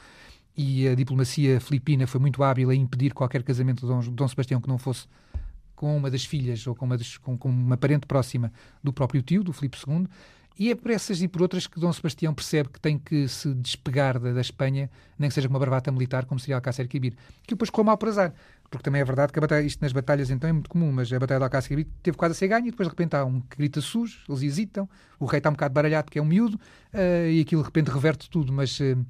e 0.57 0.86
a 0.86 0.95
diplomacia 0.95 1.61
filipina 1.61 2.05
foi 2.05 2.20
muito 2.20 2.43
hábil 2.43 2.70
a 2.70 2.76
impedir 2.76 3.13
qualquer 3.13 3.41
casamento 3.41 3.82
de 3.82 3.88
Dom, 3.88 4.01
Dom 4.01 4.28
Sebastião 4.28 4.59
que 4.59 4.68
não 4.68 4.78
fosse 4.78 5.07
com 5.78 5.95
uma 5.95 6.11
das 6.11 6.26
filhas 6.26 6.68
ou 6.68 6.76
com 6.76 6.86
uma, 6.86 6.97
das, 6.97 7.18
com, 7.18 7.38
com 7.38 7.47
uma 7.47 7.78
parente 7.78 8.05
próxima 8.05 8.51
do 8.84 8.91
próprio 8.91 9.22
tio, 9.22 9.45
do 9.45 9.53
Filipe 9.53 9.78
II, 9.88 10.07
E 10.58 10.72
é 10.72 10.76
por 10.76 10.91
essas 10.91 11.22
e 11.22 11.28
por 11.28 11.41
outras 11.41 11.68
que 11.68 11.80
Dom 11.80 11.91
Sebastião 11.91 12.34
percebe 12.34 12.70
que 12.70 12.80
tem 12.80 12.97
que 12.97 13.28
se 13.28 13.53
despegar 13.53 14.18
da, 14.18 14.32
da 14.32 14.41
Espanha, 14.41 14.89
nem 15.20 15.30
que 15.30 15.36
seja 15.36 15.47
com 15.47 15.53
uma 15.53 15.60
barbata 15.60 15.91
militar, 15.91 16.26
como 16.26 16.39
seria 16.39 16.56
Alcácer 16.56 16.88
Quibir. 16.88 17.14
Que 17.43 17.56
depois 17.56 17.68
ficou 17.68 17.84
mal 17.84 17.97
por 17.97 18.08
azar. 18.08 18.34
Porque 18.70 18.84
também 18.84 19.01
é 19.01 19.06
verdade 19.06 19.34
que 19.34 19.39
batalha, 19.39 19.66
isto 19.66 19.82
nas 19.82 19.91
batalhas 19.91 20.30
então 20.30 20.49
é 20.49 20.53
muito 20.53 20.70
comum, 20.70 20.91
mas 20.91 21.12
a 21.12 21.20
batalha 21.20 21.39
de 21.39 21.43
Alcácer 21.43 21.70
Quibir 21.70 21.88
teve 22.01 22.18
quase 22.18 22.32
a 22.32 22.36
ser 22.36 22.47
ganha 22.47 22.68
e 22.68 22.72
depois 22.72 22.88
de 22.88 22.91
repente 22.91 23.16
há 23.16 23.26
um 23.26 23.41
que 23.41 23.58
grita 23.58 23.82
sujo, 23.82 24.24
eles 24.30 24.41
hesitam, 24.41 24.89
o 25.20 25.26
rei 25.26 25.39
está 25.39 25.49
um 25.49 25.53
bocado 25.53 25.74
baralhado 25.74 26.06
porque 26.06 26.20
é 26.20 26.22
um 26.22 26.26
miúdo 26.26 26.56
uh, 26.56 27.30
e 27.30 27.41
aquilo 27.41 27.62
de 27.62 27.68
repente 27.68 27.91
reverte 27.91 28.30
tudo, 28.30 28.53
mas... 28.53 28.80
Uh, 28.80 29.06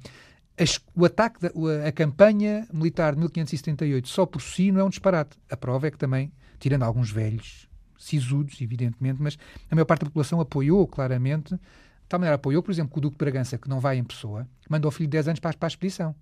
o 0.94 1.04
ataque, 1.04 1.38
da, 1.40 1.50
a 1.86 1.92
campanha 1.92 2.66
militar 2.72 3.12
de 3.12 3.20
1578 3.20 4.08
só 4.08 4.24
por 4.24 4.40
si 4.40 4.72
não 4.72 4.80
é 4.80 4.84
um 4.84 4.88
disparate. 4.88 5.36
A 5.50 5.56
prova 5.56 5.86
é 5.86 5.90
que 5.90 5.98
também, 5.98 6.32
tirando 6.58 6.82
alguns 6.82 7.10
velhos, 7.10 7.65
sisudos, 7.98 8.60
evidentemente, 8.60 9.20
mas 9.20 9.38
a 9.70 9.74
maior 9.74 9.84
parte 9.84 10.00
da 10.00 10.06
população 10.06 10.40
apoiou 10.40 10.86
claramente, 10.86 11.54
de 11.54 11.60
tal 12.08 12.20
maneira 12.20 12.36
apoiou, 12.36 12.62
por 12.62 12.70
exemplo, 12.70 12.92
que 12.92 12.98
o 12.98 13.00
Duque 13.00 13.14
de 13.14 13.18
Bragança, 13.18 13.58
que 13.58 13.68
não 13.68 13.80
vai 13.80 13.98
em 13.98 14.04
pessoa, 14.04 14.46
mandou 14.68 14.88
o 14.88 14.92
filho 14.92 15.08
de 15.08 15.12
10 15.12 15.28
anos 15.28 15.40
para, 15.40 15.56
para 15.56 15.66
a 15.66 15.68
expedição. 15.68 16.14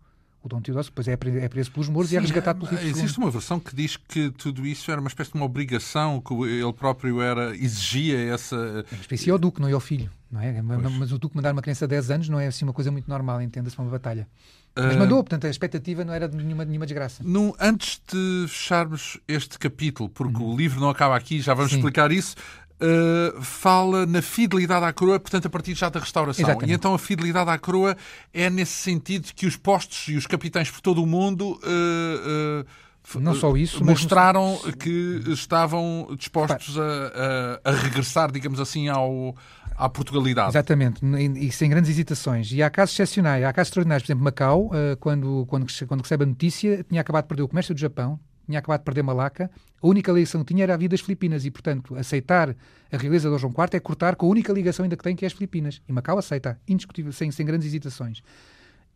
O 0.44 0.48
Dom 0.48 0.60
Teodósio 0.60 0.92
depois 0.92 1.08
é, 1.08 1.12
é 1.12 1.48
preso 1.48 1.72
pelos 1.72 1.88
mouros 1.88 2.12
e 2.12 2.18
é 2.18 2.20
resgatado 2.20 2.58
pelo 2.58 2.68
Filipe 2.68 2.98
Existe 2.98 3.16
uma 3.16 3.30
versão 3.30 3.58
que 3.58 3.74
diz 3.74 3.96
que 3.96 4.30
tudo 4.30 4.66
isso 4.66 4.90
era 4.90 5.00
uma 5.00 5.08
espécie 5.08 5.30
de 5.30 5.38
uma 5.38 5.46
obrigação, 5.46 6.20
que 6.20 6.34
ele 6.34 6.72
próprio 6.74 7.22
era, 7.22 7.56
exigia 7.56 8.18
essa... 8.18 8.84
Em 8.92 9.00
espécie 9.00 9.30
ao 9.30 9.38
Duque, 9.38 9.58
não 9.58 9.68
é 9.68 9.72
ao 9.72 9.80
filho. 9.80 10.10
Não 10.30 10.42
é? 10.42 10.60
Mas 10.60 11.12
o 11.12 11.18
Duque 11.18 11.34
mandar 11.34 11.52
uma 11.52 11.62
criança 11.62 11.86
de 11.86 11.92
10 11.92 12.10
anos 12.10 12.28
não 12.28 12.38
é 12.38 12.48
assim 12.48 12.66
uma 12.66 12.74
coisa 12.74 12.90
muito 12.90 13.08
normal, 13.08 13.40
entenda-se 13.40 13.78
uma 13.78 13.90
batalha. 13.90 14.28
Mas 14.76 14.96
mandou, 14.96 15.22
portanto, 15.22 15.46
a 15.46 15.50
expectativa 15.50 16.04
não 16.04 16.12
era 16.12 16.28
de 16.28 16.36
nenhuma, 16.36 16.64
nenhuma 16.64 16.84
desgraça. 16.84 17.22
No, 17.24 17.54
antes 17.60 18.00
de 18.12 18.46
fecharmos 18.48 19.18
este 19.28 19.56
capítulo, 19.58 20.08
porque 20.08 20.42
uhum. 20.42 20.52
o 20.52 20.56
livro 20.56 20.80
não 20.80 20.90
acaba 20.90 21.16
aqui, 21.16 21.40
já 21.40 21.54
vamos 21.54 21.70
Sim. 21.70 21.78
explicar 21.78 22.10
isso, 22.10 22.34
Uh, 22.74 23.40
fala 23.40 24.04
na 24.04 24.20
fidelidade 24.20 24.84
à 24.84 24.92
coroa, 24.92 25.20
portanto, 25.20 25.46
a 25.46 25.48
partir 25.48 25.74
já 25.74 25.88
da 25.88 26.00
restauração. 26.00 26.44
Exatamente. 26.44 26.70
E 26.70 26.74
então 26.74 26.92
a 26.92 26.98
fidelidade 26.98 27.48
à 27.48 27.56
coroa 27.56 27.96
é 28.32 28.50
nesse 28.50 28.72
sentido 28.72 29.32
que 29.32 29.46
os 29.46 29.56
postos 29.56 30.08
e 30.08 30.16
os 30.16 30.26
capitães 30.26 30.70
por 30.72 30.80
todo 30.80 31.00
o 31.00 31.06
mundo. 31.06 31.52
Uh, 31.62 32.62
uh, 32.62 33.20
não 33.20 33.34
só 33.34 33.56
isso, 33.56 33.82
mostraram 33.84 34.58
mas... 34.64 34.74
que 34.74 35.22
estavam 35.28 36.08
dispostos 36.18 36.76
a, 36.76 37.60
a, 37.64 37.70
a, 37.70 37.72
regressar, 37.72 38.32
digamos 38.32 38.58
assim, 38.58 38.88
ao, 38.88 39.36
à 39.76 39.88
Portugalidade. 39.88 40.50
Exatamente, 40.50 41.00
e, 41.36 41.50
sem 41.52 41.68
grandes 41.68 41.90
hesitações. 41.90 42.52
E 42.52 42.62
há 42.62 42.70
casos 42.70 42.94
excepcionais, 42.94 43.44
há 43.44 43.52
casos 43.52 43.68
extraordinários. 43.68 44.06
Por 44.06 44.12
exemplo, 44.12 44.24
Macau, 44.24 44.70
quando, 45.00 45.46
quando, 45.46 45.66
quando 45.86 46.00
recebe 46.02 46.24
a 46.24 46.26
notícia, 46.26 46.84
tinha 46.88 47.00
acabado 47.00 47.24
de 47.24 47.28
perder 47.28 47.42
o 47.42 47.48
comércio 47.48 47.74
do 47.74 47.80
Japão, 47.80 48.18
tinha 48.46 48.58
acabado 48.58 48.80
de 48.80 48.84
perder 48.84 49.02
Malaca, 49.02 49.50
a 49.82 49.86
única 49.86 50.12
ligação 50.12 50.42
que 50.44 50.52
tinha 50.52 50.64
era 50.64 50.74
a 50.74 50.76
vida 50.76 50.92
das 50.92 51.00
Filipinas 51.00 51.44
e, 51.44 51.50
portanto, 51.50 51.96
aceitar 51.96 52.54
a 52.92 52.96
realeza 52.96 53.30
do 53.30 53.38
João 53.38 53.52
IV 53.52 53.76
é 53.76 53.80
cortar 53.80 54.16
com 54.16 54.26
a 54.26 54.28
única 54.28 54.52
ligação 54.52 54.84
ainda 54.84 54.96
que 54.96 55.02
tem, 55.02 55.16
que 55.16 55.24
é 55.24 55.28
as 55.28 55.32
Filipinas. 55.32 55.80
E 55.88 55.92
Macau 55.92 56.18
aceita, 56.18 56.60
indiscutível, 56.68 57.12
sem, 57.12 57.30
sem 57.30 57.44
grandes 57.44 57.66
hesitações. 57.66 58.22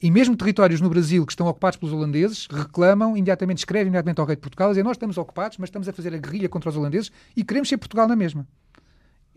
E 0.00 0.10
mesmo 0.12 0.36
territórios 0.36 0.80
no 0.80 0.88
Brasil 0.88 1.26
que 1.26 1.32
estão 1.32 1.48
ocupados 1.48 1.76
pelos 1.76 1.92
holandeses 1.92 2.46
reclamam, 2.48 3.16
imediatamente 3.16 3.58
escrevem 3.58 3.88
imediatamente 3.88 4.20
ao 4.20 4.26
rei 4.26 4.36
de 4.36 4.42
Portugal, 4.42 4.68
dizem 4.68 4.84
nós 4.84 4.96
estamos 4.96 5.18
ocupados, 5.18 5.58
mas 5.58 5.68
estamos 5.68 5.88
a 5.88 5.92
fazer 5.92 6.14
a 6.14 6.18
guerrilha 6.18 6.48
contra 6.48 6.70
os 6.70 6.76
holandeses 6.76 7.10
e 7.36 7.42
queremos 7.42 7.68
ser 7.68 7.78
Portugal 7.78 8.06
na 8.06 8.14
mesma. 8.14 8.46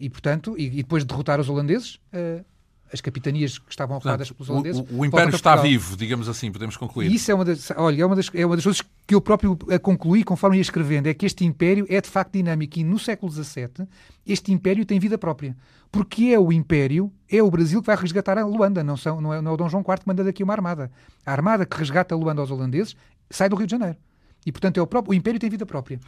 E, 0.02 0.10
portanto, 0.10 0.56
e, 0.58 0.66
e 0.66 0.70
depois 0.78 1.04
de 1.04 1.08
derrotar 1.08 1.40
os 1.40 1.48
holandeses, 1.48 1.96
uh, 2.14 2.44
as 2.92 3.00
capitanias 3.00 3.58
que 3.58 3.70
estavam 3.70 3.98
ocupadas 3.98 4.32
pelos 4.32 4.50
holandeses. 4.50 4.82
O, 4.90 5.00
o 5.00 5.06
Império 5.06 5.34
está 5.34 5.56
vivo, 5.56 5.96
digamos 5.96 6.28
assim, 6.28 6.52
podemos 6.52 6.76
concluir. 6.76 7.10
E 7.10 7.16
isso 7.16 7.32
é 7.32 7.36
uma 7.36 7.46
das, 7.46 7.72
olha, 7.78 8.02
é 8.02 8.06
uma 8.06 8.16
das, 8.16 8.30
é 8.34 8.46
uma 8.46 8.56
das 8.56 8.66
coisas 8.66 8.82
que 9.08 9.16
eu 9.16 9.22
próprio 9.22 9.58
a 9.70 9.80
concluí 9.80 10.24
conforme 10.24 10.58
ia 10.58 10.62
escrevendo, 10.62 11.08
é 11.08 11.14
que 11.14 11.26
este 11.26 11.46
Império 11.46 11.86
é 11.88 12.02
de 12.02 12.10
facto 12.10 12.34
dinâmico 12.34 12.80
e 12.80 12.84
no 12.84 13.00
século 13.00 13.32
XVII 13.32 13.88
este 14.26 14.52
Império 14.52 14.86
tem 14.86 15.00
vida 15.00 15.18
própria. 15.18 15.56
Porque 15.92 16.26
é 16.26 16.40
o 16.40 16.52
Império, 16.52 17.12
é 17.30 17.44
o 17.44 17.52
Brasil 17.52 17.82
que 17.82 17.88
vai 17.88 17.96
resgatar 17.96 18.38
a 18.38 18.46
Luanda, 18.46 18.84
não, 18.84 18.98
são, 18.98 19.22
não, 19.22 19.34
é, 19.34 19.42
não 19.42 19.52
é 19.52 19.54
o 19.54 19.58
Dom 19.58 19.70
João 19.70 19.84
IV 19.88 20.00
que 20.00 20.08
manda 20.08 20.24
daqui 20.24 20.44
uma 20.44 20.54
armada. 20.54 20.92
A 21.26 21.32
armada 21.32 21.66
que 21.66 21.78
resgata 21.78 22.16
a 22.16 22.18
Luanda 22.18 22.42
aos 22.42 22.50
holandeses 22.50 22.96
sai 23.30 23.48
do 23.50 23.56
Rio 23.56 23.68
de 23.68 23.72
Janeiro. 23.72 23.98
E, 24.46 24.52
portanto, 24.52 24.78
é 24.78 24.82
o, 24.82 24.88
próprio, 24.88 25.12
o 25.12 25.14
Império 25.14 25.40
tem 25.40 25.50
vida 25.50 25.66
própria. 25.66 26.00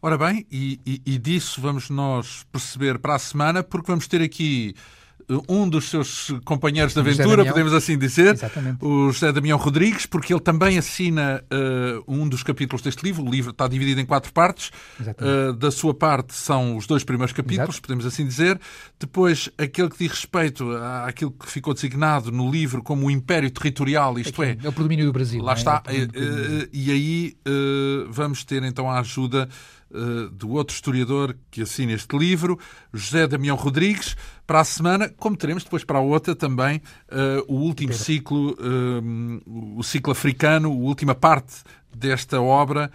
Ora 0.00 0.16
bem, 0.16 0.46
e, 0.50 0.80
e, 0.86 1.02
e 1.04 1.18
disso 1.18 1.60
vamos 1.60 1.90
nós 1.90 2.46
perceber 2.52 2.98
para 2.98 3.14
a 3.14 3.18
semana, 3.18 3.62
porque 3.62 3.90
vamos 3.90 4.06
ter 4.06 4.22
aqui 4.22 4.74
um 5.48 5.68
dos 5.68 5.88
seus 5.88 6.32
companheiros 6.44 6.94
de 6.94 7.00
aventura, 7.00 7.44
podemos 7.44 7.72
assim 7.72 7.96
dizer, 7.96 8.34
Exatamente. 8.34 8.84
o 8.84 9.12
José 9.12 9.32
Damião 9.32 9.58
Rodrigues, 9.58 10.06
porque 10.06 10.32
ele 10.32 10.40
também 10.40 10.78
assina 10.78 11.42
uh, 11.52 12.04
um 12.06 12.28
dos 12.28 12.42
capítulos 12.42 12.82
deste 12.82 13.02
livro. 13.02 13.24
O 13.24 13.30
livro 13.30 13.50
está 13.50 13.68
dividido 13.68 14.00
em 14.00 14.06
quatro 14.06 14.32
partes. 14.32 14.70
Uh, 15.00 15.52
da 15.52 15.70
sua 15.70 15.94
parte 15.94 16.34
são 16.34 16.76
os 16.76 16.86
dois 16.86 17.04
primeiros 17.04 17.32
capítulos, 17.32 17.76
Exato. 17.76 17.82
podemos 17.82 18.06
assim 18.06 18.26
dizer. 18.26 18.58
Depois, 18.98 19.48
aquele 19.56 19.88
que 19.88 19.98
diz 19.98 20.10
respeito 20.10 20.70
àquilo 21.04 21.30
que 21.30 21.46
ficou 21.46 21.74
designado 21.74 22.32
no 22.32 22.50
livro 22.50 22.82
como 22.82 23.06
o 23.06 23.10
Império 23.10 23.50
Territorial, 23.50 24.18
isto 24.18 24.42
Aqui, 24.42 24.58
é... 24.62 24.66
É 24.66 24.68
o 24.68 24.72
predomínio 24.72 25.06
do 25.06 25.12
Brasil. 25.12 25.42
Lá 25.42 25.52
é? 25.52 25.56
está. 25.56 25.82
É 25.86 26.02
uh, 26.02 26.68
e 26.72 26.90
aí 26.90 27.36
vamos 28.10 28.44
ter 28.44 28.62
então 28.62 28.90
a 28.90 29.00
ajuda 29.00 29.48
do 30.32 30.50
outro 30.50 30.74
historiador 30.74 31.36
que 31.50 31.62
assina 31.62 31.92
este 31.92 32.16
livro, 32.16 32.58
José 32.92 33.26
Damião 33.26 33.56
Rodrigues, 33.56 34.16
para 34.46 34.60
a 34.60 34.64
semana, 34.64 35.08
como 35.08 35.36
teremos 35.36 35.64
depois 35.64 35.84
para 35.84 35.98
a 35.98 36.02
outra 36.02 36.34
também 36.34 36.82
uh, 37.08 37.44
o 37.46 37.54
último 37.54 37.92
ciclo, 37.92 38.50
uh, 38.52 39.78
o 39.78 39.82
ciclo 39.82 40.12
africano, 40.12 40.70
a 40.70 40.74
última 40.74 41.14
parte 41.14 41.62
desta 41.94 42.40
obra, 42.40 42.90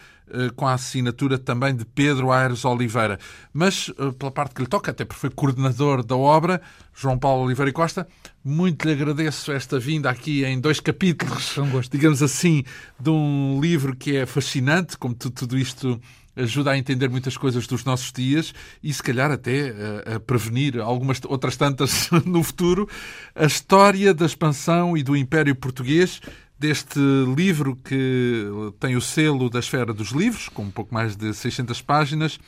com 0.56 0.66
a 0.66 0.74
assinatura 0.74 1.38
também 1.38 1.76
de 1.76 1.86
Pedro 1.86 2.32
Aires 2.32 2.64
Oliveira. 2.66 3.20
Mas, 3.54 3.92
pela 4.18 4.32
parte 4.32 4.56
que 4.56 4.62
lhe 4.62 4.68
toca, 4.68 4.90
até 4.90 5.04
porque 5.04 5.20
foi 5.20 5.30
coordenador 5.30 6.04
da 6.04 6.16
obra, 6.16 6.62
João 6.96 7.20
Paulo 7.20 7.44
Oliveira 7.44 7.70
e 7.70 7.74
Costa, 7.74 8.08
muito 8.44 8.88
lhe 8.88 8.94
agradeço 8.94 9.52
esta 9.52 9.78
vinda 9.78 10.10
aqui 10.10 10.46
em 10.46 10.60
dois 10.60 10.80
capítulos, 10.80 11.56
digamos 11.92 12.24
assim, 12.24 12.64
de 13.00 13.10
um 13.10 13.60
livro 13.62 13.96
que 13.96 14.16
é 14.16 14.26
fascinante, 14.26 14.98
como 14.98 15.14
tudo 15.14 15.58
isto 15.58 16.00
ajuda 16.36 16.72
a 16.72 16.78
entender 16.78 17.10
muitas 17.10 17.38
coisas 17.38 17.68
dos 17.68 17.84
nossos 17.84 18.12
dias 18.12 18.54
e, 18.84 18.94
se 18.94 19.02
calhar, 19.02 19.32
até 19.32 19.74
a, 20.06 20.16
a 20.16 20.20
prevenir 20.20 20.80
algumas 20.80 21.20
outras 21.26 21.56
tantas 21.56 22.10
no 22.26 22.44
futuro. 22.44 22.88
A 23.34 23.46
história 23.46 24.14
da 24.14 24.26
expansão 24.26 24.98
e 24.98 25.04
do 25.04 25.16
Império 25.16 25.56
Português 25.56 26.22
deste 26.58 27.00
livro 27.36 27.76
que 27.76 28.46
tem 28.80 28.96
o 28.96 29.02
selo 29.02 29.50
da 29.50 29.60
Esfera 29.60 29.94
dos 29.94 30.10
Livros, 30.12 30.50
com 30.50 30.64
um 30.64 30.72
pouco 30.72 30.94
mais 30.94 31.16
de 31.16 31.34
600 31.34 31.82
páginas 31.82 32.40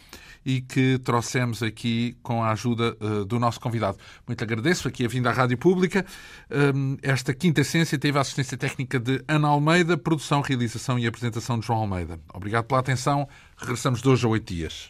e 0.47 0.61
que 0.61 0.97
trouxemos 0.99 1.61
aqui 1.61 2.15
com 2.23 2.41
a 2.41 2.51
ajuda 2.51 2.95
uh, 3.01 3.25
do 3.25 3.37
nosso 3.37 3.59
convidado. 3.59 3.97
Muito 4.25 4.41
agradeço 4.41 4.87
aqui 4.87 5.03
a 5.03 5.07
vinda 5.09 5.29
à 5.29 5.33
Rádio 5.33 5.57
Pública. 5.57 6.05
Um, 6.49 6.95
esta 7.01 7.33
quinta 7.33 7.59
essência 7.59 7.99
teve 7.99 8.17
a 8.17 8.21
assistência 8.21 8.57
técnica 8.57 8.97
de 8.97 9.21
Ana 9.27 9.49
Almeida, 9.49 9.97
produção, 9.97 10.39
realização 10.39 10.97
e 10.97 11.05
apresentação 11.05 11.59
de 11.59 11.67
João 11.67 11.79
Almeida. 11.79 12.17
Obrigado 12.33 12.63
pela 12.63 12.79
atenção. 12.79 13.27
Regressamos 13.57 14.01
de 14.01 14.07
hoje 14.07 14.25
a 14.25 14.29
oito 14.29 14.53
dias. 14.53 14.89